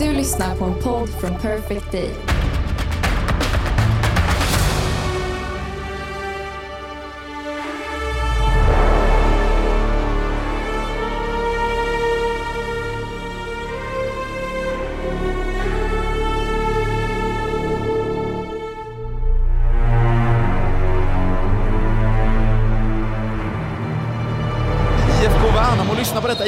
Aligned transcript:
Du 0.00 0.12
lyssnar 0.12 0.56
på 0.56 0.64
en 0.64 0.74
podd 0.74 1.08
från 1.08 1.34
Perfect 1.38 1.92
Day. 1.92 2.10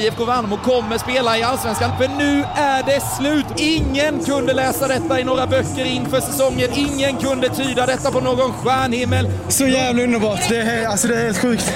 IFK 0.03 0.25
Värnamo 0.25 0.57
kommer 0.57 0.99
spela 0.99 1.39
i 1.39 1.43
Allsvenskan, 1.43 1.91
för 1.99 2.09
nu 2.09 2.45
är 2.57 2.83
det 2.83 3.01
slut! 3.19 3.47
Ingen 3.57 4.25
kunde 4.25 4.53
läsa 4.53 4.89
detta 4.89 5.21
i 5.21 5.25
några 5.25 5.47
böcker 5.47 5.85
inför 5.85 6.21
säsongen. 6.21 6.71
Ingen 6.75 7.17
kunde 7.17 7.49
tyda 7.49 7.87
detta 7.87 8.11
på 8.11 8.21
någon 8.21 8.53
stjärnhimmel. 8.53 9.31
Så 9.49 9.67
jävla 9.67 10.03
underbart. 10.03 10.41
Det 10.49 10.57
är, 10.61 10.87
alltså 10.87 11.09
det 11.09 11.17
är 11.21 11.25
helt 11.25 11.39
sjukt. 11.39 11.73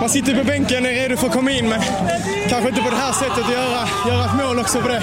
Man 0.00 0.08
sitter 0.08 0.34
på 0.34 0.44
bänken 0.44 0.84
och 0.84 0.90
är 0.90 0.94
redo 0.94 1.16
för 1.16 1.26
att 1.26 1.32
komma 1.32 1.50
in, 1.50 1.68
men 1.68 1.80
kanske 2.48 2.68
inte 2.68 2.82
på 2.82 2.90
det 2.90 2.96
här 2.96 3.12
sättet 3.12 3.44
att 3.44 3.52
göra, 3.52 3.88
göra 4.08 4.24
ett 4.24 4.46
mål 4.46 4.58
också 4.58 4.80
på 4.80 4.88
det. 4.88 5.02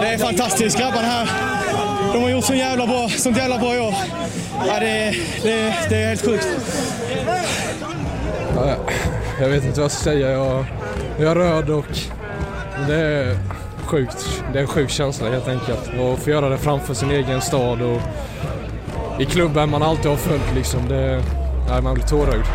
Det 0.00 0.06
är 0.08 0.18
fantastiskt. 0.18 0.78
Grabbarna 0.78 1.08
här, 1.08 1.28
de 2.12 2.22
har 2.22 2.30
gjort 2.30 2.44
så 2.44 2.54
jävla 2.54 2.86
bra, 2.86 3.08
sånt 3.08 3.36
jävla 3.36 3.58
bra 3.58 3.74
i 3.74 3.78
år. 3.80 3.94
Ja, 4.66 4.80
det, 4.80 4.88
är- 4.88 5.16
det, 5.42 5.74
det 5.88 5.96
är 6.02 6.08
helt 6.08 6.24
sjukt. 6.24 6.46
Ja, 8.56 8.76
jag 9.40 9.48
vet 9.48 9.64
inte 9.64 9.80
vad 9.80 9.84
jag 9.84 9.90
ska 9.90 10.04
säga. 10.04 10.30
Jag, 10.30 10.64
jag 11.18 11.30
är 11.30 11.34
röd 11.34 11.70
och 11.70 11.98
det 12.88 12.94
är 12.94 13.38
sjukt. 13.84 14.42
Det 14.52 14.58
är 14.58 14.62
en 14.62 14.68
sjuk 14.68 14.90
känsla 14.90 15.30
helt 15.30 15.48
enkelt. 15.48 15.90
Och 16.00 16.18
få 16.18 16.30
göra 16.30 16.48
det 16.48 16.58
framför 16.58 16.94
sin 16.94 17.10
egen 17.10 17.40
stad 17.40 17.82
och 17.82 18.00
i 19.20 19.24
klubben 19.24 19.70
man 19.70 19.82
alltid 19.82 20.10
har 20.10 20.16
följt 20.16 20.54
liksom. 20.54 20.88
Det, 20.88 21.22
nej, 21.68 21.82
man 21.82 21.94
blir 21.94 22.04
tårögd. 22.04 22.46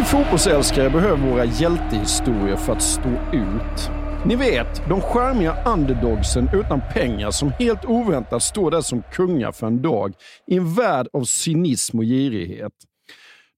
Vi 0.00 0.04
fotbollsälskare 0.04 0.90
behöver 0.90 1.30
våra 1.30 1.44
hjältehistorier 1.44 2.56
för 2.56 2.72
att 2.72 2.82
stå 2.82 3.08
ut. 3.32 3.90
Ni 4.26 4.36
vet, 4.36 4.88
de 4.88 5.00
charmiga 5.00 5.64
underdogsen 5.64 6.48
utan 6.54 6.80
pengar 6.92 7.30
som 7.30 7.50
helt 7.50 7.84
oväntat 7.84 8.42
står 8.42 8.70
där 8.70 8.80
som 8.80 9.02
kungar 9.12 9.52
för 9.52 9.66
en 9.66 9.82
dag 9.82 10.14
i 10.46 10.56
en 10.56 10.74
värld 10.74 11.08
av 11.12 11.24
cynism 11.24 11.98
och 11.98 12.04
girighet. 12.04 12.72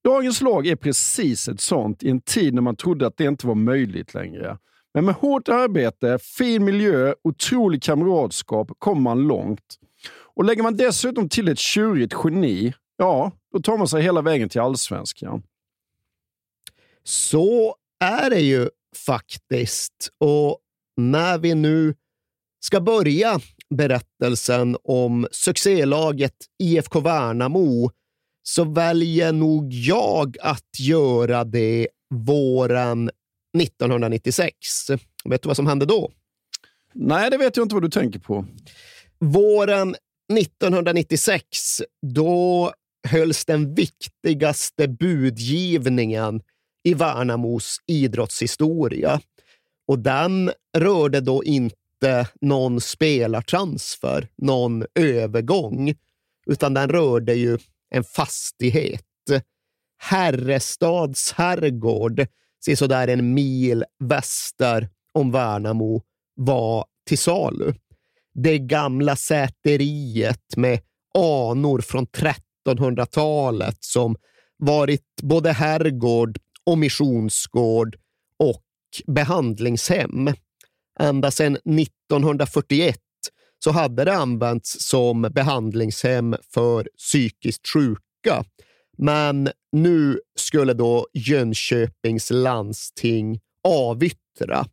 Dagens 0.04 0.41
lag 0.41 0.66
är 0.66 0.76
precis 0.76 1.48
ett 1.48 1.60
sånt 1.60 2.02
i 2.02 2.10
en 2.10 2.20
tid 2.20 2.54
när 2.54 2.62
man 2.62 2.76
trodde 2.76 3.06
att 3.06 3.16
det 3.16 3.25
inte 3.25 3.47
var 3.47 3.54
möjligt 3.54 4.14
längre. 4.14 4.58
Men 4.94 5.04
med 5.04 5.14
hårt 5.14 5.48
arbete, 5.48 6.19
fin 6.22 6.64
miljö, 6.64 7.14
otrolig 7.25 7.82
kamratskap 7.82 8.70
kommer 8.78 9.00
man 9.00 9.19
långt. 9.19 9.78
Och 10.34 10.44
lägger 10.44 10.62
man 10.62 10.76
dessutom 10.76 11.28
till 11.28 11.48
ett 11.48 11.58
tjurigt 11.58 12.14
geni, 12.25 12.75
ja, 12.97 13.32
då 13.52 13.60
tar 13.60 13.78
man 13.78 13.88
sig 13.88 14.02
hela 14.02 14.22
vägen 14.22 14.48
till 14.48 14.60
allsvenskan. 14.60 15.42
Så 17.04 17.76
är 18.00 18.30
det 18.30 18.40
ju 18.40 18.68
faktiskt. 19.06 20.10
Och 20.18 20.58
när 20.96 21.38
vi 21.38 21.54
nu 21.54 21.94
ska 22.60 22.80
börja 22.80 23.40
berättelsen 23.70 24.76
om 24.84 25.26
succélaget 25.30 26.34
IFK 26.58 27.00
Värnamo 27.00 27.90
så 28.42 28.64
väljer 28.64 29.32
nog 29.32 29.72
jag 29.72 30.36
att 30.40 30.78
göra 30.78 31.44
det 31.44 31.88
våren 32.14 33.10
1996. 33.58 34.90
Vet 35.24 35.42
du 35.42 35.46
vad 35.46 35.56
som 35.56 35.66
hände 35.66 35.86
då? 35.86 36.12
Nej, 36.92 37.30
det 37.30 37.38
vet 37.38 37.56
jag 37.56 37.64
inte 37.64 37.74
vad 37.74 37.82
du 37.82 37.90
tänker 37.90 38.19
på. 38.19 38.46
Våren 39.19 39.96
1996, 40.38 41.82
då 42.06 42.72
hölls 43.08 43.44
den 43.44 43.74
viktigaste 43.74 44.88
budgivningen 44.88 46.42
i 46.82 46.94
Värnamos 46.94 47.78
idrottshistoria. 47.87 49.20
Och 49.87 49.98
den 49.98 50.53
rörde 50.76 51.20
då 51.20 51.44
inte 51.44 52.28
någon 52.41 52.81
spelartransfer, 52.81 54.28
någon 54.37 54.84
övergång, 54.94 55.94
utan 56.47 56.75
den 56.75 56.88
rörde 56.88 57.34
ju 57.34 57.59
en 57.91 58.04
fastighet. 58.04 59.04
Herrestads 59.98 61.32
herrgård, 61.32 62.26
sådär 62.76 63.09
en 63.09 63.34
mil 63.34 63.84
väster 63.99 64.88
om 65.12 65.31
Värnamo, 65.31 66.03
var 66.34 66.84
till 67.06 67.19
salu. 67.19 67.75
Det 68.34 68.59
gamla 68.59 69.16
säteriet 69.16 70.56
med 70.56 70.81
anor 71.14 71.81
från 71.81 72.06
1300-talet 72.06 73.76
som 73.81 74.16
varit 74.56 75.06
både 75.22 75.53
herrgård 75.53 76.38
och 76.66 76.78
missionsgård 76.78 77.96
och 78.38 78.62
behandlingshem. 79.06 80.30
Ända 81.00 81.30
sedan 81.30 81.56
1941 81.56 82.98
så 83.64 83.70
hade 83.70 84.04
det 84.04 84.14
använts 84.14 84.88
som 84.88 85.22
behandlingshem 85.22 86.36
för 86.54 86.88
psykiskt 86.98 87.68
sjuka. 87.68 88.44
Men 88.98 89.48
nu 89.72 90.20
skulle 90.38 90.74
då 90.74 91.06
Jönköpings 91.12 92.30
landsting 92.30 93.40
avyttra. 93.68 94.66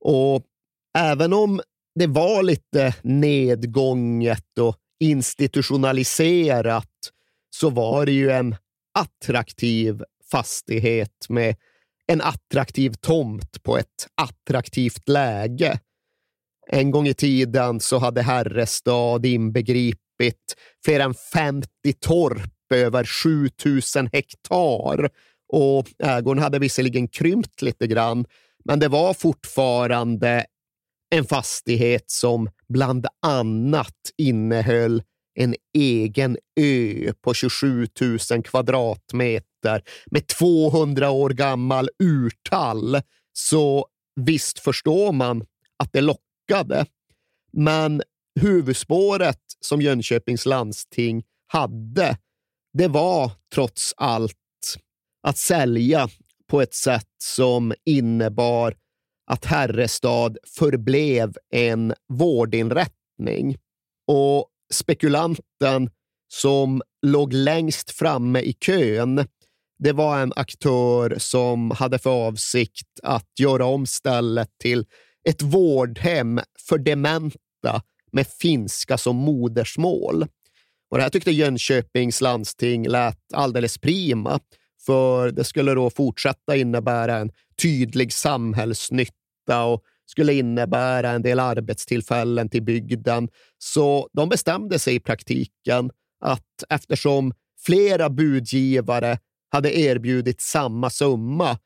Och 0.00 0.44
även 0.98 1.32
om 1.32 1.60
det 1.94 2.06
var 2.06 2.42
lite 2.42 2.94
nedgånget 3.02 4.58
och 4.58 4.76
institutionaliserat 5.00 6.90
så 7.50 7.70
var 7.70 8.06
det 8.06 8.12
ju 8.12 8.30
en 8.30 8.56
attraktiv 8.98 10.02
fastighet 10.30 11.26
med 11.28 11.56
en 12.06 12.20
attraktiv 12.20 12.92
tomt 13.00 13.62
på 13.62 13.78
ett 13.78 14.08
attraktivt 14.14 15.08
läge. 15.08 15.78
En 16.70 16.90
gång 16.90 17.08
i 17.08 17.14
tiden 17.14 17.80
så 17.80 17.98
hade 17.98 18.22
Herrestad 18.22 19.26
inbegripit 19.26 20.54
fler 20.84 21.00
än 21.00 21.14
50 21.14 21.68
torp 22.00 22.72
över 22.74 23.04
7000 23.04 24.08
hektar 24.12 25.10
och 25.52 25.86
ägorna 25.98 26.42
hade 26.42 26.58
visserligen 26.58 27.08
krympt 27.08 27.62
lite 27.62 27.86
grann, 27.86 28.24
men 28.64 28.78
det 28.78 28.88
var 28.88 29.14
fortfarande 29.14 30.46
en 31.10 31.24
fastighet 31.24 32.10
som 32.10 32.48
bland 32.68 33.06
annat 33.22 33.94
innehöll 34.16 35.02
en 35.34 35.54
egen 35.74 36.36
ö 36.60 37.12
på 37.20 37.34
27 37.34 37.88
000 38.30 38.42
kvadratmeter 38.42 39.82
med 40.10 40.26
200 40.26 41.10
år 41.10 41.30
gammal 41.30 41.88
urtall. 41.98 43.00
Så 43.32 43.86
visst 44.20 44.58
förstår 44.58 45.12
man 45.12 45.46
att 45.78 45.92
det 45.92 46.00
lockade. 46.00 46.86
Men 47.52 48.02
huvudspåret 48.40 49.40
som 49.60 49.82
Jönköpings 49.82 50.46
landsting 50.46 51.24
hade, 51.46 52.18
det 52.78 52.88
var 52.88 53.30
trots 53.54 53.94
allt 53.96 54.36
att 55.22 55.38
sälja 55.38 56.08
på 56.50 56.60
ett 56.60 56.74
sätt 56.74 57.10
som 57.22 57.74
innebar 57.84 58.76
att 59.30 59.44
Herrestad 59.44 60.36
förblev 60.58 61.36
en 61.50 61.94
vårdinrättning. 62.08 63.56
Och 64.06 64.48
spekulanten 64.72 65.90
som 66.28 66.82
låg 67.06 67.32
längst 67.32 67.90
framme 67.90 68.40
i 68.40 68.52
kön, 68.52 69.26
det 69.78 69.92
var 69.92 70.18
en 70.18 70.32
aktör 70.36 71.14
som 71.18 71.70
hade 71.70 71.98
för 71.98 72.10
avsikt 72.10 72.88
att 73.02 73.28
göra 73.40 73.66
om 73.66 73.86
stället 73.86 74.48
till 74.62 74.86
ett 75.28 75.42
vårdhem 75.42 76.40
för 76.68 76.78
dementa 76.78 77.82
med 78.12 78.26
finska 78.26 78.98
som 78.98 79.16
modersmål. 79.16 80.26
Och 80.90 80.96
det 80.96 81.02
här 81.02 81.10
tyckte 81.10 81.30
Jönköpings 81.30 82.20
landsting 82.20 82.88
lät 82.88 83.32
alldeles 83.34 83.78
prima, 83.78 84.40
för 84.86 85.30
det 85.30 85.44
skulle 85.44 85.74
då 85.74 85.90
fortsätta 85.90 86.56
innebära 86.56 87.16
en 87.16 87.30
tydlig 87.62 88.12
samhällsnytta 88.12 89.64
och 89.64 89.82
skulle 90.06 90.34
innebära 90.34 91.10
en 91.10 91.22
del 91.22 91.40
arbetstillfällen 91.40 92.48
till 92.48 92.62
bygden. 92.62 93.28
Så 93.58 94.08
de 94.12 94.28
bestämde 94.28 94.78
sig 94.78 94.94
i 94.94 95.00
praktiken 95.00 95.90
att 96.20 96.64
eftersom 96.68 97.32
flera 97.66 98.10
budgivare 98.10 99.18
hade 99.50 99.78
erbjudit 99.78 100.40
samma 100.40 100.90
summa 100.90 101.58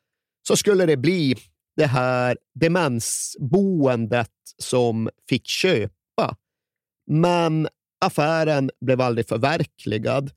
så 0.49 0.56
skulle 0.56 0.87
det 0.87 0.96
bli 0.96 1.37
det 1.76 1.87
här 1.87 2.37
demensboendet 2.55 4.31
som 4.58 5.08
fick 5.29 5.46
köpa. 5.46 6.37
Men 7.06 7.69
affären 8.00 8.70
blev 8.81 9.00
aldrig 9.00 9.29
förverkligad, 9.29 10.31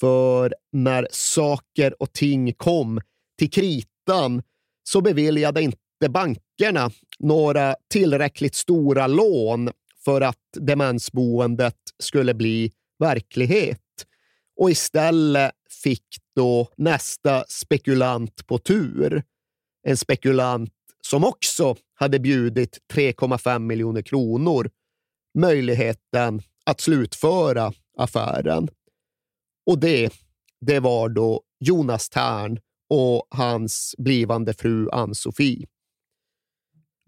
för 0.00 0.54
när 0.72 1.08
saker 1.10 2.02
och 2.02 2.12
ting 2.12 2.52
kom 2.52 3.00
till 3.38 3.50
kritan 3.50 4.42
så 4.82 5.00
beviljade 5.00 5.62
inte 5.62 6.08
bankerna 6.56 6.90
några 7.18 7.76
tillräckligt 7.90 8.54
stora 8.54 9.06
lån 9.06 9.70
för 10.04 10.20
att 10.20 10.38
demensboendet 10.52 11.76
skulle 11.98 12.34
bli 12.34 12.72
verklighet. 12.98 13.80
Och 14.60 14.70
istället 14.70 15.52
fick 15.82 16.06
då 16.36 16.68
nästa 16.76 17.44
spekulant 17.48 18.46
på 18.46 18.58
tur, 18.58 19.22
en 19.82 19.96
spekulant 19.96 20.72
som 21.00 21.24
också 21.24 21.76
hade 21.94 22.18
bjudit 22.18 22.78
3,5 22.92 23.58
miljoner 23.58 24.02
kronor, 24.02 24.70
möjligheten 25.38 26.42
att 26.66 26.80
slutföra 26.80 27.72
affären. 27.98 28.68
Och 29.66 29.78
det, 29.78 30.12
det 30.60 30.80
var 30.80 31.08
då 31.08 31.42
Jonas 31.60 32.08
Tern 32.08 32.58
och 32.90 33.26
hans 33.30 33.94
blivande 33.98 34.54
fru 34.54 34.88
Ann-Sofie. 34.90 35.66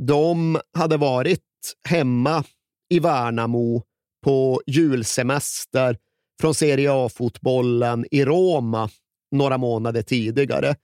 De 0.03 0.61
hade 0.73 0.97
varit 0.97 1.45
hemma 1.89 2.45
i 2.91 2.99
Värnamo 2.99 3.83
på 4.25 4.62
julsemester 4.67 5.97
från 6.41 6.55
Serie 6.55 6.93
A-fotbollen 6.93 8.06
i 8.11 8.25
Roma 8.25 8.91
några 9.31 9.59
månader 9.59 10.03
tidigare. 10.03 10.77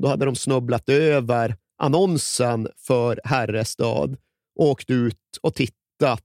Då 0.00 0.08
hade 0.08 0.24
de 0.24 0.36
snubblat 0.36 0.88
över 0.88 1.56
annonsen 1.78 2.68
för 2.76 3.20
Herrestad, 3.24 4.16
åkt 4.58 4.90
ut 4.90 5.38
och 5.42 5.54
tittat 5.54 6.22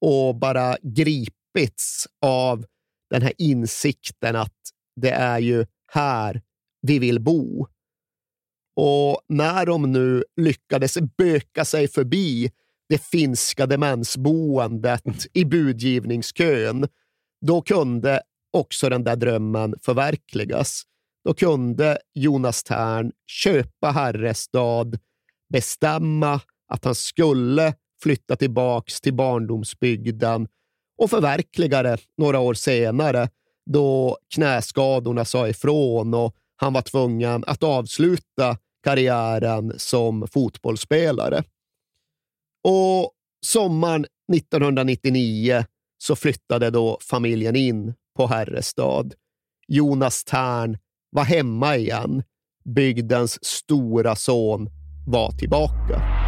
och 0.00 0.34
bara 0.34 0.76
gripits 0.82 2.06
av 2.22 2.64
den 3.10 3.22
här 3.22 3.32
insikten 3.38 4.36
att 4.36 4.56
det 5.00 5.10
är 5.10 5.38
ju 5.38 5.66
här 5.92 6.42
vi 6.82 6.98
vill 6.98 7.20
bo. 7.20 7.66
Och 8.80 9.20
när 9.28 9.66
de 9.66 9.92
nu 9.92 10.24
lyckades 10.36 10.98
böka 11.18 11.64
sig 11.64 11.88
förbi 11.88 12.50
det 12.88 12.98
finska 13.02 13.66
demensboendet 13.66 15.26
i 15.32 15.44
budgivningskön, 15.44 16.88
då 17.46 17.62
kunde 17.62 18.22
också 18.52 18.88
den 18.88 19.04
där 19.04 19.16
drömmen 19.16 19.74
förverkligas. 19.82 20.82
Då 21.24 21.34
kunde 21.34 21.98
Jonas 22.14 22.62
Tern 22.62 23.12
köpa 23.26 23.90
Herrestad, 23.90 24.98
bestämma 25.52 26.40
att 26.68 26.84
han 26.84 26.94
skulle 26.94 27.74
flytta 28.02 28.36
tillbaks 28.36 29.00
till 29.00 29.14
barndomsbygden 29.14 30.48
och 30.98 31.10
förverkliga 31.10 31.82
det 31.82 31.98
några 32.16 32.38
år 32.38 32.54
senare 32.54 33.28
då 33.70 34.18
knäskadorna 34.34 35.24
sa 35.24 35.48
ifrån 35.48 36.14
och 36.14 36.34
han 36.56 36.72
var 36.72 36.82
tvungen 36.82 37.44
att 37.46 37.62
avsluta 37.62 38.56
karriären 38.84 39.72
som 39.76 40.28
fotbollsspelare. 40.28 41.42
Och 42.64 43.12
sommaren 43.46 44.06
1999 44.34 45.64
så 45.98 46.16
flyttade 46.16 46.70
då 46.70 46.98
familjen 47.00 47.56
in 47.56 47.94
på 48.16 48.26
Herrestad. 48.26 49.14
Jonas 49.68 50.24
Tern 50.24 50.78
var 51.10 51.24
hemma 51.24 51.76
igen. 51.76 52.22
Bygdens 52.64 53.44
stora 53.44 54.16
son 54.16 54.68
var 55.06 55.30
tillbaka. 55.30 56.27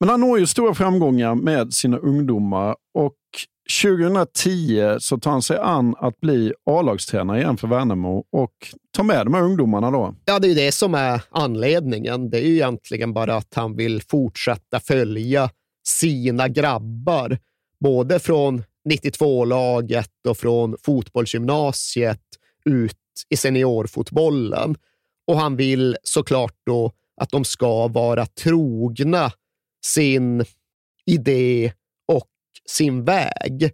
Men 0.00 0.08
han 0.08 0.20
når 0.20 0.38
ju 0.38 0.46
stora 0.46 0.74
framgångar 0.74 1.34
med 1.34 1.74
sina 1.74 1.96
ungdomar 1.98 2.76
och 2.94 3.16
2010 3.82 4.96
så 5.00 5.18
tar 5.18 5.30
han 5.30 5.42
sig 5.42 5.58
an 5.58 5.94
att 5.98 6.20
bli 6.20 6.52
A-lagstränare 6.70 7.38
igen 7.38 7.56
för 7.56 7.68
Värnamo 7.68 8.24
och 8.32 8.52
tar 8.96 9.04
med 9.04 9.26
de 9.26 9.34
här 9.34 9.42
ungdomarna 9.42 9.90
då. 9.90 10.14
Ja, 10.24 10.38
det 10.38 10.46
är 10.46 10.48
ju 10.48 10.54
det 10.54 10.72
som 10.72 10.94
är 10.94 11.22
anledningen. 11.30 12.30
Det 12.30 12.38
är 12.38 12.42
ju 12.42 12.54
egentligen 12.54 13.12
bara 13.12 13.36
att 13.36 13.54
han 13.54 13.76
vill 13.76 14.02
fortsätta 14.02 14.80
följa 14.80 15.50
sina 15.86 16.48
grabbar, 16.48 17.38
både 17.80 18.18
från 18.18 18.62
92-laget 18.88 20.26
och 20.28 20.36
från 20.36 20.76
fotbollsgymnasiet 20.82 22.22
ut 22.64 22.96
i 23.28 23.36
seniorfotbollen. 23.36 24.76
Och 25.26 25.36
han 25.36 25.56
vill 25.56 25.96
såklart 26.02 26.56
då 26.66 26.92
att 27.20 27.30
de 27.30 27.44
ska 27.44 27.88
vara 27.88 28.26
trogna 28.26 29.32
sin 29.84 30.44
idé 31.06 31.72
och 32.08 32.28
sin 32.68 33.04
väg. 33.04 33.70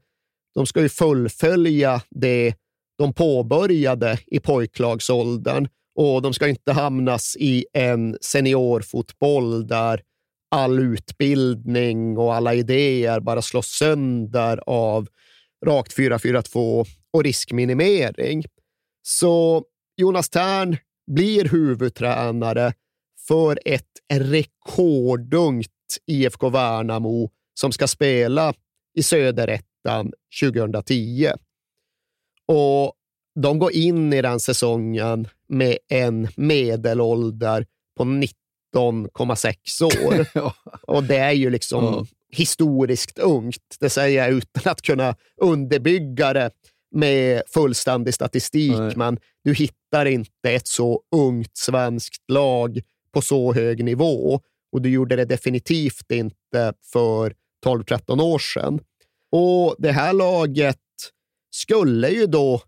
De 0.55 0.67
ska 0.67 0.83
ju 0.83 0.89
fullfölja 0.89 2.03
det 2.11 2.55
de 2.99 3.13
påbörjade 3.13 4.19
i 4.27 4.41
pojklagsåldern 4.41 5.69
och 5.95 6.23
de 6.23 6.35
ska 6.35 6.49
inte 6.49 6.73
hamnas 6.73 7.37
i 7.37 7.67
en 7.73 8.19
seniorfotboll 8.21 9.67
där 9.67 10.03
all 10.51 10.79
utbildning 10.79 12.19
och 12.19 12.35
alla 12.35 12.55
idéer 12.55 13.21
bara 13.21 13.43
slås 13.43 13.67
sönder 13.67 14.61
av 14.67 15.09
rakt 15.67 15.97
4-4-2 15.97 16.87
och 17.13 17.25
riskminimering. 17.25 18.45
Så 19.03 19.65
Jonas 19.97 20.29
Tern 20.29 20.77
blir 21.11 21.45
huvudtränare 21.49 22.73
för 23.29 23.59
ett 23.65 23.85
rekordungt 24.13 25.71
IFK 26.07 26.49
Värnamo 26.49 27.31
som 27.55 27.73
ska 27.73 27.87
spela 27.87 28.55
i 28.95 29.03
Söderettan 29.03 30.13
2010. 30.43 31.31
Och 32.47 32.93
de 33.41 33.59
går 33.59 33.73
in 33.73 34.13
i 34.13 34.23
den 34.23 34.41
säsongen 34.41 35.29
med 35.49 35.79
en 35.89 36.29
medelålder 36.37 37.67
på 37.97 38.05
19,6 38.05 39.83
år. 39.85 40.27
Och 40.83 41.05
det 41.05 41.17
är 41.17 41.33
ju 41.33 41.51
liksom 41.51 41.85
ja. 41.85 42.07
historiskt 42.31 43.19
ungt. 43.19 43.77
Det 43.81 43.91
säger 43.91 44.25
jag 44.25 44.33
utan 44.33 44.73
att 44.73 44.83
kunna 44.83 45.15
underbygga 45.41 46.33
det 46.33 46.51
med 46.95 47.43
fullständig 47.47 48.15
statistik, 48.15 48.79
Nej. 48.79 48.93
men 48.97 49.19
du 49.45 49.55
hittar 49.55 50.07
inte 50.07 50.51
ett 50.51 50.67
så 50.67 51.03
ungt 51.17 51.57
svenskt 51.57 52.31
lag 52.31 52.81
på 53.13 53.23
så 53.23 53.53
hög 53.53 53.85
nivå 53.85 54.41
och 54.77 54.83
du 54.83 54.91
gjorde 54.91 55.17
det 55.17 55.25
definitivt 55.25 56.13
inte 56.13 56.73
för 56.93 57.35
12-13 57.67 58.23
år 58.23 58.39
sedan. 58.39 58.81
Och 59.33 59.77
det 59.79 59.93
här 59.93 60.13
laget 60.13 60.79
skulle 61.51 62.09
ju 62.09 62.27
då 62.27 62.63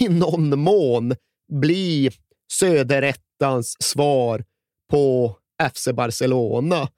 i 0.00 0.08
någon 0.08 0.60
mån 0.60 1.14
bli 1.52 2.10
söderettans 2.52 3.76
svar 3.80 4.44
på 4.90 5.36
FC 5.72 5.88
Barcelona. 5.92 6.88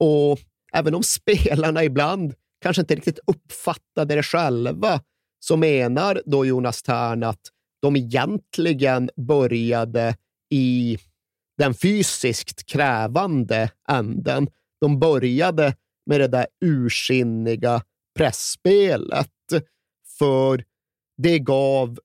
Och 0.00 0.38
även 0.72 0.94
om 0.94 1.02
spelarna 1.02 1.84
ibland 1.84 2.34
kanske 2.62 2.82
inte 2.82 2.94
riktigt 2.94 3.18
uppfattade 3.26 4.14
det 4.14 4.22
själva, 4.22 5.00
så 5.40 5.56
menar 5.56 6.22
då 6.26 6.46
Jonas 6.46 6.82
Tern 6.82 7.22
att 7.22 7.42
de 7.82 7.96
egentligen 7.96 9.10
började 9.16 10.16
i 10.50 10.98
den 11.58 11.74
fysiskt 11.74 12.66
krävande 12.66 13.70
änden. 13.88 14.48
De 14.80 14.98
började 15.00 15.74
med 16.06 16.20
det 16.20 16.28
där 16.28 16.46
ursinniga 16.64 17.82
pressspelet, 18.18 19.30
för 20.18 20.64
det 21.22 21.38
gav 21.38 21.98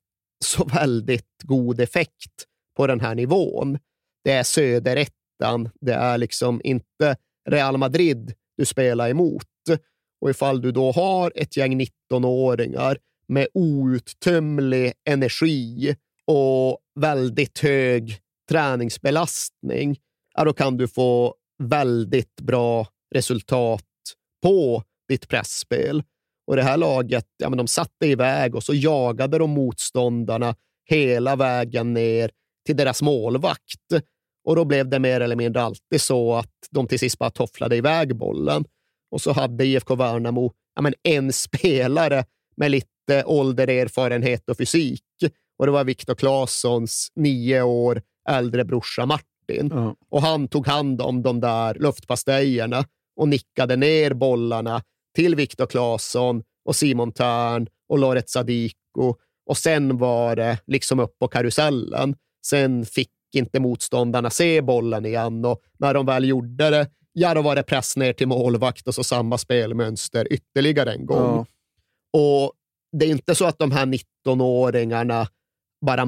så 0.45 0.65
väldigt 0.65 1.41
god 1.43 1.81
effekt 1.81 2.45
på 2.77 2.87
den 2.87 2.99
här 2.99 3.15
nivån. 3.15 3.79
Det 4.23 4.31
är 4.31 4.43
söderettan, 4.43 5.69
det 5.81 5.93
är 5.93 6.17
liksom 6.17 6.61
inte 6.63 7.15
Real 7.49 7.77
Madrid 7.77 8.33
du 8.57 8.65
spelar 8.65 9.09
emot. 9.09 9.47
Och 10.21 10.29
ifall 10.29 10.61
du 10.61 10.71
då 10.71 10.91
har 10.91 11.31
ett 11.35 11.57
gäng 11.57 11.81
19-åringar 11.81 12.97
med 13.27 13.47
outtömlig 13.53 14.93
energi 15.09 15.95
och 16.25 16.79
väldigt 16.99 17.59
hög 17.59 18.19
träningsbelastning, 18.49 19.97
ja, 20.35 20.43
då 20.43 20.53
kan 20.53 20.77
du 20.77 20.87
få 20.87 21.35
väldigt 21.63 22.41
bra 22.41 22.87
resultat 23.15 23.83
på 24.43 24.83
ditt 25.07 25.27
pressspel. 25.27 26.03
Och 26.47 26.55
det 26.55 26.63
här 26.63 26.77
laget, 26.77 27.25
ja, 27.37 27.49
men 27.49 27.57
de 27.57 27.67
satte 27.67 28.07
iväg 28.07 28.55
och 28.55 28.63
så 28.63 28.73
jagade 28.73 29.37
de 29.37 29.49
motståndarna 29.49 30.55
hela 30.89 31.35
vägen 31.35 31.93
ner 31.93 32.31
till 32.65 32.77
deras 32.77 33.01
målvakt. 33.01 34.03
Och 34.45 34.55
då 34.55 34.65
blev 34.65 34.89
det 34.89 34.99
mer 34.99 35.21
eller 35.21 35.35
mindre 35.35 35.61
alltid 35.61 36.01
så 36.01 36.33
att 36.33 36.53
de 36.69 36.87
till 36.87 36.99
sist 36.99 37.19
bara 37.19 37.29
tofflade 37.29 37.75
iväg 37.75 38.15
bollen. 38.15 38.65
Och 39.11 39.21
så 39.21 39.31
hade 39.31 39.65
IFK 39.65 39.95
Värnamo 39.95 40.53
ja, 40.75 40.81
men 40.81 40.93
en 41.03 41.33
spelare 41.33 42.25
med 42.55 42.71
lite 42.71 43.23
ålder, 43.25 43.67
erfarenhet 43.67 44.49
och 44.49 44.57
fysik. 44.57 45.03
Och 45.57 45.65
det 45.65 45.71
var 45.71 45.83
Viktor 45.83 46.15
Claessons 46.15 47.11
nio 47.15 47.61
år 47.61 48.01
äldre 48.29 48.65
brorsa 48.65 49.05
Martin. 49.05 49.69
Ja. 49.73 49.95
Och 50.09 50.21
han 50.21 50.47
tog 50.47 50.67
hand 50.67 51.01
om 51.01 51.23
de 51.23 51.39
där 51.39 51.73
luftpastejerna 51.73 52.85
och 53.15 53.27
nickade 53.27 53.75
ner 53.75 54.13
bollarna 54.13 54.81
till 55.15 55.35
Viktor 55.35 55.65
Claesson 55.65 56.43
och 56.65 56.75
Simon 56.75 57.11
Tern 57.11 57.67
och 57.89 57.99
Loret 57.99 58.29
Sadiko. 58.29 59.15
Och 59.45 59.57
sen 59.57 59.97
var 59.97 60.35
det 60.35 60.57
liksom 60.67 60.99
upp 60.99 61.19
på 61.19 61.27
karusellen. 61.27 62.15
Sen 62.45 62.85
fick 62.85 63.11
inte 63.33 63.59
motståndarna 63.59 64.29
se 64.29 64.61
bollen 64.61 65.05
igen 65.05 65.45
och 65.45 65.61
när 65.77 65.93
de 65.93 66.05
väl 66.05 66.25
gjorde 66.25 66.69
det, 66.69 66.87
ja, 67.13 67.33
då 67.33 67.41
var 67.41 67.55
det 67.55 67.63
press 67.63 67.97
ner 67.97 68.13
till 68.13 68.27
målvakt 68.27 68.87
och 68.87 68.95
så 68.95 69.03
samma 69.03 69.37
spelmönster 69.37 70.33
ytterligare 70.33 70.93
en 70.93 71.05
gång. 71.05 71.35
Ja. 71.35 71.45
Och 72.19 72.53
det 72.91 73.05
är 73.05 73.09
inte 73.09 73.35
så 73.35 73.45
att 73.45 73.59
de 73.59 73.71
här 73.71 73.85
19-åringarna 74.25 75.27
bara 75.85 76.05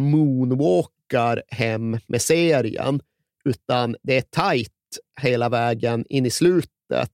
moonwalkar 1.14 1.44
hem 1.48 2.00
med 2.08 2.22
serien, 2.22 3.02
utan 3.46 3.96
det 4.04 4.18
är 4.18 4.22
tajt 4.22 4.72
hela 5.22 5.50
vägen 5.50 6.06
in 6.10 6.26
i 6.26 6.30
slutet. 6.30 7.12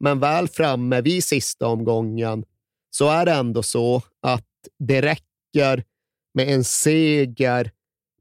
Men 0.00 0.20
väl 0.20 0.48
framme 0.48 1.00
vid 1.00 1.24
sista 1.24 1.66
omgången 1.66 2.44
så 2.90 3.08
är 3.08 3.26
det 3.26 3.32
ändå 3.32 3.62
så 3.62 4.02
att 4.22 4.46
det 4.78 5.02
räcker 5.02 5.84
med 6.34 6.48
en 6.48 6.64
seger 6.64 7.70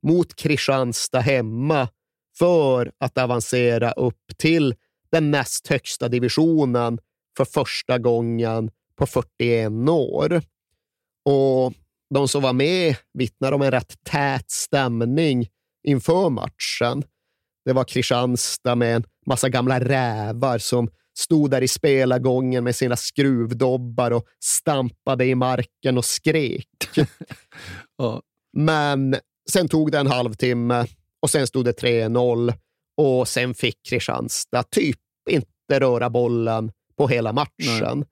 mot 0.03 0.35
Kristianstad 0.35 1.19
hemma 1.19 1.87
för 2.37 2.91
att 2.99 3.17
avancera 3.17 3.91
upp 3.91 4.37
till 4.37 4.75
den 5.11 5.31
näst 5.31 5.67
högsta 5.67 6.07
divisionen 6.07 6.99
för 7.37 7.45
första 7.45 7.97
gången 7.97 8.71
på 8.95 9.05
41 9.05 9.89
år. 9.89 10.41
Och 11.25 11.73
de 12.13 12.27
som 12.27 12.41
var 12.41 12.53
med 12.53 12.95
vittnar 13.13 13.51
om 13.51 13.61
en 13.61 13.71
rätt 13.71 14.03
tät 14.03 14.51
stämning 14.51 15.47
inför 15.87 16.29
matchen. 16.29 17.03
Det 17.65 17.73
var 17.73 17.83
Kristianstad 17.83 18.75
med 18.75 18.95
en 18.95 19.03
massa 19.25 19.49
gamla 19.49 19.79
rävar 19.79 20.57
som 20.57 20.89
stod 21.17 21.51
där 21.51 21.61
i 21.61 21.67
spelargången 21.67 22.63
med 22.63 22.75
sina 22.75 22.95
skruvdobbar 22.95 24.11
och 24.11 24.25
stampade 24.43 25.25
i 25.25 25.35
marken 25.35 25.97
och 25.97 26.05
skrek. 26.05 26.67
ja. 27.97 28.21
Men 28.57 29.15
sen 29.49 29.67
tog 29.67 29.91
det 29.91 29.99
en 29.99 30.07
halvtimme 30.07 30.87
och 31.19 31.29
sen 31.29 31.47
stod 31.47 31.65
det 31.65 31.81
3-0 31.81 32.53
och 32.97 33.27
sen 33.27 33.53
fick 33.53 33.85
Kristianstad 33.89 34.63
typ 34.63 34.99
inte 35.29 35.79
röra 35.79 36.09
bollen 36.09 36.71
på 36.97 37.07
hela 37.07 37.33
matchen. 37.33 37.99
Nej. 37.99 38.05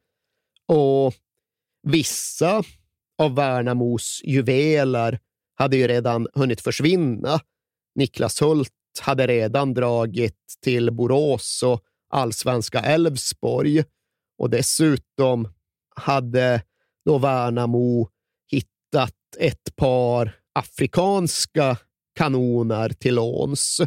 Och 0.67 1.13
vissa 1.87 2.63
av 3.19 3.35
Värnamos 3.35 4.21
juveler 4.23 5.19
hade 5.55 5.77
ju 5.77 5.87
redan 5.87 6.27
hunnit 6.33 6.61
försvinna. 6.61 7.39
Niklas 7.95 8.41
Hult 8.41 8.71
hade 9.01 9.27
redan 9.27 9.73
dragit 9.73 10.37
till 10.63 10.91
Borås 10.91 11.63
och 11.63 11.81
allsvenska 12.09 12.79
Elfsborg 12.79 13.83
och 14.37 14.49
dessutom 14.49 15.47
hade 15.95 16.61
då 17.05 17.17
Värnamo 17.17 18.09
hittat 18.51 19.15
ett 19.39 19.75
par 19.75 20.35
afrikanska 20.53 21.77
kanoner 22.15 22.89
till 22.89 23.15
låns. 23.15 23.81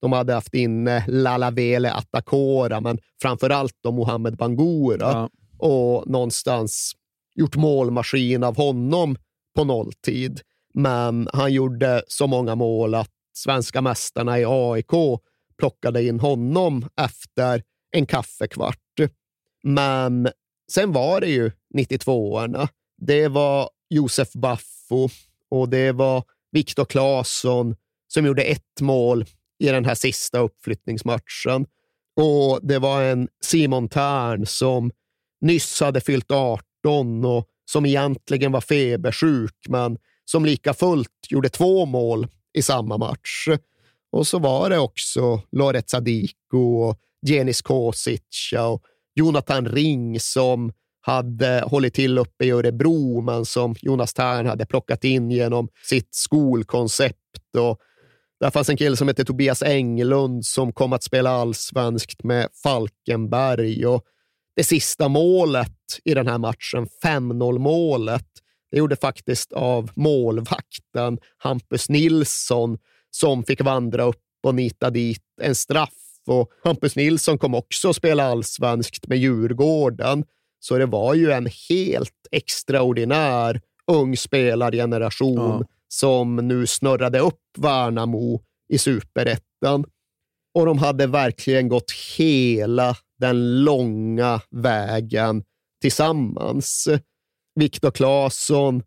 De 0.00 0.12
hade 0.12 0.32
haft 0.34 0.54
inne 0.54 1.04
Lalavele 1.08 1.92
Atakora, 1.92 2.80
men 2.80 2.98
framför 3.22 3.50
allt 3.50 3.74
då 3.82 3.92
Mohamed 3.92 4.36
Bangura 4.36 5.10
Ja. 5.12 5.30
och 5.58 6.08
någonstans 6.08 6.92
gjort 7.36 7.56
målmaskin 7.56 8.44
av 8.44 8.56
honom 8.56 9.16
på 9.56 9.64
nolltid. 9.64 10.40
Men 10.74 11.28
han 11.32 11.52
gjorde 11.52 12.02
så 12.08 12.26
många 12.26 12.54
mål 12.54 12.94
att 12.94 13.10
svenska 13.36 13.80
mästarna 13.80 14.38
i 14.38 14.44
AIK 14.46 15.20
plockade 15.58 16.04
in 16.04 16.20
honom 16.20 16.88
efter 17.00 17.62
en 17.90 18.06
kaffekvart. 18.06 18.78
Men 19.62 20.28
sen 20.72 20.92
var 20.92 21.20
det 21.20 21.28
ju 21.28 21.50
92orna. 21.74 22.68
Det 22.98 23.28
var 23.28 23.70
Josef 23.90 24.32
Baffo 24.32 25.08
och 25.50 25.68
det 25.68 25.92
var 25.92 26.24
Viktor 26.52 26.84
Claesson 26.84 27.76
som 28.08 28.26
gjorde 28.26 28.42
ett 28.42 28.80
mål 28.80 29.24
i 29.58 29.66
den 29.66 29.84
här 29.84 29.94
sista 29.94 30.38
uppflyttningsmatchen. 30.38 31.66
Och 32.16 32.60
det 32.62 32.78
var 32.78 33.02
en 33.02 33.28
Simon 33.44 33.88
Tern 33.88 34.46
som 34.46 34.90
nyss 35.40 35.80
hade 35.80 36.00
fyllt 36.00 36.30
18 36.30 36.65
och 37.24 37.48
som 37.70 37.86
egentligen 37.86 38.52
var 38.52 38.60
febersjuk, 38.60 39.66
men 39.68 39.98
som 40.24 40.44
lika 40.44 40.74
fullt 40.74 41.10
gjorde 41.28 41.48
två 41.48 41.86
mål 41.86 42.28
i 42.54 42.62
samma 42.62 42.98
match. 42.98 43.48
Och 44.12 44.26
så 44.26 44.38
var 44.38 44.70
det 44.70 44.78
också 44.78 45.40
Loret 45.52 45.90
Sadiko 45.90 46.58
och 46.58 46.98
Jenis 47.26 47.62
Kosica 47.62 48.66
och 48.66 48.82
Jonathan 49.14 49.66
Ring 49.66 50.20
som 50.20 50.72
hade 51.00 51.64
hållit 51.66 51.94
till 51.94 52.18
uppe 52.18 52.44
i 52.44 52.50
Örebro, 52.50 53.20
men 53.20 53.44
som 53.44 53.74
Jonas 53.80 54.14
Tern 54.14 54.46
hade 54.46 54.66
plockat 54.66 55.04
in 55.04 55.30
genom 55.30 55.68
sitt 55.88 56.14
skolkoncept. 56.14 57.56
Och 57.58 57.78
där 58.40 58.50
fanns 58.50 58.68
en 58.68 58.76
kille 58.76 58.96
som 58.96 59.08
hette 59.08 59.24
Tobias 59.24 59.62
Englund 59.62 60.46
som 60.46 60.72
kom 60.72 60.92
att 60.92 61.02
spela 61.02 61.30
allsvenskt 61.30 62.24
med 62.24 62.48
Falkenberg. 62.62 63.86
Och 63.86 64.02
det 64.56 64.64
sista 64.64 65.08
målet 65.08 65.72
i 66.04 66.14
den 66.14 66.26
här 66.26 66.38
matchen, 66.38 66.86
5-0 67.04 67.58
målet, 67.58 68.26
det 68.70 68.78
gjorde 68.78 68.96
faktiskt 68.96 69.52
av 69.52 69.90
målvakten 69.94 71.18
Hampus 71.38 71.88
Nilsson 71.88 72.78
som 73.10 73.44
fick 73.44 73.60
vandra 73.60 74.02
upp 74.04 74.22
och 74.42 74.54
nita 74.54 74.90
dit 74.90 75.22
en 75.42 75.54
straff. 75.54 75.92
Och 76.26 76.50
Hampus 76.64 76.96
Nilsson 76.96 77.38
kom 77.38 77.54
också 77.54 77.90
att 77.90 77.96
spela 77.96 78.24
allsvenskt 78.24 79.06
med 79.06 79.18
Djurgården. 79.18 80.24
Så 80.60 80.78
det 80.78 80.86
var 80.86 81.14
ju 81.14 81.32
en 81.32 81.48
helt 81.68 82.28
extraordinär 82.30 83.60
ung 83.86 84.16
spelargeneration 84.16 85.36
Ja. 85.36 85.64
som 85.88 86.36
nu 86.36 86.66
snurrade 86.66 87.18
upp 87.18 87.40
Värnamo 87.58 88.42
i 88.68 88.78
superettan. 88.78 89.84
Och 90.54 90.66
de 90.66 90.78
hade 90.78 91.06
verkligen 91.06 91.68
gått 91.68 91.92
hela 92.18 92.96
den 93.18 93.64
långa 93.64 94.40
vägen 94.50 95.44
tillsammans. 95.80 96.88
Viktor 97.54 97.90
Claesson 97.90 98.82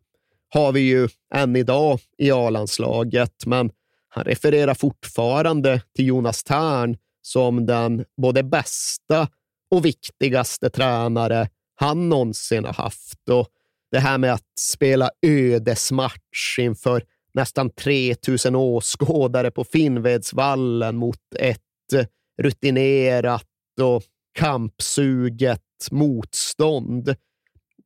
har 0.50 0.72
vi 0.72 0.80
ju 0.80 1.10
än 1.36 1.56
idag 1.56 2.00
i 2.18 2.32
A-landslaget, 2.32 3.46
men 3.46 3.72
han 4.10 4.24
refererar 4.24 4.74
fortfarande 4.74 5.82
till 5.96 6.08
Jonas 6.08 6.44
Tern 6.44 6.98
som 7.22 7.66
den 7.66 8.06
både 8.18 8.44
bästa 8.44 9.28
och 9.72 9.86
viktigaste 9.86 10.70
tränare 10.70 11.50
han 11.76 12.10
någonsin 12.10 12.66
har 12.66 12.74
haft. 12.74 13.30
Och 13.30 13.48
det 13.92 14.00
här 14.00 14.18
med 14.18 14.34
att 14.34 14.48
spela 14.60 15.12
ödesmatch 15.22 16.60
inför 16.60 17.04
nästan 17.34 17.70
3000 17.70 18.56
åskådare 18.56 19.52
på 19.52 19.64
Finnvedsvallen 19.64 20.96
mot 20.96 21.36
ett 21.40 21.62
rutinerat 22.42 23.46
och 23.82 24.04
kampsuget 24.34 25.62
motstånd. 25.92 27.16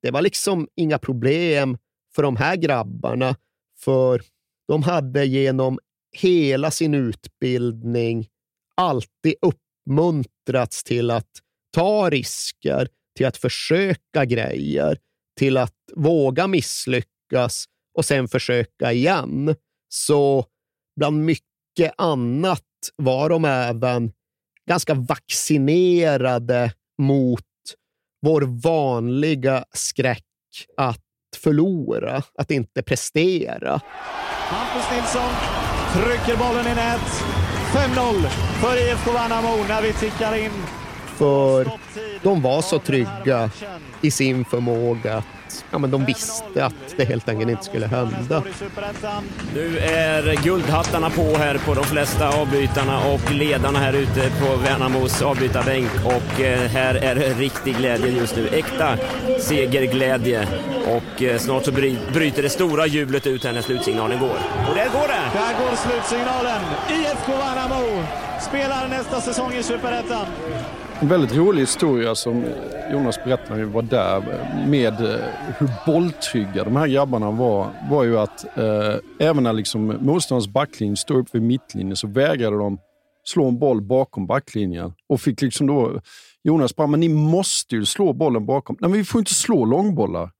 Det 0.01 0.11
var 0.11 0.21
liksom 0.21 0.67
inga 0.75 0.97
problem 0.97 1.77
för 2.15 2.23
de 2.23 2.35
här 2.35 2.55
grabbarna, 2.55 3.35
för 3.79 4.21
de 4.67 4.83
hade 4.83 5.25
genom 5.25 5.79
hela 6.17 6.71
sin 6.71 6.93
utbildning 6.93 8.27
alltid 8.75 9.35
uppmuntrats 9.41 10.83
till 10.83 11.11
att 11.11 11.29
ta 11.71 12.09
risker, 12.09 12.87
till 13.17 13.25
att 13.25 13.37
försöka 13.37 14.25
grejer, 14.25 14.97
till 15.39 15.57
att 15.57 15.75
våga 15.95 16.47
misslyckas 16.47 17.65
och 17.97 18.05
sen 18.05 18.27
försöka 18.27 18.91
igen. 18.91 19.55
Så 19.89 20.45
bland 20.95 21.25
mycket 21.25 21.93
annat 21.97 22.63
var 22.95 23.29
de 23.29 23.45
även 23.45 24.11
ganska 24.69 24.93
vaccinerade 24.93 26.71
mot 27.01 27.41
vår 28.21 28.41
vanliga 28.41 29.63
skräck 29.73 30.23
att 30.77 30.99
förlora, 31.37 32.23
att 32.37 32.51
inte 32.51 32.83
prestera. 32.83 33.81
Hampus 34.49 34.91
Nilsson 34.91 35.31
trycker 35.93 36.37
bollen 36.37 36.67
i 36.67 36.75
nät. 36.75 37.23
5-0 37.73 38.27
för 38.61 38.87
IFK 38.87 39.11
Värnamo 39.11 39.63
när 39.67 39.81
vi 39.81 39.93
tickar 39.93 40.35
in. 40.35 40.82
För 41.17 41.67
de 42.23 42.41
var 42.41 42.61
så 42.61 42.79
trygga 42.79 43.49
i 44.01 44.11
sin 44.11 44.45
förmåga 44.45 45.17
att 45.17 45.63
ja, 45.71 45.77
men 45.77 45.91
de 45.91 46.05
visste 46.05 46.65
att 46.65 46.73
det 46.97 47.05
helt 47.05 47.29
enkelt 47.29 47.51
inte 47.51 47.63
skulle 47.63 47.87
hända. 47.87 48.43
Nu 49.55 49.77
är 49.79 50.43
guldhattarna 50.43 51.09
på 51.09 51.37
här 51.37 51.57
på 51.65 51.73
de 51.73 51.83
flesta 51.83 52.29
avbytarna 52.41 52.99
och 53.13 53.31
ledarna 53.31 53.79
här 53.79 53.93
ute 53.93 54.29
på 54.41 54.55
Värnamos 54.55 55.21
avbytarbänk 55.21 55.89
och 56.05 56.41
eh, 56.41 56.59
här 56.69 56.95
är 56.95 57.15
det 57.15 57.33
riktig 57.33 57.77
glädje 57.77 58.07
just 58.07 58.35
nu. 58.35 58.47
Äkta 58.47 58.97
segerglädje 59.39 60.47
och 60.87 61.23
eh, 61.23 61.37
snart 61.39 61.65
så 61.65 61.71
bry- 61.71 62.13
bryter 62.13 62.43
det 62.43 62.49
stora 62.49 62.85
jublet 62.85 63.27
ut 63.27 63.43
här 63.43 63.53
när 63.53 63.61
slutsignalen 63.61 64.19
går. 64.19 64.37
Och 64.69 64.75
där 64.75 64.89
går 64.89 65.07
det! 65.07 65.23
Där 65.33 65.65
går 65.65 65.75
slutsignalen. 65.75 66.61
IFK 66.89 67.31
Värnamo 67.31 68.03
spelar 68.49 68.87
nästa 68.87 69.21
säsong 69.21 69.53
i 69.53 69.63
Superettan. 69.63 70.25
En 71.03 71.09
väldigt 71.09 71.35
rolig 71.35 71.59
historia 71.59 72.15
som 72.15 72.45
Jonas 72.91 73.23
berättade 73.23 73.49
när 73.49 73.65
vi 73.65 73.71
var 73.71 73.81
där 73.81 74.23
med 74.67 74.93
eh, 74.93 75.19
hur 75.57 75.69
bolltrygga 75.85 76.63
de 76.63 76.75
här 76.75 76.87
grabbarna 76.87 77.31
var, 77.31 77.69
var 77.89 78.03
ju 78.03 78.19
att 78.19 78.57
eh, 78.57 78.95
även 79.19 79.43
när 79.43 79.53
liksom 79.53 79.97
motståndarens 80.01 80.47
backlinje 80.47 80.95
stod 80.95 81.17
upp 81.17 81.35
vid 81.35 81.41
mittlinjen 81.41 81.95
så 81.95 82.07
vägrade 82.07 82.57
de 82.57 82.77
slå 83.23 83.47
en 83.47 83.59
boll 83.59 83.81
bakom 83.81 84.27
backlinjen 84.27 84.93
och 85.09 85.21
fick 85.21 85.41
liksom 85.41 85.67
då 85.67 86.01
Jonas 86.43 86.75
bara, 86.75 86.87
men 86.87 86.99
ni 86.99 87.09
måste 87.09 87.75
ju 87.75 87.85
slå 87.85 88.13
bollen 88.13 88.45
bakom. 88.45 88.77
Nej, 88.79 88.89
men 88.89 88.99
vi 88.99 89.05
får 89.05 89.19
inte 89.19 89.33
slå 89.33 89.65
långbollar. 89.65 90.31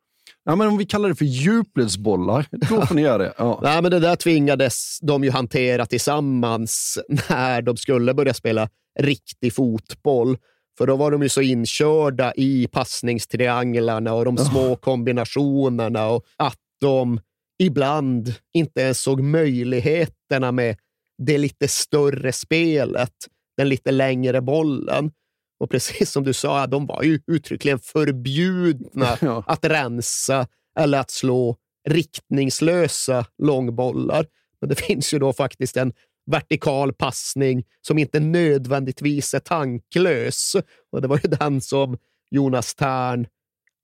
Ja, 0.45 0.55
men 0.55 0.67
om 0.67 0.77
vi 0.77 0.85
kallar 0.85 1.09
det 1.09 1.15
för 1.15 1.25
djupledsbollar, 1.25 2.45
då 2.51 2.85
får 2.85 2.95
ni 2.95 3.01
göra 3.01 3.17
det. 3.17 3.33
Ja. 3.37 3.59
Nej, 3.63 3.81
men 3.81 3.91
det 3.91 3.99
där 3.99 4.15
tvingades 4.15 4.99
de 5.01 5.23
ju 5.23 5.31
hantera 5.31 5.85
tillsammans 5.85 6.99
när 7.29 7.61
de 7.61 7.77
skulle 7.77 8.13
börja 8.13 8.33
spela 8.33 8.69
riktig 8.99 9.53
fotboll. 9.53 10.37
För 10.77 10.87
då 10.87 10.95
var 10.95 11.11
de 11.11 11.21
ju 11.23 11.29
så 11.29 11.41
inkörda 11.41 12.33
i 12.35 12.67
passningstrianglarna 12.67 14.13
och 14.13 14.25
de 14.25 14.37
små 14.37 14.75
kombinationerna 14.75 16.07
och 16.07 16.25
att 16.37 16.59
de 16.81 17.19
ibland 17.59 18.33
inte 18.53 18.81
ens 18.81 18.99
såg 19.01 19.21
möjligheterna 19.21 20.51
med 20.51 20.77
det 21.17 21.37
lite 21.37 21.67
större 21.67 22.31
spelet, 22.31 23.13
den 23.57 23.69
lite 23.69 23.91
längre 23.91 24.41
bollen. 24.41 25.11
Och 25.59 25.69
precis 25.69 26.11
som 26.11 26.23
du 26.23 26.33
sa, 26.33 26.67
de 26.67 26.85
var 26.85 27.03
ju 27.03 27.19
uttryckligen 27.27 27.79
förbjudna 27.79 29.17
Ja. 29.21 29.43
att 29.47 29.65
rensa 29.65 30.47
eller 30.79 30.99
att 30.99 31.11
slå 31.11 31.57
riktningslösa 31.89 33.25
långbollar. 33.43 34.25
Men 34.61 34.69
det 34.69 34.75
finns 34.81 35.13
ju 35.13 35.19
då 35.19 35.33
faktiskt 35.33 35.77
en 35.77 35.93
vertikal 36.31 36.93
passning 36.93 37.63
som 37.81 37.97
inte 37.97 38.19
nödvändigtvis 38.19 39.33
är 39.33 39.39
tanklös. 39.39 40.55
Och 40.91 41.01
det 41.01 41.07
var 41.07 41.19
ju 41.23 41.29
den 41.29 41.61
som 41.61 41.97
Jonas 42.31 42.75
Tern 42.75 43.27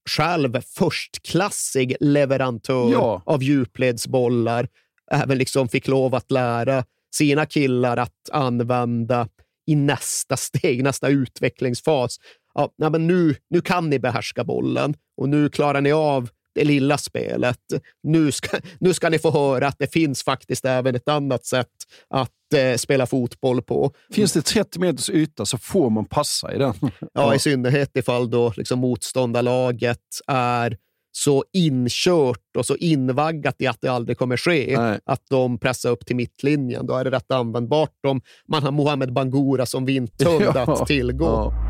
själv 0.10 0.62
förstklassig 0.62 1.96
leverantör 2.00 2.92
Ja. 2.92 3.22
av 3.26 3.44
djupledsbollar 3.44 4.68
även 5.12 5.38
liksom 5.38 5.68
fick 5.70 5.88
lov 5.88 6.16
att 6.16 6.32
lära 6.32 6.86
sina 7.16 7.46
killar 7.46 7.98
att 7.98 8.30
använda 8.32 9.28
i 9.66 9.76
nästa 9.76 10.38
steg, 10.38 10.84
nästa 10.84 11.08
utvecklingsfas. 11.08 12.18
Ja, 12.54 12.90
men 12.90 13.08
nu, 13.08 13.36
nu 13.50 13.62
kan 13.62 13.90
ni 13.90 14.00
behärska 14.00 14.44
bollen 14.44 14.94
och 15.18 15.30
nu 15.30 15.50
klarar 15.50 15.82
ni 15.82 15.92
av 15.92 16.30
det 16.56 16.64
lilla 16.64 16.98
spelet. 16.98 17.60
Nu 18.04 18.32
ska, 18.32 18.58
nu 18.80 18.94
ska 18.94 19.10
ni 19.10 19.20
få 19.20 19.32
höra 19.32 19.68
att 19.68 19.80
det 19.80 19.94
finns 19.94 20.24
faktiskt 20.24 20.66
även 20.66 20.96
ett 20.96 21.08
annat 21.10 21.46
sätt 21.46 21.68
att 22.10 22.30
eh, 22.56 22.76
spela 22.78 23.06
fotboll 23.06 23.62
på. 23.62 23.92
Finns 24.14 24.34
det 24.34 24.42
30 24.42 24.80
meters 24.80 25.10
yta 25.10 25.46
så 25.46 25.58
får 25.58 25.90
man 25.90 26.06
passa 26.06 26.54
i 26.54 26.58
den. 26.58 26.74
Ja, 27.14 27.36
i 27.36 27.40
synnerhet 27.40 27.92
ifall 27.98 28.30
då 28.30 28.54
liksom 28.56 28.80
motståndarlaget 28.80 30.00
är 30.28 30.78
så 31.12 31.44
inkört 31.54 32.56
och 32.58 32.66
så 32.66 32.76
invaggat 32.76 33.56
i 33.60 33.68
att 33.68 33.78
det 33.82 33.88
aldrig 33.88 34.18
kommer 34.18 34.38
ske, 34.38 34.76
Nej. 34.78 35.00
att 35.06 35.22
de 35.30 35.58
pressar 35.58 35.90
upp 35.90 36.06
till 36.06 36.16
mittlinjen. 36.16 36.88
Då 36.88 36.96
är 36.96 37.04
det 37.04 37.12
rätt 37.12 37.32
användbart 37.32 38.06
om 38.08 38.22
man 38.48 38.64
har 38.64 38.72
Mohamed 38.72 39.14
Bangura 39.14 39.66
som 39.66 39.86
vinthund 39.86 40.42
Ja. 40.56 40.74
att 40.74 40.88
tillgå. 40.88 41.26
Ja. 41.26 41.69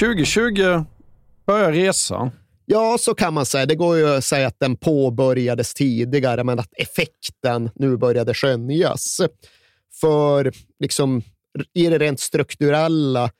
...2020 0.00 0.84
börjar 1.46 1.72
resan. 1.72 2.30
Ja, 2.66 2.96
så 3.00 3.14
kan 3.14 3.34
man 3.34 3.46
säga. 3.46 3.66
Det 3.66 3.74
går 3.74 3.96
ju 3.96 4.08
att 4.08 4.24
säga 4.24 4.46
att 4.46 4.60
den 4.60 4.76
påbörjades 4.76 5.74
tidigare, 5.74 6.44
men 6.44 6.58
att 6.58 6.72
effekten 6.76 7.70
nu 7.74 7.96
började 7.96 8.34
skönjas. 8.34 9.20
För 10.00 10.52
liksom, 10.80 11.22
i 11.74 11.86
det 11.86 11.98
rent 11.98 12.20
strukturella 12.20 13.30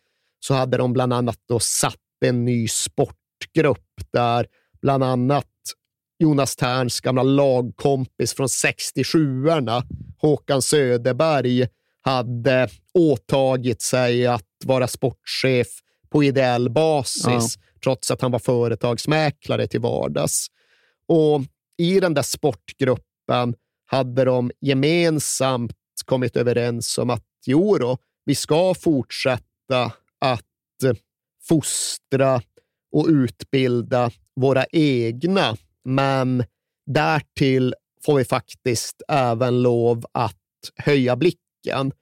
så 0.40 0.54
hade 0.54 0.76
de 0.76 0.92
bland 0.92 1.12
annat 1.12 1.38
då 1.48 1.60
satt 1.60 1.96
en 2.24 2.44
ny 2.44 2.68
sportgrupp 2.68 4.00
där 4.12 4.46
bland 4.82 5.04
annat 5.04 5.46
Jonas 6.18 6.56
Terns 6.56 7.00
gamla 7.00 7.22
lagkompis 7.22 8.34
från 8.34 8.46
67orna, 8.46 9.82
Håkan 10.18 10.62
Söderberg, 10.62 11.66
hade 12.00 12.68
åtagit 12.94 13.82
sig 13.82 14.26
att 14.26 14.46
vara 14.64 14.88
sportchef 14.88 15.66
på 16.12 16.24
ideell 16.24 16.70
basis, 16.70 17.58
trots 17.84 18.10
att 18.10 18.20
han 18.20 18.30
var 18.30 18.38
företagsmäklare 18.38 19.66
till 19.66 19.80
vardags. 19.80 20.46
Och 21.06 21.42
i 21.76 22.00
den 22.00 22.14
där 22.14 22.22
sportgruppen 22.22 23.54
hade 23.86 24.24
de 24.24 24.50
gemensamt 24.60 25.72
kommit 26.04 26.36
överens 26.36 26.98
om 26.98 27.10
att 27.10 27.24
jo 27.46 27.78
då, 27.78 27.98
vi 28.24 28.34
ska 28.34 28.74
fortsätta 28.74 29.92
att 30.18 30.44
fostra 31.48 32.42
och 32.92 33.06
utbilda 33.08 34.10
våra 34.36 34.64
egna, 34.72 35.56
men 35.84 36.44
därtill 36.86 37.74
får 38.04 38.16
vi 38.16 38.24
faktiskt 38.24 39.02
även 39.08 39.62
lov 39.62 40.04
att 40.12 40.36
höja 40.76 41.16
blicken. 41.16 41.92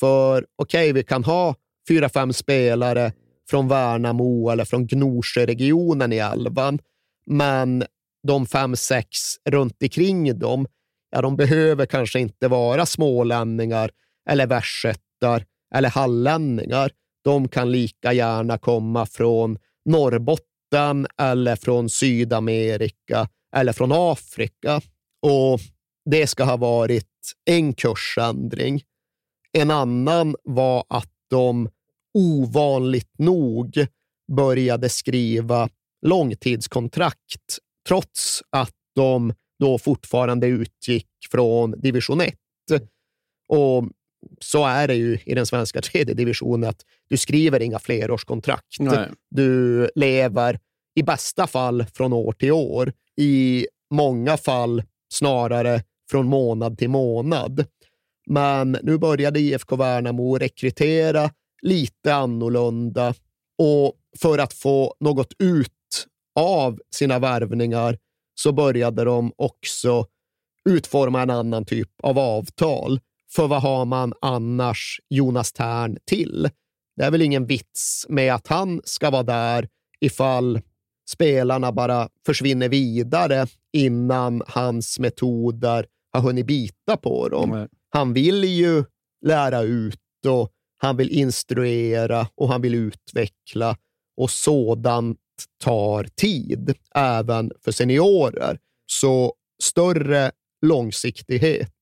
För 0.00 0.46
okej, 0.56 0.92
vi 0.92 1.02
kan 1.02 1.24
ha 1.24 1.54
fyra, 1.88 2.08
fem 2.08 2.32
spelare 2.32 3.12
från 3.50 3.68
Värnamo 3.68 4.50
eller 4.50 4.64
från 4.64 4.86
Gnosjöregionen 4.86 6.12
i 6.12 6.16
elvan, 6.18 6.78
men 7.26 7.84
de 8.26 8.46
fem, 8.46 8.76
sex 8.76 9.18
runt 9.44 9.82
omkring 9.82 10.38
dem, 10.38 10.66
ja, 11.10 11.22
de 11.22 11.36
behöver 11.36 11.86
kanske 11.86 12.20
inte 12.20 12.48
vara 12.48 12.86
smålänningar 12.86 13.90
eller 14.30 14.46
västgötar 14.46 15.44
eller 15.74 15.90
hallänningar. 15.90 16.90
De 17.24 17.48
kan 17.48 17.72
lika 17.72 18.12
gärna 18.12 18.58
komma 18.58 19.06
från 19.06 19.58
Norrbotten 19.84 21.06
eller 21.18 21.56
från 21.56 21.88
Sydamerika 21.88 23.28
eller 23.56 23.72
från 23.72 23.92
Afrika. 23.92 24.80
Och 25.22 25.60
det 26.10 26.26
ska 26.26 26.44
ha 26.44 26.56
varit 26.56 27.06
en 27.44 27.72
kursändring. 27.74 28.82
En 29.52 29.70
annan 29.70 30.36
var 30.44 30.84
att 30.88 31.12
de 31.30 31.68
ovanligt 32.14 33.18
nog 33.18 33.86
började 34.32 34.88
skriva 34.88 35.68
långtidskontrakt 36.06 37.58
trots 37.88 38.42
att 38.50 38.74
de 38.94 39.34
då 39.58 39.78
fortfarande 39.78 40.46
utgick 40.46 41.08
från 41.30 41.80
division 41.80 42.20
1. 42.20 42.34
Och 43.48 43.84
så 44.40 44.66
är 44.66 44.88
det 44.88 44.94
ju 44.94 45.18
i 45.24 45.34
den 45.34 45.46
svenska 45.46 45.80
tredje 45.82 46.14
divisionen, 46.14 46.70
att 46.70 46.82
du 47.08 47.16
skriver 47.16 47.60
inga 47.62 47.78
flerårskontrakt. 47.78 48.80
Nej. 48.80 49.08
Du 49.30 49.88
lever 49.94 50.58
i 50.94 51.02
bästa 51.02 51.46
fall 51.46 51.84
från 51.94 52.12
år 52.12 52.32
till 52.32 52.52
år, 52.52 52.92
i 53.16 53.66
många 53.94 54.36
fall 54.36 54.82
snarare 55.12 55.82
från 56.10 56.26
månad 56.26 56.78
till 56.78 56.90
månad. 56.90 57.64
Men 58.26 58.78
nu 58.82 58.98
började 58.98 59.40
IFK 59.40 59.76
Värnamo 59.76 60.38
rekrytera 60.38 61.30
lite 61.62 62.14
annorlunda 62.14 63.14
och 63.58 63.94
för 64.18 64.38
att 64.38 64.52
få 64.52 64.94
något 65.00 65.32
ut 65.38 66.06
av 66.40 66.80
sina 66.94 67.18
värvningar 67.18 67.98
så 68.34 68.52
började 68.52 69.04
de 69.04 69.32
också 69.36 70.06
utforma 70.64 71.22
en 71.22 71.30
annan 71.30 71.64
typ 71.64 71.90
av 72.02 72.18
avtal. 72.18 73.00
För 73.32 73.48
vad 73.48 73.62
har 73.62 73.84
man 73.84 74.12
annars 74.20 75.00
Jonas 75.08 75.52
Tern 75.52 75.98
till? 76.04 76.50
Det 76.96 77.04
är 77.04 77.10
väl 77.10 77.22
ingen 77.22 77.46
vits 77.46 78.06
med 78.08 78.34
att 78.34 78.46
han 78.46 78.80
ska 78.84 79.10
vara 79.10 79.22
där 79.22 79.68
ifall 80.00 80.60
spelarna 81.10 81.72
bara 81.72 82.08
försvinner 82.26 82.68
vidare 82.68 83.46
innan 83.72 84.42
hans 84.46 84.98
metoder 84.98 85.86
har 86.12 86.20
hunnit 86.20 86.46
bita 86.46 86.96
på 86.96 87.28
dem. 87.28 87.68
Han 87.90 88.12
vill 88.12 88.44
ju 88.44 88.84
lära 89.26 89.62
ut 89.62 90.26
och 90.28 90.52
han 90.82 90.96
vill 90.96 91.10
instruera 91.10 92.28
och 92.34 92.48
han 92.48 92.62
vill 92.62 92.74
utveckla 92.74 93.76
och 94.16 94.30
sådant 94.30 95.18
tar 95.62 96.04
tid, 96.04 96.74
även 96.94 97.52
för 97.64 97.72
seniorer. 97.72 98.58
Så 98.86 99.34
större 99.62 100.32
långsiktighet. 100.66 101.72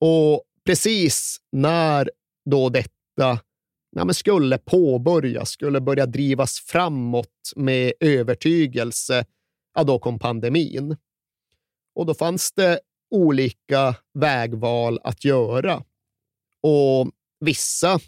Och 0.00 0.42
precis 0.64 1.36
när 1.52 2.10
då 2.50 2.68
detta 2.68 3.38
ja, 3.96 4.04
men 4.04 4.14
skulle 4.14 4.58
påbörjas, 4.58 5.50
skulle 5.50 5.80
börja 5.80 6.06
drivas 6.06 6.60
framåt 6.60 7.52
med 7.56 7.92
övertygelse, 8.00 9.24
ja, 9.74 9.84
då 9.84 9.98
kom 9.98 10.18
pandemin. 10.18 10.96
Och 11.94 12.06
då 12.06 12.14
fanns 12.14 12.52
det 12.52 12.80
olika 13.10 13.94
vägval 14.14 15.00
att 15.04 15.24
göra. 15.24 15.82
Och 16.62 17.10
vissa 17.40 18.00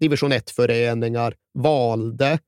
division 0.00 0.32
1-föreningar 0.32 1.34
valde 1.54 2.38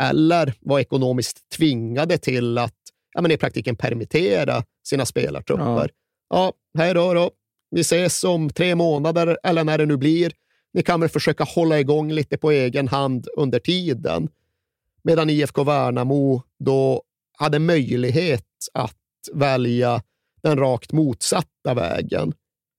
eller 0.00 0.54
var 0.60 0.80
ekonomiskt 0.80 1.48
tvingade 1.56 2.18
till 2.18 2.58
att 2.58 2.74
ja, 3.12 3.20
men 3.22 3.30
i 3.30 3.36
praktiken 3.36 3.76
permittera 3.76 4.64
sina 4.86 5.06
spelartrupper. 5.06 5.90
Ja, 6.28 6.52
hej 6.78 6.94
då, 6.94 7.14
då. 7.14 7.30
Vi 7.70 7.80
ses 7.80 8.24
om 8.24 8.50
tre 8.50 8.74
månader 8.74 9.38
eller 9.42 9.64
när 9.64 9.78
det 9.78 9.86
nu 9.86 9.96
blir. 9.96 10.32
Ni 10.74 10.82
kan 10.82 11.00
väl 11.00 11.08
försöka 11.08 11.44
hålla 11.44 11.80
igång 11.80 12.12
lite 12.12 12.38
på 12.38 12.50
egen 12.50 12.88
hand 12.88 13.26
under 13.36 13.58
tiden. 13.58 14.28
Medan 15.04 15.30
IFK 15.30 15.64
Värnamo 15.64 16.42
då 16.58 17.02
hade 17.38 17.58
möjlighet 17.58 18.46
att 18.72 18.96
välja 19.32 20.02
den 20.42 20.58
rakt 20.58 20.92
motsatta 20.92 21.74
vägen. 21.74 22.32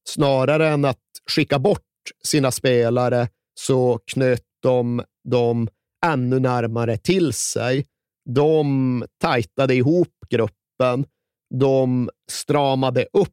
Snarare 0.09 0.69
än 0.69 0.85
att 0.85 0.99
skicka 1.29 1.59
bort 1.59 1.81
sina 2.23 2.51
spelare 2.51 3.27
så 3.59 3.99
knöt 4.05 4.43
de 4.61 5.03
dem 5.29 5.67
ännu 6.05 6.39
närmare 6.39 6.97
till 6.97 7.33
sig. 7.33 7.85
De 8.29 9.05
tajtade 9.21 9.75
ihop 9.75 10.13
gruppen. 10.29 11.05
De 11.53 12.09
stramade 12.31 13.05
upp 13.13 13.29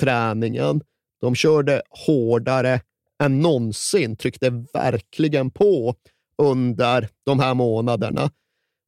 träningen. 0.00 0.80
De 1.20 1.34
körde 1.34 1.82
hårdare 2.06 2.80
än 3.22 3.40
någonsin, 3.40 4.16
tryckte 4.16 4.64
verkligen 4.72 5.50
på 5.50 5.94
under 6.42 7.08
de 7.26 7.40
här 7.40 7.54
månaderna. 7.54 8.30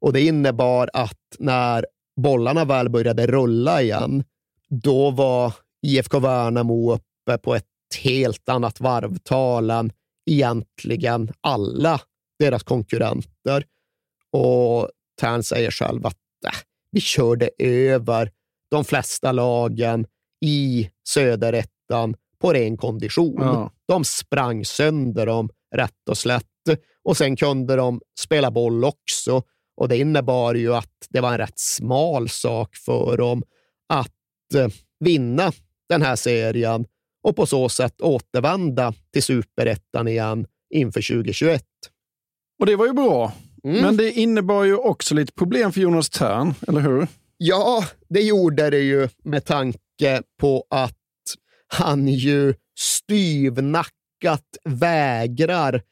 Och 0.01 0.13
Det 0.13 0.21
innebar 0.21 0.91
att 0.93 1.37
när 1.39 1.87
bollarna 2.21 2.65
väl 2.65 2.89
började 2.89 3.27
rulla 3.27 3.83
igen, 3.83 4.25
då 4.69 5.11
var 5.11 5.55
IFK 5.87 6.19
Värnamo 6.19 6.95
uppe 6.95 7.39
på 7.39 7.55
ett 7.55 7.67
helt 7.95 8.49
annat 8.49 8.81
varvtal 8.81 9.71
än 9.71 9.93
egentligen 10.31 11.33
alla 11.41 12.01
deras 12.39 12.63
konkurrenter. 12.63 13.65
Och 14.33 14.91
Tern 15.21 15.43
säger 15.43 15.71
själv 15.71 16.07
att 16.07 16.17
äh, 16.47 16.53
vi 16.91 17.01
körde 17.01 17.51
över 17.59 18.31
de 18.71 18.85
flesta 18.85 19.33
lagen 19.33 20.07
i 20.41 20.91
söderettan 21.09 22.17
på 22.39 22.53
ren 22.53 22.77
kondition. 22.77 23.37
Ja. 23.39 23.73
De 23.89 24.05
sprang 24.05 24.65
sönder 24.65 25.27
dem 25.27 25.51
rätt 25.77 26.09
och 26.11 26.19
slätt 26.19 26.45
och 27.05 27.17
sen 27.17 27.37
kunde 27.37 27.77
de 27.77 28.01
spela 28.21 28.51
boll 28.51 28.85
också. 28.85 29.43
Och 29.77 29.89
Det 29.89 29.97
innebar 29.97 30.55
ju 30.55 30.75
att 30.75 31.07
det 31.09 31.21
var 31.21 31.33
en 31.33 31.39
rätt 31.39 31.59
smal 31.59 32.29
sak 32.29 32.77
för 32.77 33.17
dem 33.17 33.43
att 33.89 34.55
eh, 34.55 34.69
vinna 35.01 35.53
den 35.89 36.03
här 36.03 36.17
serien 36.17 36.87
och 37.27 37.37
på 37.37 37.47
så 37.47 37.69
sätt 37.69 38.01
återvända 38.01 38.95
till 39.13 39.23
superettan 39.23 40.09
igen 40.09 40.47
inför 40.75 41.15
2021. 41.15 41.63
Och 42.59 42.67
det 42.67 42.77
var 42.77 42.87
ju 42.87 42.93
bra. 42.93 43.33
Mm. 43.65 43.83
Men 43.83 43.97
det 43.97 44.13
innebar 44.13 44.65
ju 44.65 44.77
också 44.77 45.15
lite 45.15 45.33
problem 45.33 45.73
för 45.73 45.81
Jonas 45.81 46.11
Tern, 46.11 46.55
eller 46.69 46.81
hur? 46.81 47.07
Ja, 47.37 47.85
det 48.09 48.23
gjorde 48.23 48.71
det 48.71 48.79
ju 48.79 49.09
med 49.25 49.45
tanke 49.45 50.23
på 50.41 50.65
att 50.71 50.97
han 51.69 52.09
ju 52.09 52.55
att 54.27 54.57
vägrar 54.65 55.83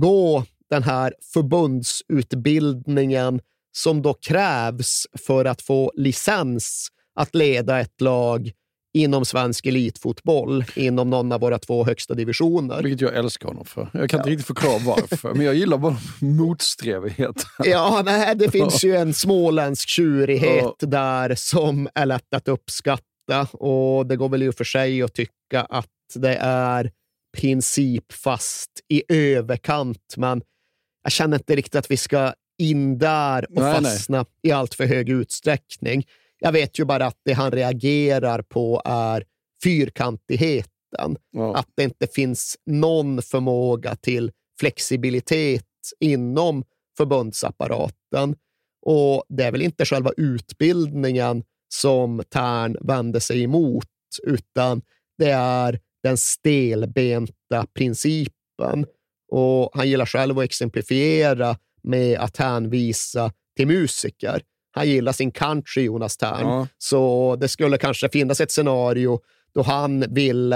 gå 0.00 0.44
den 0.70 0.82
här 0.82 1.14
förbundsutbildningen 1.32 3.40
som 3.72 4.02
då 4.02 4.14
krävs 4.14 5.06
för 5.26 5.44
att 5.44 5.62
få 5.62 5.92
licens 5.94 6.88
att 7.14 7.34
leda 7.34 7.80
ett 7.80 8.00
lag 8.00 8.52
inom 8.94 9.24
svensk 9.24 9.66
elitfotboll, 9.66 10.64
inom 10.76 11.10
någon 11.10 11.32
av 11.32 11.40
våra 11.40 11.58
två 11.58 11.84
högsta 11.84 12.14
divisioner. 12.14 12.82
Vilket 12.82 13.00
jag 13.00 13.16
älskar 13.16 13.48
honom 13.48 13.64
för. 13.64 13.88
Jag 13.92 14.10
kan 14.10 14.20
inte 14.20 14.30
riktigt 14.30 14.46
förklara 14.46 14.78
varför, 14.78 15.34
men 15.34 15.46
jag 15.46 15.54
gillar 15.54 15.78
bara 15.78 15.96
motsträvighet. 16.20 17.46
Ja, 17.58 18.02
nej, 18.04 18.34
det 18.34 18.50
finns 18.50 18.84
ju 18.84 18.96
en 18.96 19.14
småländsk 19.14 19.88
tjurighet 19.88 20.74
där 20.78 21.34
som 21.34 21.88
är 21.94 22.06
lätt 22.06 22.34
att 22.34 22.48
uppskatta 22.48 23.46
och 23.52 24.06
det 24.06 24.16
går 24.16 24.28
väl 24.28 24.42
i 24.42 24.48
och 24.48 24.54
för 24.54 24.64
sig 24.64 25.02
att 25.02 25.14
tycka 25.14 25.62
att 25.68 25.86
det 26.14 26.36
är 26.40 26.90
principfast 27.36 28.70
i 28.88 29.02
överkant, 29.08 30.14
men 30.16 30.42
jag 31.02 31.12
känner 31.12 31.36
inte 31.36 31.56
riktigt 31.56 31.74
att 31.74 31.90
vi 31.90 31.96
ska 31.96 32.32
in 32.58 32.98
där 32.98 33.44
och 33.44 33.62
Nej, 33.62 33.74
fastna 33.74 34.16
nej. 34.16 34.26
i 34.42 34.52
allt 34.52 34.74
för 34.74 34.86
hög 34.86 35.08
utsträckning. 35.08 36.06
Jag 36.44 36.52
vet 36.52 36.78
ju 36.78 36.84
bara 36.84 37.06
att 37.06 37.20
det 37.24 37.32
han 37.32 37.50
reagerar 37.50 38.42
på 38.42 38.82
är 38.84 39.24
fyrkantigheten. 39.62 41.16
Att 41.54 41.68
det 41.74 41.82
inte 41.82 42.06
finns 42.06 42.56
någon 42.66 43.22
förmåga 43.22 43.96
till 43.96 44.32
flexibilitet 44.60 45.64
inom 46.00 46.64
förbundsapparaten. 46.96 48.36
Och 48.86 49.24
det 49.28 49.44
är 49.44 49.52
väl 49.52 49.62
inte 49.62 49.84
själva 49.84 50.10
utbildningen 50.16 51.42
som 51.74 52.22
Tern 52.30 52.76
vänder 52.80 53.20
sig 53.20 53.42
emot, 53.42 53.88
utan 54.22 54.82
det 55.18 55.30
är 55.30 55.80
den 56.02 56.16
stelbenta 56.16 57.66
principen. 57.74 58.86
Och 59.32 59.70
Han 59.74 59.88
gillar 59.88 60.06
själv 60.06 60.38
att 60.38 60.44
exemplifiera 60.44 61.56
med 61.82 62.18
att 62.18 62.36
hänvisa 62.36 63.32
till 63.56 63.66
musiker. 63.66 64.42
Han 64.74 64.88
gillar 64.88 65.12
sin 65.12 65.32
country, 65.32 65.82
Jonas 65.82 66.16
Tern. 66.16 66.46
Ja. 66.48 66.66
Så 66.78 67.36
det 67.40 67.48
skulle 67.48 67.78
kanske 67.78 68.08
finnas 68.08 68.40
ett 68.40 68.50
scenario 68.50 69.20
då 69.54 69.62
han 69.62 70.04
vill 70.08 70.54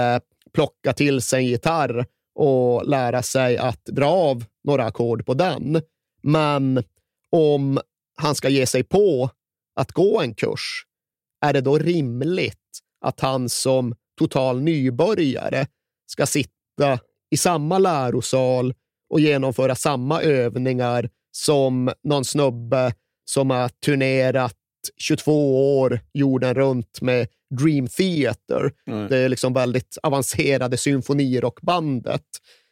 plocka 0.53 0.93
till 0.93 1.21
sig 1.21 1.39
en 1.39 1.45
gitarr 1.45 2.05
och 2.35 2.87
lära 2.87 3.21
sig 3.23 3.57
att 3.57 3.85
dra 3.85 4.09
av 4.09 4.45
några 4.63 4.85
ackord 4.85 5.25
på 5.25 5.33
den. 5.33 5.81
Men 6.21 6.83
om 7.31 7.79
han 8.15 8.35
ska 8.35 8.49
ge 8.49 8.65
sig 8.65 8.83
på 8.83 9.29
att 9.75 9.91
gå 9.91 10.21
en 10.21 10.33
kurs, 10.33 10.85
är 11.45 11.53
det 11.53 11.61
då 11.61 11.77
rimligt 11.77 12.79
att 13.05 13.19
han 13.19 13.49
som 13.49 13.95
total 14.19 14.61
nybörjare 14.61 15.67
ska 16.07 16.25
sitta 16.25 16.99
i 17.31 17.37
samma 17.37 17.77
lärosal 17.77 18.73
och 19.09 19.19
genomföra 19.19 19.75
samma 19.75 20.21
övningar 20.21 21.09
som 21.31 21.91
någon 22.03 22.25
snubbe 22.25 22.93
som 23.29 23.49
har 23.49 23.69
turnerat 23.69 24.55
22 24.97 25.79
år 25.79 25.99
jorden 26.13 26.53
runt 26.53 27.01
med 27.01 27.27
Dream 27.59 27.87
Theater. 27.87 28.71
Det 29.09 29.17
är 29.17 29.29
liksom 29.29 29.53
väldigt 29.53 29.97
avancerade 30.03 30.77
symfonirockbandet. 30.77 32.25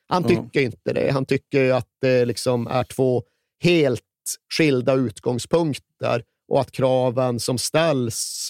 Han 0.08 0.24
tycker 0.24 0.62
inte 0.62 0.94
det. 0.94 1.12
Han 1.12 1.26
tycker 1.26 1.74
att 1.74 1.88
det 2.02 2.26
liksom 2.26 2.68
är 2.68 2.84
två 2.84 3.24
helt 3.64 4.02
skilda 4.58 4.94
utgångspunkter 4.94 6.24
och 6.52 6.62
att 6.62 6.72
kraven 6.72 7.40
som 7.40 7.58
ställs, 7.58 8.50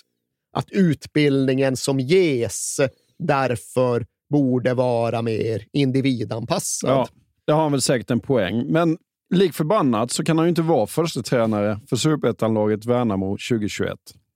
att 0.58 0.72
utbildningen 0.72 1.78
som 1.78 2.00
ges 2.00 2.80
därför 3.20 4.06
borde 4.30 4.74
vara 4.74 5.22
mer 5.22 5.66
individanpassad. 5.74 6.90
Ja, 6.90 7.08
det 7.46 7.54
har 7.54 7.62
han 7.62 7.72
väl 7.72 7.82
säkert 7.82 8.12
en 8.12 8.20
poäng. 8.20 8.66
Men 8.68 8.98
lik 9.36 9.54
förbannat 9.54 10.12
så 10.12 10.24
kan 10.24 10.38
han 10.38 10.48
ju 10.48 10.50
inte 10.50 10.62
vara 10.62 10.88
första 10.88 11.22
tränare 11.22 11.80
för 11.90 11.96
superettanlaget 11.96 12.86
Värnamo 12.86 13.38
2021. 13.50 13.94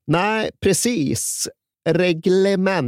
Nej, 0.07 0.51
precis. 0.59 1.49
Reglementet 1.89 2.85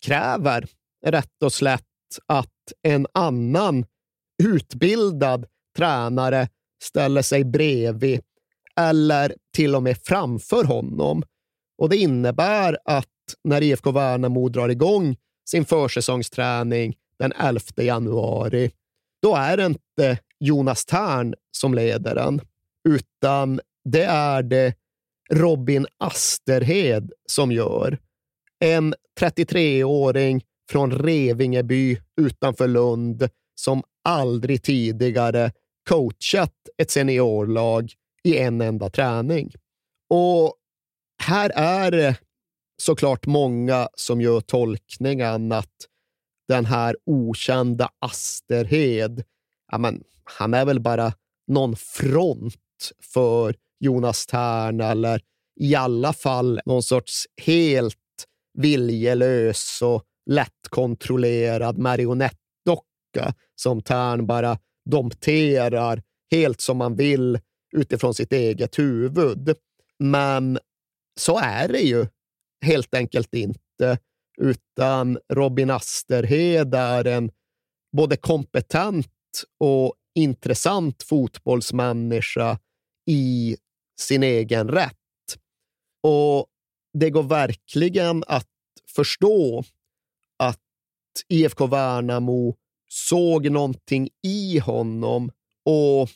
kräver 0.00 0.66
rätt 1.06 1.42
och 1.44 1.52
slätt 1.52 1.82
att 2.26 2.48
en 2.82 3.06
annan 3.14 3.84
utbildad 4.42 5.46
tränare 5.76 6.48
ställer 6.82 7.22
sig 7.22 7.44
bredvid 7.44 8.20
eller 8.76 9.34
till 9.54 9.74
och 9.74 9.82
med 9.82 9.98
framför 10.02 10.64
honom. 10.64 11.22
Och 11.78 11.88
Det 11.88 11.96
innebär 11.96 12.78
att 12.84 13.06
när 13.44 13.62
IFK 13.62 13.92
Värnamo 13.92 14.48
drar 14.48 14.68
igång 14.68 15.16
sin 15.50 15.64
försäsongsträning 15.64 16.96
den 17.18 17.32
11 17.32 17.60
januari, 17.76 18.70
då 19.22 19.36
är 19.36 19.56
det 19.56 19.66
inte 19.66 20.18
Jonas 20.40 20.84
Tern 20.84 21.34
som 21.50 21.74
leder 21.74 22.14
den, 22.14 22.40
utan 22.88 23.60
det 23.84 24.04
är 24.04 24.42
det 24.42 24.74
Robin 25.32 25.86
Asterhed 25.98 27.12
som 27.26 27.52
gör. 27.52 27.98
En 28.64 28.94
33-åring 29.20 30.44
från 30.70 30.92
Revingeby 30.92 32.00
utanför 32.20 32.68
Lund 32.68 33.28
som 33.54 33.82
aldrig 34.04 34.62
tidigare 34.62 35.52
coachat 35.88 36.54
ett 36.78 36.90
seniorlag 36.90 37.92
i 38.22 38.38
en 38.38 38.60
enda 38.60 38.90
träning. 38.90 39.52
Och 40.10 40.54
här 41.22 41.50
är 41.54 41.90
det 41.90 42.16
såklart 42.82 43.26
många 43.26 43.88
som 43.94 44.20
gör 44.20 44.40
tolkningen 44.40 45.52
att 45.52 45.74
den 46.48 46.64
här 46.64 46.96
okända 47.06 47.90
Asterhed, 47.98 49.24
ja 49.72 49.78
men, 49.78 50.04
han 50.38 50.54
är 50.54 50.64
väl 50.64 50.80
bara 50.80 51.12
någon 51.46 51.76
front 51.76 52.92
för 53.14 53.54
Jonas 53.80 54.26
Tern 54.26 54.80
eller 54.80 55.20
i 55.60 55.74
alla 55.74 56.12
fall 56.12 56.60
någon 56.64 56.82
sorts 56.82 57.26
helt 57.42 57.96
viljelös 58.58 59.82
och 59.82 60.02
lättkontrollerad 60.30 61.78
marionettdocka 61.78 63.34
som 63.54 63.82
Tern 63.82 64.26
bara 64.26 64.58
dompterar 64.90 66.02
helt 66.30 66.60
som 66.60 66.76
man 66.76 66.96
vill 66.96 67.38
utifrån 67.76 68.14
sitt 68.14 68.32
eget 68.32 68.78
huvud. 68.78 69.56
Men 69.98 70.58
så 71.20 71.38
är 71.38 71.68
det 71.68 71.80
ju 71.80 72.06
helt 72.64 72.94
enkelt 72.94 73.34
inte, 73.34 73.98
utan 74.40 75.18
Robin 75.32 75.70
Asterhed 75.70 76.74
är 76.74 77.04
en 77.04 77.30
både 77.96 78.16
kompetent 78.16 79.06
och 79.58 79.94
intressant 80.14 81.02
fotbollsmänniska 81.02 82.58
i 83.06 83.56
sin 84.00 84.22
egen 84.22 84.68
rätt. 84.68 84.96
Och 86.02 86.46
det 86.98 87.10
går 87.10 87.22
verkligen 87.22 88.24
att 88.26 88.46
förstå 88.94 89.64
att 90.36 90.58
IFK 91.28 91.66
Värnamo 91.66 92.56
såg 92.88 93.50
någonting 93.50 94.08
i 94.22 94.58
honom 94.58 95.30
och 95.64 96.10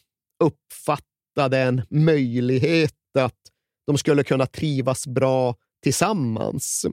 uppfattade 0.44 1.58
en 1.58 1.82
möjlighet 1.90 2.94
att 3.18 3.38
de 3.86 3.98
skulle 3.98 4.24
kunna 4.24 4.46
trivas 4.46 5.06
bra 5.06 5.56
tillsammans. 5.82 6.86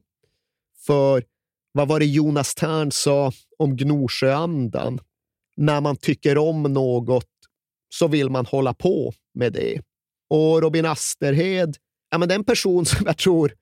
För 0.85 1.23
vad 1.71 1.87
var 1.87 1.99
det 1.99 2.05
Jonas 2.05 2.55
Tern 2.55 2.91
sa 2.91 3.31
om 3.57 3.75
Gnosjöandan? 3.77 4.99
När 5.57 5.81
man 5.81 5.95
tycker 5.95 6.37
om 6.37 6.63
något 6.63 7.27
så 7.93 8.07
vill 8.07 8.29
man 8.29 8.45
hålla 8.45 8.73
på 8.73 9.13
med 9.33 9.53
det. 9.53 9.81
Och 10.29 10.61
Robin 10.61 10.85
Asterhed, 10.85 11.77
ja, 12.09 12.17
men 12.17 12.27
det 12.27 12.33
är 12.33 12.39
en 12.39 12.43
person 12.43 12.85
som 12.85 13.05
jag 13.05 13.17
tror 13.17 13.53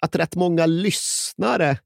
att 0.00 0.16
rätt 0.16 0.36
många 0.36 0.66
lyssnare 0.66 1.78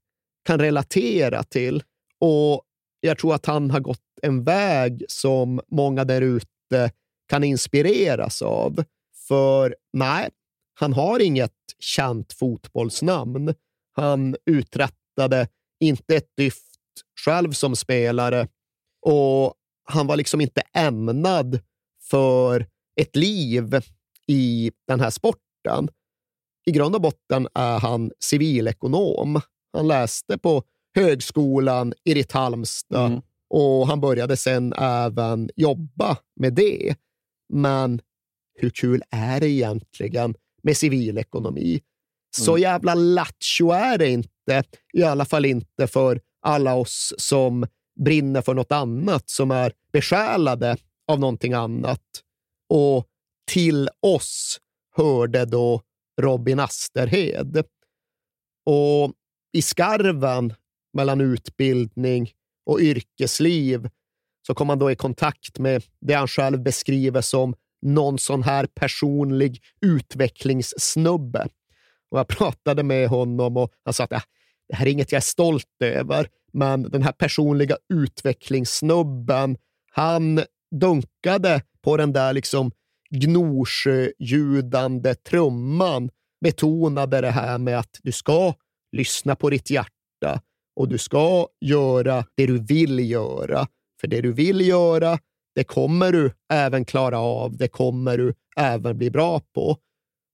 kan 0.45 0.59
relatera 0.59 1.43
till. 1.43 1.83
Och 2.19 2.61
jag 2.99 3.17
tror 3.17 3.35
att 3.35 3.45
han 3.45 3.71
har 3.71 3.79
gått 3.79 3.99
en 4.21 4.43
väg 4.43 5.03
som 5.07 5.61
många 5.71 6.03
där 6.03 6.21
ute 6.21 6.91
kan 7.29 7.43
inspireras 7.43 8.41
av. 8.41 8.83
För 9.27 9.75
nej, 9.93 10.29
han 10.79 10.93
har 10.93 11.19
inget 11.19 11.51
känt 11.79 12.33
fotbollsnamn. 12.33 13.53
Han 13.95 14.35
uträttade 14.45 15.47
inte 15.79 16.15
ett 16.15 16.29
dyft 16.37 16.79
själv 17.25 17.51
som 17.51 17.75
spelare 17.75 18.47
och 19.05 19.53
han 19.89 20.07
var 20.07 20.17
liksom 20.17 20.41
inte 20.41 20.61
ämnad 20.73 21.59
för 22.09 22.67
ett 23.01 23.15
liv 23.15 23.81
i 24.27 24.71
den 24.87 24.99
här 24.99 25.09
sporten. 25.09 25.89
I 26.65 26.71
grund 26.71 26.95
och 26.95 27.01
botten 27.01 27.47
är 27.53 27.79
han 27.79 28.11
civilekonom. 28.19 29.41
Han 29.73 29.87
läste 29.87 30.37
på 30.37 30.63
högskolan 30.95 31.93
i 32.03 32.13
Ritt 32.13 32.31
Halmstad 32.31 33.21
och 33.49 33.87
han 33.87 34.01
började 34.01 34.37
sen 34.37 34.73
även 34.73 35.49
jobba 35.55 36.17
med 36.39 36.53
det. 36.53 36.95
Men 37.53 38.01
hur 38.59 38.69
kul 38.69 39.03
är 39.09 39.39
det 39.39 39.49
egentligen 39.49 40.35
med 40.63 40.77
civilekonomi? 40.77 41.81
Så 42.37 42.51
Mm. 42.51 42.61
jävla 42.61 42.95
lattjo 42.95 43.71
är 43.71 43.97
det 43.97 44.09
inte, 44.09 44.63
i 44.93 45.03
alla 45.03 45.25
fall 45.25 45.45
inte 45.45 45.87
för 45.87 46.21
alla 46.41 46.75
oss 46.75 47.13
som 47.17 47.67
brinner 47.99 48.41
för 48.41 48.53
något 48.53 48.71
annat, 48.71 49.29
som 49.29 49.51
är 49.51 49.73
besjälade 49.93 50.77
av 51.07 51.19
någonting 51.19 51.53
annat. 51.53 52.01
Och 52.69 53.07
till 53.51 53.89
oss 54.01 54.59
hörde 54.95 55.45
då 55.45 55.81
Robin 56.21 56.59
Asterhed. 56.59 57.63
Och 58.65 59.13
i 59.53 59.61
skarven 59.61 60.53
mellan 60.93 61.21
utbildning 61.21 62.31
och 62.65 62.79
yrkesliv 62.79 63.89
så 64.47 64.53
kom 64.53 64.69
han 64.69 64.79
då 64.79 64.91
i 64.91 64.95
kontakt 64.95 65.59
med 65.59 65.83
det 66.01 66.13
han 66.13 66.27
själv 66.27 66.63
beskriver 66.63 67.21
som 67.21 67.55
någon 67.81 68.19
sån 68.19 68.43
här 68.43 68.65
personlig 68.65 69.61
utvecklingssnubbe. 69.81 71.47
Och 72.11 72.19
jag 72.19 72.27
pratade 72.27 72.83
med 72.83 73.09
honom 73.09 73.57
och 73.57 73.73
han 73.83 73.93
sa 73.93 74.03
att 74.03 74.11
äh, 74.11 74.21
det 74.67 74.75
här 74.75 74.85
är 74.85 74.91
inget 74.91 75.11
jag 75.11 75.17
är 75.17 75.21
stolt 75.21 75.81
över, 75.83 76.29
men 76.53 76.83
den 76.83 77.03
här 77.03 77.11
personliga 77.11 77.77
utvecklingssnubben, 77.93 79.57
han 79.91 80.41
dunkade 80.75 81.61
på 81.81 81.97
den 81.97 82.13
där 82.13 82.33
liksom 82.33 82.71
gnosjöljudande 83.09 85.15
trumman, 85.15 86.09
betonade 86.41 87.21
det 87.21 87.31
här 87.31 87.57
med 87.57 87.79
att 87.79 87.99
du 88.03 88.11
ska 88.11 88.53
lyssna 88.91 89.35
på 89.35 89.49
ditt 89.49 89.69
hjärta 89.69 90.41
och 90.75 90.89
du 90.89 90.97
ska 90.97 91.47
göra 91.61 92.25
det 92.35 92.45
du 92.45 92.57
vill 92.57 93.11
göra. 93.11 93.67
För 94.01 94.07
det 94.07 94.21
du 94.21 94.33
vill 94.33 94.67
göra, 94.67 95.19
det 95.55 95.63
kommer 95.63 96.11
du 96.11 96.31
även 96.53 96.85
klara 96.85 97.19
av. 97.19 97.57
Det 97.57 97.67
kommer 97.67 98.17
du 98.17 98.33
även 98.57 98.97
bli 98.97 99.11
bra 99.11 99.39
på. 99.39 99.77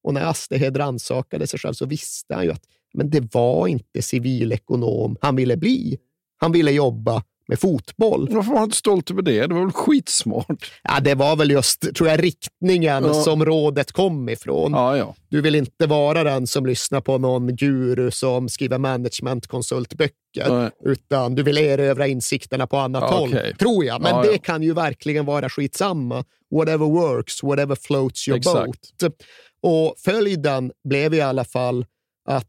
Och 0.03 0.13
när 0.13 0.25
Asterhed 0.25 0.77
rannsakade 0.77 1.47
sig 1.47 1.59
själv 1.59 1.73
så 1.73 1.85
visste 1.85 2.35
han 2.35 2.43
ju 2.43 2.51
att 2.51 2.63
men 2.93 3.09
det 3.09 3.33
var 3.33 3.67
inte 3.67 4.01
civilekonom 4.01 5.17
han 5.21 5.35
ville 5.35 5.57
bli. 5.57 5.97
Han 6.39 6.51
ville 6.51 6.71
jobba 6.71 7.23
med 7.47 7.59
fotboll. 7.59 8.27
Varför 8.31 8.49
var 8.49 8.57
han 8.57 8.63
inte 8.65 8.77
stolt 8.77 9.11
över 9.11 9.21
det? 9.21 9.47
Det 9.47 9.53
var 9.53 9.61
väl 9.61 9.71
skitsmart? 9.71 10.71
Ja, 10.83 10.99
det 10.99 11.15
var 11.15 11.35
väl 11.35 11.51
just, 11.51 11.95
tror 11.95 12.09
jag, 12.09 12.23
riktningen 12.23 13.03
Ja. 13.03 13.13
som 13.13 13.45
rådet 13.45 13.91
kom 13.91 14.29
ifrån. 14.29 14.71
Ja, 14.71 14.97
ja. 14.97 15.15
Du 15.29 15.41
vill 15.41 15.55
inte 15.55 15.87
vara 15.87 16.23
den 16.23 16.47
som 16.47 16.65
lyssnar 16.65 17.01
på 17.01 17.17
någon 17.17 17.55
guru 17.55 18.11
som 18.11 18.49
skriver 18.49 18.77
managementkonsultböcker, 18.77 20.49
Nej. 20.49 20.69
utan 20.85 21.35
du 21.35 21.43
vill 21.43 21.57
erövra 21.57 22.07
insikterna 22.07 22.67
på 22.67 22.77
annat 22.77 23.03
Ja, 23.11 23.17
håll, 23.17 23.29
okej. 23.29 23.55
tror 23.59 23.85
jag. 23.85 24.01
Men 24.01 24.25
det 24.25 24.37
kan 24.37 24.63
ju 24.63 24.73
verkligen 24.73 25.25
vara 25.25 25.49
skitsamma. 25.49 26.23
Whatever 26.55 26.85
works, 26.85 27.43
whatever 27.43 27.75
floats 27.75 28.27
your 28.27 28.37
Exakt. 28.37 28.99
boat. 29.01 29.13
Och 29.61 29.95
följden 29.97 30.71
blev 30.89 31.13
i 31.13 31.21
alla 31.21 31.43
fall 31.45 31.85
att 32.29 32.45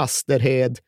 Asterhed, 0.00 0.78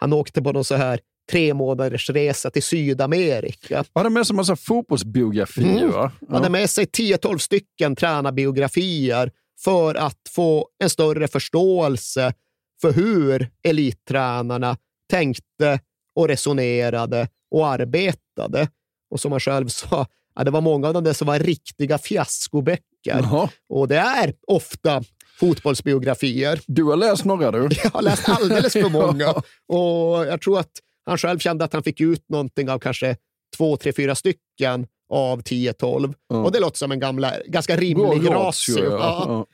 han 0.00 0.12
åkte 0.12 0.42
på 0.42 0.52
någon 0.52 0.64
så 0.64 0.74
här 0.74 1.00
tre 1.30 1.54
månaders 1.54 2.10
resa 2.10 2.50
till 2.50 2.62
Sydamerika. 2.62 3.76
Han 3.76 3.84
hade 4.04 4.10
med 4.10 4.26
sig 4.26 4.34
en 4.34 4.36
massa 4.36 4.56
fotbollsbiografier, 4.56 5.78
Mm. 5.82 5.90
va? 5.90 6.12
Han 6.28 6.36
hade 6.36 6.50
med 6.50 6.70
sig 6.70 6.84
10-12 6.86 7.38
stycken 7.38 7.96
tränarbiografier 7.96 9.30
för 9.64 9.94
att 9.94 10.18
få 10.30 10.68
en 10.84 10.90
större 10.90 11.28
förståelse 11.28 12.34
för 12.80 12.92
hur 12.92 13.50
elittränarna 13.68 14.76
tänkte 15.10 15.80
och 16.16 16.28
resonerade 16.28 17.28
och 17.50 17.66
arbetade. 17.68 18.68
Och 19.10 19.20
som 19.20 19.32
han 19.32 19.40
själv 19.40 19.68
sa, 19.68 20.06
ja, 20.34 20.44
det 20.44 20.50
var 20.50 20.60
många 20.60 20.88
av 20.88 20.94
dem 20.94 21.04
där 21.04 21.12
som 21.12 21.26
var 21.26 21.38
riktiga 21.38 21.98
fiaskoböcker. 21.98 22.82
Jaha. 23.04 23.48
Och 23.68 23.88
det 23.88 23.96
är 23.96 24.34
ofta 24.46 25.02
fotbollsbiografier. 25.40 26.60
Du 26.66 26.84
har 26.84 26.96
läst 26.96 27.24
några 27.24 27.50
du. 27.50 27.68
Jag 27.84 27.90
har 27.90 28.02
läst 28.02 28.28
alldeles 28.28 28.72
för 28.72 28.88
många. 28.88 29.24
Ja. 29.34 29.42
Och 29.76 30.26
jag 30.26 30.40
tror 30.40 30.58
att 30.60 30.70
han 31.06 31.18
själv 31.18 31.38
kände 31.38 31.64
att 31.64 31.72
han 31.72 31.82
fick 31.82 32.00
ut 32.00 32.28
någonting 32.28 32.70
av 32.70 32.78
kanske 32.78 33.16
två, 33.56 33.76
tre, 33.76 33.92
fyra 33.92 34.14
stycken 34.14 34.86
av 35.08 35.42
10-12. 35.42 36.14
Ja. 36.28 36.36
Och 36.36 36.52
det 36.52 36.60
låter 36.60 36.78
som 36.78 36.92
en 36.92 37.00
gamla, 37.00 37.32
ganska 37.46 37.76
rimlig 37.76 38.30
ratio, 38.30 38.76
ratio. 38.76 38.84
ja. 38.84 39.24
Ja. 39.28 39.46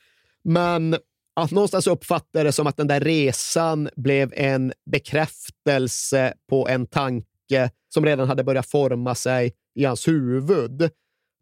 Men 0.43 0.97
att 1.35 1.51
någonstans 1.51 1.87
uppfatta 1.87 2.43
det 2.43 2.51
som 2.51 2.67
att 2.67 2.77
den 2.77 2.87
där 2.87 2.99
resan 2.99 3.89
blev 3.95 4.33
en 4.33 4.73
bekräftelse 4.91 6.33
på 6.49 6.67
en 6.67 6.85
tanke 6.85 7.71
som 7.93 8.05
redan 8.05 8.27
hade 8.27 8.43
börjat 8.43 8.69
forma 8.69 9.15
sig 9.15 9.53
i 9.75 9.85
hans 9.85 10.07
huvud. 10.07 10.89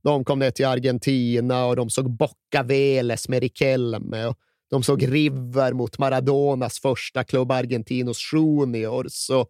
De 0.03 0.23
kom 0.23 0.39
ner 0.39 0.51
till 0.51 0.65
Argentina 0.65 1.65
och 1.65 1.75
de 1.75 1.89
såg 1.89 2.11
Bocca 2.11 2.63
Veles 2.63 3.29
med 3.29 3.41
Riquelme. 3.41 4.25
Och 4.25 4.37
de 4.69 4.83
såg 4.83 5.13
River 5.13 5.73
mot 5.73 5.97
Maradonas 5.97 6.79
första 6.79 7.23
klubb 7.23 7.51
Argentinos 7.51 8.33
Juniors. 8.33 9.29
Och 9.29 9.49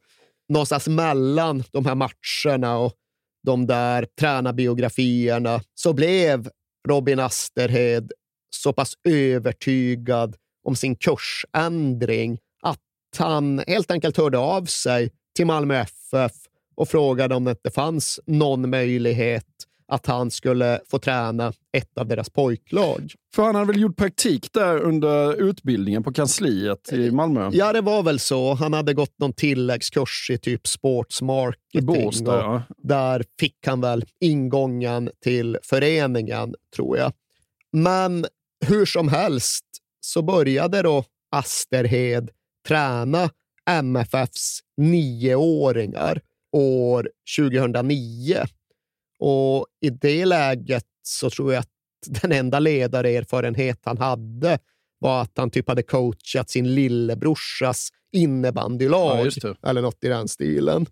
någonstans 0.50 0.88
mellan 0.88 1.64
de 1.72 1.86
här 1.86 1.96
matcherna 1.96 2.78
och 2.78 2.94
de 3.44 3.68
där 3.68 4.08
tränarbiografierna 4.20 5.62
så 5.74 5.94
blev 5.94 6.50
Robin 6.88 7.20
Asterhed 7.20 8.12
så 8.56 8.74
pass 8.74 8.94
övertygad 9.04 10.36
om 10.64 10.76
sin 10.76 10.96
kursändring 10.96 12.40
att 12.62 12.80
han 13.18 13.64
helt 13.68 13.92
enkelt 13.92 14.18
hörde 14.18 14.38
av 14.38 14.66
sig 14.66 15.12
till 15.36 15.46
Malmö 15.46 15.76
FF 15.76 16.32
och 16.76 16.90
frågade 16.90 17.36
om 17.36 17.44
det 17.44 17.52
inte 17.52 17.72
fanns 17.72 18.20
någon 18.26 18.70
möjlighet 18.70 19.46
att 19.88 20.06
han 20.06 20.32
skulle 20.32 20.80
få 20.91 21.00
träna 21.00 21.54
ett 21.78 21.97
av 21.97 22.08
deras 22.08 22.30
pojklag. 22.30 23.13
För 23.36 23.43
han 23.43 23.56
hade 23.56 23.67
väl 23.67 23.82
gjort 23.82 23.97
praktik 23.97 24.54
där 24.54 24.80
under 24.80 25.41
utbildningen 25.41 26.04
på 26.04 26.13
kansliet 26.13 26.93
i 26.93 27.12
Malmö? 27.12 27.50
Ja, 27.54 27.73
det 27.73 27.82
var 27.82 28.04
väl 28.04 28.19
så. 28.19 28.54
Han 28.54 28.73
hade 28.73 28.93
gått 28.93 29.19
någon 29.19 29.34
tilläggskurs 29.34 30.30
i 30.30 30.38
typ 30.38 30.67
sportsmarketing. 30.67 31.82
I 31.82 31.82
Båstad, 31.82 32.38
ja. 32.38 32.63
Där 32.78 33.23
fick 33.39 33.67
han 33.67 33.82
väl 33.82 34.06
ingången 34.19 35.10
till 35.23 35.58
föreningen, 35.63 36.56
tror 36.76 36.97
jag. 36.97 37.13
Men 37.71 38.26
hur 38.65 38.86
som 38.86 39.08
helst 39.08 39.65
så 40.02 40.21
började 40.21 40.82
då 40.82 41.04
Asterhed 41.32 42.30
träna 42.67 43.30
MFFs 43.69 44.60
nioåringar 44.78 46.21
år 46.52 47.10
2009. 47.38 48.43
Och 49.19 49.65
i 49.82 49.89
det 49.89 50.25
läget 50.25 50.86
så 51.03 51.30
tror 51.30 51.53
jag 51.53 51.60
att 51.60 51.69
den 52.21 52.32
enda 52.32 52.60
ledarerfarenhet 52.60 53.80
han 53.84 53.97
hade 53.97 54.60
var 54.99 55.21
att 55.21 55.32
han 55.36 55.49
typ 55.49 55.67
hade 55.67 55.84
coachat 55.84 56.49
sin 56.49 56.75
lillebrorsas 56.75 57.89
innebandylag 58.12 59.30
Ja, 59.43 59.56
eller 59.69 59.82
något 59.82 60.03
i 60.03 60.08
den 60.08 60.27
stilen. 60.27 60.86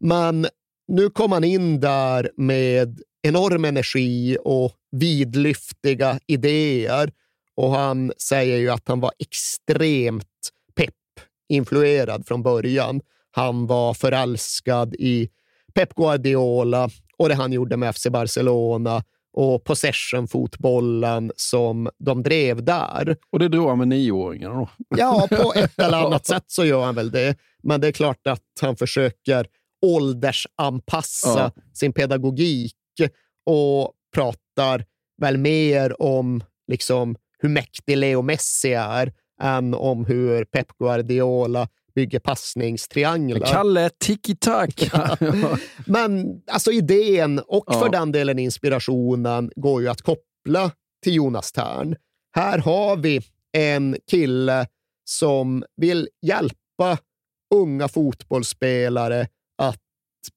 Men 0.00 0.46
nu 0.88 1.10
kom 1.10 1.32
han 1.32 1.44
in 1.44 1.80
där 1.80 2.30
med 2.36 3.00
enorm 3.22 3.64
energi 3.64 4.36
och 4.44 4.72
vidlyftiga 4.90 6.20
idéer 6.26 7.12
och 7.54 7.70
han 7.70 8.12
säger 8.18 8.56
ju 8.58 8.70
att 8.70 8.88
han 8.88 9.00
var 9.00 9.12
extremt 9.18 10.50
pepp-influerad 10.74 12.26
från 12.26 12.42
början. 12.42 13.00
Han 13.30 13.66
var 13.66 13.94
förälskad 13.94 14.94
i 14.94 15.28
Pep 15.74 15.94
Guardiola 15.94 16.90
och 17.18 17.28
det 17.28 17.34
han 17.34 17.52
gjorde 17.52 17.76
med 17.76 17.96
FC 17.96 18.06
Barcelona 18.10 19.02
och 19.32 19.64
possession-fotbollen 19.64 21.32
som 21.36 21.88
de 21.98 22.22
drev 22.22 22.64
där. 22.64 23.16
Och 23.32 23.38
det 23.38 23.48
drog 23.48 23.68
han 23.68 23.78
med 23.78 23.88
nioåringarna 23.88 24.54
då? 24.54 24.68
Ja, 24.96 25.28
på 25.30 25.52
ett 25.56 25.78
eller 25.80 26.06
annat 26.06 26.26
sätt 26.26 26.44
så 26.46 26.64
gör 26.64 26.84
han 26.84 26.94
väl 26.94 27.10
det. 27.10 27.36
Men 27.62 27.80
det 27.80 27.86
är 27.88 27.92
klart 27.92 28.26
att 28.26 28.42
han 28.60 28.76
försöker 28.76 29.46
åldersanpassa 29.86 31.52
Ja. 31.56 31.62
sin 31.74 31.92
pedagogik 31.92 32.74
och 33.46 33.92
pratar 34.14 34.84
väl 35.22 35.36
mer 35.38 36.02
om 36.02 36.42
liksom, 36.68 37.16
hur 37.38 37.48
mäktig 37.48 37.96
Leo 37.96 38.22
Messi 38.22 38.72
är 38.72 39.12
än 39.42 39.74
om 39.74 40.04
hur 40.04 40.44
Pep 40.44 40.66
Guardiola 40.78 41.68
bygger 41.98 42.18
passningstrianglar. 42.18 43.46
Kalle 43.46 43.90
tiki-taka. 43.98 45.16
Men 45.86 46.40
alltså 46.46 46.72
idén 46.72 47.38
och 47.38 47.64
Ja. 47.66 47.80
för 47.80 47.88
den 47.88 48.12
delen 48.12 48.38
inspirationen 48.38 49.50
går 49.56 49.82
ju 49.82 49.88
att 49.88 50.02
koppla 50.02 50.70
till 51.02 51.14
Jonas 51.14 51.52
Tern. 51.52 51.96
Här 52.34 52.58
har 52.58 52.96
vi 52.96 53.20
en 53.52 53.96
kille 54.10 54.66
som 55.04 55.64
vill 55.76 56.08
hjälpa 56.26 56.98
unga 57.54 57.88
fotbollsspelare 57.88 59.26
att 59.58 59.80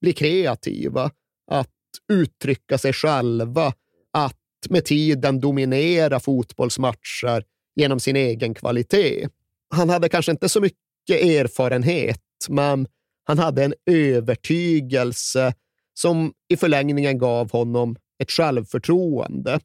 bli 0.01 0.13
kreativa, 0.13 1.11
att 1.51 1.69
uttrycka 2.11 2.77
sig 2.77 2.93
själva, 2.93 3.73
att 4.13 4.37
med 4.69 4.85
tiden 4.85 5.39
dominera 5.39 6.19
fotbollsmatcher 6.19 7.43
genom 7.75 7.99
sin 7.99 8.15
egen 8.15 8.53
kvalitet. 8.53 9.27
Han 9.73 9.89
hade 9.89 10.09
kanske 10.09 10.31
inte 10.31 10.49
så 10.49 10.61
mycket 10.61 10.77
erfarenhet, 11.09 12.21
men 12.49 12.87
han 13.23 13.39
hade 13.39 13.63
en 13.63 13.73
övertygelse 13.85 15.53
som 15.93 16.33
i 16.49 16.57
förlängningen 16.57 17.17
gav 17.17 17.51
honom 17.51 17.95
ett 18.19 18.31
självförtroende. 18.31 19.59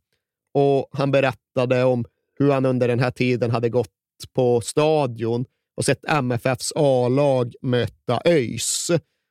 Och 0.55 0.89
Han 0.93 1.11
berättade 1.11 1.85
om 1.85 2.05
hur 2.39 2.51
han 2.51 2.67
under 2.67 2.89
den 2.89 3.01
här 3.01 3.11
tiden 3.11 3.51
hade 3.51 3.69
gått 3.69 3.91
på 4.35 4.61
stadion 4.61 5.45
och 5.77 5.85
sett 5.85 6.05
MFFs 6.09 6.73
A-lag 6.77 7.55
möta 7.63 8.21
ÖIS. 8.25 8.91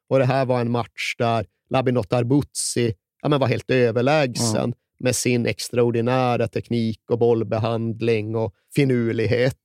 Och 0.10 0.20
Det 0.20 0.26
här 0.26 0.46
var 0.46 0.62
en 0.62 0.72
match 0.72 1.16
där 1.18 1.46
Labinot 1.70 2.14
Arbuzzi 2.14 2.94
ja, 3.22 3.30
men 3.30 3.40
var 3.40 3.48
helt 3.48 3.72
överlägsen 3.72 4.74
med 5.00 5.16
sin 5.16 5.46
extraordinära 5.46 6.48
teknik 6.48 7.02
och 7.10 7.20
bollbehandling 7.20 8.36
och 8.36 8.54
finurlighet. 8.76 9.60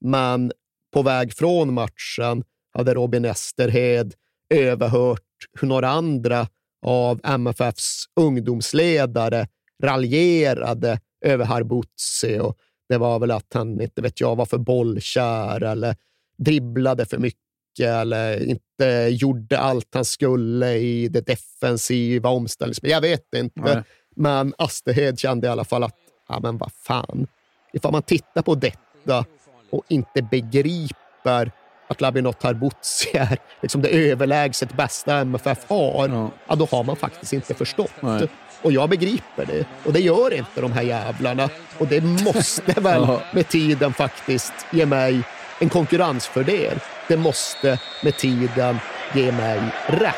Men 0.00 0.52
på 0.98 1.02
väg 1.02 1.32
från 1.32 1.74
matchen 1.74 2.44
hade 2.74 2.94
Robin 2.94 3.24
Esterhed 3.24 4.14
överhört 4.54 5.20
hur 5.60 5.68
några 5.68 5.88
andra 5.88 6.48
av 6.86 7.20
MFFs 7.24 8.04
ungdomsledare 8.20 9.46
raljerade 9.82 11.00
över 11.24 11.44
Harbutzi 11.44 12.38
och 12.38 12.56
det 12.88 12.98
var 12.98 13.18
väl 13.18 13.30
att 13.30 13.46
han, 13.54 13.80
inte 13.80 14.02
vet 14.02 14.20
jag, 14.20 14.36
var 14.36 14.46
för 14.46 14.58
bollkär 14.58 15.62
eller 15.62 15.96
dribblade 16.38 17.06
för 17.06 17.18
mycket 17.18 17.38
eller 17.80 18.42
inte 18.42 19.08
gjorde 19.10 19.58
allt 19.58 19.88
han 19.94 20.04
skulle 20.04 20.74
i 20.74 21.08
det 21.08 21.26
defensiva 21.26 22.28
omställningsspelet. 22.28 22.92
Jag 22.92 23.00
vet 23.00 23.34
inte. 23.36 23.60
Nej. 23.60 23.82
Men 24.16 24.54
Asterhed 24.58 25.18
kände 25.18 25.46
i 25.46 25.50
alla 25.50 25.64
fall 25.64 25.82
att, 25.84 25.96
ja 26.28 26.40
men 26.40 26.58
vad 26.58 26.72
fan. 26.72 27.26
Ifall 27.72 27.92
man 27.92 28.02
tittar 28.02 28.42
på 28.42 28.54
detta 28.54 29.24
och 29.70 29.84
inte 29.88 30.22
begriper 30.22 31.52
att 31.88 32.00
Labinot 32.00 32.42
Harbutzi 32.42 33.16
är 33.16 33.38
liksom 33.62 33.82
det 33.82 33.88
överlägset 33.88 34.72
bästa 34.72 35.14
MFF 35.18 35.58
har, 35.68 36.30
ja. 36.48 36.54
då 36.54 36.68
har 36.70 36.84
man 36.84 36.96
faktiskt 36.96 37.32
inte 37.32 37.54
förstått. 37.54 37.92
Nej. 38.00 38.28
Och 38.62 38.72
jag 38.72 38.90
begriper 38.90 39.46
det. 39.46 39.64
Och 39.84 39.92
det 39.92 40.00
gör 40.00 40.34
inte 40.34 40.60
de 40.60 40.72
här 40.72 40.82
jävlarna. 40.82 41.48
Och 41.78 41.86
det 41.86 42.00
måste 42.00 42.72
väl 42.80 43.02
Ja. 43.08 43.20
med 43.32 43.48
tiden 43.48 43.92
faktiskt 43.92 44.52
ge 44.70 44.86
mig 44.86 45.20
en 45.58 45.68
konkurrensfördel. 45.68 46.78
Det 47.08 47.16
måste 47.16 47.80
med 48.04 48.16
tiden 48.16 48.78
ge 49.14 49.32
mig 49.32 49.60
rätt. 49.86 50.14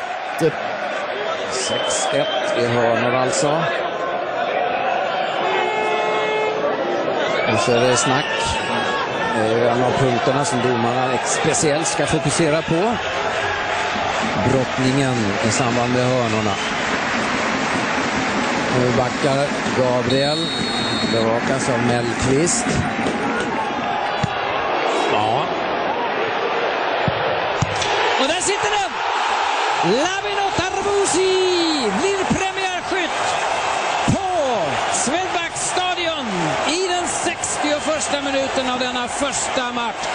6-1 2.12 2.24
i 2.58 2.66
hörnor 2.66 3.14
alltså. 3.14 3.62
Och 7.52 7.60
så 7.60 7.72
är 7.72 7.80
det 7.80 7.96
snack. 7.96 8.24
Det 9.34 9.46
är 9.46 9.70
en 9.70 9.84
av 9.84 9.90
punkterna 9.90 10.44
som 10.44 10.62
domarna 10.62 11.18
speciellt 11.24 11.86
ska 11.86 12.06
fokusera 12.06 12.62
på. 12.62 12.96
Brottningen 14.52 15.14
i 15.48 15.50
samband 15.50 15.92
med 15.92 16.04
hörnorna. 16.04 16.54
Nu 18.78 18.92
backar 18.96 19.46
Gabriel. 19.78 20.46
Bevakas 21.12 21.68
av 21.68 21.78
Mellqvist. 21.86 22.66
Ja. 25.12 25.46
Och 28.20 28.28
där 28.28 28.40
sitter 28.40 28.70
den! 28.70 28.92
Lavinot 29.84 30.60
Arbuzi 30.60 31.90
blir 32.00 32.24
premiärskytt 32.24 33.20
på 34.06 34.26
Swedbank 34.92 35.56
stadion 35.56 36.26
i 36.68 36.88
den 36.88 37.08
61 37.08 37.60
minuten 38.56 38.74
av 38.74 38.80
denna 38.80 39.08
första 39.08 39.72
match 39.72 40.06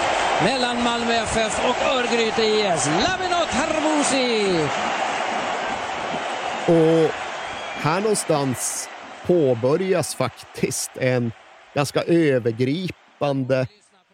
mellan 0.43 0.83
Malmö 0.83 1.13
FF 1.13 1.59
och 1.59 1.95
Örgryte 1.95 2.43
IS. 2.43 2.87
Laminot 2.87 3.49
Arbuzi! 3.63 4.67
Och 6.67 7.11
här 7.75 8.01
någonstans 8.01 8.89
påbörjas 9.25 10.15
faktiskt 10.15 10.91
en 10.95 11.31
ganska 11.73 12.03
övergripande 12.03 13.67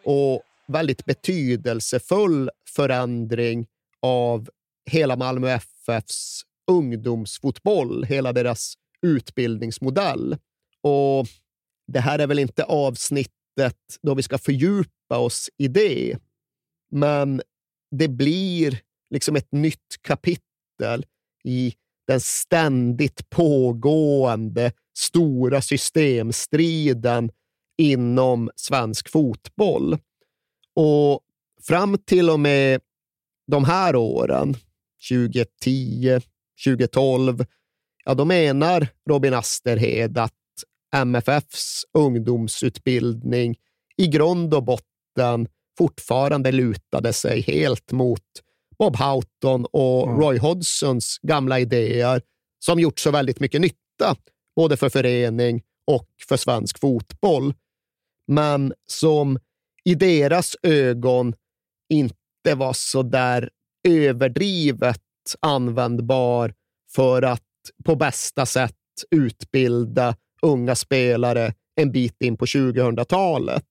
och 0.03 0.41
väldigt 0.67 1.05
betydelsefull 1.05 2.49
förändring 2.75 3.67
av 4.01 4.49
hela 4.89 5.15
Malmö 5.15 5.49
FFs 5.49 6.41
ungdomsfotboll, 6.71 8.03
hela 8.03 8.33
deras 8.33 8.73
utbildningsmodell. 9.01 10.37
Och 10.83 11.27
det 11.87 11.99
här 11.99 12.19
är 12.19 12.27
väl 12.27 12.39
inte 12.39 12.63
avsnitt 12.63 13.40
då 14.01 14.15
vi 14.15 14.23
ska 14.23 14.37
fördjupa 14.37 15.17
oss 15.17 15.49
i 15.57 15.67
det, 15.67 16.17
men 16.91 17.41
det 17.91 18.07
blir 18.07 18.79
liksom 19.09 19.35
ett 19.35 19.51
nytt 19.51 19.97
kapitel 20.01 21.05
i 21.43 21.73
den 22.07 22.21
ständigt 22.21 23.29
pågående 23.29 24.71
stora 24.97 25.61
systemstriden 25.61 27.31
inom 27.77 28.49
svensk 28.55 29.09
fotboll. 29.09 29.97
Och 30.75 31.21
fram 31.67 31.97
till 31.97 32.29
och 32.29 32.39
med 32.39 32.81
de 33.47 33.63
här 33.63 33.95
åren, 33.95 34.55
2010, 35.09 36.19
2012, 36.65 37.45
ja, 38.05 38.13
då 38.13 38.25
menar 38.25 38.87
Robin 39.09 39.33
Asterhed 39.33 40.17
att 40.17 40.33
MFFs 40.95 41.85
ungdomsutbildning 41.97 43.55
i 43.97 44.07
grund 44.07 44.53
och 44.53 44.63
botten 44.63 45.47
fortfarande 45.77 46.51
lutade 46.51 47.13
sig 47.13 47.41
helt 47.41 47.91
mot 47.91 48.23
Bob 48.79 48.95
Houghton 48.95 49.65
och 49.65 50.19
Roy 50.19 50.37
Hodgsons 50.37 51.19
gamla 51.21 51.59
idéer 51.59 52.21
som 52.65 52.79
gjort 52.79 52.99
så 52.99 53.11
väldigt 53.11 53.39
mycket 53.39 53.61
nytta, 53.61 54.15
både 54.55 54.77
för 54.77 54.89
förening 54.89 55.61
och 55.87 56.09
för 56.29 56.37
svensk 56.37 56.79
fotboll. 56.79 57.53
Men 58.27 58.73
som 58.87 59.39
i 59.83 59.95
deras 59.95 60.55
ögon 60.63 61.33
inte 61.89 62.55
var 62.55 62.73
så 62.73 63.03
där 63.03 63.49
överdrivet 63.87 65.01
användbar 65.39 66.53
för 66.95 67.21
att 67.21 67.41
på 67.85 67.95
bästa 67.95 68.45
sätt 68.45 68.75
utbilda 69.11 70.15
unga 70.41 70.75
spelare 70.75 71.53
en 71.75 71.91
bit 71.91 72.21
in 72.21 72.37
på 72.37 72.45
2000-talet. 72.45 73.65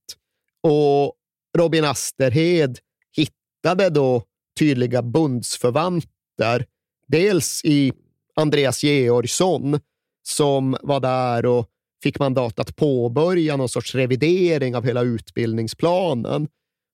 Och 0.63 1.15
Robin 1.59 1.85
Asterhed 1.85 2.79
hittade 3.17 3.91
då 3.91 4.23
tydliga 4.59 5.03
bundsförvanter. 5.03 6.67
Dels 7.07 7.65
i 7.65 7.93
Andreas 8.37 8.83
Georgsson 8.83 9.81
som 10.23 10.77
var 10.83 11.01
där 11.01 11.47
och 11.47 11.67
fick 12.03 12.19
mandat 12.19 12.59
att 12.59 12.77
påbörja 12.77 13.57
någon 13.57 13.69
sorts 13.69 13.95
revidering 13.95 14.77
av 14.77 14.85
hela 14.85 15.03
utbildningsplanen. 15.03 16.49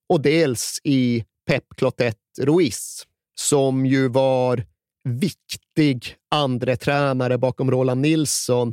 Och 0.09 0.21
dels 0.21 0.81
i 0.85 1.25
Pep 1.47 1.65
Clotet 1.77 2.19
Ruiz 2.41 3.07
som 3.41 3.87
ju 3.87 4.09
var 4.09 4.65
viktig 5.05 6.17
andre 6.31 6.77
tränare 6.77 7.39
bakom 7.39 7.71
Roland 7.71 8.01
Nilsson 8.01 8.73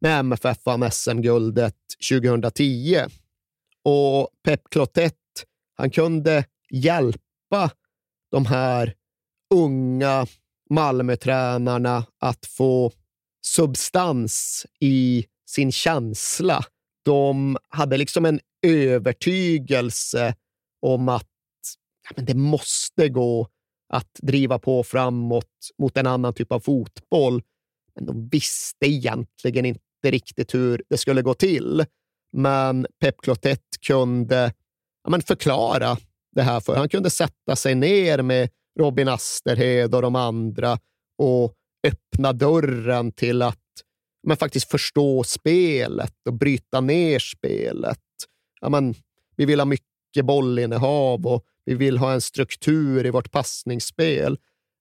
när 0.00 0.18
MFF 0.20 0.58
vann 0.64 0.90
SM-guldet 0.90 1.76
2010. 2.10 2.98
Och 3.84 4.28
Pep 4.44 4.60
Clotet, 4.70 5.14
han 5.74 5.90
kunde 5.90 6.44
hjälpa 6.70 7.70
de 8.30 8.46
här 8.46 8.94
unga 9.54 10.26
Malmötränarna 10.70 12.06
att 12.18 12.46
få 12.46 12.92
substans 13.40 14.66
i 14.80 15.26
sin 15.46 15.72
känsla. 15.72 16.64
De 17.04 17.56
hade 17.68 17.96
liksom 17.96 18.24
en 18.24 18.40
övertygelse 18.66 20.34
om 20.80 21.08
att 21.08 21.26
ja, 22.02 22.10
men 22.16 22.24
det 22.24 22.34
måste 22.34 23.08
gå 23.08 23.48
att 23.88 24.14
driva 24.22 24.58
på 24.58 24.82
framåt 24.82 25.70
mot 25.78 25.96
en 25.96 26.06
annan 26.06 26.34
typ 26.34 26.52
av 26.52 26.60
fotboll. 26.60 27.42
Men 27.94 28.06
de 28.06 28.28
visste 28.28 28.86
egentligen 28.86 29.64
inte 29.64 29.87
riktigt 30.04 30.54
hur 30.54 30.82
det 30.90 30.98
skulle 30.98 31.22
gå 31.22 31.34
till. 31.34 31.84
Men 32.32 32.86
Pep 33.00 33.20
Clotet 33.22 33.64
kunde 33.86 34.52
ja, 35.04 35.10
men 35.10 35.22
förklara 35.22 35.96
det 36.32 36.42
här 36.42 36.60
för. 36.60 36.76
Han 36.76 36.88
kunde 36.88 37.10
sätta 37.10 37.56
sig 37.56 37.74
ner 37.74 38.22
med 38.22 38.50
Robin 38.78 39.08
Asterhed 39.08 39.94
och 39.94 40.02
de 40.02 40.16
andra 40.16 40.78
och 41.18 41.54
öppna 41.86 42.32
dörren 42.32 43.12
till 43.12 43.42
att 43.42 43.58
men 44.26 44.36
faktiskt 44.36 44.70
förstå 44.70 45.24
spelet 45.24 46.14
och 46.28 46.34
bryta 46.34 46.80
ner 46.80 47.18
spelet. 47.18 47.98
Ja, 48.60 48.68
men, 48.68 48.94
vi 49.36 49.44
vill 49.44 49.60
ha 49.60 49.64
mycket 49.64 50.24
bollinnehav 50.24 51.26
och 51.26 51.44
vi 51.64 51.74
vill 51.74 51.98
ha 51.98 52.12
en 52.12 52.20
struktur 52.20 53.06
i 53.06 53.10
vårt 53.10 53.30
passningsspel. 53.30 54.38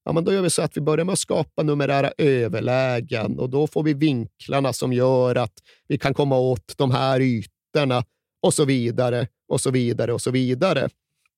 Ja, 0.07 0.13
men 0.13 0.23
då 0.23 0.33
gör 0.33 0.41
vi 0.41 0.49
så 0.49 0.61
att 0.61 0.77
vi 0.77 0.81
börjar 0.81 1.05
med 1.05 1.13
att 1.13 1.19
skapa 1.19 1.63
numerära 1.63 2.11
överlägen 2.17 3.39
och 3.39 3.49
då 3.49 3.67
får 3.67 3.83
vi 3.83 3.93
vinklarna 3.93 4.73
som 4.73 4.93
gör 4.93 5.35
att 5.35 5.53
vi 5.87 5.97
kan 5.97 6.13
komma 6.13 6.37
åt 6.37 6.77
de 6.77 6.91
här 6.91 7.21
ytorna 7.21 8.03
och 8.41 8.53
så 8.53 8.65
vidare 8.65 9.27
och 9.47 9.61
så 9.61 9.71
vidare 9.71 10.13
och 10.13 10.21
så 10.21 10.31
vidare. 10.31 10.89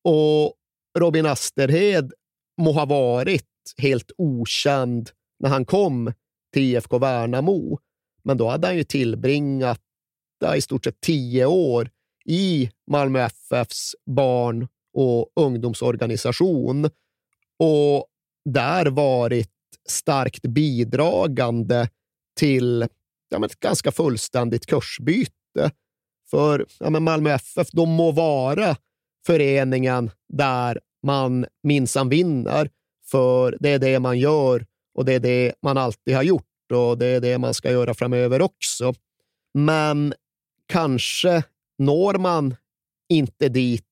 Och 0.04 0.54
Robin 1.00 1.26
Asterhed 1.26 2.12
må 2.62 2.72
ha 2.72 2.86
varit 2.86 3.48
helt 3.78 4.12
okänd 4.18 5.10
när 5.40 5.50
han 5.50 5.66
kom 5.66 6.14
till 6.54 6.64
IFK 6.64 6.98
Värnamo, 6.98 7.80
men 8.24 8.38
då 8.38 8.48
hade 8.48 8.68
han 8.68 8.78
ju 8.78 8.84
tillbringat 8.84 9.82
ja, 10.40 10.56
i 10.56 10.62
stort 10.62 10.84
sett 10.84 11.02
tio 11.02 11.46
år 11.46 11.90
i 12.26 12.70
Malmö 12.92 13.20
FFs 13.20 13.96
barn 14.06 14.68
och 14.94 15.32
ungdomsorganisation 15.36 16.90
och 17.60 18.06
där 18.54 18.86
varit 18.86 19.50
starkt 19.88 20.42
bidragande 20.42 21.90
till 22.40 22.88
ja, 23.30 23.40
men 23.40 23.44
ett 23.44 23.60
ganska 23.60 23.92
fullständigt 23.92 24.66
kursbyte. 24.66 25.72
För 26.30 26.66
ja, 26.80 26.90
men 26.90 27.04
Malmö 27.04 27.30
FF, 27.32 27.68
de 27.72 27.90
må 27.90 28.12
vara 28.12 28.76
föreningen 29.26 30.12
där 30.34 30.80
man 31.04 31.46
minsann 31.64 32.10
vinner, 32.10 32.70
för 33.12 33.58
det 33.60 33.70
är 33.70 33.80
det 33.80 34.00
man 34.00 34.20
gör 34.20 34.66
och 34.94 35.06
det 35.06 35.14
är 35.14 35.20
det 35.20 35.54
man 35.62 35.78
alltid 35.78 36.16
har 36.16 36.24
gjort 36.24 36.72
och 36.74 36.98
det 36.98 37.06
är 37.06 37.22
det 37.22 37.38
man 37.38 37.54
ska 37.54 37.72
göra 37.72 37.94
framöver 37.94 38.42
också. 38.42 38.94
Men 39.54 40.14
kanske 40.68 41.44
når 41.78 42.14
man 42.14 42.56
inte 43.10 43.50
dit 43.50 43.86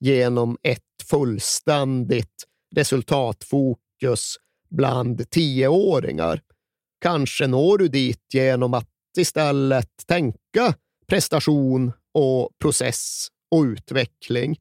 genom 0.00 0.58
ett 0.62 0.82
fullständigt 1.10 2.44
resultatfokus 2.76 3.85
bland 4.70 5.30
tioåringar. 5.30 6.40
Kanske 7.00 7.46
når 7.46 7.78
du 7.78 7.88
dit 7.88 8.34
genom 8.34 8.74
att 8.74 8.90
istället 9.18 10.06
tänka 10.06 10.74
prestation 11.06 11.92
och 12.14 12.50
process 12.58 13.28
och 13.50 13.62
utveckling. 13.62 14.56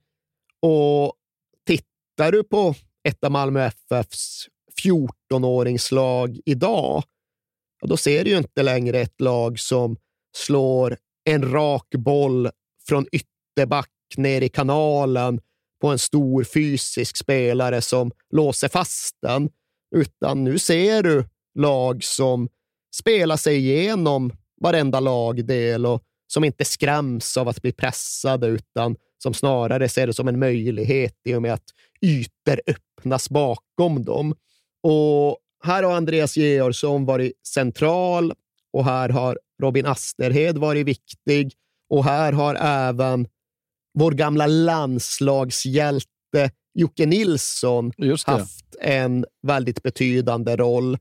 Och 0.61 1.13
tittar 1.67 2.31
du 2.31 2.43
på 2.43 2.75
ett 3.07 3.23
av 3.23 3.31
Malmö 3.31 3.65
FFs 3.65 4.47
14-åringslag 4.83 6.39
idag, 6.45 7.03
då 7.81 7.97
ser 7.97 8.23
du 8.23 8.29
ju 8.29 8.37
inte 8.37 8.63
längre 8.63 8.99
ett 8.99 9.21
lag 9.21 9.59
som 9.59 9.97
slår 10.37 10.97
en 11.23 11.51
rak 11.51 11.87
boll 11.89 12.49
från 12.87 13.07
ytterback 13.11 13.91
ner 14.17 14.41
i 14.41 14.49
kanalen 14.49 15.41
på 15.81 15.87
en 15.87 15.99
stor 15.99 16.43
fysisk 16.43 17.17
spelare 17.17 17.81
som 17.81 18.11
låser 18.29 18.67
fast 18.67 19.15
den, 19.21 19.49
utan 19.95 20.43
nu 20.43 20.59
ser 20.59 21.03
du 21.03 21.25
lag 21.59 22.03
som 22.03 22.49
spelar 22.95 23.37
sig 23.37 23.57
igenom 23.57 24.31
varenda 24.61 24.99
lagdel 24.99 25.85
och 25.85 26.03
som 26.27 26.43
inte 26.43 26.65
skräms 26.65 27.37
av 27.37 27.47
att 27.47 27.61
bli 27.61 27.71
pressade, 27.71 28.47
utan 28.47 28.95
som 29.23 29.33
snarare 29.33 29.89
ser 29.89 30.07
det 30.07 30.13
som 30.13 30.27
en 30.27 30.39
möjlighet 30.39 31.15
i 31.25 31.35
och 31.35 31.41
med 31.41 31.53
att 31.53 31.63
ytor 32.01 32.61
öppnas 32.67 33.29
bakom 33.29 34.03
dem. 34.03 34.35
Och 34.83 35.37
här 35.63 35.83
har 35.83 35.93
Andreas 35.93 36.37
Georgsson 36.37 37.05
varit 37.05 37.47
central 37.47 38.33
och 38.73 38.85
här 38.85 39.09
har 39.09 39.39
Robin 39.61 39.85
Asterhed 39.85 40.57
varit 40.57 40.87
viktig 40.87 41.53
och 41.89 42.03
här 42.03 42.33
har 42.33 42.55
även 42.55 43.27
vår 43.95 44.11
gamla 44.11 44.47
landslagshjälte 44.47 46.51
Jocke 46.73 47.05
Nilsson 47.05 47.91
haft 48.25 48.75
en 48.81 49.25
väldigt 49.47 49.83
betydande 49.83 50.55
roll. 50.55 50.97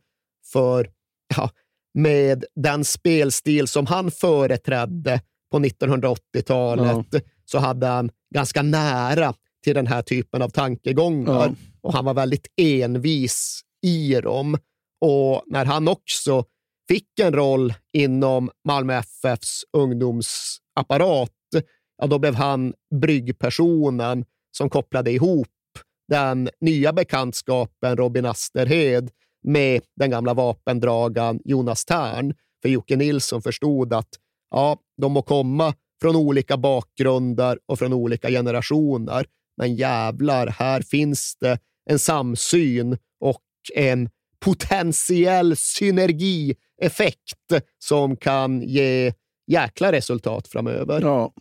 För 0.52 0.90
ja, 1.36 1.50
med 1.94 2.44
den 2.54 2.84
spelstil 2.84 3.68
som 3.68 3.86
han 3.86 4.10
företrädde 4.10 5.20
på 5.52 5.58
1980-talet 5.58 7.06
ja. 7.10 7.20
så 7.44 7.58
hade 7.58 7.86
han 7.86 8.10
ganska 8.34 8.62
nära 8.62 9.34
till 9.64 9.74
den 9.74 9.86
här 9.86 10.02
typen 10.02 10.42
av 10.42 10.48
tankegångar. 10.48 11.32
Ja. 11.32 11.54
Och 11.80 11.92
han 11.92 12.04
var 12.04 12.14
väldigt 12.14 12.46
envis 12.56 13.60
i 13.82 14.14
dem. 14.14 14.58
Och 15.00 15.42
när 15.46 15.64
han 15.64 15.88
också 15.88 16.44
fick 16.88 17.18
en 17.20 17.34
roll 17.34 17.74
inom 17.92 18.50
Malmö 18.64 18.94
FFs 18.94 19.64
ungdomsapparat, 19.72 21.30
ja, 22.04 22.08
då 22.08 22.18
blev 22.18 22.34
han 22.34 22.74
bryggpersonen 22.94 24.24
som 24.56 24.70
kopplade 24.70 25.12
ihop 25.12 25.48
den 26.08 26.48
nya 26.60 26.92
bekantskapen 26.92 27.96
Robin 27.96 28.26
Asterhed 28.26 29.10
med 29.42 29.82
den 29.96 30.10
gamla 30.10 30.34
vapendragaren 30.34 31.40
Jonas 31.44 31.84
Tern. 31.84 32.34
För 32.62 32.68
Jocke 32.68 32.96
Nilsson 32.96 33.42
förstod 33.42 33.92
att 33.92 34.08
ja, 34.50 34.78
de 35.02 35.12
må 35.12 35.22
komma 35.22 35.74
från 36.00 36.16
olika 36.16 36.56
bakgrunder 36.56 37.58
och 37.66 37.78
från 37.78 37.92
olika 37.92 38.28
generationer, 38.28 39.26
men 39.56 39.74
jävlar, 39.74 40.46
här 40.46 40.80
finns 40.80 41.36
det 41.40 41.58
en 41.90 41.98
samsyn 41.98 42.98
och 43.20 43.42
en 43.74 44.08
potentiell 44.44 45.56
synergieffekt 45.56 47.52
som 47.78 48.16
kan 48.16 48.62
ge 48.62 49.12
jäkla 49.46 49.92
resultat 49.92 50.48
framöver. 50.48 51.00
Ja, 51.00 51.32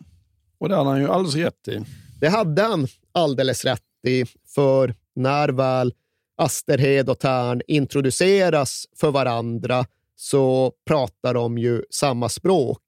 och 0.64 0.70
det 0.70 0.76
hade 0.76 0.90
han 0.90 1.00
ju 1.00 1.08
alldeles 1.08 1.34
rätt 1.34 1.68
i. 1.68 1.80
Det 2.20 2.28
hade 2.28 2.62
han 2.62 2.86
alldeles 3.12 3.64
rätt 3.64 3.80
i, 4.06 4.24
för 4.54 4.94
när 5.14 5.48
väl 5.48 5.94
Asterhed 6.36 7.10
och 7.10 7.18
Tern 7.18 7.62
introduceras 7.66 8.86
för 8.96 9.10
varandra 9.10 9.86
så 10.16 10.72
pratar 10.86 11.34
de 11.34 11.58
ju 11.58 11.82
samma 11.90 12.28
språk 12.28 12.82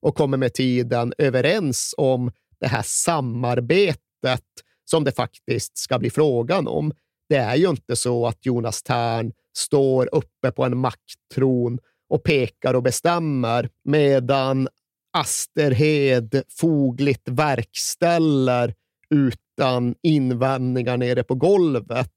och 0.00 0.14
kommer 0.14 0.36
med 0.36 0.54
tiden 0.54 1.12
överens 1.18 1.94
om 1.96 2.32
det 2.60 2.66
här 2.66 2.82
samarbetet 2.84 4.44
som 4.84 5.04
det 5.04 5.12
faktiskt 5.12 5.78
ska 5.78 5.98
bli 5.98 6.10
frågan 6.10 6.68
om. 6.68 6.92
Det 7.28 7.36
är 7.36 7.56
ju 7.56 7.70
inte 7.70 7.96
så 7.96 8.26
att 8.26 8.46
Jonas 8.46 8.82
Tern 8.82 9.32
står 9.56 10.14
uppe 10.14 10.50
på 10.50 10.64
en 10.64 10.78
makttron 10.78 11.78
och 12.08 12.22
pekar 12.22 12.74
och 12.74 12.82
bestämmer 12.82 13.68
medan 13.84 14.68
Asterhed 15.12 16.42
fogligt 16.60 17.28
verkställer 17.28 18.74
utan 19.10 19.94
invändningar 20.02 20.96
nere 20.96 21.22
på 21.22 21.34
golvet, 21.34 22.12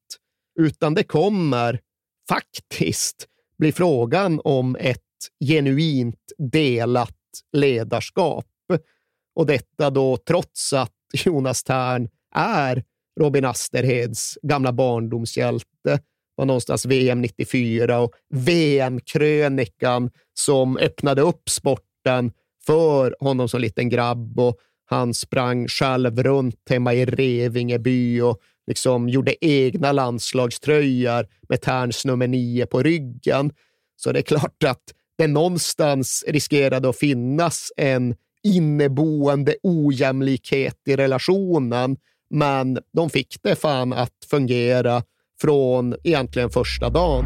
utan 0.60 0.94
det 0.94 1.04
kommer 1.04 1.80
faktiskt 2.30 3.28
bli 3.58 3.72
frågan 3.72 4.42
om 4.44 4.76
ett 4.80 5.02
genuint 5.46 6.32
delat 6.38 7.18
ledarskap. 7.52 8.46
Och 9.36 9.46
detta 9.46 9.90
då 9.90 10.18
trots 10.18 10.74
att 10.74 10.92
Jonas 11.14 11.64
Tern 11.64 12.10
är 12.36 12.84
Robin 13.20 13.46
Asterheds 13.46 14.38
gamla 14.42 14.74
barndomshjälte. 14.74 16.00
var 16.36 16.46
någonstans 16.46 16.86
VM 16.86 17.22
94 17.22 18.00
och 18.00 18.12
VM-krönikan 18.34 20.12
som 20.34 20.78
öppnade 20.78 21.22
upp 21.22 21.50
sporten 21.50 22.32
för 22.66 23.16
honom 23.20 23.50
som 23.50 23.62
liten 23.62 23.90
grabb. 23.90 24.40
Och 24.40 24.58
han 24.86 25.14
sprang 25.14 25.68
själv 25.68 26.24
runt 26.24 26.70
hemma 26.70 26.94
i 26.94 27.06
Revingeby 27.06 28.22
och 28.22 28.40
liksom 28.68 29.10
gjorde 29.10 29.46
egna 29.46 29.92
landslagströjor 29.92 31.28
med 31.50 31.62
Terns 31.62 32.06
nummer 32.06 32.28
nio 32.28 32.66
på 32.66 32.84
ryggen. 32.84 33.52
Så 33.96 34.12
det 34.12 34.20
är 34.20 34.24
klart 34.24 34.64
att 34.66 34.84
det 35.18 35.28
någonstans 35.28 36.24
riskerade 36.28 36.90
att 36.90 36.98
finnas 36.98 37.72
en 37.78 38.16
inneboende 38.44 39.56
ojämlikhet 39.64 40.78
i 40.86 40.96
relationen, 40.96 41.98
men 42.30 42.80
de 42.94 43.10
fick 43.10 43.36
det 43.44 43.56
fan 43.56 43.94
att 43.94 44.14
fungera 44.30 45.04
från 45.42 45.96
egentligen 46.04 46.50
första 46.50 46.90
dagen. 46.90 47.26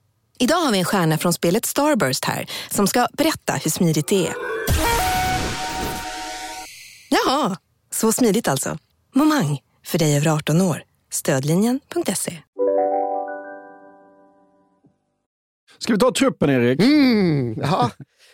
Idag 0.41 0.55
har 0.55 0.71
vi 0.71 0.79
en 0.79 0.85
stjärna 0.85 1.17
från 1.17 1.33
spelet 1.33 1.65
Starburst 1.65 2.25
här 2.25 2.49
som 2.71 2.87
ska 2.87 3.07
berätta 3.13 3.53
hur 3.53 3.71
smidigt 3.71 4.07
det 4.07 4.27
är. 4.27 4.33
Jaha, 7.09 7.57
så 7.89 8.11
smidigt 8.11 8.47
alltså. 8.47 8.77
Momang, 9.15 9.59
för 9.85 9.99
dig 9.99 10.17
över 10.17 10.27
18 10.27 10.61
år. 10.61 10.83
Stödlinjen.se. 11.11 12.37
Ska 15.77 15.93
vi 15.93 15.99
ta 15.99 16.11
truppen, 16.11 16.49
Erik? 16.49 16.81
Mm, 16.81 17.59
ja. 17.61 17.91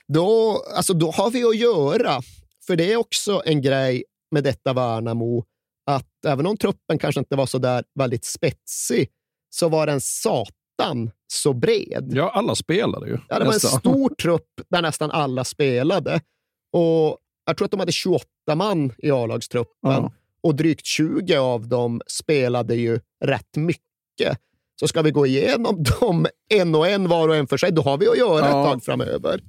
då, 0.07 0.61
alltså, 0.75 0.93
då 0.93 1.11
har 1.11 1.31
vi 1.31 1.43
att 1.43 1.57
göra. 1.57 2.21
För 2.67 2.75
det 2.75 2.93
är 2.93 2.97
också 2.97 3.41
en 3.45 3.61
grej 3.61 4.03
med 4.31 4.43
detta 4.43 4.73
Värnamo, 4.73 5.43
att 5.85 6.25
även 6.25 6.47
om 6.47 6.57
truppen 6.57 6.99
kanske 6.99 7.19
inte 7.19 7.35
var 7.35 7.45
så 7.45 7.57
där 7.57 7.83
väldigt 7.95 8.25
spetsig, 8.25 9.09
så 9.49 9.69
var 9.69 9.87
den 9.87 10.01
satan 10.01 11.11
så 11.27 11.53
bred. 11.53 12.09
Ja, 12.13 12.29
alla 12.29 12.55
spelade 12.55 13.07
ju. 13.07 13.17
Ja, 13.29 13.39
det 13.39 13.45
var 13.45 13.51
en 13.51 13.55
nästan. 13.55 13.79
stor 13.79 14.09
trupp 14.21 14.61
där 14.69 14.81
nästan 14.81 15.11
alla 15.11 15.43
spelade. 15.43 16.21
Och 16.71 17.17
jag 17.45 17.57
tror 17.57 17.65
att 17.65 17.71
de 17.71 17.79
hade 17.79 17.91
28 17.91 18.25
man 18.55 18.91
i 18.97 19.11
A-lagstruppen 19.11 19.91
Ja. 19.91 20.11
och 20.41 20.55
drygt 20.55 20.85
20 20.85 21.37
av 21.37 21.67
dem 21.67 22.01
spelade 22.07 22.75
ju 22.75 22.99
rätt 23.25 23.55
mycket. 23.55 24.37
Så 24.79 24.87
ska 24.87 25.01
vi 25.01 25.11
gå 25.11 25.25
igenom 25.25 25.83
dem 25.99 26.25
en 26.49 26.75
och 26.75 26.87
en 26.87 27.07
var 27.09 27.27
och 27.27 27.35
en 27.35 27.47
för 27.47 27.57
sig, 27.57 27.71
då 27.71 27.81
har 27.81 27.97
vi 27.97 28.07
att 28.07 28.17
göra 28.17 28.39
Ja. 28.39 28.45
ett 28.47 28.71
tag 28.71 28.83
framöver. 28.83 29.41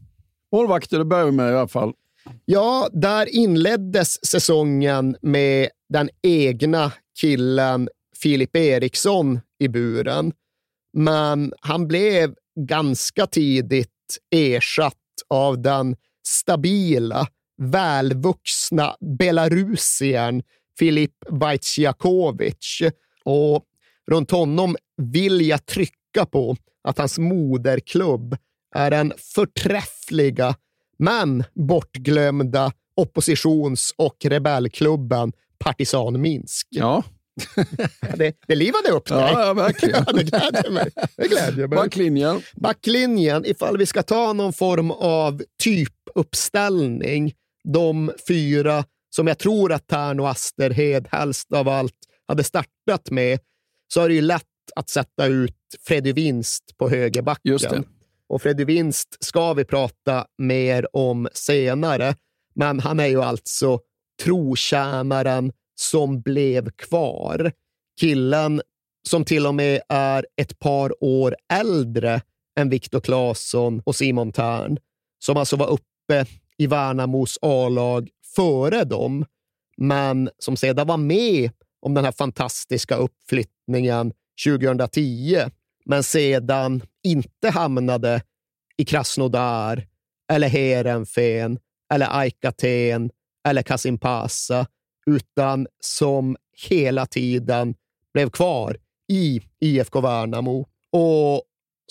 Målvakter, 0.52 0.98
det 0.98 1.04
börjar 1.04 1.24
vi 1.24 1.32
med 1.32 1.52
i 1.52 1.56
alla 1.56 1.68
fall. 1.68 1.92
Ja, 2.44 2.88
där 2.92 3.28
inleddes 3.34 4.26
säsongen 4.26 5.16
med 5.22 5.68
den 5.88 6.08
egna 6.22 6.92
killen 7.20 7.88
Filip 8.22 8.56
Eriksson 8.56 9.40
i 9.58 9.68
buren. 9.68 10.32
Men 10.92 11.52
han 11.60 11.88
blev 11.88 12.34
ganska 12.60 13.26
tidigt 13.26 14.18
ersatt 14.30 14.94
av 15.28 15.62
den 15.62 15.96
stabila, 16.26 17.26
välvuxna 17.62 18.96
belarusiern 19.18 20.42
Filip 20.78 21.14
Vajtjakovic. 21.28 22.82
Och 23.24 23.64
runt 24.10 24.30
honom 24.30 24.76
vill 24.96 25.48
jag 25.48 25.66
trycka 25.66 26.26
på 26.30 26.56
att 26.84 26.98
hans 26.98 27.18
moderklubb 27.18 28.36
är 28.74 28.90
den 28.90 29.12
förträffliga 29.34 30.54
men 30.98 31.44
bortglömda 31.54 32.72
oppositions 32.96 33.94
och 33.96 34.16
rebellklubben 34.24 35.32
Partisan 35.58 36.20
Minsk. 36.20 36.66
Ja 36.70 37.02
det, 38.16 38.36
det 38.46 38.54
livade 38.54 38.88
upp 38.88 39.08
dig. 39.08 39.18
Ja, 39.18 39.46
ja, 39.46 39.54
verkligen. 39.54 40.04
Det 40.04 40.22
gläder 40.24 40.70
mig. 40.70 40.90
Det 41.16 41.28
gläder 41.28 41.66
mig. 41.66 41.76
Backlinjen. 41.76 42.42
Backlinjen, 42.56 43.46
ifall 43.46 43.78
vi 43.78 43.86
ska 43.86 44.02
ta 44.02 44.32
någon 44.32 44.52
form 44.52 44.90
av 44.90 45.42
typuppställning, 45.62 47.34
de 47.64 48.12
fyra 48.28 48.84
som 49.10 49.26
jag 49.26 49.38
tror 49.38 49.72
att 49.72 49.86
Tern 49.86 50.20
och 50.20 50.30
Asterhed 50.30 51.08
helst 51.10 51.52
av 51.52 51.68
allt 51.68 51.94
hade 52.28 52.44
startat 52.44 53.10
med, 53.10 53.38
så 53.94 54.00
är 54.00 54.08
det 54.08 54.14
ju 54.14 54.20
lätt 54.20 54.44
att 54.76 54.88
sätta 54.88 55.26
ut 55.26 55.54
Freddy 55.86 56.12
Winst 56.12 56.62
på 56.78 56.88
högerbacken. 56.88 57.52
Just 57.52 57.70
det. 57.70 57.82
Och 58.28 58.42
Freddy 58.42 58.64
Winst 58.64 59.16
ska 59.20 59.52
vi 59.52 59.64
prata 59.64 60.26
mer 60.38 60.96
om 60.96 61.28
senare, 61.32 62.14
men 62.54 62.80
han 62.80 63.00
är 63.00 63.06
ju 63.06 63.22
alltså 63.22 63.80
trotjänaren 64.22 65.52
som 65.80 66.20
blev 66.20 66.70
kvar. 66.70 67.52
Killen 68.00 68.62
som 69.08 69.24
till 69.24 69.46
och 69.46 69.54
med 69.54 69.80
är 69.88 70.26
ett 70.36 70.58
par 70.58 71.04
år 71.04 71.36
äldre 71.52 72.20
än 72.58 72.70
Viktor 72.70 73.00
Claesson 73.00 73.82
och 73.84 73.96
Simon 73.96 74.32
Tern, 74.32 74.78
som 75.18 75.36
alltså 75.36 75.56
var 75.56 75.66
uppe 75.66 76.26
i 76.58 76.66
Värnamos 76.66 77.38
A-lag 77.42 78.08
före 78.34 78.84
dem, 78.84 79.24
men 79.76 80.30
som 80.38 80.56
sedan 80.56 80.86
var 80.86 80.96
med 80.96 81.50
om 81.80 81.94
den 81.94 82.04
här 82.04 82.12
fantastiska 82.12 82.96
uppflyttningen 82.96 84.12
2010, 84.44 85.38
men 85.84 86.02
sedan 86.02 86.82
inte 87.04 87.50
hamnade 87.50 88.22
i 88.76 88.84
Krasnodar 88.84 89.86
eller 90.32 90.48
Heerenveen 90.48 91.58
eller 91.92 92.18
Aikaten 92.18 93.10
eller 93.48 93.62
Kasimpasa, 93.62 94.66
utan 95.08 95.66
som 95.80 96.36
hela 96.68 97.06
tiden 97.06 97.74
blev 98.14 98.30
kvar 98.30 98.76
i 99.12 99.40
IFK 99.60 100.00
Värnamo 100.00 100.66
och 100.92 101.42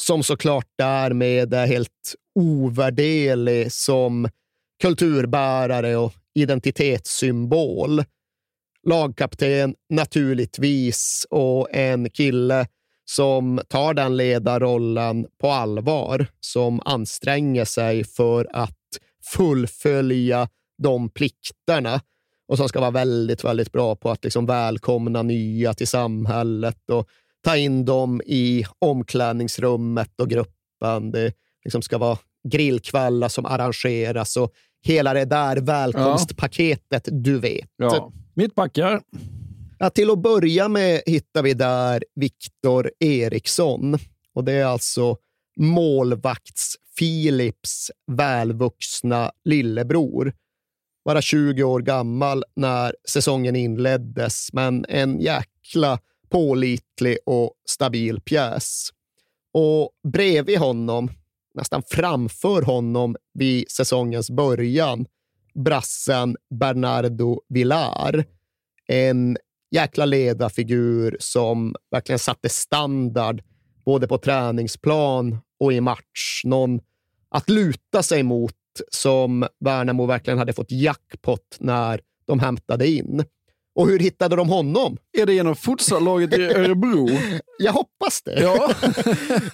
som 0.01 0.24
såklart 0.24 0.68
därmed 0.78 1.53
är 1.53 1.68
helt 1.68 2.15
ovärderlig 2.36 3.72
som 3.72 4.30
kulturbärare 4.82 5.95
och 5.95 6.13
identitetssymbol. 6.36 8.03
Lagkapten 8.88 9.76
naturligtvis 9.89 11.28
och 11.30 11.68
en 11.72 12.09
kille 12.09 12.68
som 13.05 13.61
tar 13.68 13.93
den 13.93 14.18
ledarrollen 14.18 15.28
på 15.41 15.51
allvar, 15.51 16.28
som 16.39 16.82
anstränger 16.86 17.65
sig 17.65 18.03
för 18.03 18.47
att 18.53 18.78
fullfölja 19.24 20.49
de 20.84 21.09
plikterna 21.09 22.01
och 22.48 22.58
som 22.58 22.70
ska 22.70 22.80
vara 22.80 22.91
väldigt, 22.91 23.43
väldigt 23.43 23.72
bra 23.72 23.95
på 23.95 24.12
att 24.12 24.24
liksom 24.24 24.45
välkomna 24.45 25.22
nya 25.22 25.74
till 25.74 25.88
samhället 25.88 26.89
och 26.89 27.08
ta 27.43 27.58
in 27.58 27.86
dem 27.86 28.22
i 28.26 28.66
omklädningsrummet 28.80 30.22
och 30.22 30.30
gruppen. 30.30 31.12
Det 31.12 31.34
liksom 31.64 31.82
ska 31.82 31.98
vara 31.98 32.18
grillkvällar 32.50 33.30
som 33.30 33.45
arrangeras 33.45 34.38
och 34.38 34.54
hela 34.84 35.14
det 35.14 35.26
där 35.26 35.58
välkomstpaketet, 35.58 37.08
du 37.12 37.39
vet. 37.39 37.70
Ja. 37.78 38.12
Mittbackar. 38.34 39.02
Ja, 39.80 39.89
till 39.89 40.10
att 40.10 40.22
börja 40.22 40.68
med 40.68 41.02
hittar 41.06 41.43
vi 41.43 41.54
där 41.54 42.04
Viktor 42.16 42.91
Eriksson. 43.00 43.98
Och 44.34 44.43
Det 44.43 44.54
är 44.54 44.66
alltså 44.66 45.18
målvakts-Philips 45.60 47.91
välvuxna 48.12 49.32
lillebror. 49.45 50.34
Bara 51.08 51.22
20 51.22 51.64
år 51.64 51.80
gammal 51.80 52.43
när 52.55 52.95
säsongen 53.10 53.55
inleddes, 53.55 54.49
men 54.53 54.86
en 54.89 55.22
jäkla 55.22 55.99
pålitlig 56.30 57.18
och 57.26 57.53
stabil 57.66 58.22
pjäs. 58.22 58.89
Och 59.53 59.91
bredvid 60.14 60.60
honom, 60.60 61.12
nästan 61.53 61.84
framför 61.88 62.62
honom 62.62 63.16
vid 63.34 63.72
säsongens 63.72 64.32
början, 64.32 65.05
brassen 65.53 66.36
Bernardo 66.60 67.41
Villar. 67.49 68.26
En 68.88 69.38
jäkla 69.72 70.05
ledarfigur 70.05 71.18
som 71.20 71.76
verkligen 71.91 72.20
satte 72.20 72.49
standard 72.49 73.41
både 73.86 74.08
på 74.08 74.18
träningsplan 74.18 75.38
och 75.60 75.74
i 75.74 75.82
match. 75.82 76.41
Någon 76.43 76.80
att 77.30 77.49
luta 77.49 78.03
sig 78.03 78.24
mot 78.24 78.57
som 78.91 79.47
Värnamo 79.65 80.05
verkligen 80.05 80.39
hade 80.39 80.53
fått 80.53 80.71
jackpot 80.71 81.57
när 81.59 82.01
de 82.28 82.39
hämtade 82.39 82.88
in. 82.88 83.23
Och 83.75 83.88
hur 83.88 83.99
hittade 83.99 84.36
de 84.36 84.49
honom? 84.49 84.97
Är 85.17 85.25
det 85.25 85.34
genom 85.34 85.55
futsallaget 85.55 86.34
i 86.34 86.45
Örebro? 86.55 87.09
Jag 87.59 87.73
hoppas 87.73 88.21
det. 88.21 88.41
Ja. 88.41 88.71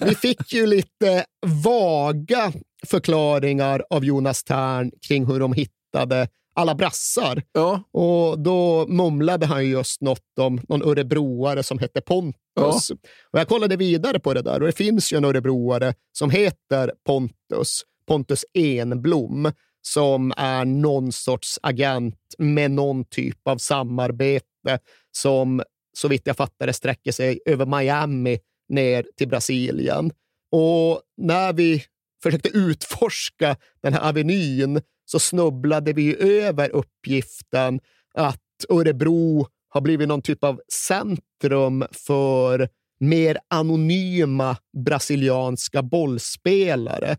Vi 0.00 0.14
fick 0.14 0.52
ju 0.52 0.66
lite 0.66 1.24
vaga 1.64 2.52
förklaringar 2.86 3.84
av 3.90 4.04
Jonas 4.04 4.44
Tern 4.44 4.90
kring 5.08 5.26
hur 5.26 5.40
de 5.40 5.52
hittade 5.52 6.28
alla 6.54 6.74
brassar. 6.74 7.42
Ja. 7.52 7.82
Och 7.92 8.38
då 8.38 8.86
mumlade 8.86 9.46
han 9.46 9.68
just 9.68 10.00
något 10.00 10.38
om 10.40 10.60
någon 10.68 10.82
örebroare 10.82 11.62
som 11.62 11.78
hette 11.78 12.00
Pontus. 12.00 12.90
Och 13.32 13.38
jag 13.38 13.48
kollade 13.48 13.76
vidare 13.76 14.20
på 14.20 14.34
det 14.34 14.42
där 14.42 14.60
och 14.60 14.66
det 14.66 14.72
finns 14.76 15.12
ju 15.12 15.16
en 15.16 15.24
örebroare 15.24 15.94
som 16.12 16.30
heter 16.30 16.92
Pontus. 17.06 17.82
Pontus 18.06 18.44
Enblom 18.54 19.52
som 19.82 20.32
är 20.36 20.64
någon 20.64 21.12
sorts 21.12 21.58
agent 21.62 22.34
med 22.38 22.70
någon 22.70 23.04
typ 23.04 23.48
av 23.48 23.58
samarbete 23.58 24.78
som 25.10 25.62
så 25.96 26.08
vitt 26.08 26.26
jag 26.26 26.36
fattar 26.36 26.66
det 26.66 26.72
sträcker 26.72 27.12
sig 27.12 27.40
över 27.46 27.66
Miami 27.66 28.38
ner 28.68 29.06
till 29.16 29.28
Brasilien. 29.28 30.10
Och 30.52 31.00
när 31.16 31.52
vi 31.52 31.84
försökte 32.22 32.48
utforska 32.48 33.56
den 33.82 33.92
här 33.92 34.08
avenyn 34.08 34.80
så 35.04 35.18
snubblade 35.18 35.92
vi 35.92 36.16
över 36.42 36.70
uppgiften 36.70 37.80
att 38.14 38.40
Örebro 38.68 39.46
har 39.68 39.80
blivit 39.80 40.08
någon 40.08 40.22
typ 40.22 40.44
av 40.44 40.60
centrum 40.72 41.84
för 41.92 42.68
mer 43.00 43.38
anonyma 43.48 44.56
brasilianska 44.84 45.82
bollspelare 45.82 47.16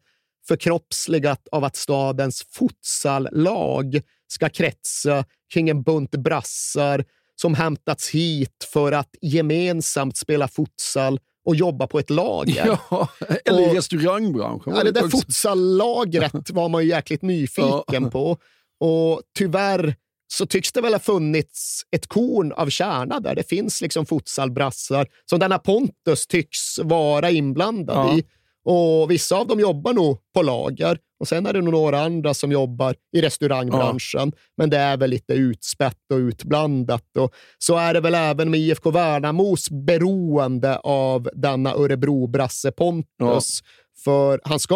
förkroppsligat 0.48 1.48
av 1.52 1.64
att 1.64 1.76
stadens 1.76 2.44
futsallag 2.52 4.02
ska 4.28 4.50
kretsa 4.50 5.26
kring 5.54 5.70
en 5.70 5.84
bunt 5.84 6.12
brassar 6.12 7.06
som 7.42 7.54
hämtats 7.54 8.10
hit 8.10 8.68
för 8.74 8.92
att 8.92 9.10
gemensamt 9.22 10.18
spela 10.18 10.48
futsal 10.48 11.20
och 11.46 11.56
jobba 11.56 11.88
på 11.88 12.00
ett 12.00 12.10
lager. 12.10 12.66
Ja, 12.90 13.10
eller 13.46 13.62
i 13.62 13.78
restaurangbranschen. 13.78 14.76
Ja, 14.76 14.84
det 14.84 14.92
där 14.92 15.06
också. 15.06 15.18
futsallagret 15.18 16.50
var 16.50 16.70
man 16.70 16.84
ju 16.84 16.90
jäkligt 16.90 17.22
nyfiken 17.22 18.04
Ja. 18.04 18.10
på. 18.12 18.38
Och 18.80 19.22
tyvärr 19.38 19.96
så 20.28 20.46
tycks 20.46 20.72
det 20.72 20.82
väl 20.82 20.94
ha 20.94 21.00
funnits 21.00 21.82
ett 21.92 22.08
korn 22.08 22.52
av 22.52 22.70
kärna 22.70 23.20
där. 23.20 23.36
Det 23.36 23.50
finns 23.50 23.82
liksom 23.82 24.06
futsalbrassar 24.06 25.08
som 25.30 25.40
denna 25.40 25.60
Pontus 25.60 26.28
tycks 26.28 26.80
vara 26.80 27.32
inblandad 27.32 27.96
Ja. 27.98 28.18
i. 28.18 28.24
Och 28.66 29.12
vissa 29.12 29.36
av 29.36 29.48
dem 29.48 29.60
jobbar 29.60 29.94
nog 29.94 30.18
på 30.34 30.42
lager 30.42 30.98
och 31.20 31.28
sen 31.28 31.46
är 31.46 31.54
det 31.54 31.62
nog 31.62 31.74
några 31.74 32.00
andra 32.00 32.34
som 32.34 32.52
jobbar 32.52 32.96
i 33.16 33.22
restaurangbranschen. 33.22 34.32
Ja. 34.36 34.42
Men 34.58 34.70
det 34.70 34.78
är 34.78 34.98
väl 34.98 35.10
lite 35.10 35.34
utspätt 35.34 36.12
och 36.14 36.18
utblandat. 36.18 37.18
Och 37.18 37.34
så 37.58 37.78
är 37.78 37.94
det 37.94 38.00
väl 38.00 38.16
även 38.16 38.52
med 38.52 38.60
IFK 38.60 38.92
Värnamos 38.92 39.70
beroende 39.70 40.78
av 40.78 41.30
denna 41.34 41.74
Örebro-brasse 41.74 42.72
Pontus. 42.72 43.10
Ja. 43.20 43.70
För 44.04 44.42
han 44.44 44.60
ska 44.60 44.76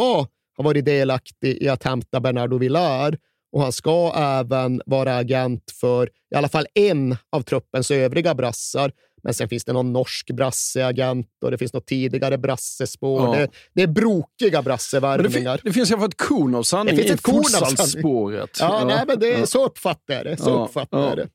ha 0.58 0.64
varit 0.64 0.86
delaktig 0.86 1.58
i 1.62 1.70
att 1.70 1.84
hämta 1.84 2.20
Bernardo 2.20 2.58
Villar 2.58 3.18
och 3.52 3.62
han 3.62 3.72
ska 3.72 4.14
även 4.16 4.82
vara 4.86 5.18
agent 5.18 5.64
för 5.80 6.10
i 6.32 6.36
alla 6.36 6.50
fall 6.50 6.66
en 6.74 7.16
av 7.32 7.42
truppens 7.42 7.92
övriga 7.92 8.36
brassar. 8.36 8.92
Men 9.24 9.34
sen 9.34 9.50
finns 9.50 9.66
det 9.66 9.74
någon 9.74 9.94
norsk 9.94 10.32
brasseagent 10.32 11.28
och 11.44 11.52
det 11.52 11.58
finns 11.58 11.74
något 11.74 11.88
tidigare 11.88 12.38
brassespår. 12.38 13.22
Ja. 13.22 13.42
Det, 13.42 13.50
det, 13.74 13.84
är 13.84 13.88
brokiga 13.88 14.62
brassevärvningar. 14.62 15.58
Det, 15.58 15.62
det, 15.64 15.74
finns 15.74 15.90
i 15.90 15.94
alla 15.94 16.02
fall 16.02 16.10
ett 16.10 16.18
korn 16.18 16.56
av 16.56 16.64
sanning 16.64 16.96
det 16.96 17.02
finns 17.02 17.20
ett 17.20 17.30
i 17.30 17.32
futsalspåret. 17.32 18.58
Ja, 18.60 18.80
ja. 18.80 18.86
Nej, 18.86 19.04
men 19.08 19.20
det, 19.20 19.28
ja. 19.28 19.46
så 19.46 19.66
uppfattar 19.66 20.14
jag 20.14 20.26
det. 20.26 20.38
Så 20.38 20.50
ja. 20.50 20.66
uppfattar 20.66 21.00
jag 21.00 21.18
det. 21.18 21.28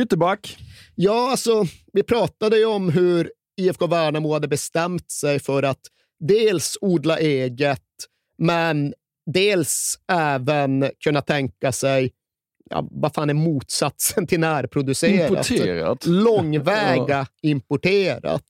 Ytterback? 0.00 0.56
Ja, 0.94 1.30
alltså, 1.30 1.64
vi 1.92 2.02
pratade 2.02 2.58
ju 2.58 2.64
om 2.64 2.88
hur 2.88 3.30
IFK 3.60 3.86
Värnamo 3.86 4.32
hade 4.32 4.48
bestämt 4.48 5.10
sig 5.10 5.38
för 5.38 5.62
att 5.62 5.80
dels 6.20 6.78
odla 6.80 7.18
eget, 7.18 7.80
men 8.38 8.94
dels 9.26 9.98
även 10.12 10.90
kunna 11.04 11.22
tänka 11.22 11.72
sig 11.72 12.12
ja, 12.70 12.88
vad 12.90 13.14
fan 13.14 13.30
är 13.30 13.34
motsatsen 13.34 14.26
till 14.26 14.40
närproducerat? 14.40 15.30
Importerat. 15.30 16.06
Långväga 16.06 17.26
importerat. 17.42 18.44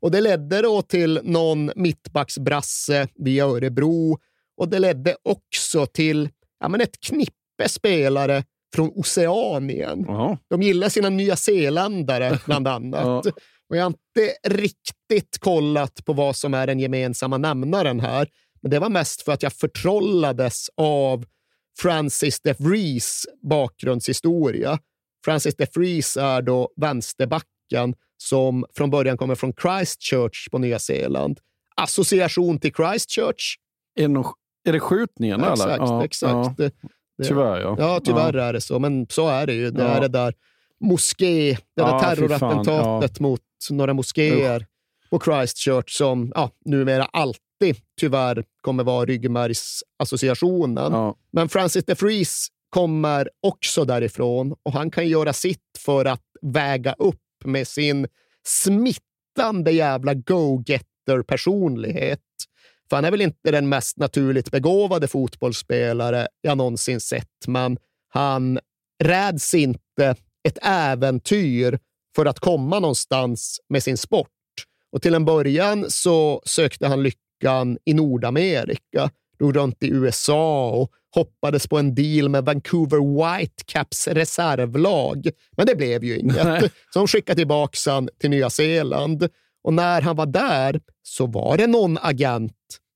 Och 0.00 0.10
det 0.10 0.20
ledde 0.20 0.62
då 0.62 0.82
till 0.82 1.20
någon 1.22 1.70
mittbacksbrasse 1.76 3.08
via 3.14 3.44
Örebro 3.44 4.18
och 4.56 4.68
det 4.68 4.78
ledde 4.78 5.16
också 5.22 5.86
till 5.86 6.28
ja, 6.60 6.68
men 6.68 6.80
ett 6.80 7.00
knippe 7.00 7.68
spelare 7.68 8.44
från 8.74 8.88
Oceanien. 8.94 10.08
Aha. 10.08 10.38
De 10.48 10.62
gillar 10.62 10.88
sina 10.88 11.08
nya 11.08 11.36
zeeländare 11.36 12.38
bland 12.46 12.68
annat. 12.68 13.24
ja. 13.26 13.32
Och 13.68 13.76
jag 13.76 13.82
har 13.82 13.90
inte 13.90 14.32
riktigt 14.48 15.38
kollat 15.38 16.04
på 16.04 16.12
vad 16.12 16.36
som 16.36 16.54
är 16.54 16.66
den 16.66 16.80
gemensamma 16.80 17.38
nämnaren 17.38 18.00
här, 18.00 18.28
men 18.62 18.70
det 18.70 18.78
var 18.78 18.88
mest 18.88 19.22
för 19.22 19.32
att 19.32 19.42
jag 19.42 19.52
förtrollades 19.52 20.66
av 20.76 21.24
Francis 21.78 22.40
de 22.40 22.52
Vries 22.52 23.26
bakgrundshistoria. 23.42 24.78
Francis 25.24 25.56
de 25.56 25.66
Vries 25.74 26.16
är 26.16 26.42
då 26.42 26.72
vänsterbacken 26.76 27.94
som 28.16 28.64
från 28.76 28.90
början 28.90 29.16
kommer 29.16 29.34
från 29.34 29.52
Christchurch 29.52 30.50
på 30.50 30.58
Nya 30.58 30.78
Zeeland. 30.78 31.40
Association 31.76 32.58
till 32.58 32.72
Christchurch. 32.72 33.56
Är, 34.64 34.72
det 34.72 34.80
skjutningarna? 34.80 35.46
Ja, 35.46 35.52
exakt. 35.52 35.78
Ja, 35.78 36.04
exakt. 36.04 36.32
Ja. 36.32 36.54
Det, 36.58 36.72
tyvärr, 37.28 37.60
ja. 37.60 37.76
Ja, 37.78 38.00
tyvärr 38.04 38.34
ja. 38.34 38.44
är 38.44 38.52
det 38.52 38.60
så. 38.60 38.78
Men 38.78 39.06
så 39.10 39.28
är 39.28 39.46
det 39.46 39.54
ju. 39.54 39.70
Det 39.70 39.82
är 39.82 40.00
det 40.00 40.08
där 40.08 40.34
moské, 40.80 41.52
det 41.76 41.82
där 41.82 41.98
terrorattentatet 41.98 43.20
mot 43.20 43.40
några 43.70 43.94
moskéer 43.94 44.66
på 45.10 45.20
Christchurch 45.20 45.96
som 45.96 46.32
ja, 46.34 46.50
numera 46.64 47.04
alltid 47.04 47.49
tyvärr 48.00 48.44
kommer 48.60 48.84
vara 48.84 49.06
ryggmärgsassociationen. 49.06 50.92
Ja. 50.92 51.16
Men 51.32 51.48
Francis 51.48 51.84
de 51.84 51.94
Vries 51.94 52.48
kommer 52.70 53.30
också 53.40 53.84
därifrån 53.84 54.54
och 54.62 54.72
han 54.72 54.90
kan 54.90 55.08
göra 55.08 55.32
sitt 55.32 55.78
för 55.78 56.04
att 56.04 56.22
väga 56.42 56.92
upp 56.92 57.16
med 57.44 57.68
sin 57.68 58.06
smittande 58.46 59.70
jävla 59.70 60.14
go-getter-personlighet. 60.14 62.20
För 62.88 62.96
han 62.96 63.04
är 63.04 63.10
väl 63.10 63.20
inte 63.20 63.50
den 63.50 63.68
mest 63.68 63.96
naturligt 63.96 64.50
begåvade 64.50 65.08
fotbollsspelare 65.08 66.28
jag 66.40 66.58
någonsin 66.58 67.00
sett, 67.00 67.46
men 67.46 67.78
han 68.08 68.58
räds 69.02 69.54
inte 69.54 70.16
ett 70.48 70.58
äventyr 70.62 71.78
för 72.16 72.26
att 72.26 72.40
komma 72.40 72.80
någonstans 72.80 73.60
med 73.68 73.82
sin 73.82 73.96
sport. 73.96 74.28
Och 74.92 75.02
till 75.02 75.14
en 75.14 75.24
början 75.24 75.86
så 75.88 76.42
sökte 76.44 76.86
han 76.86 77.02
lyckan 77.40 77.78
i 77.84 77.94
Nordamerika, 77.94 79.10
drog 79.38 79.56
runt 79.56 79.82
i 79.82 79.88
USA 79.88 80.70
och 80.70 80.90
hoppades 81.14 81.66
på 81.66 81.78
en 81.78 81.94
deal 81.94 82.28
med 82.28 82.44
Vancouver 82.44 83.38
Whitecaps 83.38 84.08
reservlag. 84.08 85.28
Men 85.56 85.66
det 85.66 85.76
blev 85.76 86.04
ju 86.04 86.18
inget. 86.18 86.44
Nej. 86.44 86.70
Så 86.92 86.98
de 86.98 87.08
skickade 87.08 87.36
tillbaka 87.36 87.90
han 87.90 88.08
till 88.20 88.30
Nya 88.30 88.50
Zeeland. 88.50 89.28
Och 89.64 89.74
när 89.74 90.00
han 90.02 90.16
var 90.16 90.26
där 90.26 90.80
så 91.02 91.26
var 91.26 91.56
det 91.56 91.66
någon 91.66 91.98
agent 92.02 92.52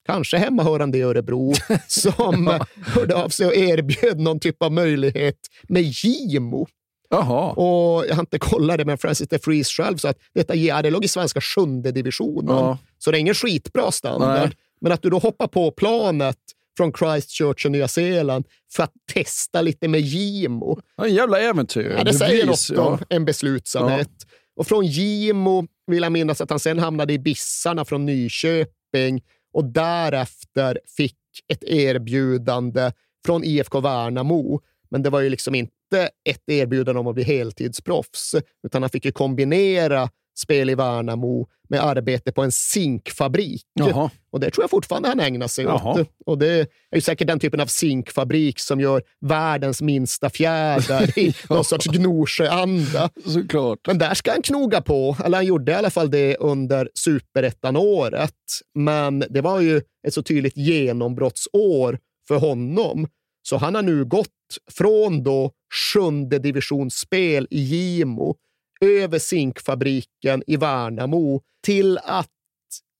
kanske 0.07 0.37
hemmahörande 0.37 0.99
i 0.99 1.03
Örebro, 1.03 1.53
som 1.87 2.61
hörde 2.75 3.15
av 3.15 3.29
sig 3.29 3.47
och 3.47 3.55
erbjöd 3.55 4.21
någon 4.21 4.41
typ 4.41 4.63
av 4.63 4.73
möjlighet 4.73 5.39
med 5.69 5.83
Gimo. 5.83 6.67
Jaha. 7.11 7.51
Och 7.51 8.07
jag 8.07 8.15
har 8.15 8.21
inte 8.21 8.39
kollat 8.39 8.79
det, 8.79 8.85
men 8.85 8.99
Francis 8.99 9.29
de 9.29 9.39
Vries 9.39 9.69
själv 9.69 9.97
sa 9.97 10.09
att 10.09 10.19
detta 10.35 10.55
ja, 10.55 10.83
det 10.83 10.91
låg 10.91 11.05
i 11.05 11.09
svenska 11.09 11.41
sjunde 11.41 11.93
divisionen. 11.93 12.57
Ja. 12.57 12.79
Så 13.05 13.11
det 13.11 13.19
är 13.19 13.21
ingen 13.21 13.35
skitbra 13.35 13.93
standard. 13.93 14.39
Nej. 14.39 14.57
Men 14.81 14.93
att 14.93 15.03
du 15.03 15.11
då 15.11 15.19
hoppar 15.19 15.47
på 15.47 15.71
planet 15.71 16.39
från 16.77 16.93
Christchurch 16.93 17.67
och 17.67 17.73
Nya 17.73 17.89
Zeeland 17.89 18.47
för 18.73 18.83
att 18.83 18.93
testa 19.13 19.63
lite 19.63 19.89
med 19.89 20.01
Gimo. 20.01 20.81
Ja, 20.97 21.07
en 21.07 21.15
jävla 21.15 21.41
äventyr. 21.41 21.91
Ja, 21.91 22.05
det, 22.05 22.11
det 22.11 22.19
säger 22.19 22.47
något 22.47 22.71
ja. 22.71 22.83
om 22.83 22.99
en 23.09 23.25
beslutsamhet. 23.25 24.11
Ja. 24.19 24.27
Och 24.57 24.67
från 24.67 24.87
Gimo 24.87 25.67
vill 25.87 26.03
jag 26.03 26.13
minnas 26.13 26.41
att 26.41 26.51
han 26.51 26.61
sen 26.61 26.79
hamnade 26.79 27.13
i 27.13 27.19
Bissarna 27.19 27.85
från 27.85 28.07
Nyköping 28.07 29.23
och 29.53 29.65
därefter 29.65 30.81
fick 30.97 31.17
ett 31.49 31.65
erbjudande 31.65 32.93
från 33.27 33.45
IFK 33.45 33.81
Värnamo. 33.81 34.61
Men 34.91 35.03
det 35.03 35.11
var 35.11 35.21
ju 35.21 35.29
liksom 35.29 35.55
inte 35.55 36.09
ett 36.25 36.43
erbjudande 36.47 37.01
om 37.01 37.07
att 37.07 37.15
bli 37.15 37.25
heltidsproffs, 37.25 38.35
utan 38.67 38.83
han 38.83 38.91
fick 38.91 39.05
ju 39.05 39.13
kombinera 39.13 40.09
spel 40.35 40.71
i 40.71 40.75
Värnamo 40.75 41.47
med 41.69 41.85
arbete 41.85 42.33
på 42.33 42.43
en 42.43 42.53
zinkfabrik. 42.53 43.63
Jaha. 43.75 44.11
Och 44.31 44.41
det 44.41 44.51
tror 44.51 44.63
jag 44.63 44.71
fortfarande 44.71 45.09
han 45.09 45.21
ägnar 45.21 45.49
sig 45.49 45.65
Jaha. 45.65 46.01
åt. 46.01 46.09
Och 46.27 46.39
det 46.39 46.49
är 46.51 46.67
ju 46.95 47.01
säkert 47.01 47.27
den 47.27 47.41
typen 47.41 47.61
av 47.61 47.67
zinkfabrik 47.67 48.59
som 48.59 48.81
gör 48.81 49.03
världens 49.21 49.83
minsta 49.83 50.31
fjäder 50.31 51.19
i 51.19 51.35
någon 51.49 51.65
sorts 51.65 51.87
Gnosjöanda. 51.87 53.11
Såklart. 53.27 53.79
Men 53.87 53.99
där 53.99 54.15
ska 54.15 54.31
han 54.31 54.43
knoga 54.43 54.81
på, 54.81 55.17
eller 55.25 55.39
han 55.39 55.47
gjorde 55.47 55.73
i 55.73 55.75
alla 55.75 55.91
fall 55.91 56.11
det 56.11 56.37
under 56.37 56.89
superettan-året. 56.95 58.35
Men 58.75 59.25
det 59.31 59.41
var 59.41 59.61
ju 59.61 59.83
ett 60.07 60.15
så 60.15 60.23
tydligt 60.23 60.57
genombrottsår 60.57 61.99
för 62.29 62.37
honom. 62.37 63.09
Så 63.43 63.57
han 63.57 63.75
har 63.75 63.83
nu 63.83 64.05
gått 64.05 64.29
från 64.73 65.23
då 65.23 65.51
sjunde 65.93 66.39
divisionsspel 66.39 67.47
i 67.51 67.61
Gimo 67.61 68.37
över 68.81 69.19
zinkfabriken 69.19 70.43
i 70.47 70.57
Värnamo 70.57 71.41
till 71.65 71.99
att, 71.99 72.31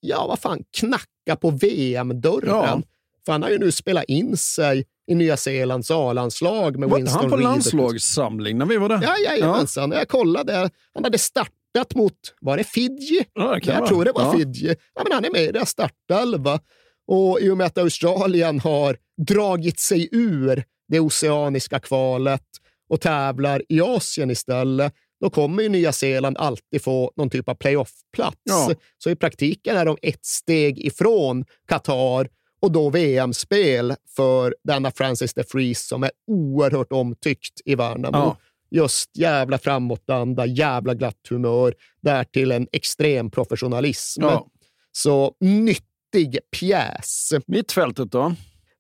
ja 0.01 0.27
vad 0.27 0.39
fan, 0.39 0.65
knacka 0.77 1.37
på 1.41 1.51
VM-dörren. 1.51 2.49
Ja. 2.49 2.83
För 3.25 3.33
han 3.33 3.43
har 3.43 3.51
ju 3.51 3.59
nu 3.59 3.73
spelat 3.73 4.05
in 4.05 4.37
sig 4.37 4.85
i 5.07 5.15
Nya 5.15 5.37
Zeelands 5.37 5.91
A-landslag 5.91 6.79
med 6.79 6.89
var 6.89 6.97
Winston 6.97 7.21
han 7.21 7.31
på 7.31 7.37
Reed. 7.37 7.45
landslagssamling 7.45 8.59
när 8.59 8.67
vi 8.67 8.77
var 8.77 8.89
där? 8.89 9.01
Ja, 9.03 9.17
jajamensan. 9.25 9.91
Ja. 9.91 9.99
Jag 9.99 10.09
kollade. 10.09 10.71
Han 10.95 11.05
hade 11.05 11.19
startat 11.19 11.95
mot, 11.95 12.15
var 12.41 12.57
det 12.57 12.65
Fidji? 12.65 13.25
Ja, 13.35 13.59
det 13.63 13.73
jag 13.73 13.87
tror 13.87 14.05
det 14.05 14.13
var 14.13 14.23
ja. 14.23 14.33
Fidji. 14.33 14.75
Ja, 14.95 15.03
men 15.05 15.13
han 15.13 15.25
är 15.25 15.31
med 15.31 15.43
i 15.43 15.53
deras 15.53 15.71
startelva. 15.71 16.61
Och 17.07 17.41
i 17.41 17.51
och 17.51 17.57
med 17.57 17.67
att 17.67 17.79
Australien 17.79 18.61
har 18.61 18.97
dragit 19.27 19.81
sig 19.81 20.09
ur 20.13 20.65
det 20.89 21.01
oceaniska 21.01 21.81
kvalet 21.81 22.45
och 22.89 23.01
tävlar 23.01 23.63
i 23.69 23.81
Asien 23.81 24.31
istället, 24.31 24.95
då 25.25 25.31
kommer 25.31 25.63
ju 25.63 25.69
Nya 25.69 25.93
Zeeland 25.93 26.39
alltid 26.39 26.83
få 26.83 27.13
någon 27.17 27.31
typ 27.31 27.49
av 27.49 27.55
playoff-plats. 27.55 28.41
Ja. 28.43 28.71
Så 28.99 29.11
i 29.11 29.17
praktiken 29.17 29.77
är 29.77 29.85
de 29.85 29.97
ett 30.03 30.25
steg 30.25 30.79
ifrån 30.79 31.45
Qatar 31.69 32.29
och 32.61 32.73
då 32.73 32.91
VM-spel 32.91 33.95
för 34.17 34.55
denna 34.65 34.91
Francis 34.91 35.35
de 35.35 35.43
Vries 35.55 35.87
som 35.87 36.03
är 36.03 36.11
oerhört 36.27 36.93
omtyckt 36.93 37.61
i 37.65 37.75
Värnamo. 37.75 38.17
Ja. 38.17 38.37
Just 38.71 39.17
jävla 39.17 39.59
framåtanda, 39.59 40.47
jävla 40.47 40.95
glatt 40.95 41.27
humör, 41.31 41.75
därtill 42.01 42.53
en 42.53 42.69
extrem 42.73 43.31
professionalism. 43.31 44.23
Ja. 44.23 44.47
Så 44.93 45.35
nyttig 45.41 46.39
pjäs. 46.61 47.33
Mittfältet 47.47 48.13
då? 48.13 48.35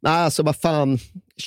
Nej, 0.04 0.12
alltså 0.12 0.42
vad 0.42 0.56
fan. 0.56 0.98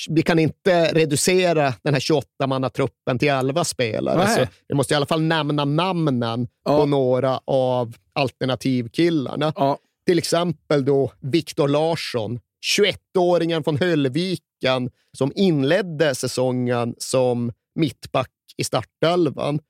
Vi 0.08 0.22
kan 0.22 0.38
inte 0.38 0.94
reducera 0.94 1.74
den 1.82 1.94
här 1.94 2.00
28-mannatruppen 2.00 3.18
till 3.18 3.28
11 3.28 3.64
spelare. 3.64 4.28
Så 4.28 4.46
vi 4.68 4.74
måste 4.74 4.94
i 4.94 4.96
alla 4.96 5.06
fall 5.06 5.22
nämna 5.22 5.64
namnen 5.64 6.48
ja. 6.64 6.78
på 6.78 6.86
några 6.86 7.40
av 7.44 7.96
alternativkillarna. 8.12 9.52
Ja. 9.56 9.78
Till 10.06 10.18
exempel 10.18 10.84
då 10.84 11.12
Viktor 11.20 11.68
Larsson, 11.68 12.40
21-åringen 12.78 13.64
från 13.64 13.76
Höllviken 13.76 14.90
som 15.18 15.32
inledde 15.34 16.14
säsongen 16.14 16.94
som 16.98 17.52
mittback 17.74 18.30
i 18.56 18.64
startelvan. 18.64 19.60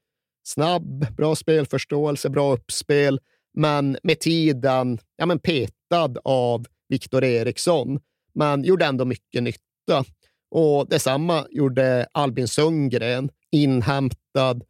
Snabb, 0.47 1.07
bra 1.17 1.37
spelförståelse, 1.37 2.31
bra 2.31 2.53
uppspel, 2.53 3.21
men 3.55 3.99
med 4.03 4.21
tiden 4.21 4.99
ja, 5.17 5.27
men 5.27 5.39
petad 5.39 6.15
av 6.25 6.67
Viktor 6.89 7.25
Eriksson, 7.25 8.01
men 8.39 8.65
gjorde 8.65 8.85
ändå 8.85 9.05
mycket 9.05 9.43
nytta. 9.43 10.05
Och 10.51 10.89
detsamma 10.89 11.47
gjorde 11.51 12.07
Albin 12.13 12.49
Sundgren, 12.49 13.31
inhämtad 13.53 14.65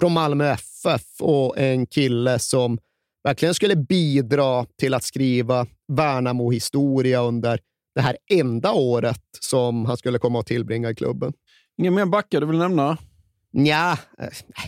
från 0.00 0.12
Malmö 0.12 0.50
FF 0.50 1.20
och 1.20 1.58
en 1.58 1.86
kille 1.86 2.38
som 2.38 2.78
verkligen 3.24 3.54
skulle 3.54 3.76
bidra 3.76 4.66
till 4.78 4.94
att 4.94 5.04
skriva 5.04 5.66
Värnamo-historia 5.92 7.22
under 7.22 7.60
det 7.94 8.00
här 8.00 8.16
enda 8.30 8.72
året 8.72 9.22
som 9.40 9.86
han 9.86 9.96
skulle 9.96 10.18
komma 10.18 10.40
att 10.40 10.46
tillbringa 10.46 10.90
i 10.90 10.94
klubben. 10.94 11.32
Inga 11.78 11.90
mer 11.90 12.06
backar 12.06 12.40
du 12.40 12.46
vill 12.46 12.58
nämna? 12.58 12.98
Ja, 13.50 13.98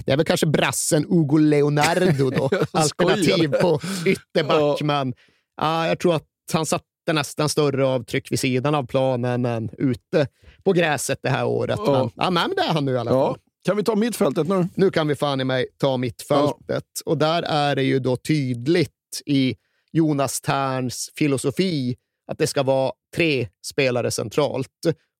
det 0.05 0.13
är 0.13 0.17
väl 0.17 0.27
kanske 0.27 0.47
brassen 0.47 1.07
Ugo 1.09 1.37
Leonardo 1.37 2.31
då. 2.31 2.51
Alternativ 2.73 3.49
på 3.49 3.81
ytterback, 4.07 4.83
men 4.83 5.15
ja, 5.57 5.87
jag 5.89 5.99
tror 5.99 6.15
att 6.15 6.27
han 6.53 6.67
satte 7.05 7.13
nästan 7.13 7.49
större 7.49 7.87
avtryck 7.87 8.33
vid 8.33 8.41
sidan 8.41 8.75
av 8.75 8.87
planen 8.87 9.45
än 9.45 9.71
ute 9.79 10.27
på 10.65 10.73
gräset 10.73 11.19
det 11.23 11.29
här 11.29 11.47
året. 11.47 11.81
Ja. 11.87 12.11
Men, 12.15 12.25
ja, 12.25 12.31
men 12.31 12.57
det 12.57 12.63
är 12.63 12.73
han 12.73 12.85
nu 12.85 12.93
i 12.93 12.99
alla 12.99 13.11
fall. 13.11 13.19
Ja. 13.19 13.37
Kan 13.65 13.77
vi 13.77 13.85
ta 13.85 13.97
mittfältet 13.97 14.49
nu? 14.49 14.69
Nu 14.75 14.91
kan 14.91 15.09
vi 15.09 15.15
fan 15.15 15.41
i 15.41 15.45
mig 15.45 15.67
ta 15.79 15.97
mittfältet. 15.97 16.85
Ja. 17.05 17.11
Och 17.11 17.19
där 17.19 17.43
är 17.43 17.77
det 17.77 17.83
ju 17.83 17.99
då 17.99 18.17
tydligt 18.17 18.91
i 19.27 19.57
Jonas 19.93 20.41
Terns 20.41 21.11
filosofi 21.17 21.97
att 22.33 22.39
det 22.39 22.47
ska 22.47 22.63
vara 22.63 22.93
tre 23.17 23.49
spelare 23.67 24.11
centralt 24.11 24.69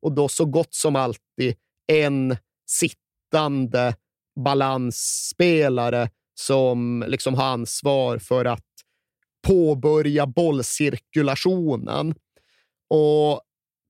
och 0.03 0.12
då 0.12 0.28
så 0.28 0.45
gott 0.45 0.74
som 0.74 0.97
alltid 0.97 1.55
en 1.93 2.37
sittande 2.66 3.95
balansspelare 4.45 6.11
som 6.41 7.05
liksom 7.09 7.35
har 7.35 7.45
ansvar 7.45 8.18
för 8.18 8.45
att 8.45 8.73
påbörja 9.45 10.26
bollcirkulationen. 10.26 12.14
Och 12.90 13.40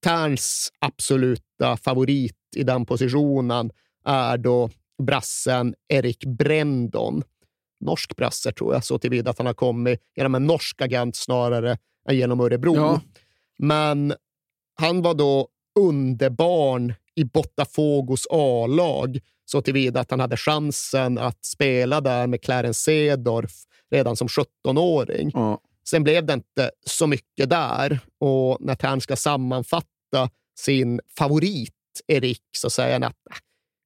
Terns 0.05 0.73
absoluta 0.79 1.77
favorit 1.77 2.37
i 2.57 2.63
den 2.63 2.87
positionen 2.87 3.71
är 4.05 4.39
då 4.39 4.71
brassen 5.03 5.75
Erik 5.89 6.25
Brendon. 6.25 7.23
Norsk 7.81 8.17
brasse 8.17 8.53
tror 8.53 8.75
jag, 8.75 8.85
så 8.85 8.99
tillvida 8.99 9.31
att 9.31 9.39
han 9.39 9.47
har 9.47 9.55
kommit 9.55 10.01
genom 10.17 10.35
en 10.35 10.47
norsk 10.47 10.83
agent 10.83 11.17
snarare 11.17 11.79
än 12.09 12.17
genom 12.17 12.41
Örebro. 12.41 12.77
Ja. 12.77 13.01
Men 13.59 14.15
han 14.81 15.03
var 15.03 15.15
då 15.15 15.49
underbarn 15.81 16.95
i 17.15 17.25
Botafogos 17.25 18.27
A-lag 18.31 19.21
så 19.45 19.63
tillvida 19.63 20.01
att 20.01 20.11
han 20.11 20.21
hade 20.21 20.37
chansen 20.37 21.19
att 21.19 21.45
spela 21.45 22.01
där 22.01 22.27
med 22.27 22.43
Clarence 22.43 22.81
Sedorf 22.81 23.53
redan 23.91 24.17
som 24.17 24.29
17-åring. 24.29 25.31
Ja. 25.35 25.61
Sen 25.89 26.05
blev 26.05 26.27
det 26.27 26.33
inte 26.33 26.71
så 26.87 27.07
mycket 27.07 27.51
där 27.51 28.01
och 28.19 28.57
när 28.61 28.75
Tern 28.75 29.01
ska 29.01 29.17
sammanfatta 29.17 30.31
sin 30.59 31.01
favorit 31.19 31.73
Erik 32.07 32.43
så 32.57 32.71
säger 32.71 32.93
han 32.93 33.03
att 33.03 33.17
äh, 33.31 33.37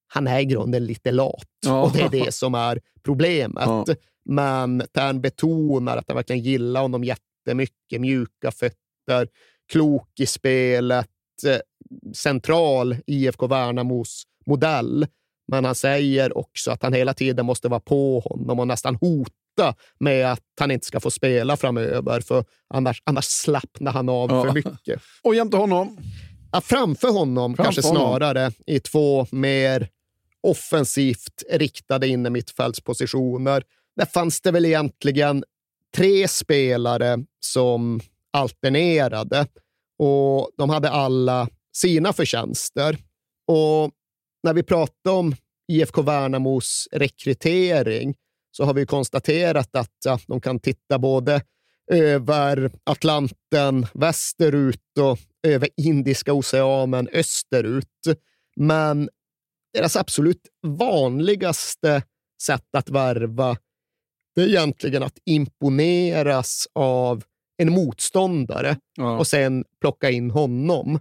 han 0.08 0.26
är 0.26 0.40
i 0.40 0.44
grunden 0.44 0.86
lite 0.86 1.10
lat 1.10 1.48
ja. 1.66 1.82
och 1.82 1.92
det 1.92 2.00
är 2.00 2.24
det 2.24 2.34
som 2.34 2.54
är 2.54 2.80
problemet. 3.04 3.66
Ja. 3.66 3.84
Men 4.24 4.82
Tern 4.92 5.20
betonar 5.20 5.96
att 5.96 6.04
han 6.08 6.16
verkligen 6.16 6.42
gillar 6.42 6.80
honom 6.80 7.04
jättemycket. 7.04 8.00
Mjuka 8.00 8.50
fötter, 8.50 9.28
klok 9.72 10.20
i 10.20 10.26
spelet, 10.26 11.08
eh, 11.46 11.58
central 12.14 12.96
IFK 13.06 13.46
Värnamos 13.46 14.22
modell. 14.46 15.06
Men 15.48 15.64
han 15.64 15.74
säger 15.74 16.38
också 16.38 16.70
att 16.70 16.82
han 16.82 16.92
hela 16.92 17.14
tiden 17.14 17.46
måste 17.46 17.68
vara 17.68 17.80
på 17.80 18.20
honom 18.20 18.58
och 18.58 18.66
nästan 18.66 18.94
hota 18.94 19.74
med 19.98 20.32
att 20.32 20.42
han 20.60 20.70
inte 20.70 20.86
ska 20.86 21.00
få 21.00 21.10
spela 21.10 21.56
framöver, 21.56 22.20
för 22.20 22.44
annars, 22.74 23.02
annars 23.04 23.24
slappnar 23.24 23.92
han 23.92 24.08
av 24.08 24.30
ja. 24.30 24.44
för 24.44 24.52
mycket. 24.52 25.02
Och 25.22 25.34
jämte 25.34 25.56
honom? 25.56 25.98
Ja, 26.52 26.60
framför 26.60 27.08
honom 27.08 27.56
framför 27.56 27.72
kanske 27.72 27.88
honom. 27.88 28.02
snarare, 28.02 28.52
i 28.66 28.80
två 28.80 29.26
mer 29.30 29.88
offensivt 30.40 31.42
riktade 31.50 32.08
innermittfältspositioner. 32.08 33.62
Där 33.96 34.06
fanns 34.06 34.40
det 34.40 34.50
väl 34.50 34.64
egentligen 34.64 35.44
tre 35.96 36.28
spelare 36.28 37.18
som 37.40 38.00
alternerade 38.30 39.46
och 39.98 40.50
de 40.58 40.70
hade 40.70 40.90
alla 40.90 41.48
sina 41.72 42.12
förtjänster. 42.12 42.98
Och 43.46 43.90
när 44.48 44.54
vi 44.54 44.62
pratar 44.62 45.10
om 45.10 45.34
IFK 45.72 46.02
Värnamos 46.02 46.88
rekrytering 46.92 48.14
så 48.50 48.64
har 48.64 48.74
vi 48.74 48.86
konstaterat 48.86 49.76
att 49.76 49.94
ja, 50.04 50.18
de 50.26 50.40
kan 50.40 50.58
titta 50.58 50.98
både 50.98 51.42
över 51.92 52.70
Atlanten 52.84 53.86
västerut 53.94 54.98
och 55.00 55.18
över 55.42 55.68
Indiska 55.76 56.32
oceanen 56.32 57.08
österut. 57.12 58.18
Men 58.56 59.08
deras 59.74 59.96
absolut 59.96 60.42
vanligaste 60.66 62.02
sätt 62.42 62.68
att 62.76 62.90
värva 62.90 63.56
det 64.34 64.42
är 64.42 64.48
egentligen 64.48 65.02
att 65.02 65.18
imponeras 65.24 66.68
av 66.72 67.24
en 67.56 67.72
motståndare 67.72 68.76
ja. 68.96 69.18
och 69.18 69.26
sen 69.26 69.64
plocka 69.80 70.10
in 70.10 70.30
honom. 70.30 71.00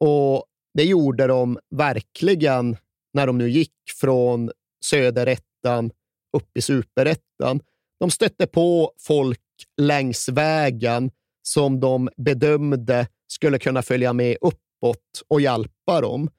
Och 0.00 0.46
det 0.74 0.84
gjorde 0.84 1.26
de 1.26 1.58
verkligen 1.70 2.76
när 3.14 3.26
de 3.26 3.38
nu 3.38 3.50
gick 3.50 3.74
från 4.00 4.50
söderettan 4.84 5.90
upp 6.36 6.56
i 6.56 6.62
superettan. 6.62 7.60
De 8.00 8.10
stötte 8.10 8.46
på 8.46 8.92
folk 8.98 9.40
längs 9.80 10.28
vägen 10.28 11.10
som 11.42 11.80
de 11.80 12.08
bedömde 12.16 13.06
skulle 13.26 13.58
kunna 13.58 13.82
följa 13.82 14.12
med 14.12 14.36
uppåt 14.40 15.22
och 15.28 15.40
hjälpa 15.40 16.00
dem. 16.00 16.30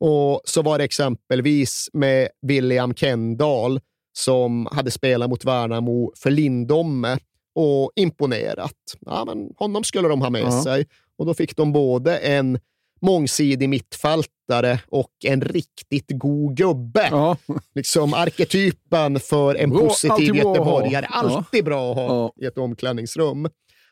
Och 0.00 0.40
så 0.44 0.62
var 0.62 0.78
det 0.78 0.84
exempelvis 0.84 1.88
med 1.92 2.28
William 2.42 2.94
Kendall 2.94 3.80
som 4.12 4.68
hade 4.72 4.90
spelat 4.90 5.30
mot 5.30 5.44
Värnamo 5.44 6.12
för 6.16 6.30
Lindome 6.30 7.18
och 7.54 7.92
imponerat. 7.96 8.72
Ja, 9.00 9.24
men 9.26 9.50
honom 9.56 9.84
skulle 9.84 10.08
de 10.08 10.20
ha 10.20 10.30
med 10.30 10.42
ja. 10.42 10.62
sig 10.62 10.86
och 11.18 11.26
då 11.26 11.34
fick 11.34 11.56
de 11.56 11.72
både 11.72 12.18
en 12.18 12.58
mångsidig 13.00 13.68
mittfältare 13.68 14.80
och 14.88 15.12
en 15.24 15.40
riktigt 15.40 16.06
god 16.08 16.56
gubbe. 16.56 17.08
Ja. 17.10 17.36
Liksom 17.74 18.14
arketypen 18.14 19.20
för 19.20 19.54
en 19.54 19.70
bra, 19.70 19.80
positiv 19.80 20.36
göteborgare. 20.36 21.06
Alltid 21.06 21.64
bra 21.64 21.90
att 21.90 21.96
ha 21.96 22.06
ja. 22.06 22.32
i 22.44 22.46
ett 22.46 22.58
omklädningsrum. 22.58 23.48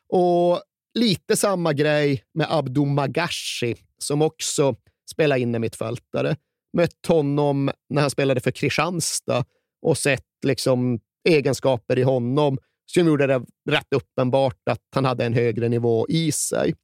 Och 0.09 0.63
lite 0.95 1.37
samma 1.37 1.73
grej 1.73 2.23
med 2.35 2.47
Abdo 2.51 2.85
Magashi 2.85 3.77
som 3.99 4.23
också 4.23 4.75
spelar 5.11 5.37
inne 5.37 5.59
mittfältare. 5.59 6.37
Mött 6.77 7.07
honom 7.09 7.71
när 7.89 8.01
han 8.01 8.11
spelade 8.11 8.41
för 8.41 8.51
Kristianstad 8.51 9.45
och 9.83 9.99
sett 9.99 10.27
liksom 10.47 11.01
egenskaper 11.29 11.99
i 11.99 12.03
honom 12.03 12.59
som 12.87 13.07
gjorde 13.07 13.27
det 13.27 13.43
rätt 13.71 13.93
uppenbart 13.95 14.69
att 14.71 14.83
han 14.95 15.05
hade 15.05 15.25
en 15.25 15.35
högre 15.35 15.69
nivå 15.69 16.07
i 16.09 16.33
sig. 16.33 16.75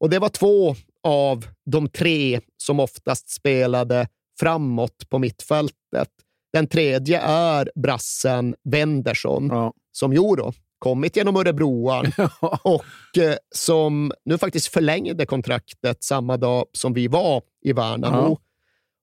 Och 0.00 0.10
det 0.10 0.18
var 0.18 0.28
två 0.28 0.74
av 1.02 1.46
de 1.70 1.88
tre 1.88 2.40
som 2.56 2.80
oftast 2.80 3.30
spelade 3.30 4.08
framåt 4.40 5.08
på 5.08 5.18
mittfältet. 5.18 6.08
Den 6.52 6.66
tredje 6.66 7.20
är 7.20 7.70
brassen 7.74 8.54
Wendersson, 8.64 9.46
ja. 9.46 9.72
som 9.92 10.12
jo 10.12 10.36
då, 10.36 10.52
kommit 10.78 11.16
genom 11.16 11.36
Örebroan 11.36 12.12
ja. 12.16 12.58
och 12.62 13.18
eh, 13.18 13.36
som 13.54 14.12
nu 14.24 14.38
faktiskt 14.38 14.68
förlängde 14.68 15.26
kontraktet 15.26 16.04
samma 16.04 16.36
dag 16.36 16.66
som 16.72 16.92
vi 16.92 17.08
var 17.08 17.42
i 17.64 17.72
Värnamo. 17.72 18.38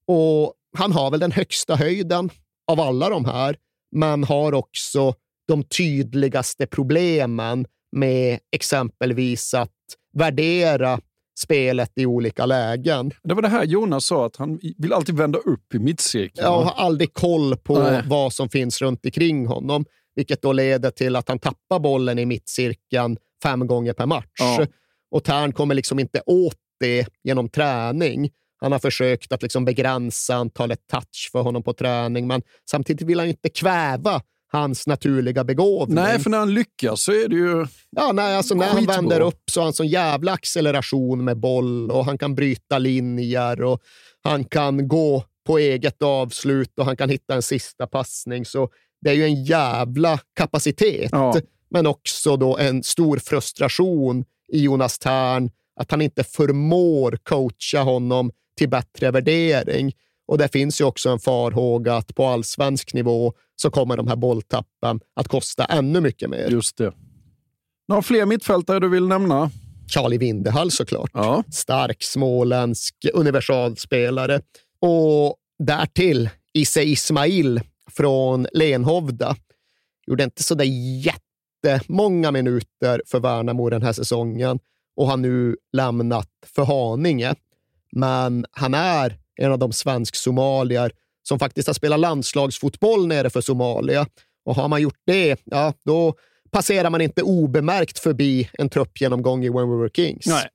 Ja. 0.07 0.13
Och 0.13 0.53
han 0.77 0.91
har 0.91 1.11
väl 1.11 1.19
den 1.19 1.31
högsta 1.31 1.75
höjden 1.75 2.29
av 2.71 2.79
alla 2.79 3.09
de 3.09 3.25
här, 3.25 3.55
men 3.91 4.23
har 4.23 4.53
också 4.53 5.13
de 5.47 5.63
tydligaste 5.63 6.67
problemen 6.67 7.65
med 7.91 8.39
exempelvis 8.51 9.53
att 9.53 9.69
värdera 10.13 10.99
spelet 11.41 11.91
i 11.95 12.05
olika 12.05 12.45
lägen. 12.45 13.11
Det 13.23 13.33
var 13.33 13.41
det 13.41 13.47
här 13.47 13.63
Jonas 13.63 14.05
sa, 14.05 14.25
att 14.25 14.35
han 14.35 14.59
vill 14.77 14.93
alltid 14.93 15.17
vända 15.17 15.39
upp 15.39 15.73
i 15.73 15.79
mittcirkeln. 15.79 16.47
Ja, 16.47 16.63
har 16.63 16.85
aldrig 16.85 17.13
koll 17.13 17.57
på 17.57 17.79
Nej. 17.79 18.03
vad 18.05 18.33
som 18.33 18.49
finns 18.49 18.81
runt 18.81 19.05
omkring 19.05 19.45
honom, 19.45 19.85
vilket 20.15 20.41
då 20.41 20.53
leder 20.53 20.91
till 20.91 21.15
att 21.15 21.29
han 21.29 21.39
tappar 21.39 21.79
bollen 21.79 22.19
i 22.19 22.25
mittcirkeln 22.25 23.17
fem 23.43 23.67
gånger 23.67 23.93
per 23.93 24.05
match. 24.05 24.25
Ja. 24.39 24.65
Och 25.11 25.23
Tern 25.23 25.51
kommer 25.51 25.75
liksom 25.75 25.99
inte 25.99 26.21
åt 26.25 26.57
det 26.79 27.07
genom 27.23 27.49
träning. 27.49 28.29
Han 28.61 28.71
har 28.71 28.79
försökt 28.79 29.31
att 29.31 29.41
liksom 29.41 29.65
begränsa 29.65 30.35
antalet 30.35 30.79
touch 30.91 31.29
för 31.31 31.41
honom 31.41 31.63
på 31.63 31.73
träning, 31.73 32.27
men 32.27 32.41
samtidigt 32.71 33.07
vill 33.07 33.19
han 33.19 33.27
inte 33.27 33.49
kväva 33.49 34.21
hans 34.51 34.87
naturliga 34.87 35.43
begåvning. 35.43 35.95
Nej, 35.95 36.19
för 36.19 36.29
när 36.29 36.37
han 36.37 36.53
lyckas 36.53 37.01
så 37.01 37.11
är 37.11 37.27
det 37.27 37.35
ju 37.35 37.67
Ja, 37.91 38.11
nej, 38.11 38.35
alltså 38.35 38.55
när 38.55 38.67
han 38.67 38.85
vänder 38.85 39.21
upp 39.21 39.43
så 39.51 39.59
har 39.59 39.65
han 39.65 39.73
sån 39.73 39.87
jävla 39.87 40.31
acceleration 40.31 41.23
med 41.23 41.37
boll 41.37 41.91
och 41.91 42.05
han 42.05 42.17
kan 42.17 42.35
bryta 42.35 42.77
linjer 42.77 43.63
och 43.63 43.81
han 44.23 44.45
kan 44.45 44.87
gå 44.87 45.23
på 45.47 45.57
eget 45.57 46.01
avslut 46.01 46.79
och 46.79 46.85
han 46.85 46.97
kan 46.97 47.09
hitta 47.09 47.35
en 47.35 47.41
sista 47.41 47.87
passning. 47.87 48.45
Så 48.45 48.69
det 49.01 49.09
är 49.09 49.13
ju 49.13 49.23
en 49.23 49.43
jävla 49.43 50.19
kapacitet, 50.35 51.09
ja. 51.11 51.35
men 51.69 51.87
också 51.87 52.37
då 52.37 52.57
en 52.57 52.83
stor 52.83 53.17
frustration 53.17 54.25
i 54.51 54.63
Jonas 54.63 54.99
Tern, 54.99 55.51
att 55.79 55.91
han 55.91 56.01
inte 56.01 56.23
förmår 56.23 57.17
coacha 57.23 57.83
honom 57.83 58.31
till 58.57 58.69
bättre 58.69 59.11
värdering. 59.11 59.93
Och 60.27 60.37
det 60.37 60.47
finns 60.47 60.81
ju 60.81 60.85
också 60.85 61.09
en 61.09 61.19
farhåga 61.19 61.95
att 61.95 62.15
på 62.15 62.25
allsvensk 62.25 62.93
nivå 62.93 63.33
så 63.61 63.69
kommer 63.69 63.97
de 63.97 64.07
här 64.07 64.15
bolltappen 64.15 64.99
att 65.15 65.27
kosta 65.27 65.65
ännu 65.65 66.01
mycket 66.01 66.29
mer. 66.29 66.49
Just 66.49 66.77
det. 66.77 66.93
Några 67.87 68.01
fler 68.01 68.25
mittfältare 68.25 68.79
du 68.79 68.89
vill 68.89 69.07
nämna? 69.07 69.51
Charlie 69.87 70.17
Windehall 70.17 70.71
såklart. 70.71 71.11
Ja. 71.13 71.43
Stark 71.51 72.03
småländsk 72.03 72.95
universalspelare. 73.13 74.41
Och 74.81 75.35
därtill 75.59 76.29
Isse 76.53 76.83
Ismail 76.83 77.61
från 77.91 78.47
Lenhovda. 78.53 79.35
Gjorde 80.07 80.23
inte 80.23 80.43
så 80.43 80.55
där 80.55 80.65
jättemånga 81.65 82.31
minuter 82.31 83.01
för 83.05 83.19
Värnamo 83.19 83.69
den 83.69 83.81
här 83.81 83.93
säsongen 83.93 84.59
och 84.95 85.07
har 85.07 85.17
nu 85.17 85.55
lämnat 85.73 86.29
för 86.55 86.63
Haninge. 86.63 87.35
Men 87.91 88.45
han 88.51 88.73
är 88.73 89.17
en 89.41 89.51
av 89.51 89.59
de 89.59 89.71
svensk-somalier 89.71 90.91
som 91.29 91.39
faktiskt 91.39 91.67
har 91.67 91.73
spelat 91.73 91.99
landslagsfotboll 91.99 93.07
nere 93.07 93.29
för 93.29 93.41
Somalia. 93.41 94.07
Och 94.45 94.55
har 94.55 94.67
man 94.67 94.81
gjort 94.81 95.01
det, 95.05 95.41
ja, 95.43 95.73
då 95.85 96.13
passerar 96.51 96.89
man 96.89 97.01
inte 97.01 97.21
obemärkt 97.21 97.99
förbi 97.99 98.49
en 98.53 98.69
truppgenomgång 98.69 99.45
i 99.45 99.49
When 99.49 99.69
We 99.69 99.75
Were 99.75 99.89
Kings. 99.93 100.25
Nej. 100.25 100.47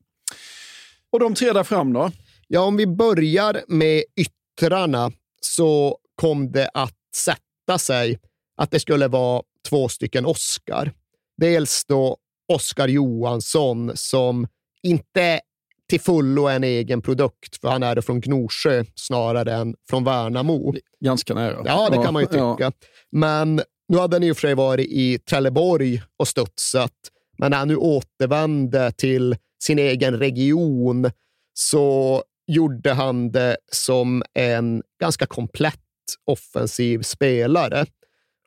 Och 1.12 1.20
de 1.20 1.34
tre 1.34 1.52
där 1.52 1.64
fram 1.64 1.92
då? 1.92 2.10
Ja, 2.48 2.60
om 2.60 2.76
vi 2.76 2.86
börjar 2.86 3.62
med 3.68 4.04
yttrarna 4.16 5.12
så 5.40 5.98
kom 6.14 6.52
det 6.52 6.70
att 6.74 6.94
sätta 7.16 7.78
sig 7.78 8.18
att 8.56 8.70
det 8.70 8.80
skulle 8.80 9.08
vara 9.08 9.42
två 9.68 9.88
stycken 9.88 10.26
Oscar. 10.26 10.92
Dels 11.36 11.84
då 11.84 12.16
Oscar 12.52 12.88
Johansson 12.88 13.92
som 13.94 14.46
inte 14.82 15.40
till 15.88 16.00
fullo 16.00 16.48
en 16.48 16.64
egen 16.64 17.02
produkt, 17.02 17.60
för 17.60 17.68
han 17.68 17.82
är 17.82 17.94
det 17.94 18.02
från 18.02 18.20
Gnosjö 18.20 18.84
snarare 18.94 19.54
än 19.54 19.74
från 19.90 20.04
Värnamo. 20.04 20.74
Ganska 21.00 21.34
nära. 21.34 21.62
Ja, 21.64 21.88
det 21.90 21.96
kan 21.96 22.12
man 22.12 22.22
ju 22.22 22.26
tycka. 22.26 22.56
Ja. 22.58 22.72
Men 23.12 23.62
nu 23.88 23.98
hade 23.98 24.16
han 24.16 24.22
i 24.22 24.32
och 24.32 24.36
för 24.36 24.40
sig 24.40 24.54
varit 24.54 24.88
i 24.88 25.18
Trelleborg 25.18 26.02
och 26.16 26.28
studsat, 26.28 26.92
men 27.38 27.50
när 27.50 27.58
han 27.58 27.68
nu 27.68 27.76
återvände 27.76 28.92
till 28.92 29.36
sin 29.62 29.78
egen 29.78 30.18
region 30.18 31.10
så 31.54 32.22
gjorde 32.46 32.92
han 32.92 33.32
det 33.32 33.56
som 33.72 34.22
en 34.34 34.82
ganska 35.00 35.26
komplett 35.26 35.80
offensiv 36.24 37.02
spelare. 37.02 37.86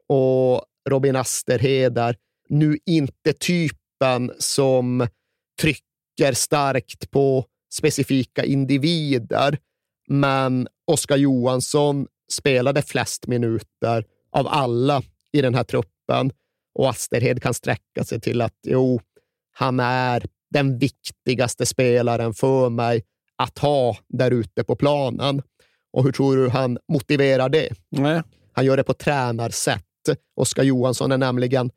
Och 0.10 0.64
Robin 0.90 1.16
Asterhed 1.16 1.98
är 1.98 2.16
nu 2.50 2.78
inte 2.86 3.34
typen 3.34 4.32
som 4.40 5.08
trycker 5.62 5.87
starkt 6.34 7.11
på 7.11 7.45
specifika 7.74 8.43
individer, 8.43 9.57
men 10.07 10.68
Oskar 10.88 11.18
Johansson 11.18 12.07
spelade 12.32 12.82
flest 12.82 13.28
minuter 13.28 14.05
av 14.32 14.47
alla 14.47 15.01
i 15.32 15.41
den 15.41 15.55
här 15.55 15.63
truppen 15.63 16.32
och 16.76 16.89
Asterhed 16.89 17.41
kan 17.41 17.53
sträcka 17.53 18.03
sig 18.03 18.22
till 18.22 18.41
att 18.41 18.59
jo, 18.63 19.01
han 19.51 19.80
är 19.80 20.26
den 20.51 20.78
viktigaste 20.78 21.65
spelaren 21.65 22.34
för 22.34 22.70
mig 22.70 23.03
att 23.36 23.57
ha 23.57 23.97
där 24.07 24.32
ute 24.32 24.63
på 24.63 24.76
planen. 24.76 25.41
Och 25.93 26.03
hur 26.03 26.11
tror 26.11 26.36
du 26.36 26.49
han 26.49 26.78
motiverar 26.91 27.49
det? 27.49 27.70
Nej. 27.89 28.22
Han 28.53 28.65
gör 28.65 28.78
det 28.78 28.84
på 28.84 28.93
tränarsätt. 28.93 29.84
Oskar 30.36 30.63
Johansson 30.63 31.11
är 31.11 31.18
nämligen 31.18 31.72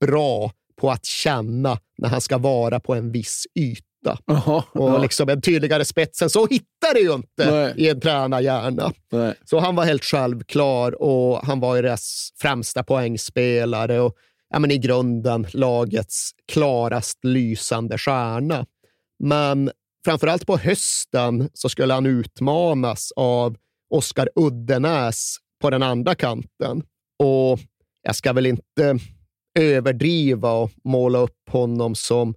bra 0.00 0.52
på 0.80 0.90
att 0.90 1.04
känna 1.04 1.78
när 1.98 2.08
han 2.08 2.20
ska 2.20 2.38
vara 2.38 2.80
på 2.80 2.94
en 2.94 3.12
viss 3.12 3.46
yta. 3.54 4.18
Aha, 4.30 4.64
och 4.72 4.90
ja. 4.90 4.98
liksom 4.98 5.28
en 5.28 5.40
tydligare 5.40 5.84
spetsen 5.84 6.30
så 6.30 6.46
hittar 6.46 6.94
det 6.94 7.00
ju 7.00 7.14
inte 7.14 7.50
Nej. 7.50 7.74
i 7.76 7.88
en 7.88 8.00
tränarhjärna. 8.00 8.92
Nej. 9.12 9.34
Så 9.44 9.58
han 9.58 9.76
var 9.76 9.84
helt 9.84 10.04
självklar 10.04 11.02
och 11.02 11.38
han 11.46 11.60
var 11.60 11.76
ju 11.76 11.82
deras 11.82 12.30
främsta 12.40 12.82
poängspelare 12.82 14.00
och 14.00 14.16
ja, 14.50 14.58
men 14.58 14.70
i 14.70 14.78
grunden 14.78 15.46
lagets 15.52 16.30
klarast 16.52 17.24
lysande 17.24 17.98
stjärna. 17.98 18.66
Men 19.18 19.70
framförallt 20.04 20.46
på 20.46 20.56
hösten 20.56 21.50
så 21.54 21.68
skulle 21.68 21.94
han 21.94 22.06
utmanas 22.06 23.12
av 23.16 23.56
Oskar 23.90 24.28
Uddenäs 24.34 25.36
på 25.62 25.70
den 25.70 25.82
andra 25.82 26.14
kanten. 26.14 26.82
Och 27.18 27.58
jag 28.02 28.16
ska 28.16 28.32
väl 28.32 28.46
inte 28.46 28.98
överdriva 29.58 30.52
och 30.52 30.70
måla 30.84 31.18
upp 31.18 31.50
honom 31.50 31.94
som 31.94 32.34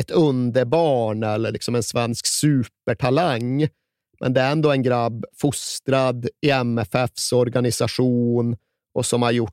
ett 0.00 0.10
underbarn 0.10 1.22
eller 1.22 1.52
liksom 1.52 1.74
en 1.74 1.82
svensk 1.82 2.26
supertalang. 2.26 3.68
Men 4.20 4.34
det 4.34 4.40
är 4.40 4.52
ändå 4.52 4.72
en 4.72 4.82
grabb 4.82 5.24
fostrad 5.40 6.28
i 6.42 6.50
MFFs 6.50 7.32
organisation 7.32 8.56
och 8.94 9.06
som 9.06 9.22
har 9.22 9.30
gjort 9.30 9.52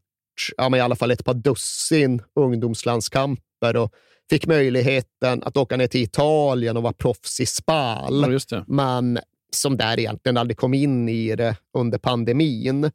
ja, 0.57 0.70
men 0.70 0.78
i 0.78 0.82
alla 0.82 0.95
fall 0.95 1.11
ett 1.11 1.26
par 1.26 1.34
dussin 1.34 2.22
ungdomslandskamper 2.36 3.76
och 3.76 3.93
fick 4.30 4.47
möjligheten 4.47 5.43
att 5.43 5.57
åka 5.57 5.78
ner 5.78 5.88
till 5.88 6.01
Italien 6.01 6.78
och 6.78 6.84
vara 6.84 6.93
proffs 6.93 7.39
i 7.39 7.45
Spal. 7.45 8.39
Ja. 8.49 8.64
Men 8.68 9.20
som 9.51 9.78
där 9.78 9.99
egentligen 9.99 10.38
aldrig 10.38 10.57
kom 10.57 10.74
in 10.74 11.09
i 11.09 11.36
det 11.36 11.55
under 11.78 11.97
pandemin. 11.97 12.91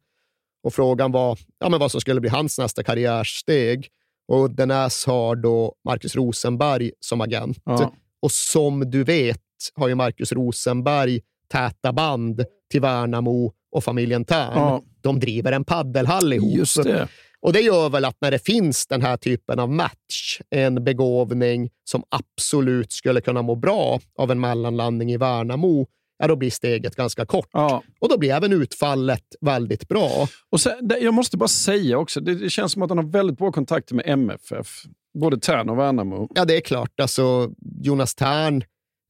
Och 0.63 0.75
frågan 0.75 1.13
var 1.13 1.39
ja, 1.59 1.69
men 1.69 1.81
vad 1.81 1.91
som 1.91 2.01
skulle 2.01 2.21
bli 2.21 2.31
hans 2.31 2.59
nästa 2.59 2.83
karriärsteg. 2.83 3.89
Och 4.29 4.45
Uddenäs 4.45 5.07
har 5.07 5.37
då 5.37 5.75
Marcus 5.85 6.17
Rosenberg 6.17 6.91
som 7.01 7.21
agent. 7.21 7.59
Ja. 7.65 7.95
Och 8.23 8.33
som 8.33 8.91
du 8.91 9.05
vet 9.05 9.41
har 9.75 9.89
ju 9.89 9.95
Marcus 9.95 10.33
Rosenberg 10.33 11.21
täta 11.53 11.93
band 11.93 12.45
till 12.71 12.81
Värnamo 12.81 13.53
och 13.73 13.85
familjen 13.85 14.25
Tern. 14.25 14.53
Ja. 14.55 14.83
De 15.01 15.21
driver 15.21 15.53
en 15.53 15.65
paddelhall 15.65 16.33
ihop. 16.33 16.57
Just 16.57 16.85
det. 16.85 17.09
Och 17.41 17.53
det 17.53 17.61
gör 17.61 17.89
väl 17.89 18.05
att 18.05 18.17
när 18.21 18.31
det 18.31 18.39
finns 18.39 18.87
den 18.87 19.03
här 19.03 19.17
typen 19.17 19.59
av 19.59 19.73
match, 19.73 20.41
en 20.51 20.85
begåvning 20.85 21.71
som 21.85 22.03
absolut 22.09 22.93
skulle 22.93 23.21
kunna 23.21 23.43
må 23.43 23.55
bra 23.55 24.01
av 24.19 24.31
en 24.31 24.41
mellanlandning 24.41 25.13
i 25.13 25.17
Värnamo, 25.17 25.87
ja, 26.19 26.27
då 26.27 26.37
blir 26.37 26.51
steget 26.51 26.97
ganska 26.97 27.27
kort. 27.27 27.49
Ja. 27.53 27.83
Och 28.01 28.09
då 28.09 28.19
blir 28.19 28.33
även 28.33 28.53
utfallet 28.53 29.25
väldigt 29.41 29.89
bra. 29.89 30.29
Och 30.51 30.61
sen, 30.61 30.91
jag 31.01 31.15
måste 31.15 31.37
bara 31.37 31.49
säga 31.49 31.99
också, 31.99 32.21
det, 32.21 32.35
det 32.35 32.51
känns 32.51 32.73
som 32.73 32.83
att 32.83 32.91
han 32.91 32.99
har 32.99 33.05
väldigt 33.05 33.39
bra 33.39 33.53
kontakter 33.53 33.95
med 33.95 34.05
MFF. 34.07 34.83
Både 35.19 35.39
Tern 35.39 35.69
och 35.69 35.79
Värnamo. 35.79 36.29
Ja, 36.35 36.45
det 36.45 36.57
är 36.57 36.61
klart. 36.61 37.01
Alltså, 37.01 37.51
Jonas 37.81 38.15
Tern 38.15 38.65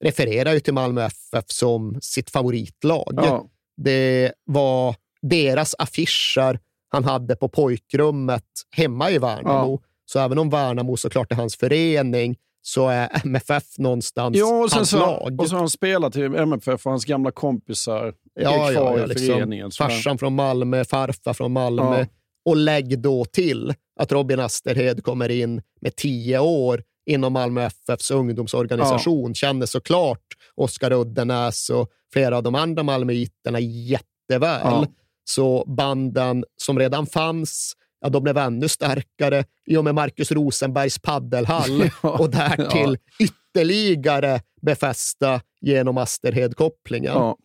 refererar 0.05 0.53
ju 0.53 0.61
till 0.61 0.75
Malmö 0.75 1.03
FF 1.03 1.45
som 1.47 1.99
sitt 2.01 2.31
favoritlag. 2.31 3.13
Ja. 3.17 3.47
Det 3.77 4.33
var 4.45 4.95
deras 5.23 5.75
affischer 5.79 6.59
han 6.89 7.05
hade 7.05 7.37
på 7.37 7.49
pojkrummet 7.49 8.45
hemma 8.77 9.11
i 9.11 9.19
Värnamo. 9.19 9.83
Så 10.05 10.19
även 10.19 10.39
om 10.39 10.51
Värnamo 10.51 10.97
såklart 10.97 11.33
är 11.33 11.37
hans 11.37 11.57
förening 11.57 12.37
så 12.63 12.89
är 12.89 13.21
MFF 13.25 13.79
någonstans 13.79 14.37
Ja, 14.37 14.63
och 14.65 14.71
sen 14.71 14.77
hans 14.77 14.91
så, 14.91 14.99
lag. 14.99 15.41
och 15.41 15.49
så 15.49 15.55
har 15.55 15.61
han 15.61 15.71
spelat 15.71 16.13
till 16.13 16.35
MFF 16.35 16.87
och 16.87 16.91
hans 16.93 17.05
gamla 17.05 17.31
kompisar 17.31 18.15
ja, 18.35 18.69
är 18.69 18.75
kvar 18.75 18.85
ja, 18.85 18.99
ja, 18.99 19.05
i 19.05 19.09
liksom, 19.09 19.27
föreningen. 19.27 19.71
Farsan 19.71 20.19
från 20.19 20.35
Malmö, 20.35 20.85
farfar 20.85 21.35
från 21.35 21.53
Malmö. 21.53 21.99
Ja. 21.99 22.07
Och 22.45 22.57
lägg 22.57 22.99
då 22.99 23.25
till 23.25 23.75
att 24.01 24.13
Robin 24.13 24.41
Asterhed 24.41 25.05
kommer 25.05 25.29
in 25.29 25.63
med 25.81 25.97
tio 25.97 26.39
år 26.39 26.83
inom 27.07 27.33
Malmö 27.33 27.63
FFs 27.63 28.11
ungdomsorganisation. 28.11 29.35
Känner 29.35 29.67
såklart 29.67 30.25
Oskar 30.55 30.93
Uddenäs 30.93 31.71
och 31.71 31.91
flera 32.13 32.37
av 32.37 32.43
de 32.43 32.55
andra 32.55 32.83
malmöiterna 32.83 33.61
jätteväl. 33.61 34.61
Ja. 34.65 34.87
Så 35.25 35.65
banden 35.67 36.45
som 36.57 36.79
redan 36.79 37.07
fanns, 37.07 37.73
ja, 38.01 38.09
de 38.09 38.23
blev 38.23 38.39
ännu 38.39 38.69
starkare 38.69 39.45
i 39.67 39.77
och 39.77 39.85
med 39.85 39.95
Marcus 39.95 40.33
Rosenbergs 40.33 40.99
paddelhall 40.99 41.91
Ja, 42.03 42.19
och 42.19 42.31
därtill 42.31 42.99
ytterligare 43.21 44.41
befästa 44.63 45.41
genom 45.61 45.99
Asterhed-kopplingen. 45.99 47.13
Ja. 47.13 47.37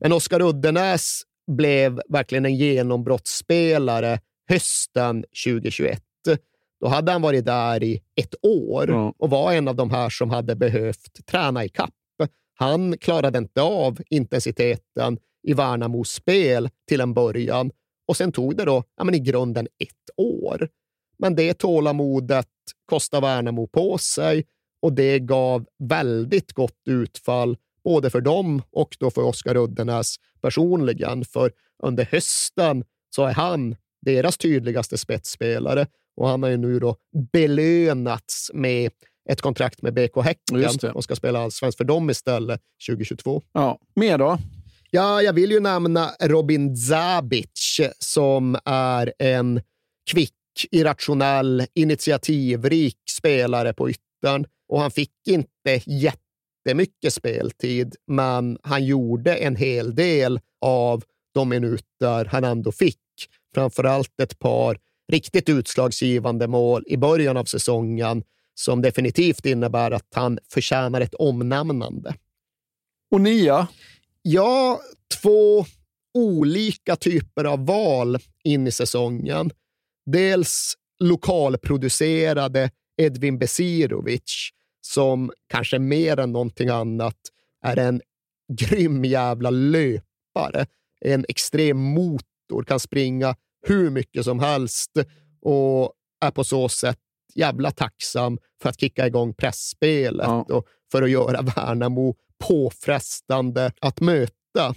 Men 0.00 0.12
Oskar 0.12 0.42
Uddenäs 0.42 1.22
blev 1.56 2.00
verkligen 2.08 2.44
en 2.46 2.56
genombrottsspelare 2.56 4.20
hösten 4.48 5.24
2021. 5.46 6.02
Då 6.80 6.88
hade 6.88 7.12
han 7.12 7.22
varit 7.22 7.44
där 7.44 7.82
i 7.82 8.00
ett 8.16 8.34
år 8.42 8.90
Ja. 8.90 9.14
och 9.18 9.30
var 9.30 9.52
en 9.52 9.68
av 9.68 9.76
de 9.76 9.90
här 9.90 10.10
som 10.10 10.30
hade 10.30 10.56
behövt 10.56 11.26
träna 11.26 11.64
i 11.64 11.68
kapp. 11.68 11.90
Han 12.54 12.98
klarade 12.98 13.38
inte 13.38 13.62
av 13.62 13.98
intensiteten 14.10 15.18
i 15.42 15.52
Värnamos 15.54 16.10
spel 16.10 16.68
till 16.88 17.00
en 17.00 17.14
början 17.14 17.70
och 18.08 18.16
sen 18.16 18.32
tog 18.32 18.56
det 18.56 18.64
då 18.64 18.84
ja, 18.96 19.04
men 19.04 19.14
i 19.14 19.18
grunden 19.18 19.66
ett 19.78 20.10
år. 20.16 20.68
Men 21.18 21.34
det 21.34 21.54
tålamodet 21.54 22.48
kostade 22.86 23.26
Värnamo 23.26 23.66
på 23.66 23.98
sig 23.98 24.46
och 24.82 24.92
det 24.92 25.18
gav 25.18 25.66
väldigt 25.78 26.52
gott 26.52 26.82
utfall 26.88 27.56
både 27.84 28.10
för 28.10 28.20
dem 28.20 28.62
och 28.70 28.96
då 28.98 29.10
för 29.10 29.22
Oskar 29.22 29.56
Uddenäs 29.56 30.16
personligen. 30.40 31.24
För 31.24 31.52
under 31.82 32.04
hösten 32.04 32.84
så 33.16 33.24
är 33.24 33.32
han 33.32 33.76
deras 34.02 34.38
tydligaste 34.38 34.98
spetsspelare 34.98 35.86
och 36.16 36.28
han 36.28 36.42
har 36.42 36.50
ju 36.50 36.56
nu 36.56 36.78
då 36.78 36.96
belönats 37.32 38.50
med 38.54 38.90
ett 39.30 39.40
kontrakt 39.40 39.82
med 39.82 39.94
BK 39.94 40.24
Häcken 40.24 40.92
och 40.94 41.04
ska 41.04 41.16
spela 41.16 41.40
allsvenskt 41.40 41.78
för 41.78 41.84
dem 41.84 42.10
istället 42.10 42.60
2022. 42.88 43.42
Ja, 43.52 43.78
mer 43.94 44.18
då? 44.18 44.38
Ja, 44.90 45.22
jag 45.22 45.32
vill 45.32 45.50
ju 45.50 45.60
nämna 45.60 46.10
Robin 46.20 46.76
Zabic 46.76 47.57
som 47.98 48.58
är 48.64 49.12
en 49.18 49.60
kvick, 50.10 50.34
irrationell, 50.70 51.66
initiativrik 51.74 52.98
spelare 53.10 53.72
på 53.72 53.90
yttern. 53.90 54.46
Och 54.68 54.80
han 54.80 54.90
fick 54.90 55.12
inte 55.28 55.80
jättemycket 55.86 57.12
speltid, 57.12 57.96
men 58.06 58.58
han 58.62 58.84
gjorde 58.84 59.34
en 59.34 59.56
hel 59.56 59.94
del 59.94 60.40
av 60.60 61.04
de 61.34 61.48
minuter 61.48 62.24
han 62.24 62.44
ändå 62.44 62.72
fick. 62.72 62.98
Framförallt 63.54 64.20
ett 64.20 64.38
par 64.38 64.78
riktigt 65.12 65.48
utslagsgivande 65.48 66.48
mål 66.48 66.84
i 66.86 66.96
början 66.96 67.36
av 67.36 67.44
säsongen 67.44 68.24
som 68.54 68.82
definitivt 68.82 69.46
innebär 69.46 69.90
att 69.90 70.08
han 70.14 70.38
förtjänar 70.48 71.00
ett 71.00 71.14
omnämnande. 71.14 72.14
Och 73.10 73.20
nia? 73.20 73.68
Ja, 74.22 74.80
två 75.22 75.66
olika 76.18 76.96
typer 76.96 77.44
av 77.44 77.66
val 77.66 78.18
in 78.44 78.66
i 78.66 78.70
säsongen. 78.70 79.50
Dels 80.06 80.74
lokalproducerade 81.00 82.70
Edvin 82.96 83.38
Besirovic 83.38 84.50
som 84.80 85.32
kanske 85.48 85.78
mer 85.78 86.18
än 86.18 86.32
någonting 86.32 86.68
annat 86.68 87.16
är 87.64 87.76
en 87.76 88.00
grym 88.52 89.04
jävla 89.04 89.50
löpare. 89.50 90.66
En 91.00 91.24
extrem 91.28 91.78
motor, 91.78 92.64
kan 92.66 92.80
springa 92.80 93.36
hur 93.66 93.90
mycket 93.90 94.24
som 94.24 94.40
helst 94.40 94.90
och 95.42 95.92
är 96.20 96.30
på 96.30 96.44
så 96.44 96.68
sätt 96.68 96.98
jävla 97.34 97.70
tacksam 97.70 98.38
för 98.62 98.68
att 98.68 98.80
kicka 98.80 99.06
igång 99.06 99.34
pressspelet 99.34 100.26
Ja. 100.26 100.46
och 100.50 100.66
för 100.92 101.02
att 101.02 101.10
göra 101.10 101.42
Värnamo 101.42 102.14
påfrestande 102.48 103.72
att 103.80 104.00
möta. 104.00 104.74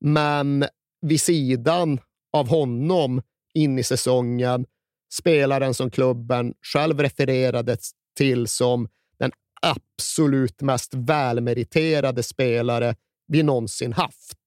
Men 0.00 0.64
vid 1.00 1.20
sidan 1.20 2.00
av 2.32 2.48
honom 2.48 3.22
in 3.54 3.78
i 3.78 3.82
säsongen 3.82 4.66
spelaren 5.12 5.74
som 5.74 5.90
klubben 5.90 6.54
själv 6.72 7.00
refererade 7.00 7.76
till 8.16 8.46
som 8.46 8.88
den 9.18 9.32
absolut 9.62 10.60
mest 10.60 10.94
välmeriterade 10.94 12.22
spelare 12.22 12.94
vi 13.26 13.42
någonsin 13.42 13.92
haft. 13.92 14.38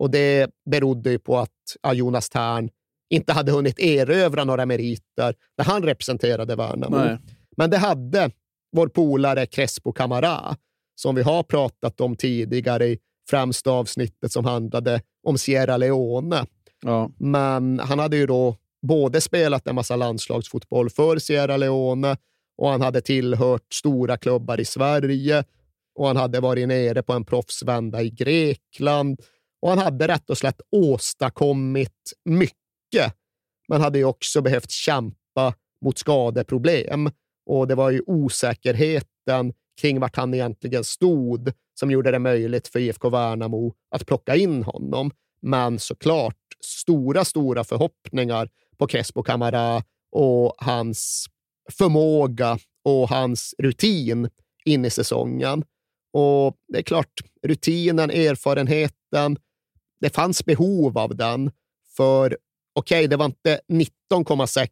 Och 0.00 0.10
det 0.10 0.50
berodde 0.70 1.10
ju 1.10 1.18
på 1.18 1.38
att 1.38 1.94
Jonas 1.94 2.28
Tern 2.28 2.70
inte 3.10 3.32
hade 3.32 3.52
hunnit 3.52 3.78
erövra 3.78 4.44
några 4.44 4.66
meriter 4.66 5.34
när 5.58 5.64
han 5.64 5.82
representerade 5.82 6.56
Värnamo. 6.56 6.96
Nej. 6.96 7.18
Men 7.56 7.70
det 7.70 7.78
hade 7.78 8.30
vår 8.72 8.88
polare 8.88 9.46
Crespo 9.46 9.92
Camara, 9.92 10.56
som 10.94 11.14
vi 11.14 11.22
har 11.22 11.42
pratat 11.42 12.00
om 12.00 12.16
tidigare 12.16 12.86
i 12.86 12.98
främst 13.30 13.66
avsnittet 13.66 14.32
som 14.32 14.44
handlade 14.44 15.00
om 15.22 15.38
Sierra 15.38 15.76
Leone. 15.76 16.46
Ja. 16.84 17.10
Men 17.18 17.78
han 17.78 17.98
hade 17.98 18.16
ju 18.16 18.26
då 18.26 18.56
både 18.86 19.20
spelat 19.20 19.66
en 19.66 19.74
massa 19.74 19.96
landslagsfotboll 19.96 20.90
för 20.90 21.18
Sierra 21.18 21.56
Leone 21.56 22.16
och 22.58 22.68
han 22.68 22.80
hade 22.80 23.00
tillhört 23.00 23.72
stora 23.72 24.16
klubbar 24.16 24.60
i 24.60 24.64
Sverige 24.64 25.44
och 25.94 26.06
han 26.06 26.16
hade 26.16 26.40
varit 26.40 26.68
nere 26.68 27.02
på 27.02 27.12
en 27.12 27.24
proffsvända 27.24 28.02
i 28.02 28.10
Grekland 28.10 29.20
och 29.62 29.68
han 29.68 29.78
hade 29.78 30.08
rätt 30.08 30.30
och 30.30 30.38
slätt 30.38 30.60
åstadkommit 30.70 32.12
mycket, 32.24 33.14
men 33.68 33.80
hade 33.80 33.98
ju 33.98 34.04
också 34.04 34.42
behövt 34.42 34.70
kämpa 34.70 35.54
mot 35.84 35.98
skadeproblem 35.98 37.10
och 37.46 37.68
det 37.68 37.74
var 37.74 37.90
ju 37.90 38.02
osäkerheten 38.06 39.52
kring 39.80 40.00
vart 40.00 40.16
han 40.16 40.34
egentligen 40.34 40.84
stod 40.84 41.52
som 41.74 41.90
gjorde 41.90 42.10
det 42.10 42.18
möjligt 42.18 42.68
för 42.68 42.78
IFK 42.78 43.10
Värnamo 43.10 43.74
att 43.90 44.06
plocka 44.06 44.36
in 44.36 44.62
honom. 44.62 45.10
Men 45.42 45.78
såklart 45.78 46.36
stora, 46.64 47.24
stora 47.24 47.64
förhoppningar 47.64 48.48
på 48.78 48.86
Crespo 48.86 49.22
Camara 49.22 49.82
och 50.12 50.54
hans 50.58 51.26
förmåga 51.72 52.58
och 52.84 53.08
hans 53.08 53.54
rutin 53.58 54.28
in 54.64 54.84
i 54.84 54.90
säsongen. 54.90 55.64
Och 56.12 56.56
det 56.68 56.78
är 56.78 56.82
klart, 56.82 57.20
rutinen, 57.42 58.10
erfarenheten, 58.10 59.38
det 60.00 60.14
fanns 60.14 60.44
behov 60.44 60.98
av 60.98 61.16
den. 61.16 61.50
För 61.96 62.36
okej, 62.74 63.08
det 63.08 63.16
var 63.16 63.24
inte 63.24 63.60
19,6 63.68 64.68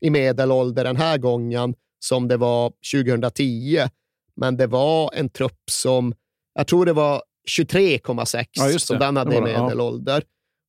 i 0.00 0.10
medelålder 0.10 0.84
den 0.84 0.96
här 0.96 1.18
gången 1.18 1.74
som 1.98 2.28
det 2.28 2.36
var 2.36 2.72
2010, 2.94 3.88
men 4.36 4.56
det 4.56 4.66
var 4.66 5.10
en 5.14 5.28
trupp 5.28 5.70
som, 5.70 6.14
jag 6.58 6.66
tror 6.66 6.86
det 6.86 6.92
var 6.92 7.22
23,6 7.58 8.46
Ja, 8.52 8.78
som 8.78 8.98
den 8.98 9.16
hade 9.16 9.34
i 9.34 9.38
ja. 9.38 9.44
medelålder. 9.44 10.22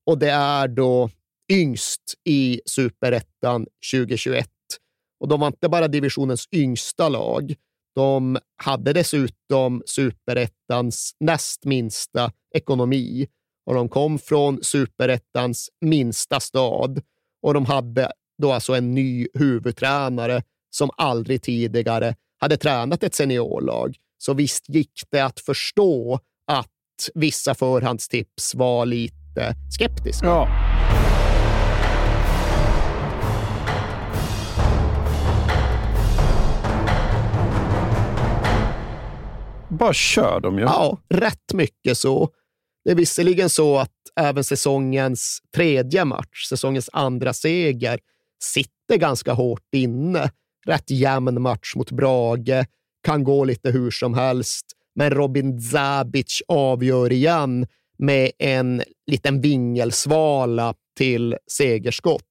Och 0.06 0.18
det 0.18 0.30
är 0.30 0.68
då 0.68 1.10
yngst 1.52 2.02
i 2.24 2.62
superettan 2.66 3.66
2021. 3.92 4.50
Och 5.20 5.28
de 5.28 5.40
var 5.40 5.48
inte 5.48 5.70
bara 5.70 5.88
divisionens 5.88 6.48
yngsta 6.52 7.10
lag. 7.10 7.56
De 7.96 8.38
hade 8.64 8.94
dessutom 8.94 9.84
superettans 9.86 11.16
näst 11.20 11.66
minsta 11.66 12.32
ekonomi 12.56 13.28
och 13.66 13.74
de 13.74 13.90
kom 13.90 14.20
från 14.20 14.64
superettans 14.64 15.70
minsta 15.82 16.40
stad 16.40 17.02
och 17.42 17.54
de 17.54 17.66
hade 17.66 18.12
då 18.42 18.52
alltså 18.52 18.74
en 18.74 18.96
ny 18.96 19.28
huvudtränare 19.34 20.44
som 20.70 20.90
aldrig 20.98 21.42
tidigare 21.42 22.16
hade 22.38 22.58
tränat 22.58 23.04
ett 23.04 23.16
seniorlag. 23.16 23.98
Så 24.22 24.34
visst 24.34 24.70
gick 24.70 25.02
det 25.12 25.20
att 25.20 25.40
förstå 25.40 26.20
att 26.48 27.10
vissa 27.14 27.56
förhandstips 27.56 28.56
var 28.56 28.86
lite 28.86 29.56
skeptiska. 29.78 30.26
Ja. 30.26 30.48
Bara 39.70 39.94
kör 39.94 40.40
de 40.40 40.58
ju. 40.58 40.64
Ja, 40.64 40.98
rätt 41.10 41.54
mycket 41.54 41.98
så. 41.98 42.30
Det 42.86 42.92
är 42.92 42.96
visserligen 42.96 43.50
så 43.50 43.78
att 43.78 43.92
även 44.16 44.44
säsongens 44.44 45.42
tredje 45.56 46.06
match, 46.06 46.46
säsongens 46.50 46.90
andra 46.94 47.34
seger, 47.34 48.00
sitter 48.44 48.98
ganska 48.98 49.34
hårt 49.34 49.74
inne. 49.76 50.32
Rätt 50.66 50.90
jämn 50.92 51.42
match 51.42 51.76
mot 51.76 51.92
Brage, 51.92 52.66
kan 53.04 53.24
gå 53.24 53.46
lite 53.46 53.72
hur 53.72 53.92
som 53.92 54.14
helst, 54.14 54.66
men 54.96 55.10
Robin 55.10 55.62
Zabic 55.62 56.42
avgör 56.48 57.12
igen 57.12 57.68
med 57.98 58.32
en 58.38 58.84
liten 59.08 59.42
vingelsvala 59.42 60.74
till 60.98 61.38
segerskott. 61.52 62.24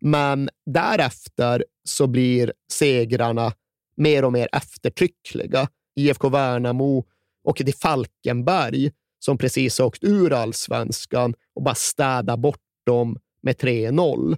Men 0.00 0.48
därefter 0.66 1.64
så 1.84 2.06
blir 2.06 2.52
segrarna 2.72 3.52
mer 3.96 4.24
och 4.24 4.32
mer 4.32 4.48
eftertryckliga. 4.52 5.68
IFK 5.96 6.28
Värnamo 6.28 7.04
åker 7.44 7.64
till 7.64 7.74
Falkenberg 7.74 8.90
som 9.18 9.38
precis 9.38 9.78
har 9.78 9.86
åkt 9.86 10.04
ur 10.04 10.32
allsvenskan 10.32 11.34
och 11.54 11.62
bara 11.62 11.74
städar 11.74 12.36
bort 12.36 12.60
dem 12.86 13.18
med 13.42 13.56
3-0. 13.56 14.36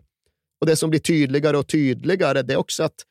Och 0.60 0.66
Det 0.66 0.76
som 0.76 0.90
blir 0.90 1.00
tydligare 1.00 1.56
och 1.56 1.68
tydligare 1.68 2.42
det 2.42 2.52
är 2.52 2.56
också 2.56 2.82
att 2.82 3.04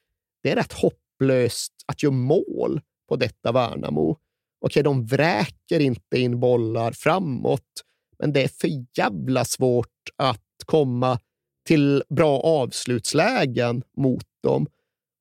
det 0.43 0.51
är 0.51 0.55
rätt 0.55 0.73
hopp 0.73 0.99
hopplöst 1.19 1.73
att 1.85 2.03
göra 2.03 2.13
mål 2.13 2.81
på 3.09 3.15
detta 3.15 3.51
Värnamo. 3.51 4.17
Okej, 4.65 4.83
de 4.83 5.05
vräker 5.05 5.79
inte 5.79 6.19
in 6.19 6.39
bollar 6.39 6.91
framåt, 6.91 7.83
men 8.19 8.33
det 8.33 8.43
är 8.43 8.47
för 8.47 8.69
jävla 8.97 9.45
svårt 9.45 9.87
att 10.17 10.41
komma 10.65 11.19
till 11.67 12.03
bra 12.09 12.39
avslutslägen 12.39 13.83
mot 13.97 14.25
dem. 14.43 14.67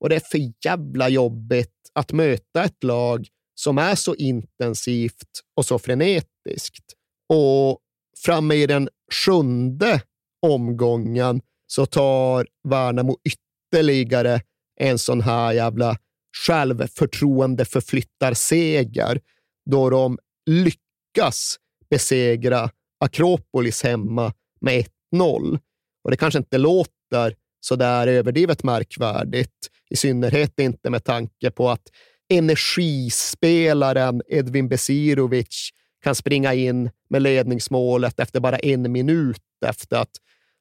Och 0.01 0.09
det 0.09 0.17
är 0.17 0.21
för 0.21 0.53
jävla 0.65 1.09
jobbigt 1.09 1.75
att 1.93 2.13
möta 2.13 2.65
ett 2.65 2.85
lag 2.85 3.29
som 3.55 3.79
är 3.79 3.95
så 3.95 4.15
intensivt 4.15 5.41
och 5.57 5.65
så 5.65 5.79
frenetiskt. 5.79 6.95
Och 7.29 7.79
framme 8.25 8.55
i 8.55 8.67
den 8.67 8.89
sjunde 9.13 10.03
omgången 10.47 11.41
så 11.67 11.87
tar 11.87 12.47
Värnamo 12.69 13.17
ytterligare 13.25 14.41
en 14.81 14.99
sån 14.99 15.21
här 15.21 15.53
jävla 15.53 15.97
självförtroende-förflyttarseger 16.47 19.21
då 19.71 19.91
de 19.91 20.19
lyckas 20.47 21.57
besegra 21.91 22.71
Akropolis 23.01 23.83
hemma 23.83 24.33
med 24.61 24.85
1-0. 25.15 25.59
Och 26.05 26.11
det 26.11 26.17
kanske 26.17 26.39
inte 26.39 26.59
låter 26.59 27.35
så 27.61 27.77
där 27.77 28.07
överdrivet 28.07 28.63
märkvärdigt, 28.63 29.69
i 29.91 29.97
synnerhet 29.97 30.61
inte 30.61 30.91
med 30.91 31.05
tanke 31.05 31.51
på 31.51 31.71
att 31.71 31.89
energispelaren 32.29 34.23
Edvin 34.29 34.69
Besirovic 34.69 35.71
kan 36.05 36.15
springa 36.15 36.55
in 36.55 36.91
med 37.11 37.23
ledningsmålet 37.23 38.21
efter 38.21 38.41
bara 38.41 38.59
en 38.59 38.93
minut 38.93 39.43
efter 39.67 39.97
att 39.97 40.11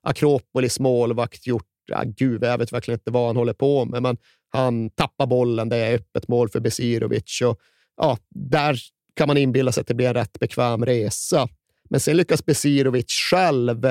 Akropolis 0.04 0.80
målvakt 0.80 1.48
gjort, 1.48 1.67
ja, 1.88 2.04
gud, 2.06 2.44
jag 2.44 2.58
vet 2.58 2.74
verkligen 2.74 3.00
inte 3.00 3.12
vad 3.12 3.28
han 3.28 3.36
håller 3.38 3.54
på 3.54 3.86
med, 3.86 4.02
men 4.02 4.18
Han 4.50 4.90
tappar 4.90 5.26
bollen, 5.26 5.70
det 5.70 5.78
är 5.78 5.96
öppet 5.96 6.28
mål 6.28 6.50
för 6.50 6.60
Besirovic. 6.60 7.42
Och, 7.42 7.60
ja, 7.98 8.18
där 8.30 8.80
kan 9.16 9.28
man 9.28 9.38
inbilla 9.38 9.72
sig 9.72 9.82
att 9.82 9.88
det 9.88 9.94
blir 9.94 10.08
en 10.08 10.14
rätt 10.14 10.40
bekväm 10.40 10.86
resa. 10.86 11.48
Men 11.90 12.00
sen 12.00 12.18
lyckas 12.18 12.46
Besirovic 12.46 13.12
själv 13.32 13.82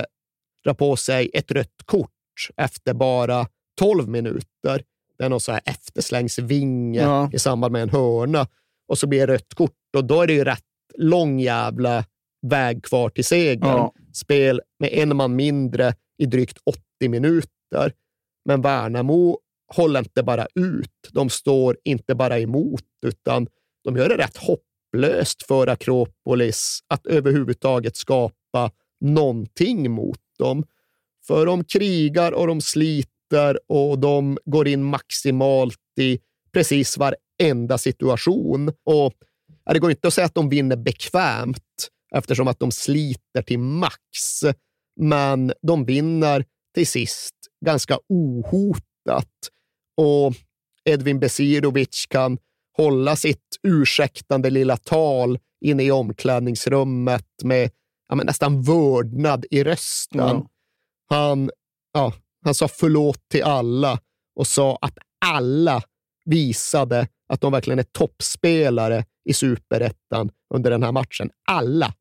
dra 0.64 0.74
på 0.74 0.96
sig 0.96 1.30
ett 1.34 1.50
rött 1.52 1.82
kort 1.84 2.10
efter 2.56 2.94
bara 2.94 3.46
12 3.78 4.08
minuter. 4.08 4.82
Det 5.18 5.24
är 5.24 5.28
någon 5.28 5.40
så 5.40 5.52
här 5.52 5.60
efterslängsvinge 5.64 7.00
Ja. 7.00 7.30
i 7.32 7.38
samband 7.38 7.72
med 7.72 7.82
en 7.82 7.90
hörna 7.90 8.46
och 8.88 8.98
så 8.98 9.06
blir 9.06 9.26
det 9.26 9.32
rött 9.32 9.54
kort 9.54 9.72
och 9.96 10.04
då 10.04 10.22
är 10.22 10.26
det 10.26 10.32
ju 10.32 10.44
rätt 10.44 10.62
lång 10.98 11.40
jävla 11.40 12.04
väg 12.46 12.84
kvar 12.84 13.10
till 13.10 13.24
segern. 13.24 13.68
Ja. 13.68 13.92
Spel 14.12 14.60
med 14.78 14.90
en 14.92 15.16
man 15.16 15.36
mindre 15.36 15.94
i 16.18 16.26
drygt 16.26 16.58
80 16.64 17.08
minuter. 17.08 17.50
Men 18.44 18.62
Värnamo 18.62 19.38
håller 19.74 20.00
inte 20.00 20.22
bara 20.22 20.46
ut. 20.54 21.08
De 21.12 21.30
står 21.30 21.76
inte 21.84 22.14
bara 22.14 22.38
emot, 22.38 22.84
utan 23.06 23.46
de 23.84 23.96
gör 23.96 24.08
det 24.08 24.16
rätt 24.16 24.36
hopplöst 24.36 25.42
för 25.46 25.66
Akropolis 25.66 26.80
att 26.88 27.06
överhuvudtaget 27.06 27.96
skapa 27.96 28.70
någonting 29.00 29.90
mot 29.90 30.20
dem. 30.38 30.64
För 31.26 31.46
de 31.46 31.64
krigar 31.64 32.32
och 32.32 32.46
de 32.46 32.60
sliter 32.60 33.58
och 33.68 33.98
de 33.98 34.38
går 34.44 34.68
in 34.68 34.84
maximalt 34.84 35.78
i 36.00 36.18
precis 36.52 36.98
varenda 36.98 37.78
situation. 37.78 38.72
Och 38.84 39.14
Det 39.72 39.78
går 39.78 39.90
inte 39.90 40.08
att 40.08 40.14
säga 40.14 40.24
att 40.24 40.34
de 40.34 40.48
vinner 40.48 40.76
bekvämt 40.76 41.88
eftersom 42.14 42.48
att 42.48 42.58
de 42.58 42.72
sliter 42.72 43.42
till 43.42 43.58
max. 43.58 43.98
Men 45.00 45.52
de 45.62 45.84
vinner 45.84 46.44
till 46.74 46.86
sist 46.86 47.34
ganska 47.66 47.98
ohotat. 48.08 49.32
Och 49.96 50.34
Edvin 50.84 51.20
Besirovic 51.20 52.06
kan 52.08 52.38
hålla 52.76 53.16
sitt 53.16 53.56
ursäktande 53.62 54.50
lilla 54.50 54.76
tal 54.76 55.38
inne 55.60 55.82
i 55.82 55.90
omklädningsrummet 55.90 57.26
med 57.44 57.70
ja, 58.08 58.14
men 58.14 58.26
nästan 58.26 58.62
vördnad 58.62 59.46
i 59.50 59.64
rösten. 59.64 60.20
Ja. 60.20 60.48
Han, 61.08 61.50
ja, 61.92 62.12
han 62.44 62.54
sa 62.54 62.68
förlåt 62.68 63.28
till 63.30 63.42
alla 63.42 63.98
och 64.36 64.46
sa 64.46 64.78
att 64.80 64.98
alla 65.24 65.82
visade 66.24 67.08
att 67.28 67.40
de 67.40 67.52
verkligen 67.52 67.78
är 67.78 67.86
toppspelare 67.92 69.04
i 69.24 69.32
superettan 69.32 70.30
under 70.54 70.70
den 70.70 70.82
här 70.82 70.92
matchen. 70.92 71.30
Alla. 71.50 71.94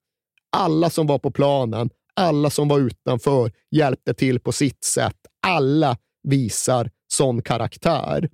Alla 0.58 0.90
som 0.90 1.08
var 1.08 1.20
på 1.20 1.32
planen, 1.32 1.90
alla 2.14 2.50
som 2.50 2.68
var 2.68 2.80
utanför 2.80 3.52
hjälpte 3.72 4.14
till 4.14 4.40
på 4.40 4.52
sitt 4.52 4.84
sätt. 4.84 5.18
Alla 5.46 5.98
visar 6.24 6.92
sån 7.08 7.42
karaktär. 7.42 8.30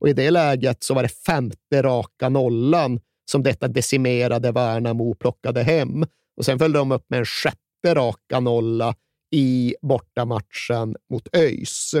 Och 0.00 0.08
i 0.08 0.12
det 0.12 0.30
läget 0.30 0.82
så 0.82 0.94
var 0.94 1.02
det 1.02 1.08
femte 1.08 1.82
raka 1.82 2.28
nollan 2.28 3.00
som 3.30 3.42
detta 3.42 3.68
decimerade 3.68 4.52
Värnamo 4.52 5.14
plockade 5.14 5.62
hem. 5.62 6.04
Och 6.36 6.44
sen 6.44 6.58
följde 6.58 6.78
de 6.78 6.92
upp 6.92 7.04
med 7.08 7.18
en 7.18 7.26
sjätte 7.26 7.94
raka 7.94 8.40
nolla 8.40 8.94
i 9.34 9.74
bortamatchen 9.82 10.96
mot 11.10 11.36
ÖIS. 11.36 11.94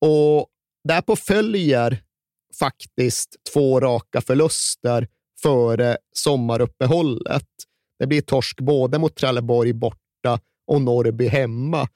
Och 0.00 0.46
därpå 0.88 1.16
följer 1.16 2.02
faktiskt 2.58 3.36
två 3.52 3.80
raka 3.80 4.20
förluster 4.20 5.08
före 5.42 5.96
sommaruppehållet. 6.12 7.48
Det 7.98 8.06
blir 8.06 8.20
torsk 8.20 8.60
både 8.60 8.98
mot 8.98 9.16
Trelleborg 9.16 9.72
borta 9.72 10.40
och 10.66 10.82
Norrby 10.82 11.28
hemma. 11.28 11.88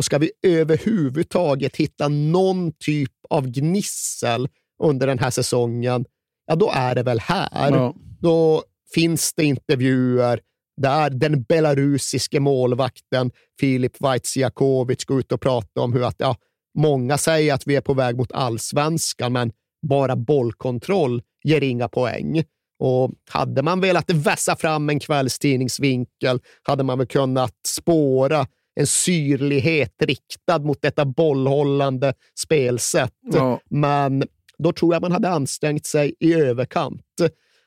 Och 0.00 0.04
ska 0.04 0.18
vi 0.18 0.30
överhuvudtaget 0.42 1.76
hitta 1.76 2.08
någon 2.08 2.72
typ 2.72 3.12
av 3.30 3.46
gnissel 3.46 4.48
under 4.82 5.06
den 5.06 5.18
här 5.18 5.30
säsongen, 5.30 6.04
ja 6.46 6.56
då 6.56 6.70
är 6.74 6.94
det 6.94 7.02
väl 7.02 7.20
här. 7.20 7.70
Ja. 7.70 7.94
Då 8.20 8.62
finns 8.94 9.34
det 9.34 9.44
intervjuer 9.44 10.40
där 10.76 11.10
den 11.10 11.42
belarusiske 11.42 12.40
målvakten 12.40 13.30
Filip 13.60 14.00
Vaitsiakovic 14.00 15.04
går 15.04 15.20
ut 15.20 15.32
och 15.32 15.40
pratar 15.40 15.82
om 15.82 15.92
hur 15.92 16.04
att 16.04 16.16
ja, 16.18 16.36
många 16.78 17.18
säger 17.18 17.54
att 17.54 17.66
vi 17.66 17.76
är 17.76 17.80
på 17.80 17.94
väg 17.94 18.16
mot 18.16 18.32
allsvenskan, 18.32 19.32
men 19.32 19.52
bara 19.88 20.16
bollkontroll 20.16 21.22
ger 21.44 21.60
inga 21.60 21.88
poäng. 21.88 22.44
Och 22.78 23.12
hade 23.30 23.62
man 23.62 23.80
velat 23.80 24.10
vässa 24.10 24.56
fram 24.56 24.90
en 24.90 25.00
kvällstidningsvinkel 25.00 26.40
hade 26.62 26.84
man 26.84 26.98
väl 26.98 27.06
kunnat 27.06 27.54
spåra 27.66 28.46
en 28.80 28.86
syrlighet 28.86 30.02
riktad 30.02 30.58
mot 30.58 30.82
detta 30.82 31.04
bollhållande 31.04 32.14
spelsätt. 32.38 33.14
Ja. 33.32 33.60
Men 33.70 34.24
då 34.58 34.72
tror 34.72 34.94
jag 34.94 35.02
man 35.02 35.12
hade 35.12 35.28
ansträngt 35.28 35.86
sig 35.86 36.14
i 36.20 36.34
överkant. 36.34 37.04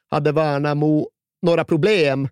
Hade 0.10 0.32
Värnamo 0.32 1.10
några 1.42 1.66
problem, 1.66 2.28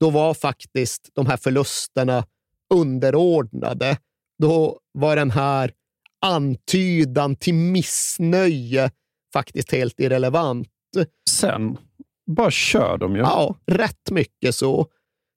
då 0.00 0.10
var 0.10 0.34
faktiskt 0.34 1.10
de 1.12 1.26
här 1.26 1.36
förlusterna 1.36 2.24
underordnade. 2.74 3.96
Då 4.38 4.78
var 4.92 5.16
den 5.16 5.30
här 5.30 5.72
antydan 6.20 7.36
till 7.36 7.54
missnöje 7.54 8.90
faktiskt 9.32 9.72
helt 9.72 10.00
irrelevant. 10.00 10.68
Sen 11.30 11.76
bara 12.26 12.50
kör 12.50 12.98
de 12.98 13.16
ju. 13.16 13.20
Ja, 13.20 13.56
rätt 13.66 14.10
mycket 14.10 14.54
så. 14.54 14.86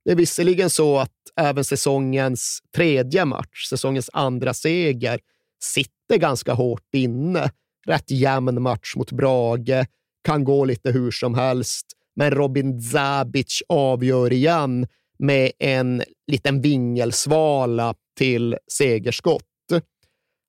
Det 0.05 0.11
är 0.11 0.15
visserligen 0.15 0.69
så 0.69 0.97
att 0.97 1.11
även 1.35 1.63
säsongens 1.63 2.59
tredje 2.75 3.25
match, 3.25 3.65
säsongens 3.69 4.09
andra 4.13 4.53
seger, 4.53 5.19
sitter 5.63 6.17
ganska 6.17 6.53
hårt 6.53 6.95
inne. 6.95 7.51
Rätt 7.87 8.11
jämn 8.11 8.61
match 8.61 8.95
mot 8.95 9.11
Brage, 9.11 9.85
kan 10.23 10.43
gå 10.43 10.65
lite 10.65 10.91
hur 10.91 11.11
som 11.11 11.35
helst, 11.35 11.85
men 12.15 12.31
Robin 12.31 12.81
Zabic 12.81 13.61
avgör 13.69 14.33
igen 14.33 14.87
med 15.19 15.51
en 15.59 16.03
liten 16.27 16.61
vingelsvala 16.61 17.95
till 18.17 18.57
segerskott. 18.71 19.43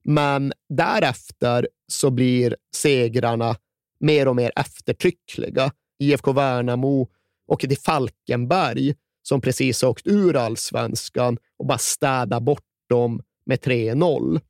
Men 0.03 0.53
därefter 0.69 1.67
så 1.91 2.09
blir 2.09 2.55
segrarna 2.75 3.55
mer 3.99 4.27
och 4.27 4.35
mer 4.35 4.51
eftertryckliga. 4.55 5.71
IFK 5.99 6.31
Värnamo 6.33 7.07
åker 7.47 7.67
till 7.67 7.77
Falkenberg 7.77 8.95
som 9.27 9.41
precis 9.41 9.81
har 9.81 9.89
åkt 9.89 10.07
ur 10.07 10.35
allsvenskan 10.35 11.37
och 11.57 11.65
bara 11.65 11.77
städar 11.77 12.39
bort 12.39 12.63
dem 12.89 13.21
med 13.45 13.59
3-0. 13.59 14.41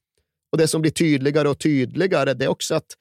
Och 0.51 0.57
Det 0.57 0.67
som 0.67 0.81
blir 0.81 0.91
tydligare 0.91 1.49
och 1.49 1.59
tydligare 1.59 2.33
det 2.33 2.45
är 2.45 2.49
också 2.49 2.75
att 2.75 2.95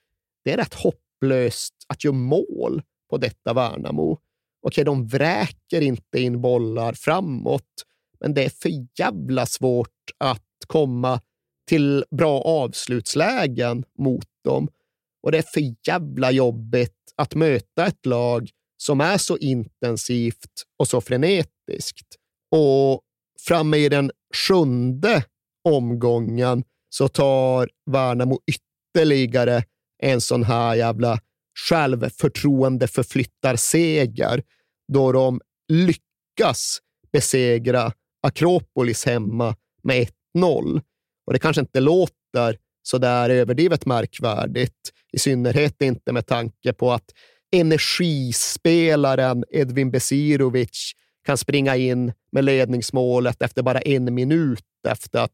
det 0.45 0.53
är 0.53 0.57
rätt 0.57 0.75
hopplöst 0.75 1.75
att 1.89 2.05
göra 2.05 2.15
mål 2.15 2.83
på 3.11 3.17
detta 3.17 3.53
Värnamo. 3.53 4.19
Okej, 4.63 4.85
de 4.85 5.07
vräker 5.07 5.81
inte 5.81 6.21
in 6.21 6.41
bollar 6.41 6.93
framåt, 6.93 7.85
men 8.21 8.35
det 8.35 8.45
är 8.45 8.49
för 8.49 8.71
jävla 8.99 9.47
svårt 9.47 10.11
att 10.19 10.43
komma 10.67 11.21
till 11.69 12.05
bra 12.11 12.41
avslutslägen 12.41 13.85
mot 13.99 14.29
dem. 14.45 14.69
Och 15.23 15.33
det 15.33 15.39
är 15.39 15.43
för 15.43 15.75
jävla 15.89 16.31
jobbigt 16.31 17.13
att 17.17 17.35
möta 17.35 17.87
ett 17.87 18.07
lag 18.07 18.51
som 18.77 19.01
är 19.01 19.19
så 19.19 19.37
intensivt 19.37 20.63
och 20.77 20.89
så 20.89 21.01
frenetiskt. 21.01 21.56
Och 22.51 23.03
framme 23.47 23.77
i 23.77 23.89
den 23.89 24.11
sjunde 24.35 25.25
omgången 25.65 26.65
så 26.89 27.09
tar 27.09 27.69
Värnamo 27.91 28.41
ytterligare 28.47 29.65
en 30.03 30.21
sån 30.21 30.45
här 30.45 30.75
jävla 30.75 31.19
självförtroende 31.69 32.89
förflyttar 32.89 33.57
seger 33.57 34.43
då 34.93 35.13
de 35.13 35.41
lyckas 35.73 36.79
besegra 37.13 37.93
Akropolis 38.23 39.05
hemma 39.05 39.57
med 39.83 40.09
1-0. 40.37 40.83
Och 41.27 41.33
det 41.33 41.39
kanske 41.39 41.61
inte 41.61 41.81
låter 41.81 42.59
så 42.83 42.99
där 42.99 43.31
överdrivet 43.31 43.87
märkvärdigt, 43.87 44.93
i 45.13 45.19
synnerhet 45.19 45.83
inte 45.83 46.13
med 46.13 46.27
tanke 46.27 46.73
på 46.73 46.93
att 46.93 47.11
energispelaren 47.53 49.45
Edvin 49.51 49.91
Besirovic 49.91 50.93
kan 51.27 51.39
springa 51.39 51.77
in 51.77 52.13
med 52.33 52.45
ledningsmålet 52.45 53.43
efter 53.43 53.63
bara 53.63 53.81
en 53.81 54.15
minut 54.15 54.65
efter 54.89 55.19
att 55.19 55.33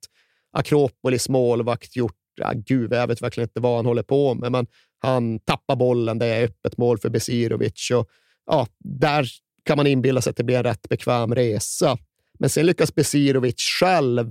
Akropolis 0.53 1.29
målvakt 1.29 1.97
gjort, 1.97 2.17
ja, 2.35 2.53
gud, 2.55 2.93
jag 2.93 3.07
vet 3.07 3.23
verkligen 3.23 3.49
inte 3.49 3.61
vad 3.61 3.77
han 3.77 3.87
håller 3.87 4.03
på 4.03 4.35
med, 4.35 4.53
men 4.53 4.67
han 4.99 5.39
tappar 5.39 5.77
bollen, 5.77 6.19
det 6.19 6.27
är 6.27 6.45
öppet 6.45 6.79
mål 6.79 6.99
för 6.99 7.09
Besirovic. 7.09 7.91
Och, 7.91 8.09
ja, 8.47 8.67
där 8.79 9.29
kan 9.65 9.77
man 9.77 9.87
inbilla 9.87 10.21
sig 10.21 10.31
att 10.31 10.37
det 10.37 10.45
blir 10.45 10.57
en 10.57 10.63
rätt 10.63 10.89
bekväm 10.89 11.35
resa. 11.35 11.99
Men 12.39 12.51
sen 12.51 12.67
lyckas 12.67 12.95
Besirovic 12.95 13.61
själv 13.81 14.31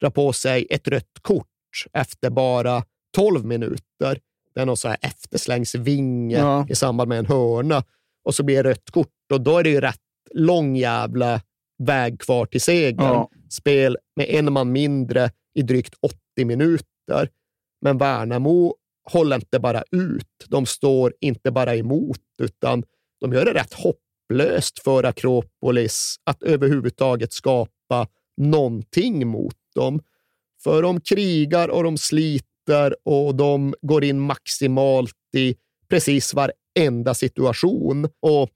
dra 0.00 0.10
på 0.10 0.32
sig 0.32 0.66
ett 0.70 0.88
rött 0.88 1.18
kort 1.22 1.46
efter 1.92 2.30
bara 2.30 2.84
12 3.16 3.44
minuter. 3.44 4.20
Det 4.54 4.60
är 4.60 4.66
någon 4.66 4.76
så 4.76 4.88
här 4.88 4.96
efterslängsvinge 5.00 6.38
Ja. 6.38 6.66
i 6.68 6.74
samband 6.74 7.08
med 7.08 7.18
en 7.18 7.26
hörna 7.26 7.84
och 8.24 8.34
så 8.34 8.42
blir 8.42 8.62
det 8.62 8.70
rött 8.70 8.90
kort 8.90 9.08
och 9.32 9.40
då 9.40 9.58
är 9.58 9.62
det 9.62 9.70
ju 9.70 9.80
rätt 9.80 10.00
lång 10.34 10.76
jävla 10.76 11.40
väg 11.78 12.20
kvar 12.20 12.46
till 12.46 12.60
segern. 12.60 13.06
Ja. 13.06 13.30
Spel 13.50 13.96
med 14.16 14.26
en 14.28 14.52
man 14.52 14.72
mindre 14.72 15.30
i 15.54 15.62
drygt 15.62 15.94
80 16.00 16.44
minuter. 16.44 17.28
Men 17.80 17.98
Värnamo 17.98 18.74
håller 19.10 19.36
inte 19.36 19.58
bara 19.58 19.82
ut. 19.90 20.46
De 20.48 20.66
står 20.66 21.14
inte 21.20 21.50
bara 21.50 21.76
emot, 21.76 22.20
utan 22.42 22.84
de 23.20 23.32
gör 23.32 23.44
det 23.44 23.54
rätt 23.54 23.74
hopplöst 23.74 24.78
för 24.78 25.04
Akropolis 25.04 26.16
att 26.24 26.42
överhuvudtaget 26.42 27.32
skapa 27.32 28.06
någonting 28.36 29.26
mot 29.26 29.56
dem. 29.74 30.00
För 30.62 30.82
de 30.82 31.00
krigar 31.00 31.68
och 31.68 31.82
de 31.82 31.98
sliter 31.98 32.96
och 33.04 33.34
de 33.34 33.74
går 33.82 34.04
in 34.04 34.20
maximalt 34.20 35.14
i 35.36 35.56
precis 35.88 36.34
varenda 36.34 37.14
situation. 37.14 38.08
Och 38.20 38.50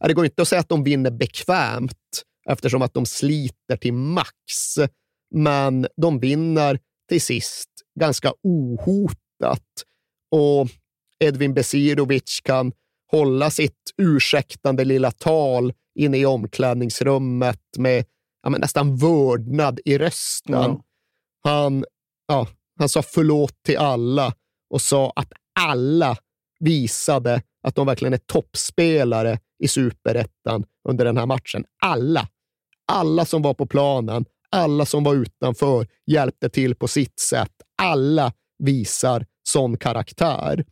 det 0.00 0.14
går 0.14 0.24
inte 0.24 0.42
att 0.42 0.48
säga 0.48 0.60
att 0.60 0.68
de 0.68 0.84
vinner 0.84 1.10
bekvämt 1.10 2.22
eftersom 2.48 2.82
att 2.82 2.94
de 2.94 3.06
sliter 3.06 3.76
till 3.76 3.92
max. 3.92 4.32
Men 5.34 5.86
de 5.96 6.20
vinner 6.20 6.78
till 7.08 7.20
sist 7.20 7.70
ganska 8.00 8.32
ohotat 8.42 9.62
och 10.30 10.68
Edvin 11.24 11.54
Besirovic 11.54 12.40
kan 12.44 12.72
hålla 13.10 13.50
sitt 13.50 13.90
ursäktande 13.96 14.84
lilla 14.84 15.10
tal 15.10 15.72
inne 15.98 16.18
i 16.18 16.26
omklädningsrummet 16.26 17.60
med 17.78 18.04
ja, 18.42 18.50
nästan 18.50 18.96
vördnad 18.96 19.80
i 19.84 19.98
rösten. 19.98 20.54
Mm. 20.54 20.76
Han, 21.44 21.84
ja, 22.28 22.48
han 22.78 22.88
sa 22.88 23.02
förlåt 23.02 23.62
till 23.62 23.78
alla 23.78 24.34
och 24.70 24.82
sa 24.82 25.12
att 25.16 25.32
alla 25.60 26.16
visade 26.60 27.42
att 27.62 27.74
de 27.74 27.86
verkligen 27.86 28.14
är 28.14 28.20
toppspelare 28.26 29.38
i 29.64 29.68
superettan 29.68 30.64
under 30.88 31.04
den 31.04 31.16
här 31.16 31.26
matchen. 31.26 31.64
Alla. 31.82 32.28
Alla 32.92 33.24
som 33.24 33.42
var 33.42 33.54
på 33.54 33.66
planen, 33.66 34.24
alla 34.50 34.86
som 34.86 35.04
var 35.04 35.14
utanför 35.14 35.86
hjälpte 36.06 36.48
till 36.48 36.74
på 36.74 36.88
sitt 36.88 37.20
sätt. 37.20 37.52
Alla 37.82 38.32
visar 38.58 39.26
sån 39.42 39.76
karaktär. 39.76 40.64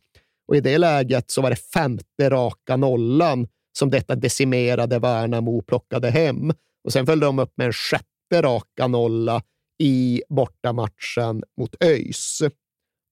Och 0.47 0.55
i 0.55 0.59
det 0.59 0.77
läget 0.77 1.31
så 1.31 1.41
var 1.41 1.49
det 1.49 1.55
femte 1.55 2.29
raka 2.29 2.75
nollan 2.75 3.47
som 3.77 3.89
detta 3.89 4.15
decimerade 4.15 4.99
Värnamo 4.99 5.61
plockade 5.61 6.09
hem. 6.09 6.51
Och 6.83 6.93
sen 6.93 7.05
följde 7.05 7.25
de 7.25 7.39
upp 7.39 7.53
med 7.57 7.67
en 7.67 7.73
sjätte 7.73 8.41
raka 8.41 8.87
nolla 8.87 9.41
i 9.83 10.21
bortamatchen 10.29 11.43
mot 11.57 11.83
ÖIS. 11.83 12.41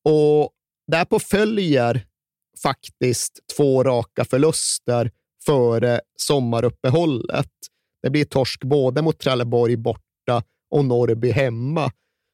Och 0.10 0.52
därpå 0.92 1.20
följer 1.20 2.06
faktiskt 2.64 3.40
två 3.58 3.84
raka 3.84 4.26
förluster 4.26 5.12
före 5.46 6.02
sommaruppehållet. 6.18 7.50
Det 8.02 8.10
blir 8.10 8.26
torsk 8.26 8.64
både 8.64 9.02
mot 9.02 9.20
Trelleborg 9.20 9.78
borta 9.78 10.44
och 10.72 10.86
Norrby 10.86 11.32
hemma. 11.32 11.92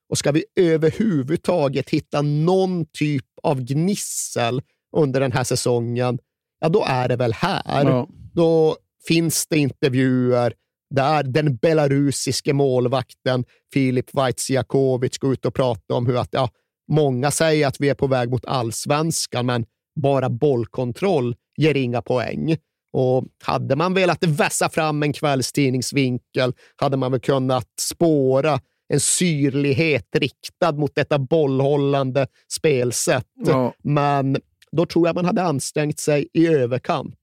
Och 0.10 0.18
ska 0.18 0.31
vi 0.31 0.45
överhuvudtaget 0.56 1.90
hitta 1.90 2.22
någon 2.22 2.86
typ 2.86 3.26
av 3.44 3.61
gnissel 3.61 4.61
under 4.98 5.19
den 5.19 5.31
här 5.31 5.44
säsongen, 5.44 6.19
ja 6.60 6.69
då 6.69 6.86
är 6.88 7.07
det 7.10 7.15
väl 7.15 7.34
här. 7.34 7.86
Ja. 7.86 8.07
Då 8.34 8.77
finns 9.07 9.48
det 9.48 9.57
intervjuer 9.57 10.53
där 10.90 11.23
den 11.23 11.56
belarusiske 11.56 12.53
målvakten 12.53 13.45
Filip 13.73 14.14
Vaitsiakovic 14.14 15.18
går 15.18 15.34
ut 15.34 15.45
och 15.45 15.53
pratar 15.53 15.95
om 15.95 16.06
hur 16.06 16.18
att 16.18 16.30
ja, 16.31 16.49
många 16.88 17.31
säger 17.31 17.68
att 17.68 17.81
vi 17.81 17.90
är 17.90 17.94
på 17.94 18.07
väg 18.07 18.30
mot 18.30 18.45
allsvenskan, 18.45 19.45
men 19.45 19.65
bara 19.95 20.30
bollkontroll 20.30 21.36
ger 21.57 21.77
inga 21.77 22.02
poäng. 22.02 22.57
Och 22.94 23.26
hade 23.44 23.76
man 23.76 23.94
velat 23.94 24.24
vässa 24.24 24.70
fram 24.70 25.03
en 25.03 25.14
kvällstidningsvinkel 25.14 26.53
hade 26.76 26.98
man 26.98 27.11
väl 27.11 27.22
kunnat 27.22 27.68
spåra 27.80 28.60
en 28.94 28.99
syrlighet 28.99 30.07
riktad 30.16 30.72
mot 30.72 30.95
detta 30.95 31.20
bollhållande 31.20 32.28
spelsätt. 32.52 33.28
Ja. 33.36 33.74
Men 33.84 34.38
då 34.72 34.86
tror 34.86 35.07
jag 35.07 35.16
man 35.16 35.26
hade 35.26 35.44
ansträngt 35.44 35.99
sig 35.99 36.28
i 36.34 36.48
överkant. 36.48 37.16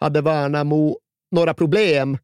Hade 0.00 0.20
Värnamo 0.20 0.98
några 1.30 1.54
problem, 1.54 2.18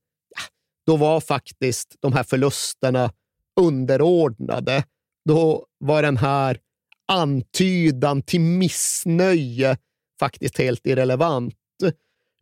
då 0.86 0.96
var 0.96 1.20
faktiskt 1.20 1.96
de 2.00 2.12
här 2.12 2.22
förlusterna 2.22 3.12
underordnade. 3.60 4.84
Då 5.28 5.66
var 5.78 6.02
den 6.02 6.16
här 6.16 6.58
antydan 7.08 8.22
till 8.22 8.40
missnöje 8.40 9.76
faktiskt 10.20 10.58
helt 10.58 10.86
irrelevant. 10.86 11.54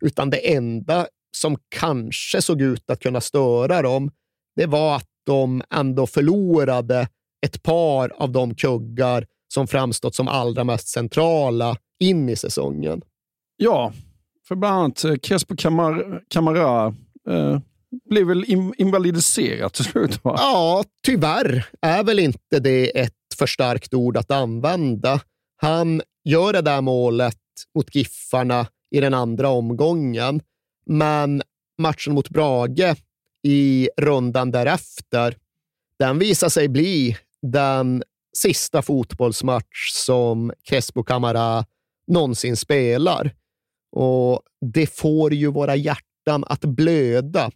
Utan 0.03 0.29
det 0.29 0.53
enda 0.53 1.07
som 1.37 1.57
kanske 1.69 2.41
såg 2.41 2.61
ut 2.61 2.89
att 2.89 2.99
kunna 2.99 3.21
störa 3.21 3.81
dem, 3.81 4.11
det 4.55 4.65
var 4.65 4.95
att 4.95 5.09
de 5.25 5.61
ändå 5.69 6.07
förlorade 6.07 7.07
ett 7.45 7.63
par 7.63 8.09
av 8.09 8.31
de 8.31 8.55
kuggar 8.55 9.25
som 9.53 9.67
framstått 9.67 10.15
som 10.15 10.27
allra 10.27 10.63
mest 10.63 10.87
centrala 10.87 11.77
in 11.99 12.29
i 12.29 12.35
säsongen. 12.35 13.01
Ja, 13.57 13.93
för 14.47 14.55
bland 14.55 14.75
annat 14.75 15.03
eh, 15.03 15.15
Crespo 15.15 15.55
Camara, 15.55 16.19
Camara 16.29 16.95
eh, 17.29 17.59
blev 18.09 18.27
väl 18.27 18.45
invalidiserat 18.77 19.73
till 19.73 19.85
slut? 19.85 20.23
Va? 20.23 20.35
Ja, 20.37 20.83
tyvärr 21.05 21.65
är 21.81 22.03
väl 22.03 22.19
inte 22.19 22.59
det 22.59 22.99
ett 22.99 23.13
för 23.37 23.45
starkt 23.47 23.93
ord 23.93 24.17
att 24.17 24.31
använda. 24.31 25.21
Han 25.61 26.01
gör 26.23 26.53
det 26.53 26.61
där 26.61 26.81
målet 26.81 27.37
mot 27.75 27.95
Giffarna 27.95 28.67
i 28.93 28.99
den 28.99 29.13
andra 29.13 29.49
omgången, 29.49 30.41
men 30.85 31.41
matchen 31.77 32.13
mot 32.13 32.29
Brage 32.29 32.95
i 33.43 33.89
rundan 33.97 34.51
därefter, 34.51 35.37
den 35.99 36.19
visar 36.19 36.49
sig 36.49 36.67
bli 36.67 37.17
den 37.41 38.03
sista 38.37 38.81
fotbollsmatch 38.81 39.89
som 39.91 40.51
Crespo 40.63 41.03
Camara 41.03 41.65
någonsin 42.07 42.57
spelar. 42.57 43.33
Och 43.91 44.41
det 44.73 44.87
får 44.87 45.33
ju 45.33 45.47
våra 45.47 45.75
hjärtan 45.75 46.43
att 46.47 46.65
blöda. 46.65 47.51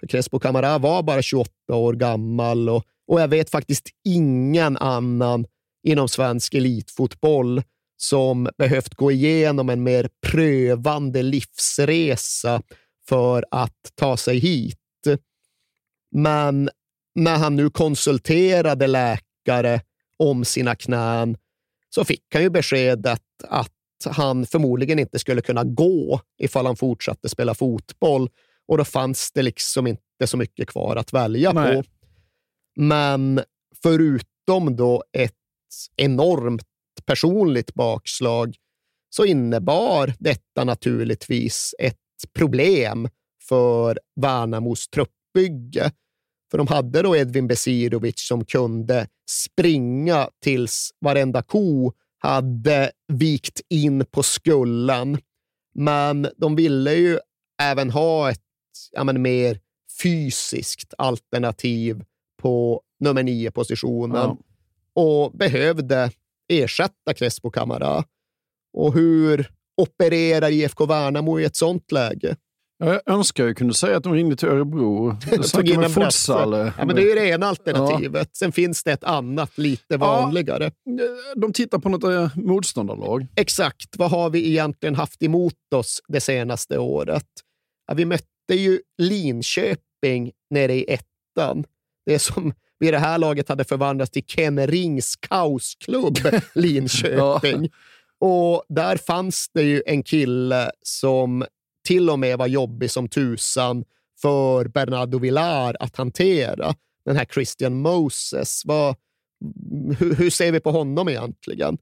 För 0.00 0.06
Crespo 0.06 0.38
Camara 0.38 0.78
var 0.78 1.02
bara 1.02 1.22
28 1.22 1.50
år 1.72 1.92
gammal 1.92 2.68
och, 2.68 2.84
och 3.08 3.20
jag 3.20 3.28
vet 3.28 3.50
faktiskt 3.50 3.88
ingen 4.04 4.76
annan 4.76 5.46
inom 5.82 6.08
svensk 6.08 6.54
elitfotboll 6.54 7.62
som 8.02 8.48
behövt 8.58 8.94
gå 8.94 9.12
igenom 9.12 9.70
en 9.70 9.82
mer 9.82 10.08
prövande 10.26 11.22
livsresa 11.22 12.62
för 13.08 13.44
att 13.50 13.92
ta 13.94 14.16
sig 14.16 14.38
hit. 14.38 14.78
Men 16.14 16.70
när 17.14 17.36
han 17.36 17.56
nu 17.56 17.70
konsulterade 17.70 18.86
läkare 18.86 19.80
om 20.16 20.44
sina 20.44 20.74
knän 20.74 21.36
så 21.90 22.04
fick 22.04 22.24
han 22.32 22.42
ju 22.42 22.50
beskedet 22.50 23.22
att 23.48 23.72
han 24.06 24.46
förmodligen 24.46 24.98
inte 24.98 25.18
skulle 25.18 25.42
kunna 25.42 25.64
gå 25.64 26.20
ifall 26.38 26.66
han 26.66 26.76
fortsatte 26.76 27.28
spela 27.28 27.54
fotboll 27.54 28.30
och 28.68 28.78
då 28.78 28.84
fanns 28.84 29.32
det 29.32 29.42
liksom 29.42 29.86
inte 29.86 30.26
så 30.26 30.36
mycket 30.36 30.68
kvar 30.68 30.96
att 30.96 31.12
välja 31.12 31.52
Nej. 31.52 31.76
på. 31.76 31.82
Men 32.76 33.40
förutom 33.82 34.76
då 34.76 35.04
ett 35.12 35.32
enormt 35.96 36.71
personligt 37.06 37.74
bakslag 37.74 38.56
så 39.10 39.24
innebar 39.24 40.14
detta 40.18 40.64
naturligtvis 40.64 41.74
ett 41.78 41.96
problem 42.34 43.08
för 43.48 43.98
Värnamos 44.20 44.88
truppbygge. 44.88 45.90
För 46.50 46.58
de 46.58 46.66
hade 46.66 47.02
då 47.02 47.16
Edvin 47.16 47.46
Besirovic 47.46 48.14
som 48.16 48.44
kunde 48.44 49.06
springa 49.30 50.28
tills 50.42 50.90
varenda 51.00 51.42
ko 51.42 51.92
hade 52.18 52.90
vikt 53.08 53.60
in 53.68 54.04
på 54.04 54.22
skullen. 54.22 55.18
Men 55.74 56.28
de 56.36 56.56
ville 56.56 56.94
ju 56.94 57.18
även 57.62 57.90
ha 57.90 58.30
ett 58.30 58.40
ja, 58.92 59.04
men, 59.04 59.22
mer 59.22 59.60
fysiskt 60.02 60.94
alternativ 60.98 62.04
på 62.42 62.82
nummer 63.00 63.22
nio-positionen 63.22 64.16
ja. 64.16 64.38
och 65.02 65.32
behövde 65.32 66.10
ersätta 66.52 67.14
Crespo 67.14 67.50
Camara. 67.50 68.04
Och 68.78 68.94
hur 68.94 69.50
opererar 69.76 70.50
IFK 70.50 70.86
Värnamo 70.86 71.40
i 71.40 71.44
ett 71.44 71.56
sånt 71.56 71.92
läge? 71.92 72.36
Jag 72.84 73.00
önskar 73.06 73.46
jag 73.46 73.56
kunde 73.56 73.74
säga 73.74 73.96
att 73.96 74.02
de 74.02 74.12
ringde 74.12 74.36
till 74.36 74.48
Örebro. 74.48 75.16
Tog 75.52 75.68
in 75.68 75.82
en 75.82 75.90
futsal. 75.90 76.52
Ja, 76.52 76.84
men 76.84 76.96
det 76.96 77.12
är 77.12 77.14
det 77.14 77.28
ena 77.28 77.46
alternativet. 77.46 78.28
Ja. 78.28 78.38
Sen 78.38 78.52
finns 78.52 78.84
det 78.84 78.92
ett 78.92 79.04
annat, 79.04 79.58
lite 79.58 79.96
vanligare. 79.96 80.64
Ja, 80.84 81.04
de 81.36 81.52
tittar 81.52 81.78
på 81.78 81.88
något 81.88 82.04
eh, 82.04 82.36
motståndarlag. 82.36 83.26
Exakt. 83.36 83.96
Vad 83.96 84.10
har 84.10 84.30
vi 84.30 84.48
egentligen 84.48 84.94
haft 84.94 85.22
emot 85.22 85.54
oss 85.74 86.00
det 86.08 86.20
senaste 86.20 86.78
året? 86.78 87.26
Ja, 87.86 87.94
vi 87.94 88.04
mötte 88.04 88.54
ju 88.54 88.80
Linköping 88.98 90.32
nere 90.50 90.74
i 90.74 90.84
ettan. 90.84 91.64
Det 92.06 92.14
är 92.14 92.18
som 92.18 92.52
vid 92.82 92.92
det 92.94 92.98
här 92.98 93.18
laget 93.18 93.48
hade 93.48 93.64
förvandlats 93.64 94.10
till 94.10 94.24
Ken 94.24 94.66
Rings 94.66 95.16
kaosklubb 95.16 96.18
Linköping. 96.54 97.62
ja. 97.62 97.68
Och 98.18 98.64
där 98.68 98.96
fanns 98.96 99.48
det 99.54 99.62
ju 99.62 99.82
en 99.86 100.02
kille 100.02 100.70
som 100.82 101.44
till 101.86 102.10
och 102.10 102.18
med 102.18 102.38
var 102.38 102.46
jobbig 102.46 102.90
som 102.90 103.08
tusan 103.08 103.84
för 104.22 104.68
Bernardo 104.68 105.18
Villar 105.18 105.76
att 105.80 105.96
hantera. 105.96 106.74
Den 107.04 107.16
här 107.16 107.24
Christian 107.24 107.74
Moses. 107.74 108.62
Vad, 108.64 108.96
hur, 109.98 110.14
hur 110.14 110.30
ser 110.30 110.52
vi 110.52 110.60
på 110.60 110.70
honom 110.70 111.08
egentligen? 111.08 111.78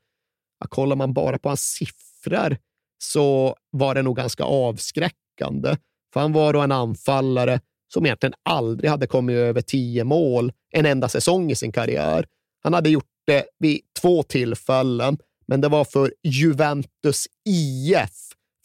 ja, 0.60 0.66
kollar 0.66 0.96
man 0.96 1.12
bara 1.12 1.38
på 1.38 1.48
hans 1.48 1.62
siffror 1.62 2.56
så 3.02 3.56
var 3.70 3.94
det 3.94 4.02
nog 4.02 4.16
ganska 4.16 4.44
avskräckande. 4.44 5.76
För 6.12 6.20
han 6.20 6.32
var 6.32 6.52
då 6.52 6.60
en 6.60 6.72
anfallare 6.72 7.60
som 7.92 8.06
egentligen 8.06 8.34
aldrig 8.42 8.90
hade 8.90 9.06
kommit 9.06 9.34
över 9.34 9.60
tio 9.60 10.04
mål 10.04 10.52
en 10.70 10.86
enda 10.86 11.08
säsong 11.08 11.50
i 11.50 11.54
sin 11.54 11.72
karriär. 11.72 12.26
Han 12.62 12.72
hade 12.74 12.90
gjort 12.90 13.04
det 13.26 13.44
vid 13.58 13.80
två 14.00 14.22
tillfällen, 14.22 15.18
men 15.46 15.60
det 15.60 15.68
var 15.68 15.84
för 15.84 16.14
Juventus 16.22 17.26
IF 17.48 18.10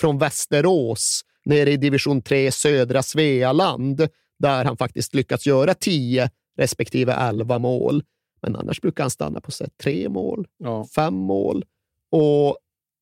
från 0.01 0.17
Västerås 0.17 1.21
nere 1.45 1.71
i 1.71 1.77
division 1.77 2.21
3 2.21 2.51
södra 2.51 3.03
Svealand, 3.03 4.07
där 4.39 4.65
han 4.65 4.77
faktiskt 4.77 5.13
lyckats 5.15 5.47
göra 5.47 5.73
10 5.73 6.29
respektive 6.57 7.13
11 7.13 7.59
mål. 7.59 8.03
Men 8.41 8.55
annars 8.55 8.81
brukar 8.81 9.03
han 9.03 9.11
stanna 9.11 9.41
på 9.41 9.51
så 9.51 9.65
tre 9.83 10.09
mål, 10.09 10.47
Ja. 10.57 10.87
fem 10.95 11.13
mål. 11.13 11.65
Och 12.11 12.57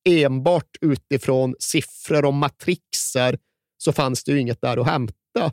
enbart 0.08 0.76
utifrån 0.80 1.54
siffror 1.58 2.24
och 2.24 2.34
matrixer 2.34 3.38
så 3.78 3.92
fanns 3.92 4.24
det 4.24 4.32
ju 4.32 4.40
inget 4.40 4.60
där 4.60 4.76
att 4.76 4.86
hämta. 4.86 5.52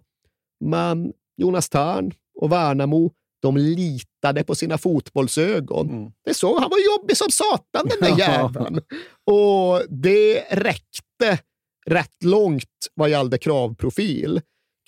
Men 0.61 1.13
Jonas 1.37 1.69
Tern 1.69 2.11
och 2.39 2.51
Värnamo, 2.51 3.11
de 3.41 3.57
litade 3.57 4.43
på 4.43 4.55
sina 4.55 4.77
fotbollsögon. 4.77 6.11
Det 6.25 6.33
så, 6.33 6.59
han 6.59 6.69
var 6.69 6.77
jobbig 6.99 7.17
som 7.17 7.27
satan 7.31 7.87
den 7.89 7.99
där 7.99 8.19
Ja. 8.19 8.41
jäveln. 8.41 8.81
Och 9.25 9.81
det 9.89 10.39
räckte 10.51 11.39
rätt 11.85 12.23
långt 12.23 12.87
vad 12.93 13.09
gällde 13.09 13.37
kravprofil. 13.37 14.41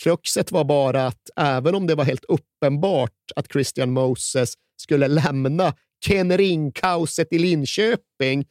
Kruxet 0.04 0.52
var 0.52 0.64
bara 0.64 1.08
att 1.08 1.30
även 1.36 1.76
om 1.76 1.88
det 1.88 1.96
var 1.96 2.04
helt 2.04 2.26
uppenbart 2.26 3.12
att 3.36 3.52
Christian 3.52 3.92
Moses 3.94 4.54
skulle 4.82 5.08
lämna 5.08 5.74
Ken 6.06 6.38
Ring-kaoset 6.38 7.28
i 7.34 7.40
Linköping 7.40 8.46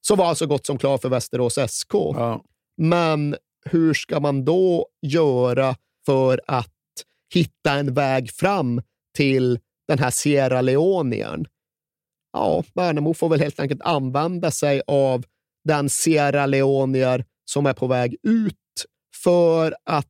så 0.00 0.16
var 0.16 0.26
han 0.26 0.36
så 0.36 0.46
gott 0.46 0.66
som 0.66 0.78
klar 0.78 0.98
för 0.98 1.08
Västerås 1.08 1.58
SK. 1.68 1.92
Men 2.76 3.36
hur 3.64 3.94
ska 3.94 4.20
man 4.20 4.44
då 4.44 4.86
göra 5.06 5.76
för 6.08 6.40
att 6.46 6.72
hitta 7.34 7.72
en 7.72 7.94
väg 7.94 8.30
fram 8.30 8.82
till 9.16 9.58
den 9.88 9.98
här 9.98 10.10
Sierra 10.10 10.60
Leonien? 10.60 11.46
Ja, 12.32 12.64
Värnamo 12.74 13.14
får 13.14 13.28
väl 13.28 13.40
helt 13.40 13.60
enkelt 13.60 13.82
använda 13.82 14.50
sig 14.50 14.82
av 14.86 15.24
den 15.64 15.90
Sierra 15.90 16.46
Leonier 16.46 17.24
som 17.44 17.66
är 17.66 17.72
på 17.72 17.86
väg 17.86 18.16
ut 18.22 18.54
för 19.22 19.74
att 19.84 20.06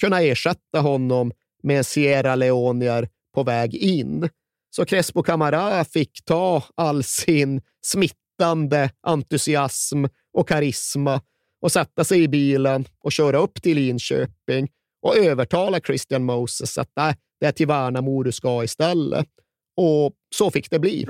kunna 0.00 0.20
ersätta 0.20 0.80
honom 0.80 1.32
med 1.62 1.78
en 1.78 1.84
Sierra 1.84 2.34
Leonier 2.34 3.08
på 3.34 3.42
väg 3.42 3.74
in. 3.74 4.28
Så 4.70 4.84
Crespo 4.84 5.22
Camara 5.22 5.84
fick 5.84 6.24
ta 6.24 6.64
all 6.74 7.04
sin 7.04 7.62
smittande 7.82 8.90
entusiasm 9.02 10.04
och 10.32 10.48
karisma 10.48 11.20
och 11.60 11.72
sätta 11.72 12.04
sig 12.04 12.22
i 12.22 12.28
bilen 12.28 12.84
och 13.04 13.12
köra 13.12 13.38
upp 13.38 13.62
till 13.62 13.76
Linköping 13.76 14.68
och 15.02 15.16
övertala 15.16 15.80
Christian 15.80 16.24
Moses 16.24 16.78
att 16.78 16.90
nej, 16.96 17.14
det 17.40 17.46
är 17.46 17.52
till 17.52 17.66
Värnamo 17.66 18.22
du 18.22 18.32
ska 18.32 18.64
istället. 18.64 19.28
Och 19.76 20.12
så 20.34 20.50
fick 20.50 20.70
det 20.70 20.78
bli. 20.78 21.06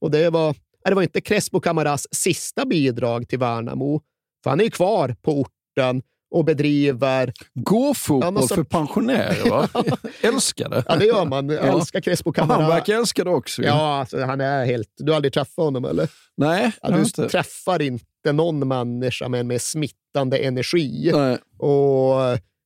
Och 0.00 0.10
det 0.10 0.30
var, 0.30 0.54
det 0.84 0.94
var 0.94 1.02
inte 1.02 1.20
Crespo 1.20 1.60
Camaras 1.60 2.06
sista 2.10 2.64
bidrag 2.64 3.28
till 3.28 3.38
Värnamo, 3.38 4.00
för 4.42 4.50
han 4.50 4.60
är 4.60 4.64
ju 4.64 4.70
kvar 4.70 5.16
på 5.22 5.40
orten 5.40 6.02
och 6.30 6.44
bedriver... 6.44 7.32
Gå-fotboll 7.54 8.48
för 8.48 8.64
pensionärer, 8.64 9.50
va? 9.50 9.68
Älskar 10.22 10.68
det. 10.68 10.84
Ja, 10.88 10.96
det 10.96 11.04
gör 11.04 11.24
man. 11.24 11.48
Ja. 11.48 11.58
älskar 11.60 12.00
Crespo 12.00 12.32
Camara. 12.32 12.60
Han 12.62 12.70
verkar 12.70 12.94
älska 12.94 13.24
det 13.24 13.30
också. 13.30 13.62
Ja, 13.62 13.98
alltså, 14.00 14.20
han 14.24 14.40
är 14.40 14.64
helt... 14.64 14.88
Du 14.96 15.12
har 15.12 15.16
aldrig 15.16 15.32
träffat 15.32 15.64
honom, 15.64 15.84
eller? 15.84 16.08
Nej, 16.36 16.72
ja, 16.82 16.90
Du 16.90 17.22
det. 17.22 17.28
träffar 17.28 17.82
inte 17.82 18.32
någon 18.32 18.68
människa 18.68 19.28
med, 19.28 19.46
med 19.46 19.62
smittande 19.62 20.38
energi. 20.38 21.12
Och 21.58 22.14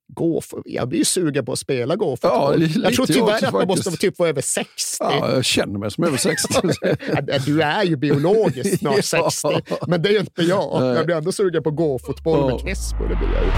gå 0.09 0.41
för, 0.41 0.63
jag 0.65 0.89
blir 0.89 0.99
ju 0.99 1.05
sugen 1.05 1.45
på 1.45 1.53
att 1.53 1.59
spela 1.59 1.97
gå-fotboll. 1.97 2.53
Ja, 2.63 2.67
lite 2.67 2.79
jag 2.81 2.95
tror 2.95 3.07
jag 3.09 3.17
tyvärr 3.17 3.33
också 3.35 3.47
att 3.47 3.53
man 3.53 3.67
måste 3.67 3.83
faktiskt. 3.85 4.01
typ 4.01 4.19
vara 4.19 4.29
över 4.29 4.41
60. 4.41 4.71
Ja, 5.01 5.33
jag 5.35 5.45
känner 5.45 5.79
mig 5.79 5.91
som 5.91 6.05
över 6.05 6.17
60. 6.17 6.55
Ja, 7.27 7.39
Du 7.47 7.63
är 7.63 7.85
ju 7.85 7.97
biologiskt 7.97 8.79
snart 8.79 8.97
Ja. 9.13 9.31
60, 9.31 9.49
men 9.87 10.03
det 10.03 10.09
är 10.17 10.21
inte 10.21 10.43
jag. 10.43 10.81
Nej. 10.81 10.95
Jag 10.97 11.07
blir 11.07 11.17
ändå 11.17 11.33
sugen 11.33 11.63
på 11.63 11.71
gå-fotboll 11.71 12.39
Ja. 12.41 12.47
med 12.47 12.61
Crespo. 12.61 12.99
Det 13.03 13.17
blir 13.17 13.29
jag 13.35 13.45
ju. 13.45 13.51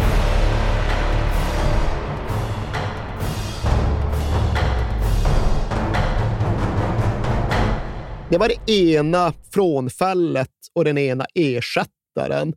Det 8.30 8.38
var 8.38 8.48
det 8.48 8.72
ena 8.72 9.32
frånfället 9.54 10.50
och 10.74 10.84
den 10.84 10.98
ena 10.98 11.26
ersättaren. 11.34 12.54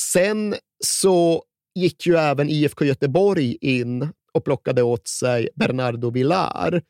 Sen 0.00 0.54
så 0.84 1.42
gick 1.74 2.06
ju 2.06 2.16
även 2.16 2.50
IFK 2.50 2.84
Göteborg 2.84 3.56
in 3.60 4.12
och 4.32 4.44
plockade 4.44 4.82
åt 4.82 5.08
sig 5.08 5.48
Bernardo 5.54 6.10
Villar. 6.10 6.82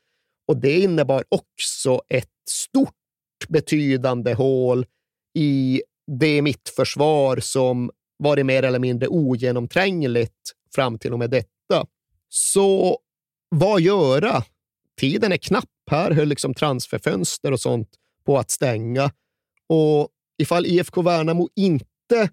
Och 0.48 0.56
det 0.56 0.80
innebar 0.80 1.24
också 1.28 2.02
ett 2.08 2.28
stort 2.50 2.94
betydande 3.48 4.34
hål 4.34 4.86
i 5.38 5.82
det 6.20 6.42
mittförsvar 6.42 7.36
som 7.40 7.90
varit 8.18 8.46
mer 8.46 8.62
eller 8.62 8.78
mindre 8.78 9.08
ogenomträngligt 9.08 10.52
fram 10.74 10.98
till 10.98 11.12
och 11.12 11.18
med 11.18 11.30
detta. 11.30 11.86
Så 12.28 12.98
vad 13.48 13.80
göra? 13.80 14.44
Tiden 15.00 15.32
är 15.32 15.36
knapp. 15.36 15.64
Här 15.90 16.10
höll 16.10 16.28
liksom 16.28 16.54
transferfönster 16.54 17.52
och 17.52 17.60
sånt 17.60 17.88
på 18.26 18.38
att 18.38 18.50
stänga. 18.50 19.10
Och 19.68 20.08
ifall 20.38 20.66
IFK 20.66 21.02
Värnamo 21.02 21.48
inte 21.56 22.28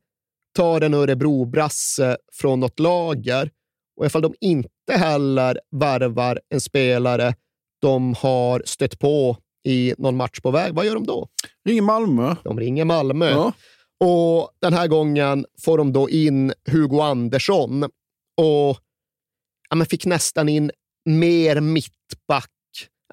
tar 0.60 0.82
en 0.82 0.94
Örebro-brasse 0.94 2.18
från 2.34 2.60
något 2.60 2.80
lager 2.80 3.52
och 4.00 4.06
ifall 4.06 4.22
de 4.22 4.34
inte 4.42 4.70
heller 4.92 5.60
värvar 5.72 6.40
en 6.50 6.62
spelare 6.62 7.36
de 7.82 8.14
har 8.14 8.62
stött 8.66 9.00
på 9.00 9.38
i 9.68 9.94
någon 9.98 10.18
match 10.18 10.40
på 10.40 10.52
väg, 10.52 10.74
vad 10.74 10.86
gör 10.86 10.94
de 10.94 11.06
då? 11.06 11.28
Ringer 11.66 11.82
Malmö. 11.82 12.36
De 12.44 12.60
ringer 12.60 12.86
Malmö. 12.86 13.30
Ja. 13.30 13.54
Och 14.00 14.52
den 14.62 14.74
här 14.74 14.88
gången 14.88 15.46
får 15.62 15.78
de 15.78 15.94
då 15.94 16.10
in 16.10 16.54
Hugo 16.72 17.00
Andersson 17.02 17.84
och 18.38 18.78
ja, 19.70 19.76
men 19.76 19.88
fick 19.88 20.06
nästan 20.06 20.50
in 20.50 20.72
mer 21.06 21.62
mittback 21.62 22.50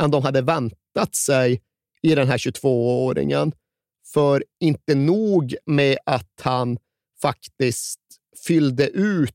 än 0.00 0.10
de 0.10 0.22
hade 0.22 0.42
väntat 0.42 1.14
sig 1.26 1.62
i 2.02 2.14
den 2.14 2.28
här 2.28 2.38
22-åringen. 2.38 3.52
För 4.14 4.44
inte 4.60 4.94
nog 4.94 5.54
med 5.66 5.98
att 6.06 6.40
han 6.40 6.78
faktiskt 7.22 8.00
fyllde 8.46 8.88
ut 8.88 9.34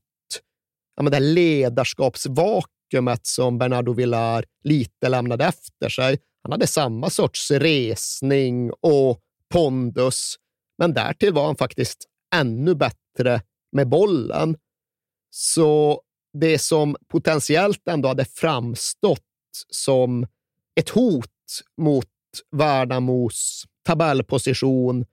ja, 0.96 1.02
men 1.02 1.10
det 1.10 1.16
här 1.16 1.24
ledarskapsvakuumet 1.24 3.26
som 3.26 3.58
Bernardo 3.58 3.92
Villar 3.92 4.44
lite 4.64 5.08
lämnade 5.08 5.44
efter 5.44 5.88
sig. 5.88 6.18
Han 6.42 6.52
hade 6.52 6.66
samma 6.66 7.10
sorts 7.10 7.50
resning 7.50 8.70
och 8.80 9.20
pondus, 9.48 10.36
men 10.78 10.94
därtill 10.94 11.32
var 11.32 11.46
han 11.46 11.56
faktiskt 11.56 12.06
ännu 12.34 12.74
bättre 12.74 13.42
med 13.72 13.88
bollen. 13.88 14.56
Så 15.30 16.02
det 16.32 16.58
som 16.58 16.96
potentiellt 17.08 17.88
ändå 17.88 18.08
hade 18.08 18.24
framstått 18.24 19.20
som 19.70 20.26
ett 20.80 20.88
hot 20.88 21.26
mot 21.76 22.08
Värnamos 22.50 23.64
tabellposition 23.86 25.04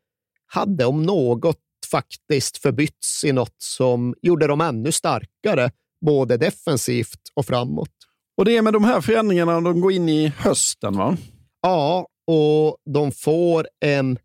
hade 0.45 0.85
om 0.85 1.03
något 1.03 1.59
faktiskt 1.91 2.57
förbytts 2.57 3.23
i 3.23 3.31
något 3.31 3.55
som 3.57 4.15
gjorde 4.21 4.47
dem 4.47 4.61
ännu 4.61 4.91
starkare, 4.91 5.71
både 6.05 6.37
defensivt 6.37 7.19
och 7.33 7.45
framåt. 7.45 7.91
Och 8.37 8.45
det 8.45 8.57
är 8.57 8.61
med 8.61 8.73
de 8.73 8.83
här 8.83 9.01
förändringarna 9.01 9.61
de 9.61 9.81
går 9.81 9.91
in 9.91 10.09
i 10.09 10.27
hösten, 10.27 10.97
va? 10.97 11.17
Ja, 11.61 12.07
och 12.27 12.77
de 12.93 13.11
får 13.11 13.67
en 13.85 14.19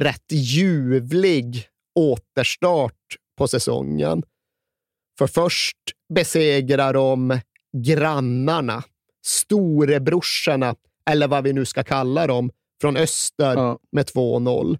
rätt 0.00 0.32
ljuvlig 0.32 1.66
återstart 1.94 3.16
på 3.38 3.48
säsongen. 3.48 4.22
För 5.18 5.26
först 5.26 5.76
besegrar 6.14 6.92
de 6.92 7.40
grannarna, 7.76 8.82
storebrorsorna, 9.26 10.74
eller 11.10 11.28
vad 11.28 11.44
vi 11.44 11.52
nu 11.52 11.64
ska 11.64 11.84
kalla 11.84 12.26
dem, 12.26 12.50
från 12.80 12.96
öster 12.96 13.76
med 13.92 14.06
2-0. 14.06 14.78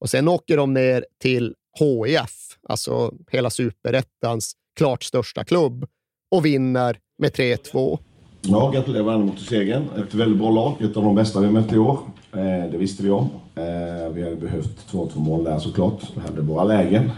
Och 0.00 0.10
sen 0.10 0.28
åker 0.28 0.56
de 0.56 0.74
ner 0.74 1.04
till 1.22 1.54
HIF, 1.78 2.58
alltså 2.68 3.14
hela 3.30 3.50
superettans 3.50 4.52
klart 4.78 5.02
största 5.02 5.44
klubb, 5.44 5.86
och 6.30 6.46
vinner 6.46 6.98
med 7.18 7.32
3-2. 7.32 7.98
Ja, 8.40 8.70
gratulerar 8.70 9.04
varandra 9.04 9.34
till 9.34 9.46
segern. 9.46 9.84
Ett 9.96 10.14
väldigt 10.14 10.38
bra 10.38 10.50
lag, 10.50 10.74
ett 10.80 10.96
av 10.96 11.04
de 11.04 11.14
bästa 11.14 11.40
vi 11.40 11.50
mött 11.50 11.72
i 11.72 11.78
år. 11.78 11.98
Eh, 12.32 12.70
det 12.70 12.78
visste 12.78 13.02
vi 13.02 13.10
om. 13.10 13.28
Eh, 13.54 14.12
vi 14.12 14.22
hade 14.22 14.36
behövt 14.36 14.92
2-2 14.92 15.18
mål 15.18 15.44
där 15.44 15.58
såklart. 15.58 16.02
Vi 16.14 16.20
hade 16.20 16.40
våra 16.40 16.64
lägen. 16.64 17.10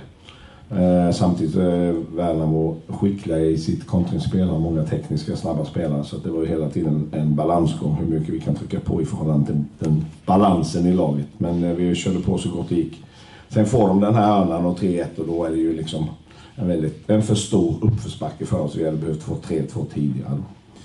Eh, 0.71 1.13
samtidigt 1.13 1.57
är 1.57 2.17
Värnamo 2.17 2.77
skickliga 2.89 3.39
i 3.39 3.59
sitt 3.59 3.87
kontringsspel, 3.87 4.49
har 4.49 4.59
många 4.59 4.85
tekniska, 4.85 5.37
snabba 5.37 5.65
spelare. 5.65 6.05
Så 6.05 6.17
att 6.17 6.25
det 6.25 6.31
var 6.31 6.41
ju 6.41 6.49
hela 6.49 6.71
tiden 6.71 7.11
en 7.13 7.37
balansgång 7.37 7.95
hur 7.95 8.07
mycket 8.07 8.35
vi 8.35 8.41
kan 8.41 8.55
trycka 8.55 8.81
på 8.81 9.03
i 9.03 9.05
förhållande 9.05 9.47
till 9.47 9.65
den 9.79 10.05
balansen 10.27 10.87
i 10.87 10.93
laget. 10.93 11.27
Men 11.39 11.65
eh, 11.65 11.71
vi 11.71 11.95
körde 11.95 12.21
på 12.21 12.39
så 12.39 12.49
gott 12.49 12.69
det 12.69 12.75
gick. 12.75 13.05
Sen 13.49 13.67
får 13.67 13.89
de 13.89 14.01
den 14.01 14.15
här 14.15 14.27
hörnan 14.27 14.65
och 14.65 14.79
3-1 14.79 15.05
och 15.19 15.27
då 15.27 15.45
är 15.45 15.51
det 15.51 15.57
ju 15.57 15.77
liksom 15.77 16.07
en, 16.55 16.69
väldigt, 16.69 17.11
en 17.11 17.23
för 17.23 17.35
stor 17.35 17.75
uppförsbacke 17.81 18.47
för 18.47 18.61
oss. 18.61 18.77
Vi 18.77 18.85
hade 18.85 18.97
behövt 18.97 19.23
få 19.23 19.35
3-2 19.35 19.87
tidigare. 19.95 20.39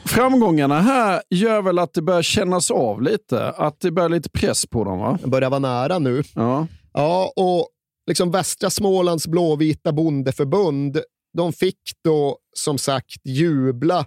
Framgångarna 0.06 0.82
här 0.82 1.22
gör 1.30 1.62
väl 1.62 1.80
att 1.80 1.94
det 1.94 2.02
börjar 2.02 2.22
kännas 2.22 2.72
av 2.72 3.02
lite. 3.02 3.50
Att 3.50 3.80
det 3.80 3.92
börjar 3.92 4.10
lite 4.10 4.30
press 4.30 4.66
på 4.66 4.84
dem 4.84 5.00
va? 5.00 5.18
Det 5.22 5.28
börjar 5.28 5.50
vara 5.50 5.60
nära 5.60 6.00
nu. 6.00 6.24
Ja. 6.36 6.68
Ja, 6.94 7.34
och 7.36 7.68
liksom 8.08 8.32
Västra 8.32 8.70
Smålands 8.70 9.28
blåvita 9.28 9.92
bondeförbund, 9.92 11.02
de 11.34 11.54
fick 11.54 11.80
då 12.04 12.40
som 12.54 12.78
sagt 12.78 13.22
jubla 13.24 14.06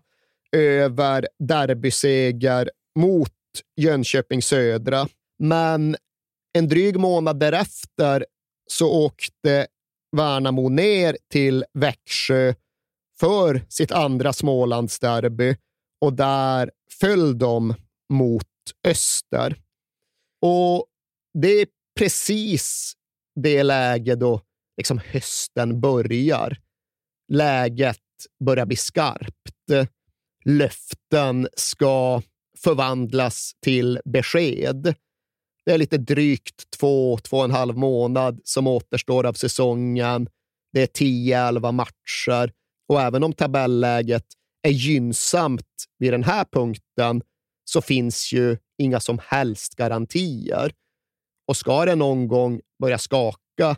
över 0.56 1.28
derbyseger 1.38 2.70
mot 2.98 3.32
Jönköping 3.76 4.42
Södra. 4.42 5.08
Men 5.38 5.96
en 6.58 6.68
dryg 6.68 6.98
månad 6.98 7.40
därefter 7.40 8.26
så 8.70 9.04
åkte 9.04 9.66
Värnamo 10.16 10.68
ner 10.68 11.16
till 11.30 11.64
Växjö 11.74 12.54
för 13.20 13.66
sitt 13.68 13.92
andra 13.92 14.32
Smålandsderby 14.32 15.56
och 16.00 16.12
där 16.12 16.70
föll 17.00 17.38
de 17.38 17.74
mot 18.12 18.44
Öster. 18.86 19.56
Och 20.42 20.86
det 21.38 21.48
är 21.48 21.66
precis 21.98 22.92
det 23.42 23.62
läge 23.62 24.14
då 24.14 24.40
liksom 24.76 25.00
hösten 25.04 25.80
börjar. 25.80 26.58
Läget 27.32 27.98
börjar 28.44 28.66
bli 28.66 28.76
skarpt. 28.76 29.88
Löften 30.44 31.48
ska 31.56 32.22
förvandlas 32.58 33.52
till 33.62 34.00
besked. 34.04 34.94
Det 35.64 35.72
är 35.72 35.78
lite 35.78 35.98
drygt 35.98 36.70
två, 36.78 37.18
två 37.18 37.36
och 37.36 37.44
en 37.44 37.50
halv 37.50 37.76
månad 37.76 38.40
som 38.44 38.66
återstår 38.66 39.26
av 39.26 39.32
säsongen. 39.32 40.28
Det 40.72 40.82
är 40.82 40.86
10-11 40.86 41.72
matcher 41.72 42.52
och 42.88 43.00
även 43.00 43.24
om 43.24 43.32
tabelläget 43.32 44.24
är 44.62 44.70
gynnsamt 44.70 45.84
vid 45.98 46.12
den 46.12 46.24
här 46.24 46.44
punkten 46.44 47.22
så 47.64 47.82
finns 47.82 48.32
ju 48.32 48.56
inga 48.78 49.00
som 49.00 49.20
helst 49.24 49.74
garantier. 49.74 50.72
Och 51.48 51.56
ska 51.56 51.84
det 51.84 51.94
någon 51.94 52.28
gång 52.28 52.60
börjar 52.78 52.98
skaka, 52.98 53.76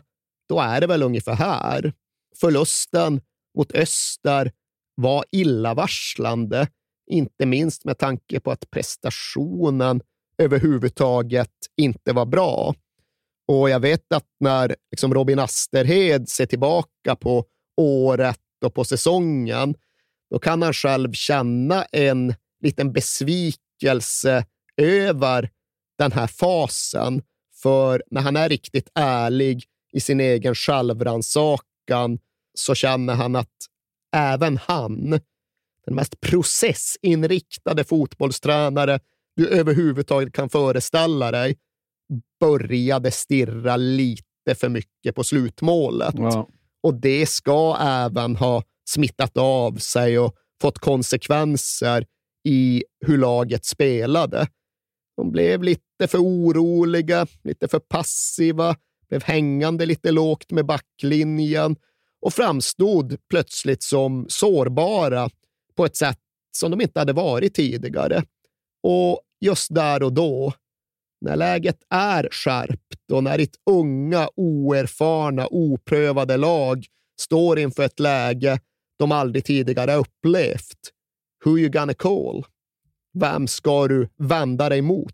då 0.49 0.59
är 0.59 0.81
det 0.81 0.87
väl 0.87 1.03
ungefär 1.03 1.33
här. 1.33 1.93
Förlusten 2.39 3.21
mot 3.57 3.71
Öster 3.71 4.51
var 4.95 5.25
illavarslande, 5.31 6.67
inte 7.11 7.45
minst 7.45 7.85
med 7.85 7.97
tanke 7.97 8.39
på 8.39 8.51
att 8.51 8.69
prestationen 8.71 10.01
överhuvudtaget 10.37 11.51
inte 11.77 12.13
var 12.13 12.25
bra. 12.25 12.75
Och 13.47 13.69
jag 13.69 13.79
vet 13.79 14.13
att 14.13 14.27
när 14.39 14.75
liksom 14.91 15.13
Robin 15.13 15.39
Asterhed 15.39 16.29
ser 16.29 16.45
tillbaka 16.45 17.15
på 17.15 17.45
året 17.77 18.39
och 18.65 18.73
på 18.73 18.83
säsongen, 18.83 19.75
då 20.29 20.39
kan 20.39 20.61
han 20.61 20.73
själv 20.73 21.13
känna 21.13 21.83
en 21.83 22.35
liten 22.63 22.93
besvikelse 22.93 24.45
över 24.77 25.49
den 25.97 26.11
här 26.11 26.27
fasen. 26.27 27.21
För 27.63 28.03
när 28.11 28.21
han 28.21 28.35
är 28.35 28.49
riktigt 28.49 28.89
ärlig 28.95 29.63
i 29.93 29.99
sin 29.99 30.19
egen 30.19 30.55
självrannsakan 30.55 32.19
så 32.53 32.75
känner 32.75 33.13
han 33.13 33.35
att 33.35 33.55
även 34.15 34.57
han, 34.57 35.09
den 35.85 35.95
mest 35.95 36.21
processinriktade 36.21 37.83
fotbollstränare 37.83 38.99
du 39.35 39.47
överhuvudtaget 39.47 40.33
kan 40.33 40.49
föreställa 40.49 41.31
dig, 41.31 41.57
började 42.39 43.11
stirra 43.11 43.77
lite 43.77 44.55
för 44.55 44.69
mycket 44.69 45.15
på 45.15 45.23
slutmålet. 45.23 46.15
Ja. 46.17 46.47
Och 46.83 46.93
det 46.93 47.25
ska 47.25 47.77
även 47.81 48.35
ha 48.35 48.63
smittat 48.89 49.37
av 49.37 49.75
sig 49.75 50.19
och 50.19 50.35
fått 50.61 50.79
konsekvenser 50.79 52.05
i 52.43 52.83
hur 53.05 53.17
laget 53.17 53.65
spelade. 53.65 54.47
De 55.17 55.31
blev 55.31 55.63
lite 55.63 56.07
för 56.07 56.17
oroliga, 56.17 57.27
lite 57.43 57.67
för 57.67 57.79
passiva, 57.79 58.75
blev 59.09 59.23
hängande 59.23 59.85
lite 59.85 60.11
lågt 60.11 60.51
med 60.51 60.65
backlinjen 60.65 61.75
och 62.21 62.33
framstod 62.33 63.17
plötsligt 63.29 63.83
som 63.83 64.25
sårbara 64.29 65.29
på 65.75 65.85
ett 65.85 65.95
sätt 65.95 66.19
som 66.57 66.71
de 66.71 66.81
inte 66.81 66.99
hade 66.99 67.13
varit 67.13 67.53
tidigare. 67.53 68.23
Och 68.83 69.21
just 69.41 69.75
där 69.75 70.03
och 70.03 70.13
då, 70.13 70.53
när 71.21 71.35
läget 71.35 71.77
är 71.89 72.29
skärpt 72.31 73.11
och 73.11 73.23
när 73.23 73.37
ditt 73.37 73.55
unga, 73.69 74.29
oerfarna, 74.35 75.47
oprövade 75.47 76.37
lag 76.37 76.85
står 77.21 77.59
inför 77.59 77.83
ett 77.83 77.99
läge 77.99 78.59
de 78.99 79.11
aldrig 79.11 79.45
tidigare 79.45 79.95
upplevt, 79.95 80.77
who 81.45 81.57
you 81.57 81.69
gonna 81.69 81.93
call? 81.93 82.45
Vem 83.19 83.47
ska 83.47 83.87
du 83.87 84.09
vända 84.17 84.69
dig 84.69 84.81
mot? 84.81 85.13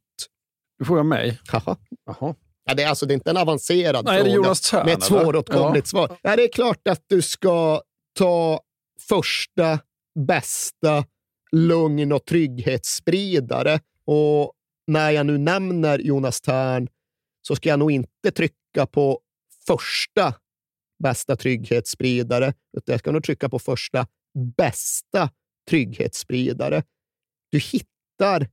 Du 0.80 0.86
frågar 0.86 1.04
mig? 1.04 1.40
Jaha. 1.52 1.78
Jaha. 2.06 2.36
Ja, 2.66 2.74
det, 2.74 2.84
är 2.84 2.90
alltså, 2.90 3.06
det 3.06 3.14
är 3.14 3.16
inte 3.16 3.30
en 3.30 3.38
avancerad 3.38 4.06
Nej, 4.06 4.22
fråga 4.22 4.36
Jonas 4.36 4.62
Thern, 4.62 4.86
med 4.86 4.94
ett 4.98 5.04
svåråtkomligt 5.04 5.88
Ja. 5.88 5.90
svar. 5.90 6.18
Ja, 6.22 6.36
det 6.36 6.44
är 6.44 6.52
klart 6.52 6.88
att 6.88 7.04
du 7.08 7.22
ska 7.22 7.82
ta 8.20 8.62
första 9.10 9.80
bästa 10.28 11.06
lugn 11.52 12.12
och 12.12 12.26
trygghetsspridare. 12.26 13.80
Och 14.06 14.54
när 14.88 15.12
jag 15.12 15.26
nu 15.26 15.38
nämner 15.38 16.00
Jonas 16.00 16.42
Thern 16.42 16.88
så 17.42 17.56
ska 17.56 17.70
jag 17.70 17.80
nog 17.80 17.92
inte 17.92 18.32
trycka 18.32 18.86
på 18.92 19.20
första 19.68 20.34
bästa 21.04 21.36
trygghetsspridare, 21.36 22.54
utan 22.78 22.94
jag 22.94 23.00
ska 23.00 23.12
nog 23.12 23.24
trycka 23.24 23.50
på 23.50 23.60
första 23.60 24.08
bästa 24.58 25.30
trygghetsspridare. 25.70 26.84
Du 27.50 27.60
hittar 27.60 28.48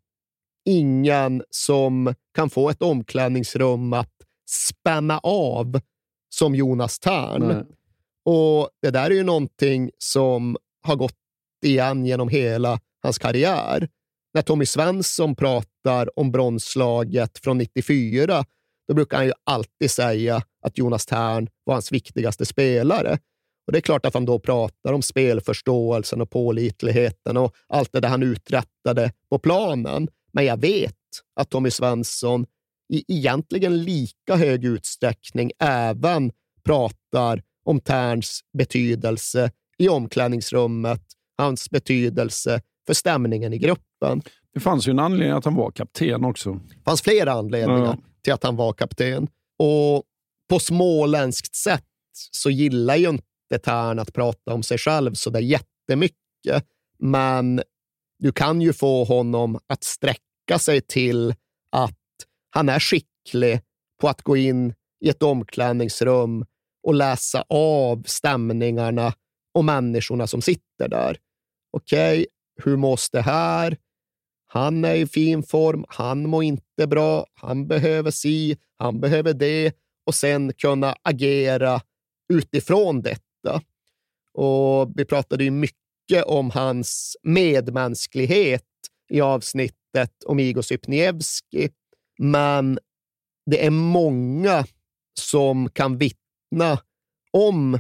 ingen 0.64 1.42
som 1.50 2.14
kan 2.34 2.50
få 2.50 2.70
ett 2.70 2.82
omklädningsrum 2.82 3.92
att 3.92 4.12
spänna 4.48 5.18
av 5.18 5.80
som 6.34 6.54
Jonas 6.54 6.98
Thern. 6.98 7.48
Nej. 7.48 7.64
Och 8.24 8.70
Det 8.82 8.90
där 8.90 9.10
är 9.10 9.14
ju 9.14 9.22
någonting 9.22 9.90
som 9.98 10.56
har 10.82 10.96
gått 10.96 11.16
igen 11.64 12.06
genom 12.06 12.28
hela 12.28 12.80
hans 13.02 13.18
karriär. 13.18 13.88
När 14.34 14.42
Tommy 14.42 14.66
Svensson 14.66 15.36
pratar 15.36 16.18
om 16.18 16.32
bronslaget 16.32 17.38
från 17.38 17.58
94, 17.58 18.44
då 18.88 18.94
brukar 18.94 19.16
han 19.16 19.26
ju 19.26 19.32
alltid 19.44 19.90
säga 19.90 20.42
att 20.62 20.78
Jonas 20.78 21.06
Thern 21.06 21.48
var 21.64 21.74
hans 21.74 21.92
viktigaste 21.92 22.46
spelare. 22.46 23.18
Och 23.66 23.72
Det 23.72 23.78
är 23.78 23.80
klart 23.80 24.06
att 24.06 24.14
han 24.14 24.24
då 24.24 24.38
pratar 24.38 24.92
om 24.92 25.02
spelförståelsen 25.02 26.20
och 26.20 26.30
pålitligheten 26.30 27.36
och 27.36 27.54
allt 27.68 27.92
det 27.92 28.00
där 28.00 28.08
han 28.08 28.22
uträttade 28.22 29.12
på 29.30 29.38
planen. 29.38 30.08
Men 30.32 30.44
jag 30.44 30.60
vet 30.60 30.94
att 31.40 31.50
Tommy 31.50 31.70
Svensson 31.70 32.46
i 32.92 33.04
egentligen 33.08 33.82
lika 33.84 34.36
hög 34.36 34.64
utsträckning 34.64 35.50
även 35.58 36.32
pratar 36.64 37.42
om 37.64 37.80
Terns 37.80 38.40
betydelse 38.58 39.50
i 39.78 39.88
omklädningsrummet, 39.88 41.02
hans 41.38 41.70
betydelse 41.70 42.60
för 42.86 42.94
stämningen 42.94 43.52
i 43.52 43.58
gruppen. 43.58 44.22
Det 44.54 44.60
fanns 44.60 44.88
ju 44.88 44.90
en 44.90 44.98
anledning 44.98 45.30
att 45.36 45.44
han 45.44 45.54
var 45.54 45.70
kapten 45.70 46.24
också. 46.24 46.52
Det 46.52 46.82
fanns 46.84 47.02
flera 47.02 47.32
anledningar 47.32 47.84
Ja. 47.84 47.96
till 48.22 48.32
att 48.32 48.42
han 48.44 48.56
var 48.56 48.72
kapten. 48.72 49.28
Och 49.58 50.02
på 50.50 50.58
småländskt 50.58 51.54
sätt 51.56 51.84
så 52.30 52.50
gillar 52.50 52.96
ju 52.96 53.08
inte 53.08 53.24
Tern 53.64 53.98
att 53.98 54.12
prata 54.12 54.54
om 54.54 54.62
sig 54.62 54.78
själv 54.78 55.14
så 55.14 55.30
där 55.30 55.40
jättemycket. 55.40 56.66
Men 56.98 57.62
du 58.18 58.32
kan 58.32 58.60
ju 58.60 58.72
få 58.72 59.04
honom 59.04 59.58
att 59.66 59.84
sträcka 59.84 60.58
sig 60.58 60.80
till 60.80 61.34
att 61.72 61.98
han 62.50 62.68
är 62.68 62.80
skicklig 62.80 63.60
på 64.00 64.08
att 64.08 64.22
gå 64.22 64.36
in 64.36 64.74
i 65.04 65.08
ett 65.08 65.22
omklädningsrum 65.22 66.46
och 66.86 66.94
läsa 66.94 67.44
av 67.48 68.02
stämningarna 68.06 69.12
och 69.54 69.64
människorna 69.64 70.26
som 70.26 70.42
sitter 70.42 70.88
där. 70.88 71.18
Okej, 71.72 72.26
hur 72.64 72.76
mås 72.76 73.10
det 73.10 73.20
här? 73.20 73.76
Han 74.46 74.84
är 74.84 74.94
i 74.94 75.06
fin 75.06 75.42
form, 75.42 75.84
han 75.88 76.28
mår 76.28 76.44
inte 76.44 76.86
bra, 76.86 77.26
han 77.34 77.66
behöver 77.66 78.10
si, 78.10 78.56
han 78.78 79.00
behöver 79.00 79.34
det 79.34 79.72
och 80.06 80.14
sen 80.14 80.52
kunna 80.52 80.94
agera 81.02 81.80
utifrån 82.32 83.02
det 83.02 83.18
detta. 83.44 83.62
Och 84.34 84.92
Vi 84.94 85.04
pratade 85.04 85.44
ju 85.44 85.50
mycket 85.50 86.24
om 86.26 86.50
hans 86.50 87.16
medmänsklighet 87.22 88.62
i 89.10 89.20
avsnittet 89.20 90.24
om 90.26 90.38
Igor 90.38 90.62
Sypniewski, 90.62 91.68
men 92.18 92.78
det 93.50 93.66
är 93.66 93.70
många 93.70 94.64
som 95.20 95.70
kan 95.70 95.98
vittna 95.98 96.78
om 97.30 97.78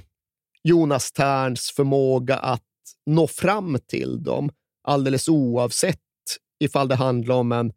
Jonas 0.62 1.12
Terns 1.12 1.70
förmåga 1.70 2.36
att 2.36 2.62
nå 3.06 3.26
fram 3.26 3.78
till 3.86 4.22
dem, 4.22 4.50
alldeles 4.82 5.28
oavsett 5.28 6.00
ifall 6.60 6.88
det 6.88 6.94
handlar 6.94 7.34
om 7.34 7.52
en 7.52 7.72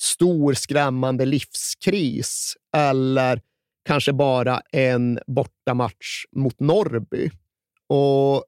stor 0.00 0.54
skrämmande 0.54 1.24
livskris 1.24 2.56
eller 2.76 3.42
kanske 3.88 4.12
bara 4.12 4.60
en 4.72 5.18
bortamatch 5.26 6.24
mot 6.36 6.60
Norrby. 6.60 7.30
Och 7.88 8.44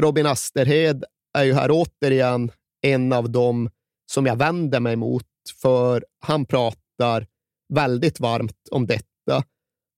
Robin 0.00 0.26
Asterhed 0.26 1.04
är 1.38 1.44
ju 1.44 1.52
här 1.54 1.68
återigen 1.70 2.52
en 2.82 3.12
av 3.12 3.30
dem 3.30 3.70
som 4.12 4.26
jag 4.26 4.36
vänder 4.36 4.80
mig 4.80 4.96
mot, 4.96 5.26
för 5.62 6.04
han 6.20 6.46
pratar 6.46 7.26
väldigt 7.74 8.20
varmt 8.20 8.68
om 8.70 8.86
detta. 8.86 9.44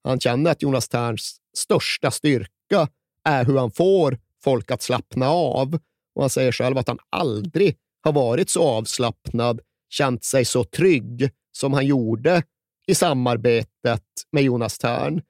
Han 0.04 0.20
känner 0.20 0.50
att 0.50 0.62
Jonas 0.62 0.88
Terns 0.88 1.36
största 1.56 2.10
styrka 2.10 2.88
är 3.24 3.44
hur 3.44 3.58
han 3.58 3.70
får 3.70 4.18
folk 4.44 4.70
att 4.70 4.82
slappna 4.82 5.28
av. 5.28 5.74
Och 6.14 6.22
Han 6.22 6.30
säger 6.30 6.52
själv 6.52 6.78
att 6.78 6.88
han 6.88 6.98
aldrig 7.10 7.76
har 8.02 8.12
varit 8.12 8.50
så 8.50 8.62
avslappnad, 8.62 9.60
känt 9.88 10.24
sig 10.24 10.44
så 10.44 10.64
trygg 10.64 11.30
som 11.52 11.72
han 11.72 11.86
gjorde 11.86 12.42
i 12.86 12.94
samarbetet 12.94 14.02
med 14.32 14.42
Jonas 14.42 14.78
Tern. 14.78 15.22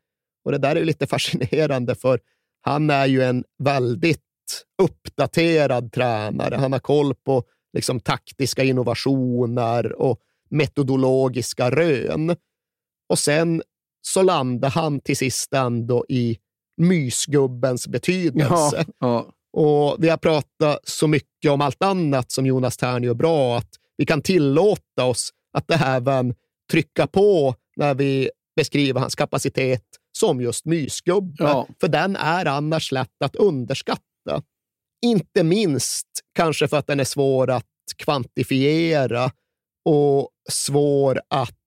Och 0.45 0.53
Det 0.53 0.59
där 0.59 0.77
är 0.77 0.85
lite 0.85 1.07
fascinerande, 1.07 1.95
för 1.95 2.21
han 2.61 2.91
är 2.91 3.07
ju 3.07 3.23
en 3.23 3.45
väldigt 3.59 4.23
uppdaterad 4.83 5.93
tränare. 5.93 6.55
Han 6.55 6.73
har 6.73 6.79
koll 6.79 7.15
på 7.15 7.45
liksom, 7.73 8.01
taktiska 8.01 8.65
innovationer 8.65 9.93
och 9.93 10.21
metodologiska 10.51 11.71
rön. 11.71 12.37
Och 13.09 13.19
sen 13.19 13.63
så 14.03 14.23
landar 14.23 14.71
han 14.71 15.01
till 15.01 15.17
sist 15.17 15.53
ändå 15.53 16.05
i 16.09 16.39
mysgubbens 16.77 17.89
betydelse. 17.89 18.85
Ja, 18.87 18.95
ja. 18.99 19.33
Och 19.53 19.97
Vi 19.99 20.09
har 20.09 20.17
pratat 20.17 20.89
så 20.89 21.07
mycket 21.07 21.51
om 21.51 21.61
allt 21.61 21.83
annat 21.83 22.33
som 22.33 22.47
Jonas 22.47 22.77
Tern 22.77 23.03
gör 23.03 23.15
bra, 23.15 23.59
att 23.59 23.71
vi 23.97 24.07
kan 24.07 24.23
tillåta 24.23 25.05
oss 25.05 25.31
att 25.53 25.71
även 25.71 26.35
trycka 26.71 27.07
på 27.07 27.55
när 27.77 27.95
vi 27.95 28.31
beskriver 28.57 29.01
hans 29.01 29.15
kapacitet 29.15 29.85
som 30.19 30.41
just 30.41 30.65
mysgubbe. 30.65 31.45
Ja. 31.45 31.69
För 31.81 31.89
den 31.89 32.17
är 32.17 32.47
annars 32.47 32.93
lätt 32.93 33.23
att 33.25 33.37
underskatta. 33.37 34.43
Inte 35.05 35.45
minst 35.45 36.07
kanske 36.35 36.69
för 36.69 36.77
att 36.77 36.87
den 36.87 37.01
är 37.01 37.05
svår 37.05 37.51
att 37.51 37.65
kvantifiera 37.97 39.31
och 39.85 40.31
svår 40.51 41.21
att 41.31 41.59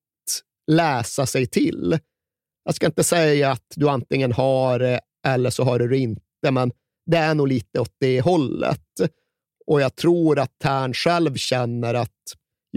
läsa 0.72 1.26
sig 1.26 1.48
till. 1.48 2.00
Jag 2.64 2.76
ska 2.76 2.86
inte 2.86 3.04
säga 3.04 3.52
att 3.52 3.74
du 3.76 3.90
antingen 3.90 4.32
har 4.32 4.80
det 4.80 5.02
eller 5.28 5.50
så 5.50 5.64
har 5.64 5.80
du 5.80 5.88
det 5.88 5.98
inte, 5.98 6.52
men 6.52 6.72
det 7.06 7.18
är 7.18 7.36
nog 7.36 7.48
lite 7.48 7.80
åt 7.80 7.94
det 8.00 8.22
hållet. 8.22 8.86
Och 9.66 9.82
jag 9.82 9.96
tror 9.96 10.40
att 10.40 10.60
Tern 10.60 10.94
själv 10.94 11.36
känner 11.36 11.94
att 11.94 12.18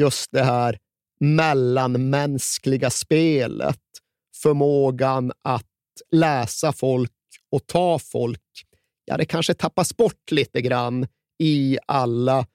just 0.01 0.33
det 0.33 0.43
här 0.43 0.79
mellanmänskliga 1.23 2.91
spelet, 2.91 3.81
förmågan 4.43 5.33
att 5.43 5.67
läsa 6.11 6.73
folk 6.73 7.13
och 7.51 7.67
ta 7.67 7.99
folk, 7.99 8.41
ja, 9.05 9.17
det 9.17 9.25
kanske 9.25 9.55
tappas 9.55 9.97
bort 9.97 10.31
lite 10.31 10.63
grann 10.63 11.07
i 11.39 11.79
alla 11.87 12.47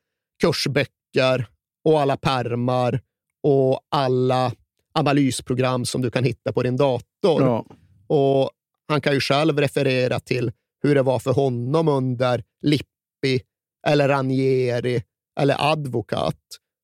kursböcker 0.41 1.47
och 1.85 2.01
alla 2.01 2.17
permar 2.17 3.01
och 3.43 3.79
alla 3.89 4.51
analysprogram 4.93 5.85
som 5.85 6.01
du 6.01 6.11
kan 6.11 6.23
hitta 6.23 6.53
på 6.53 6.63
din 6.63 6.77
dator. 6.77 7.41
Ja. 7.41 7.65
Och 8.07 8.51
Han 8.87 9.01
kan 9.01 9.13
ju 9.13 9.19
själv 9.19 9.59
referera 9.59 10.19
till 10.19 10.51
hur 10.83 10.95
det 10.95 11.01
var 11.01 11.19
för 11.19 11.33
honom 11.33 11.87
under 11.87 12.43
Lippi, 12.61 13.41
eller 13.87 14.07
Ranieri 14.07 15.03
eller 15.39 15.71
Advokat. 15.71 16.39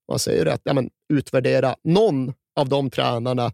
Man 0.10 0.20
säger 0.20 0.46
att 0.46 0.62
ja, 0.64 0.74
men, 0.74 0.90
utvärdera 1.14 1.76
någon 1.84 2.34
av 2.60 2.70
de 2.70 2.90
tränarna 2.90 3.52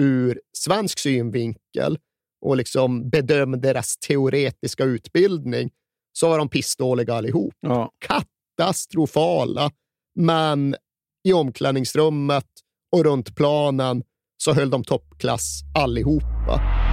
ur 0.00 0.40
svensk 0.52 0.98
synvinkel 0.98 1.98
och 2.46 2.56
liksom 2.56 3.10
bedöm 3.10 3.60
deras 3.60 3.96
teoretiska 3.96 4.84
utbildning, 4.84 5.70
så 6.12 6.28
var 6.28 6.38
de 6.38 6.48
pissdåliga 6.48 7.14
allihop. 7.14 7.54
Ja. 7.60 7.90
Katastrofala. 8.06 9.70
Men 10.14 10.76
i 11.28 11.32
omklädningsrummet 11.32 12.46
och 12.96 13.04
runt 13.04 13.36
planen 13.36 14.02
så 14.36 14.52
höll 14.52 14.70
de 14.70 14.84
toppklass 14.84 15.60
allihopa. 15.74 16.87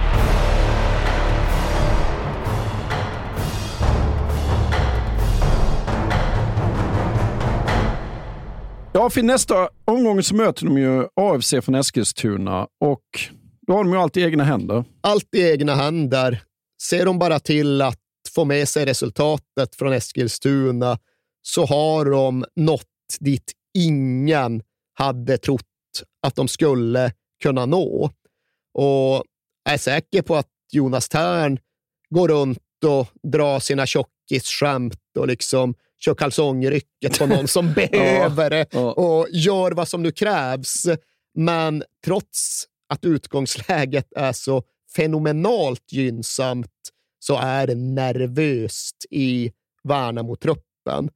Ja, 8.96 9.10
för 9.10 9.22
nästa 9.22 9.68
omgång 9.84 10.22
så 10.22 10.34
möter 10.34 10.64
de 10.64 10.78
ju 10.78 11.08
AFC 11.14 11.54
från 11.62 11.74
Eskilstuna 11.74 12.68
och 12.80 13.02
då 13.66 13.72
har 13.72 13.84
de 13.84 13.92
ju 13.92 13.98
allt 13.98 14.16
i 14.16 14.22
egna 14.22 14.44
händer. 14.44 14.84
Allt 15.00 15.34
i 15.34 15.50
egna 15.50 15.74
händer. 15.74 16.42
Ser 16.82 17.06
de 17.06 17.18
bara 17.18 17.38
till 17.38 17.82
att 17.82 18.00
få 18.34 18.44
med 18.44 18.68
sig 18.68 18.84
resultatet 18.84 19.76
från 19.76 19.92
Eskilstuna 19.92 20.98
så 21.42 21.66
har 21.66 22.04
de 22.04 22.44
nått 22.56 22.84
dit 23.20 23.52
ingen 23.78 24.62
hade 24.94 25.38
trott 25.38 25.62
att 26.26 26.36
de 26.36 26.48
skulle 26.48 27.12
kunna 27.42 27.66
nå. 27.66 28.10
Och 28.74 29.24
jag 29.64 29.74
är 29.74 29.78
säker 29.78 30.22
på 30.22 30.36
att 30.36 30.50
Jonas 30.72 31.08
Tern 31.08 31.58
går 32.10 32.28
runt 32.28 32.84
och 32.86 33.08
drar 33.32 33.60
sina 33.60 33.86
tjockisskämt 33.86 35.16
och 35.18 35.26
liksom 35.26 35.74
kör 36.06 36.14
kalsongrycket 36.14 37.18
på 37.18 37.26
någon 37.26 37.48
som 37.48 37.72
behöver 37.74 38.50
det 38.50 38.74
och 38.74 39.26
gör 39.30 39.72
vad 39.72 39.88
som 39.88 40.02
nu 40.02 40.12
krävs. 40.12 40.86
Men 41.34 41.82
trots 42.04 42.64
att 42.88 43.04
utgångsläget 43.04 44.12
är 44.16 44.32
så 44.32 44.62
fenomenalt 44.96 45.92
gynnsamt 45.92 46.72
så 47.18 47.36
är 47.36 47.66
det 47.66 47.74
nervöst 47.74 49.06
i 49.10 49.52
Värnamo-truppen. 49.82 51.08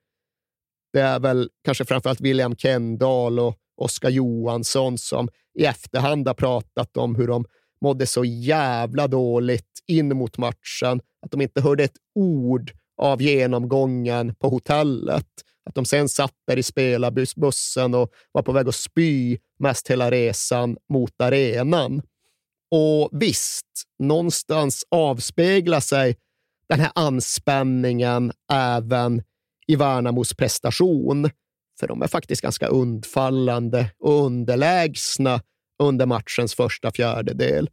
Det 0.92 1.00
är 1.00 1.20
väl 1.20 1.48
kanske 1.64 1.84
framförallt 1.84 2.20
William 2.20 2.56
Kendall 2.56 3.38
och 3.38 3.56
Oskar 3.76 4.10
Johansson 4.10 4.98
som 4.98 5.28
i 5.58 5.64
efterhand 5.64 6.26
har 6.26 6.34
pratat 6.34 6.96
om 6.96 7.14
hur 7.14 7.26
de 7.26 7.44
mådde 7.84 8.06
så 8.06 8.24
jävla 8.24 9.08
dåligt 9.08 9.78
in 9.86 10.16
mot 10.16 10.38
matchen 10.38 11.00
att 11.22 11.30
de 11.30 11.40
inte 11.40 11.60
hörde 11.60 11.84
ett 11.84 11.96
ord 12.14 12.72
av 13.00 13.22
genomgången 13.22 14.34
på 14.34 14.48
hotellet. 14.48 15.26
Att 15.64 15.74
de 15.74 15.84
sen 15.84 16.08
satt 16.08 16.34
där 16.46 16.56
i 16.56 16.62
spelarbussen 16.62 17.94
och 17.94 18.12
var 18.32 18.42
på 18.42 18.52
väg 18.52 18.68
att 18.68 18.74
spy 18.74 19.38
mest 19.58 19.90
hela 19.90 20.10
resan 20.10 20.76
mot 20.88 21.20
arenan. 21.20 22.02
Och 22.70 23.08
visst, 23.12 23.66
någonstans 23.98 24.84
avspeglar 24.90 25.80
sig 25.80 26.16
den 26.68 26.80
här 26.80 26.92
anspänningen 26.94 28.32
även 28.52 29.22
i 29.66 29.76
Värnamos 29.76 30.34
prestation. 30.34 31.30
För 31.80 31.88
de 31.88 32.02
är 32.02 32.08
faktiskt 32.08 32.42
ganska 32.42 32.66
undfallande 32.66 33.90
och 33.98 34.24
underlägsna 34.24 35.42
under 35.82 36.06
matchens 36.06 36.54
första 36.54 36.90
fjärdedel. 36.90 37.70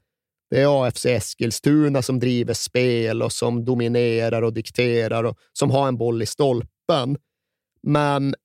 Det 0.49 0.61
är 0.61 0.85
AFC 0.85 1.05
Eskilstuna 1.05 2.01
som 2.01 2.19
driver 2.19 2.53
spel 2.53 3.21
och 3.21 3.31
som 3.31 3.65
dominerar 3.65 4.41
och 4.41 4.53
dikterar 4.53 5.23
och 5.23 5.37
som 5.53 5.71
har 5.71 5.87
en 5.87 5.97
boll 5.97 6.21
i 6.21 6.25
stolpen. 6.25 7.17
Men 7.83 8.35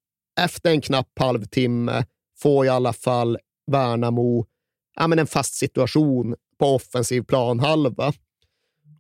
efter 0.41 0.71
en 0.71 0.81
knapp 0.81 1.19
halvtimme 1.21 2.05
får 2.39 2.67
i 2.67 2.69
alla 2.69 2.93
fall 2.93 3.39
Värnamo 3.67 4.47
ja, 4.97 5.07
men 5.09 5.19
en 5.19 5.27
fast 5.27 5.55
situation 5.55 6.35
på 6.59 6.67
offensiv 6.67 7.23
planhalva. 7.23 8.13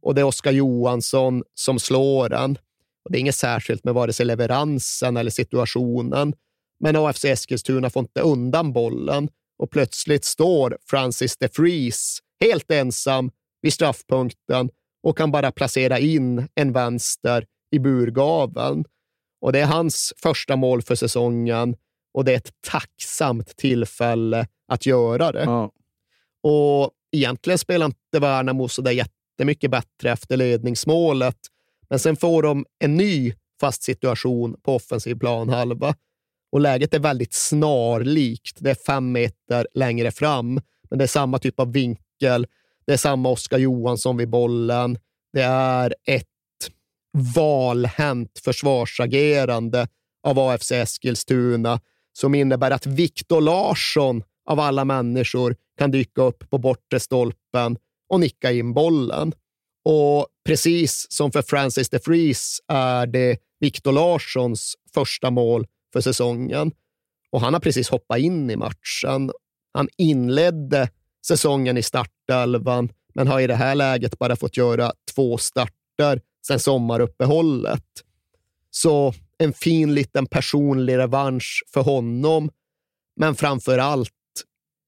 Och 0.02 0.14
det 0.14 0.20
är 0.20 0.24
Oskar 0.24 0.52
Johansson 0.52 1.42
som 1.54 1.78
slår 1.78 2.28
den. 2.28 2.58
Och 3.04 3.12
det 3.12 3.18
är 3.18 3.20
inget 3.20 3.34
särskilt 3.34 3.84
med 3.84 3.94
vare 3.94 4.12
sig 4.12 4.26
leveransen 4.26 5.16
eller 5.16 5.30
situationen. 5.30 6.34
Men 6.80 6.96
AFC 6.96 7.24
Eskilstuna 7.24 7.90
får 7.90 8.00
inte 8.00 8.20
undan 8.20 8.72
bollen 8.72 9.28
och 9.58 9.70
plötsligt 9.70 10.24
står 10.24 10.78
Francis 10.90 11.36
de 11.36 11.48
Vries 11.58 12.18
helt 12.43 12.70
ensam 12.70 13.31
vid 13.62 13.73
straffpunkten 13.73 14.70
och 15.02 15.19
kan 15.19 15.32
bara 15.32 15.52
placera 15.52 15.98
in 15.98 16.48
en 16.55 16.73
vänster 16.73 17.47
i 17.70 17.78
burgaveln. 17.78 18.85
Och 19.40 19.52
det 19.52 19.60
är 19.60 19.66
hans 19.66 20.12
första 20.16 20.56
mål 20.56 20.82
för 20.82 20.94
säsongen 20.94 21.77
och 22.14 22.24
det 22.24 22.32
är 22.32 22.36
ett 22.36 22.52
tacksamt 22.66 23.56
tillfälle 23.56 24.47
att 24.69 24.86
göra 24.86 25.32
det. 25.32 25.44
Ja. 25.44 25.70
Och 26.43 26.90
egentligen 27.12 27.59
spelar 27.59 27.86
inte 27.86 28.20
Värnamo 28.20 28.69
så 28.69 28.82
där 28.82 28.90
jättemycket 28.90 29.70
bättre 29.70 30.10
efter 30.10 30.36
ledningsmålet, 30.36 31.36
men 31.89 31.98
sen 31.98 32.16
får 32.16 32.43
de 32.43 32.66
en 32.78 32.97
ny 32.97 33.35
fast 33.60 33.82
situation 33.82 34.56
på 34.62 34.74
offensiv 34.74 35.19
planhalva. 35.19 35.94
Och 36.52 36.60
läget 36.60 36.94
är 36.94 36.98
väldigt 36.98 37.32
snarlikt. 37.32 38.56
Det 38.60 38.70
är 38.70 38.74
fem 38.74 39.12
meter 39.12 39.66
längre 39.74 40.10
fram, 40.10 40.60
men 40.90 40.98
det 40.98 41.05
är 41.05 41.09
samma 41.09 41.39
typ 41.39 41.60
av 41.60 41.73
vinkel. 41.73 42.02
Det 42.86 42.93
är 42.93 42.97
samma 42.97 43.28
Oskar 43.28 43.59
Johansson 43.59 44.16
vid 44.16 44.28
bollen. 44.28 44.99
Det 45.32 45.43
är 45.43 45.94
ett 46.07 46.27
valhänt 47.35 48.40
försvarsagerande 48.44 49.89
av 50.23 50.39
AFC 50.39 50.73
Eskilstuna 50.73 51.81
som 52.12 52.35
innebär 52.35 52.70
att 52.70 52.86
Viktor 52.86 53.40
Larsson 53.40 54.23
av 54.47 54.61
alla 54.61 54.85
människor 54.85 55.57
kan 55.78 55.90
dyka 55.90 56.23
upp 56.23 56.51
på 56.51 56.59
bortre 56.59 57.01
stolpen 57.01 57.78
och 58.09 58.20
nicka 58.20 58.53
in 58.53 58.74
bollen. 58.74 59.32
Och 59.85 60.27
precis 60.44 61.07
som 61.11 61.32
för 61.32 61.43
Francis 61.43 61.89
de 61.89 61.99
Vries 61.99 62.61
är 62.69 63.07
det 63.07 63.39
Viktor 63.61 63.93
Larssons 63.93 64.74
första 64.94 65.31
mål 65.31 65.66
för 65.93 66.01
säsongen. 66.01 66.73
Och 67.31 67.40
han 67.40 67.53
har 67.53 67.61
precis 67.61 67.89
hoppat 67.89 68.19
in 68.19 68.51
i 68.51 68.57
matchen. 68.57 69.31
Han 69.73 69.89
inledde 69.97 70.89
säsongen 71.27 71.77
i 71.78 71.82
startelvan, 71.82 72.93
men 73.15 73.28
har 73.28 73.40
i 73.40 73.47
det 73.47 73.55
här 73.55 73.74
läget 73.74 74.19
bara 74.19 74.36
fått 74.36 74.57
göra 74.57 74.93
två 75.15 75.39
starter 75.39 76.20
sedan 76.47 76.61
sommaruppehållet. 76.61 77.85
Så 78.70 79.15
en 79.39 79.53
fin 79.53 79.94
liten 79.94 80.27
personlig 80.27 80.97
revansch 80.97 81.65
för 81.73 81.81
honom, 81.81 82.51
men 83.16 83.35
framför 83.35 83.78
allt 83.78 84.11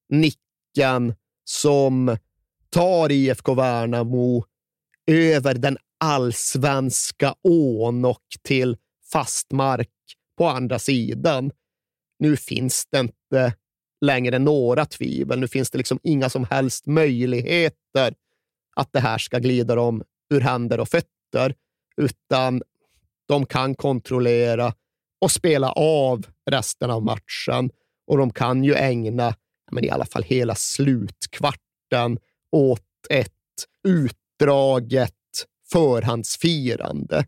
nicken 0.09 1.15
som 1.43 2.17
tar 2.69 3.11
IFK 3.11 3.53
Värnamo 3.53 4.45
över 5.11 5.53
den 5.53 5.77
allsvenska 5.99 7.35
ån 7.43 8.05
och 8.05 8.23
till 8.41 8.77
fast 9.11 9.51
mark 9.51 9.89
på 10.37 10.47
andra 10.47 10.79
sidan. 10.79 11.51
Nu 12.19 12.37
finns 12.37 12.85
det 12.91 12.99
inte 12.99 13.53
längre 14.01 14.39
några 14.39 14.85
tvivel. 14.85 15.39
Nu 15.39 15.47
finns 15.47 15.69
det 15.69 15.77
liksom 15.77 15.99
inga 16.03 16.29
som 16.29 16.45
helst 16.49 16.85
möjligheter 16.85 18.13
att 18.75 18.89
det 18.93 18.99
här 18.99 19.17
ska 19.17 19.39
glida 19.39 19.75
dem 19.75 20.03
ur 20.33 20.41
händer 20.41 20.79
och 20.79 20.89
fötter, 20.89 21.55
utan 21.97 22.61
de 23.27 23.45
kan 23.45 23.75
kontrollera 23.75 24.73
och 25.21 25.31
spela 25.31 25.71
av 25.71 26.27
resten 26.49 26.91
av 26.91 27.03
matchen 27.03 27.69
och 28.07 28.17
de 28.17 28.33
kan 28.33 28.63
ju 28.63 28.75
ägna 28.75 29.35
men 29.71 29.83
i 29.83 29.89
alla 29.89 30.05
fall 30.05 30.23
hela 30.23 30.55
slutkvarten 30.55 32.19
åt 32.51 32.81
ett 33.09 33.31
utdraget 33.87 35.13
förhandsfirande. 35.71 37.25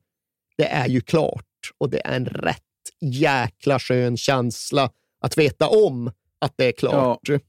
Det 0.57 0.67
är 0.67 0.87
ju 0.87 1.01
klart 1.01 1.43
och 1.77 1.89
det 1.89 2.07
är 2.07 2.15
en 2.15 2.25
rätt 2.25 2.63
jäkla 3.01 3.79
skön 3.79 4.17
känsla 4.17 4.89
att 5.21 5.37
veta 5.37 5.67
om 5.67 6.11
att 6.39 6.53
det 6.55 6.65
är 6.65 6.71
klart. 6.71 7.19
Ja. 7.29 7.39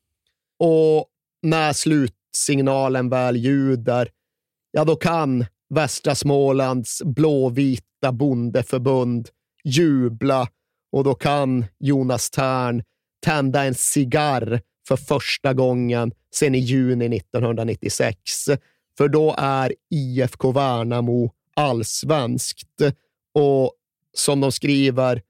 Och 0.59 1.07
när 1.43 1.73
slutsignalen 1.73 3.09
väl 3.09 3.37
ljuder, 3.37 4.09
ja 4.71 4.85
då 4.85 4.97
kan 4.97 5.47
västra 5.71 6.15
Smålands 6.15 7.03
blåvita 7.05 8.13
bondeförbund 8.13 9.29
jubla 9.65 10.49
och 10.93 11.05
då 11.05 11.15
kan 11.15 11.65
Jonas 11.79 12.31
Tern 12.31 12.83
tända 13.25 13.65
en 13.65 13.75
cigarr 13.75 14.61
för 14.89 14.97
första 14.97 15.55
gången 15.55 16.13
sedan 16.35 16.55
i 16.55 16.59
juni 16.59 17.17
1996. 17.17 18.19
För 18.99 19.09
då 19.09 19.35
är 19.39 19.75
IFK 19.91 20.53
Värnamo 20.53 21.33
allsvenskt 21.57 22.81
och 23.35 23.73
som 24.13 24.41
de 24.41 24.53
skriver 24.53 25.23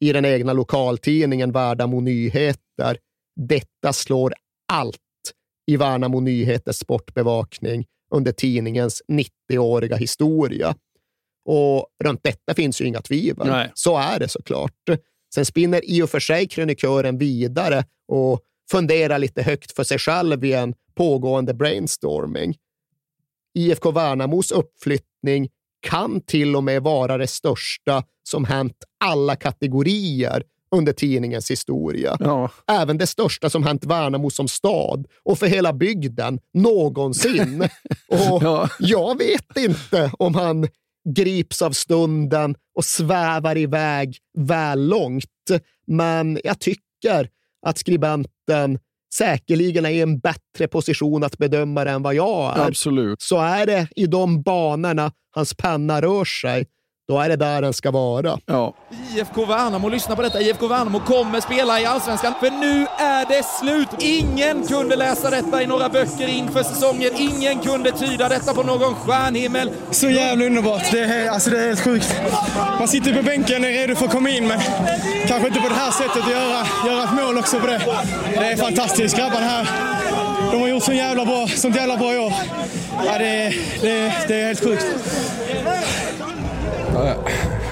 i 0.00 0.12
den 0.12 0.24
egna 0.24 0.52
lokaltidningen 0.52 1.52
Värnamo 1.52 2.00
Nyheter, 2.00 2.98
detta 3.36 3.92
slår 3.92 4.34
allt 4.72 4.98
i 5.66 5.76
Värnamo 5.76 6.20
Nyheters 6.20 6.76
sportbevakning 6.76 7.86
under 8.14 8.32
tidningens 8.32 9.02
90-åriga 9.08 9.96
historia. 9.96 10.74
Och 11.44 11.86
runt 12.04 12.20
detta 12.22 12.54
finns 12.54 12.80
ju 12.80 12.84
inga 12.84 13.00
tvivel. 13.00 13.46
Nej. 13.46 13.70
Så 13.74 13.98
är 13.98 14.18
det 14.18 14.28
såklart. 14.28 14.72
Sen 15.34 15.44
spinner 15.44 15.80
i 15.84 16.02
och 16.02 16.10
för 16.10 16.20
sig 16.20 16.48
krönikören 16.48 17.18
vidare 17.18 17.84
och 18.08 18.40
funderar 18.70 19.18
lite 19.18 19.42
högt 19.42 19.72
för 19.72 19.84
sig 19.84 19.98
själv 19.98 20.44
i 20.44 20.52
en 20.52 20.74
pågående 20.94 21.54
brainstorming. 21.54 22.56
IFK 23.54 23.90
Värnamos 23.90 24.52
uppflyttning 24.52 25.48
kan 25.80 26.20
till 26.20 26.56
och 26.56 26.64
med 26.64 26.82
vara 26.82 27.18
det 27.18 27.26
största 27.26 28.04
som 28.22 28.44
hänt 28.44 28.76
alla 29.04 29.36
kategorier 29.36 30.42
under 30.70 30.92
tidningens 30.92 31.50
historia. 31.50 32.16
Ja. 32.20 32.50
Även 32.66 32.98
det 32.98 33.06
största 33.06 33.50
som 33.50 33.62
hänt 33.62 33.84
Värnamo 33.84 34.30
som 34.30 34.48
stad 34.48 35.06
och 35.22 35.38
för 35.38 35.46
hela 35.46 35.72
bygden 35.72 36.40
någonsin. 36.54 37.62
och 38.08 38.42
ja. 38.42 38.68
Jag 38.78 39.18
vet 39.18 39.56
inte 39.56 40.10
om 40.18 40.34
han 40.34 40.68
grips 41.14 41.62
av 41.62 41.70
stunden 41.70 42.54
och 42.74 42.84
svävar 42.84 43.56
iväg 43.56 44.18
väl 44.38 44.88
långt, 44.88 45.50
men 45.86 46.40
jag 46.44 46.58
tycker 46.58 47.30
att 47.66 47.78
skribenten 47.78 48.78
säkerligen 49.14 49.84
är 49.84 49.90
i 49.90 50.00
en 50.00 50.18
bättre 50.18 50.68
position 50.68 51.24
att 51.24 51.38
bedöma 51.38 51.84
det 51.84 51.90
än 51.90 52.02
vad 52.02 52.14
jag 52.14 52.58
är. 52.58 52.66
Absolut. 52.66 53.22
Så 53.22 53.38
är 53.40 53.66
det 53.66 53.88
i 53.96 54.06
de 54.06 54.42
banorna 54.42 55.12
hans 55.34 55.54
penna 55.54 56.02
rör 56.02 56.24
sig, 56.24 56.66
då 57.08 57.20
är 57.20 57.28
det 57.28 57.36
där 57.36 57.62
den 57.62 57.72
ska 57.72 57.90
vara. 57.90 58.38
Ja. 58.46 58.74
IFK 59.16 59.44
Värnamo, 59.46 59.88
lyssna 59.88 60.16
på 60.16 60.22
detta. 60.22 60.40
IFK 60.40 60.68
Värnamo 60.68 61.00
kommer 61.00 61.40
spela 61.40 61.80
i 61.80 61.86
Allsvenskan, 61.86 62.34
för 62.40 62.50
nu 62.50 62.86
är 62.98 63.26
det 63.28 63.42
slut! 63.60 63.88
Ingen 63.98 64.66
kunde 64.66 64.96
läsa 64.96 65.30
detta 65.30 65.62
i 65.62 65.66
några 65.66 65.88
böcker 65.88 66.28
inför 66.28 66.62
säsongen. 66.62 67.10
Ingen 67.16 67.58
kunde 67.58 67.92
tyda 67.92 68.28
detta 68.28 68.54
på 68.54 68.62
någon 68.62 68.94
stjärnhimmel. 68.94 69.70
Så 69.90 70.08
jävla 70.08 70.44
underbart. 70.44 70.90
Det 70.92 71.00
är, 71.00 71.30
alltså 71.30 71.50
det 71.50 71.60
är 71.60 71.66
helt 71.66 71.84
sjukt. 71.84 72.14
Man 72.78 72.88
sitter 72.88 73.14
på 73.14 73.22
bänken 73.22 73.64
och 73.64 73.70
är 73.70 73.72
redo 73.72 73.94
för 73.94 74.06
att 74.06 74.12
komma 74.12 74.30
in, 74.30 74.46
men 74.46 74.60
kanske 75.28 75.48
inte 75.48 75.60
på 75.60 75.68
det 75.68 75.74
här 75.74 75.90
sättet 75.90 76.22
att 76.22 76.30
göra, 76.30 76.66
göra 76.86 77.04
ett 77.04 77.14
mål 77.14 77.38
också 77.38 77.60
på 77.60 77.66
det. 77.66 77.80
Det 78.38 78.46
är 78.52 78.56
fantastiskt. 78.56 79.16
Grabbarna 79.16 79.46
här, 79.46 79.66
de 80.52 80.60
har 80.60 80.68
gjort 80.68 80.82
så 80.82 80.92
jävla 80.92 81.24
bra, 81.24 81.46
sånt 81.48 81.76
jävla 81.76 81.96
bra 81.96 82.14
i 82.14 82.18
år. 82.18 82.32
Ja, 83.06 83.18
det, 83.18 83.54
det, 83.80 84.12
det 84.28 84.40
är 84.40 84.46
helt 84.46 84.64
sjukt. 84.64 84.86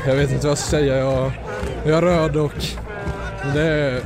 Jag 0.06 0.16
vet 0.16 0.30
inte 0.30 0.46
vad 0.46 0.51
jag 0.51 0.59
ska 0.59 0.70
säga. 0.70 0.96
Jag, 0.96 1.32
jag 1.86 1.98
är 1.98 2.02
röd 2.02 2.36
och 2.36 2.52
det 3.55 3.62
är 3.62 4.01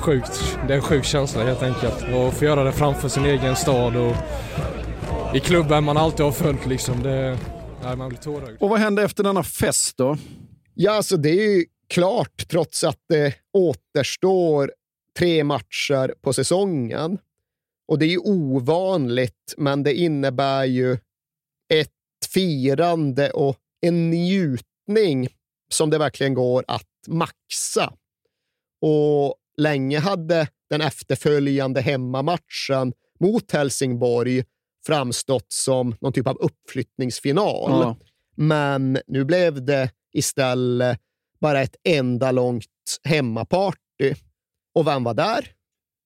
sjukt. 0.00 0.58
Det 0.66 0.72
är 0.72 0.76
en 0.76 0.82
sjuk 0.82 1.04
känsla 1.04 1.44
helt 1.44 1.62
enkelt. 1.62 2.04
Och 2.14 2.34
få 2.34 2.44
göra 2.44 2.64
det 2.64 2.72
framför 2.72 3.08
sin 3.08 3.24
egen 3.24 3.56
stad 3.56 3.96
och 3.96 4.16
i 5.34 5.40
klubben 5.40 5.84
man 5.84 5.96
alltid 5.96 6.24
har 6.24 6.32
följt 6.32 6.66
liksom. 6.66 7.02
Det, 7.02 7.38
nej, 7.84 7.96
man 7.96 8.08
blir 8.08 8.18
tårögd. 8.18 8.62
Och 8.62 8.68
vad 8.68 8.80
hände 8.80 9.02
efter 9.02 9.24
denna 9.24 9.42
fest 9.42 9.96
då? 9.96 10.16
Ja, 10.74 10.92
alltså 10.92 11.16
det 11.16 11.30
är 11.30 11.56
ju 11.56 11.64
klart 11.88 12.48
trots 12.48 12.84
att 12.84 12.98
det 13.08 13.34
återstår 13.52 14.72
tre 15.18 15.44
matcher 15.44 16.14
på 16.22 16.32
säsongen. 16.32 17.18
Och 17.88 17.98
det 17.98 18.06
är 18.06 18.10
ju 18.10 18.18
ovanligt, 18.18 19.54
men 19.56 19.82
det 19.82 19.94
innebär 19.94 20.64
ju 20.64 20.92
ett 21.72 21.88
firande 22.32 23.30
och 23.30 23.56
en 23.82 24.10
njutning 24.10 25.28
som 25.72 25.90
det 25.90 25.98
verkligen 25.98 26.34
går 26.34 26.64
att 26.68 26.88
maxa. 27.08 27.92
Och 28.80 29.34
länge 29.56 29.98
hade 29.98 30.48
den 30.70 30.80
efterföljande 30.80 31.80
hemmamatchen 31.80 32.92
mot 33.20 33.52
Helsingborg 33.52 34.44
framstått 34.86 35.52
som 35.52 35.96
någon 36.00 36.12
typ 36.12 36.26
av 36.26 36.36
uppflyttningsfinal. 36.36 37.70
Ja. 37.70 37.96
Men 38.36 38.98
nu 39.06 39.24
blev 39.24 39.64
det 39.64 39.90
istället 40.12 41.00
bara 41.40 41.60
ett 41.60 41.76
enda 41.84 42.32
långt 42.32 42.66
hemmaparty. 43.04 44.14
Och 44.74 44.86
vem 44.86 45.04
var 45.04 45.14
där? 45.14 45.52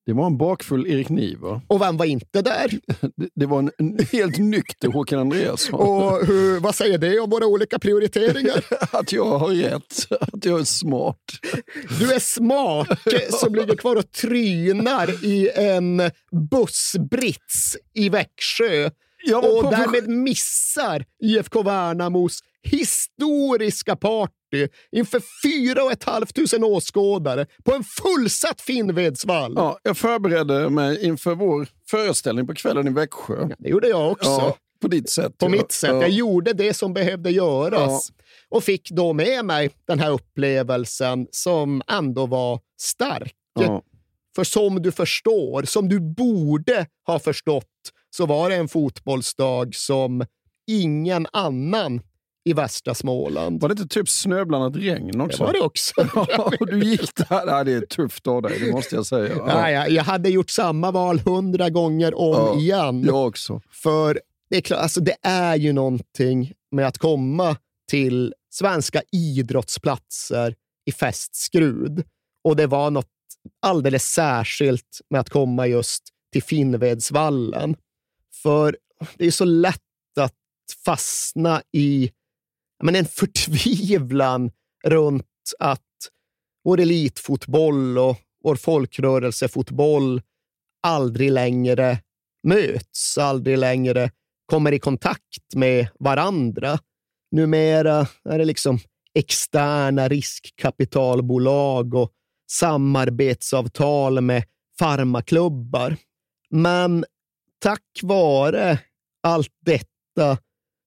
Det 0.07 0.12
var 0.12 0.27
en 0.27 0.37
bakfull 0.37 0.87
Erik 0.87 1.09
Niva. 1.09 1.61
Och 1.69 1.81
vem 1.81 1.97
var 1.97 2.05
inte 2.05 2.43
där? 2.43 2.70
Det, 3.16 3.28
det 3.35 3.47
var 3.47 3.59
en, 3.59 3.70
en, 3.78 3.99
helt 4.12 4.39
nykter 4.39 4.89
Håkan 4.89 5.19
Andreasson. 5.19 5.74
Och 5.81 6.27
hur, 6.27 6.61
vad 6.61 6.74
säger 6.74 6.99
det 6.99 7.20
om 7.20 7.31
våra 7.31 7.47
olika 7.47 7.78
prioriteringar? 7.78 8.65
att 8.97 9.12
jag 9.12 9.39
har 9.39 9.49
rätt. 9.49 10.12
Att 10.20 10.45
jag 10.45 10.61
är 10.61 10.65
smart. 10.65 11.16
Du 11.99 12.12
är 12.12 12.19
smart 12.19 12.89
som 13.31 13.55
ligger 13.55 13.77
kvar 13.77 13.97
och 13.97 14.12
trynar 14.12 15.24
i 15.24 15.51
en 15.55 16.03
bussbrits 16.51 17.77
i 17.95 18.09
Växjö. 18.09 18.91
Och 19.35 19.70
därmed 19.70 20.09
missar 20.09 21.05
IFK 21.23 21.62
Värnamos 21.62 22.41
historiska 22.66 23.97
party 23.97 24.68
inför 24.93 25.22
4 25.43 25.97
500 26.05 26.66
åskådare 26.66 27.47
på 27.64 27.74
en 27.74 27.84
fullsatt 27.84 28.60
Finnvedshall. 28.60 29.52
Ja, 29.56 29.78
jag 29.82 29.97
förberedde 29.97 30.70
mig 30.70 31.06
inför 31.06 31.34
vår 31.34 31.68
föreställning 31.90 32.47
på 32.47 32.55
kvällen 32.55 32.88
i 32.88 32.90
Växjö. 32.90 33.47
Ja, 33.51 33.56
det 33.59 33.68
gjorde 33.68 33.88
jag 33.88 34.12
också. 34.12 34.30
Ja, 34.30 34.56
på 34.80 34.88
ditt 34.88 35.10
sätt. 35.10 35.38
På 35.38 35.47
ja. 35.47 35.51
mitt 35.51 35.72
sätt. 35.72 35.90
Jag 35.90 36.10
gjorde 36.10 36.52
det 36.52 36.74
som 36.74 36.94
behövde 36.94 37.30
göras 37.30 38.12
och 38.48 38.64
fick 38.64 38.90
då 38.90 39.12
med 39.12 39.44
mig 39.44 39.70
den 39.86 39.98
här 39.98 40.10
upplevelsen 40.10 41.26
som 41.30 41.82
ändå 41.86 42.26
var 42.26 42.60
stark. 42.80 43.34
För 44.36 44.44
som 44.44 44.82
du 44.82 44.93
förstår, 44.93 45.62
som 45.62 45.88
du 45.88 46.01
borde 46.01 46.86
ha 47.06 47.18
förstått, 47.18 47.64
så 48.10 48.26
var 48.26 48.51
det 48.51 48.56
en 48.56 48.68
fotbollsdag 48.68 49.74
som 49.74 50.24
ingen 50.66 51.26
annan 51.32 52.01
i 52.47 52.52
västra 52.52 52.94
Småland. 52.94 53.60
Var 53.60 53.68
det 53.68 53.73
inte 53.73 53.94
typ 53.94 54.09
snöblandat 54.09 54.82
regn 54.82 55.20
också? 55.20 55.39
Det 55.39 55.47
var 55.47 55.52
det 55.52 55.60
också. 55.60 55.94
och 56.60 56.66
du 56.66 56.85
gick 56.85 57.16
där. 57.16 57.47
Nej, 57.47 57.64
det 57.64 57.73
är 57.73 57.81
tufft 57.81 58.27
av 58.27 58.43
dig, 58.43 58.59
det 58.60 58.73
måste 58.73 58.94
jag 58.94 59.06
säga. 59.06 59.35
Ja. 59.36 59.47
Nej, 59.47 59.94
jag 59.94 60.05
hade 60.05 60.28
gjort 60.28 60.51
samma 60.51 60.90
val 60.90 61.18
hundra 61.18 61.70
gånger 61.70 62.14
om 62.14 62.35
ja, 62.35 62.59
igen. 62.59 63.05
Jag 63.05 63.27
också. 63.27 63.60
För 63.70 64.20
det 64.51 64.56
är, 64.56 64.60
klart, 64.60 64.81
alltså 64.81 65.01
det 65.01 65.16
är 65.23 65.56
ju 65.56 65.73
någonting 65.73 66.52
med 66.70 66.86
att 66.86 66.98
komma 66.98 67.56
till 67.90 68.35
svenska 68.51 69.02
idrottsplatser 69.12 70.55
i 70.86 70.93
fästskrud. 70.93 72.05
Och 72.44 72.56
det 72.56 72.66
var 72.66 72.90
något 72.90 73.06
alldeles 73.62 74.05
särskilt 74.05 75.01
med 75.10 75.20
att 75.20 75.31
komma 75.31 75.66
just 75.66 76.02
till 76.32 76.43
Finnvedsvallen. 76.43 77.77
För 78.43 78.77
det 79.16 79.27
är 79.27 79.31
så 79.31 79.44
lätt 79.44 79.81
att 80.20 80.35
fastna 80.85 81.62
i 81.73 82.10
men, 82.82 82.97
en 82.97 83.05
förtvivlan 83.11 84.51
runt 84.85 85.24
att 85.59 85.82
vår 86.65 86.81
elitfotboll 86.81 87.98
och 87.98 88.16
vår 88.44 88.57
folkrörelsefotboll 88.57 90.23
aldrig 90.82 91.31
längre 91.31 91.98
möts, 92.43 93.19
aldrig 93.19 93.59
längre 93.59 94.11
kommer 94.47 94.73
i 94.73 94.78
kontakt 94.78 95.55
med 95.55 95.89
varandra. 95.98 96.78
Numera 97.31 98.07
är 98.24 98.39
det 98.39 98.44
liksom 98.44 98.78
externa 99.15 100.09
riskkapitalbolag 100.09 101.94
och 101.94 102.12
samarbetsavtal 102.51 104.20
med 104.20 104.44
farmaklubbar. 104.78 105.97
Men 106.51 107.05
tack 107.59 108.01
vare 108.03 108.78
allt 109.23 109.53
detta 109.61 110.39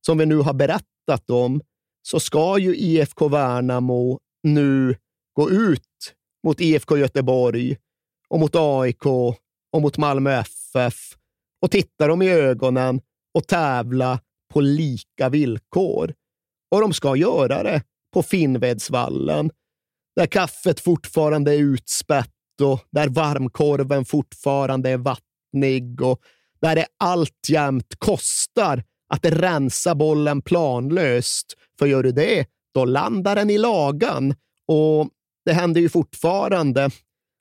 som 0.05 0.17
vi 0.17 0.25
nu 0.25 0.37
har 0.37 0.53
berättat 0.53 1.29
om 1.29 1.61
så 2.01 2.19
ska 2.19 2.57
ju 2.57 2.75
IFK 2.75 3.27
Värnamo 3.27 4.19
nu 4.43 4.95
gå 5.33 5.49
ut 5.49 6.13
mot 6.43 6.61
IFK 6.61 6.97
Göteborg 6.97 7.77
och 8.29 8.39
mot 8.39 8.55
AIK 8.55 9.05
och 9.05 9.81
mot 9.81 9.97
Malmö 9.97 10.31
FF 10.31 10.95
och 11.61 11.71
titta 11.71 12.07
dem 12.07 12.21
i 12.21 12.29
ögonen 12.29 13.01
och 13.33 13.47
tävla 13.47 14.19
på 14.53 14.61
lika 14.61 15.29
villkor. 15.29 16.13
Och 16.71 16.81
de 16.81 16.93
ska 16.93 17.15
göra 17.15 17.63
det 17.63 17.83
på 18.13 18.23
Finnvedsvallen, 18.23 19.51
där 20.15 20.25
kaffet 20.25 20.79
fortfarande 20.79 21.53
är 21.53 21.57
utspätt 21.57 22.29
och 22.61 22.79
där 22.91 23.07
varmkorven 23.07 24.05
fortfarande 24.05 24.89
är 24.89 24.97
vattnig 24.97 26.01
och 26.01 26.21
där 26.61 26.75
det 26.75 26.85
alltjämt 26.97 27.95
kostar 27.97 28.83
att 29.09 29.25
rensa 29.25 29.95
bollen 29.95 30.41
planlöst. 30.41 31.53
För 31.79 31.85
gör 31.85 32.03
du 32.03 32.11
det, 32.11 32.45
då 32.73 32.85
landar 32.85 33.35
den 33.35 33.49
i 33.49 33.57
lagan. 33.57 34.35
Och 34.67 35.09
det 35.45 35.53
händer 35.53 35.81
ju 35.81 35.89
fortfarande 35.89 36.89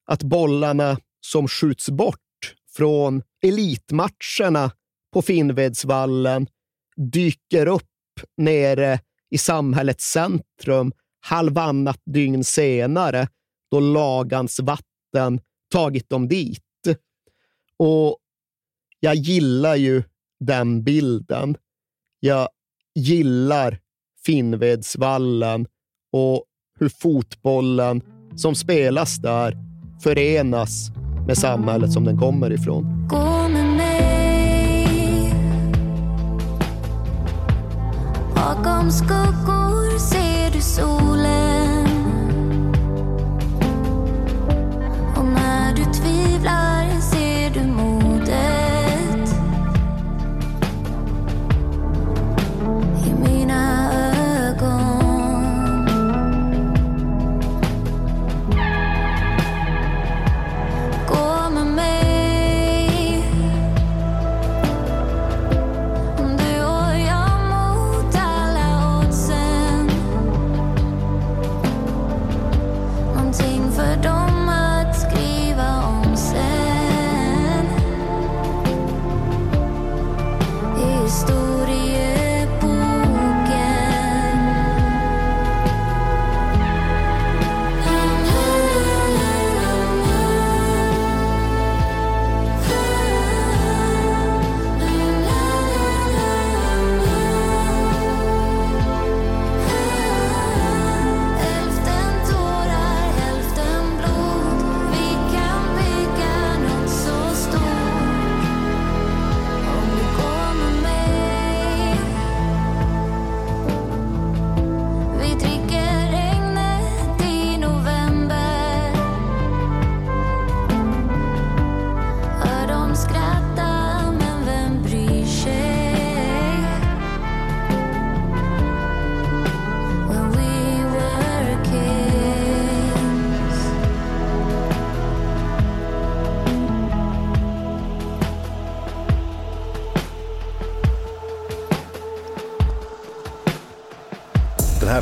att 0.06 0.22
bollarna 0.22 0.98
som 1.20 1.48
skjuts 1.48 1.90
bort 1.90 2.54
från 2.76 3.22
elitmatcherna 3.42 4.70
på 5.12 5.22
Finnvedsvallen 5.22 6.46
dyker 7.12 7.66
upp 7.66 7.84
nere 8.36 9.00
i 9.30 9.38
samhällets 9.38 10.10
centrum 10.10 10.92
halvannat 11.20 12.00
dygn 12.04 12.44
senare 12.44 13.28
då 13.70 13.80
lagans 13.80 14.60
vatten 14.60 15.40
tagit 15.72 16.10
dem 16.10 16.28
dit. 16.28 16.62
Och 17.76 18.18
jag 19.00 19.14
gillar 19.14 19.76
ju 19.76 20.02
den 20.40 20.82
bilden. 20.82 21.56
Jag 22.20 22.48
gillar 22.94 23.78
Finnvedsvallen 24.26 25.66
och 26.12 26.44
hur 26.78 26.88
fotbollen 26.88 28.02
som 28.36 28.54
spelas 28.54 29.16
där 29.16 29.56
förenas 30.02 30.90
med 31.26 31.38
samhället 31.38 31.92
som 31.92 32.04
den 32.04 32.18
kommer 32.18 32.52
ifrån. 32.52 33.08
Gå 33.08 33.48
med 33.48 33.76
mig 33.76 35.32
Bakom 38.34 38.90
skuggor 38.90 39.98
ser 39.98 40.52
du 40.52 40.60
solen 40.60 41.86
Och 45.16 45.24
när 45.24 45.74
du 45.76 45.84
tvivlar 45.84 46.97
I 53.50 54.07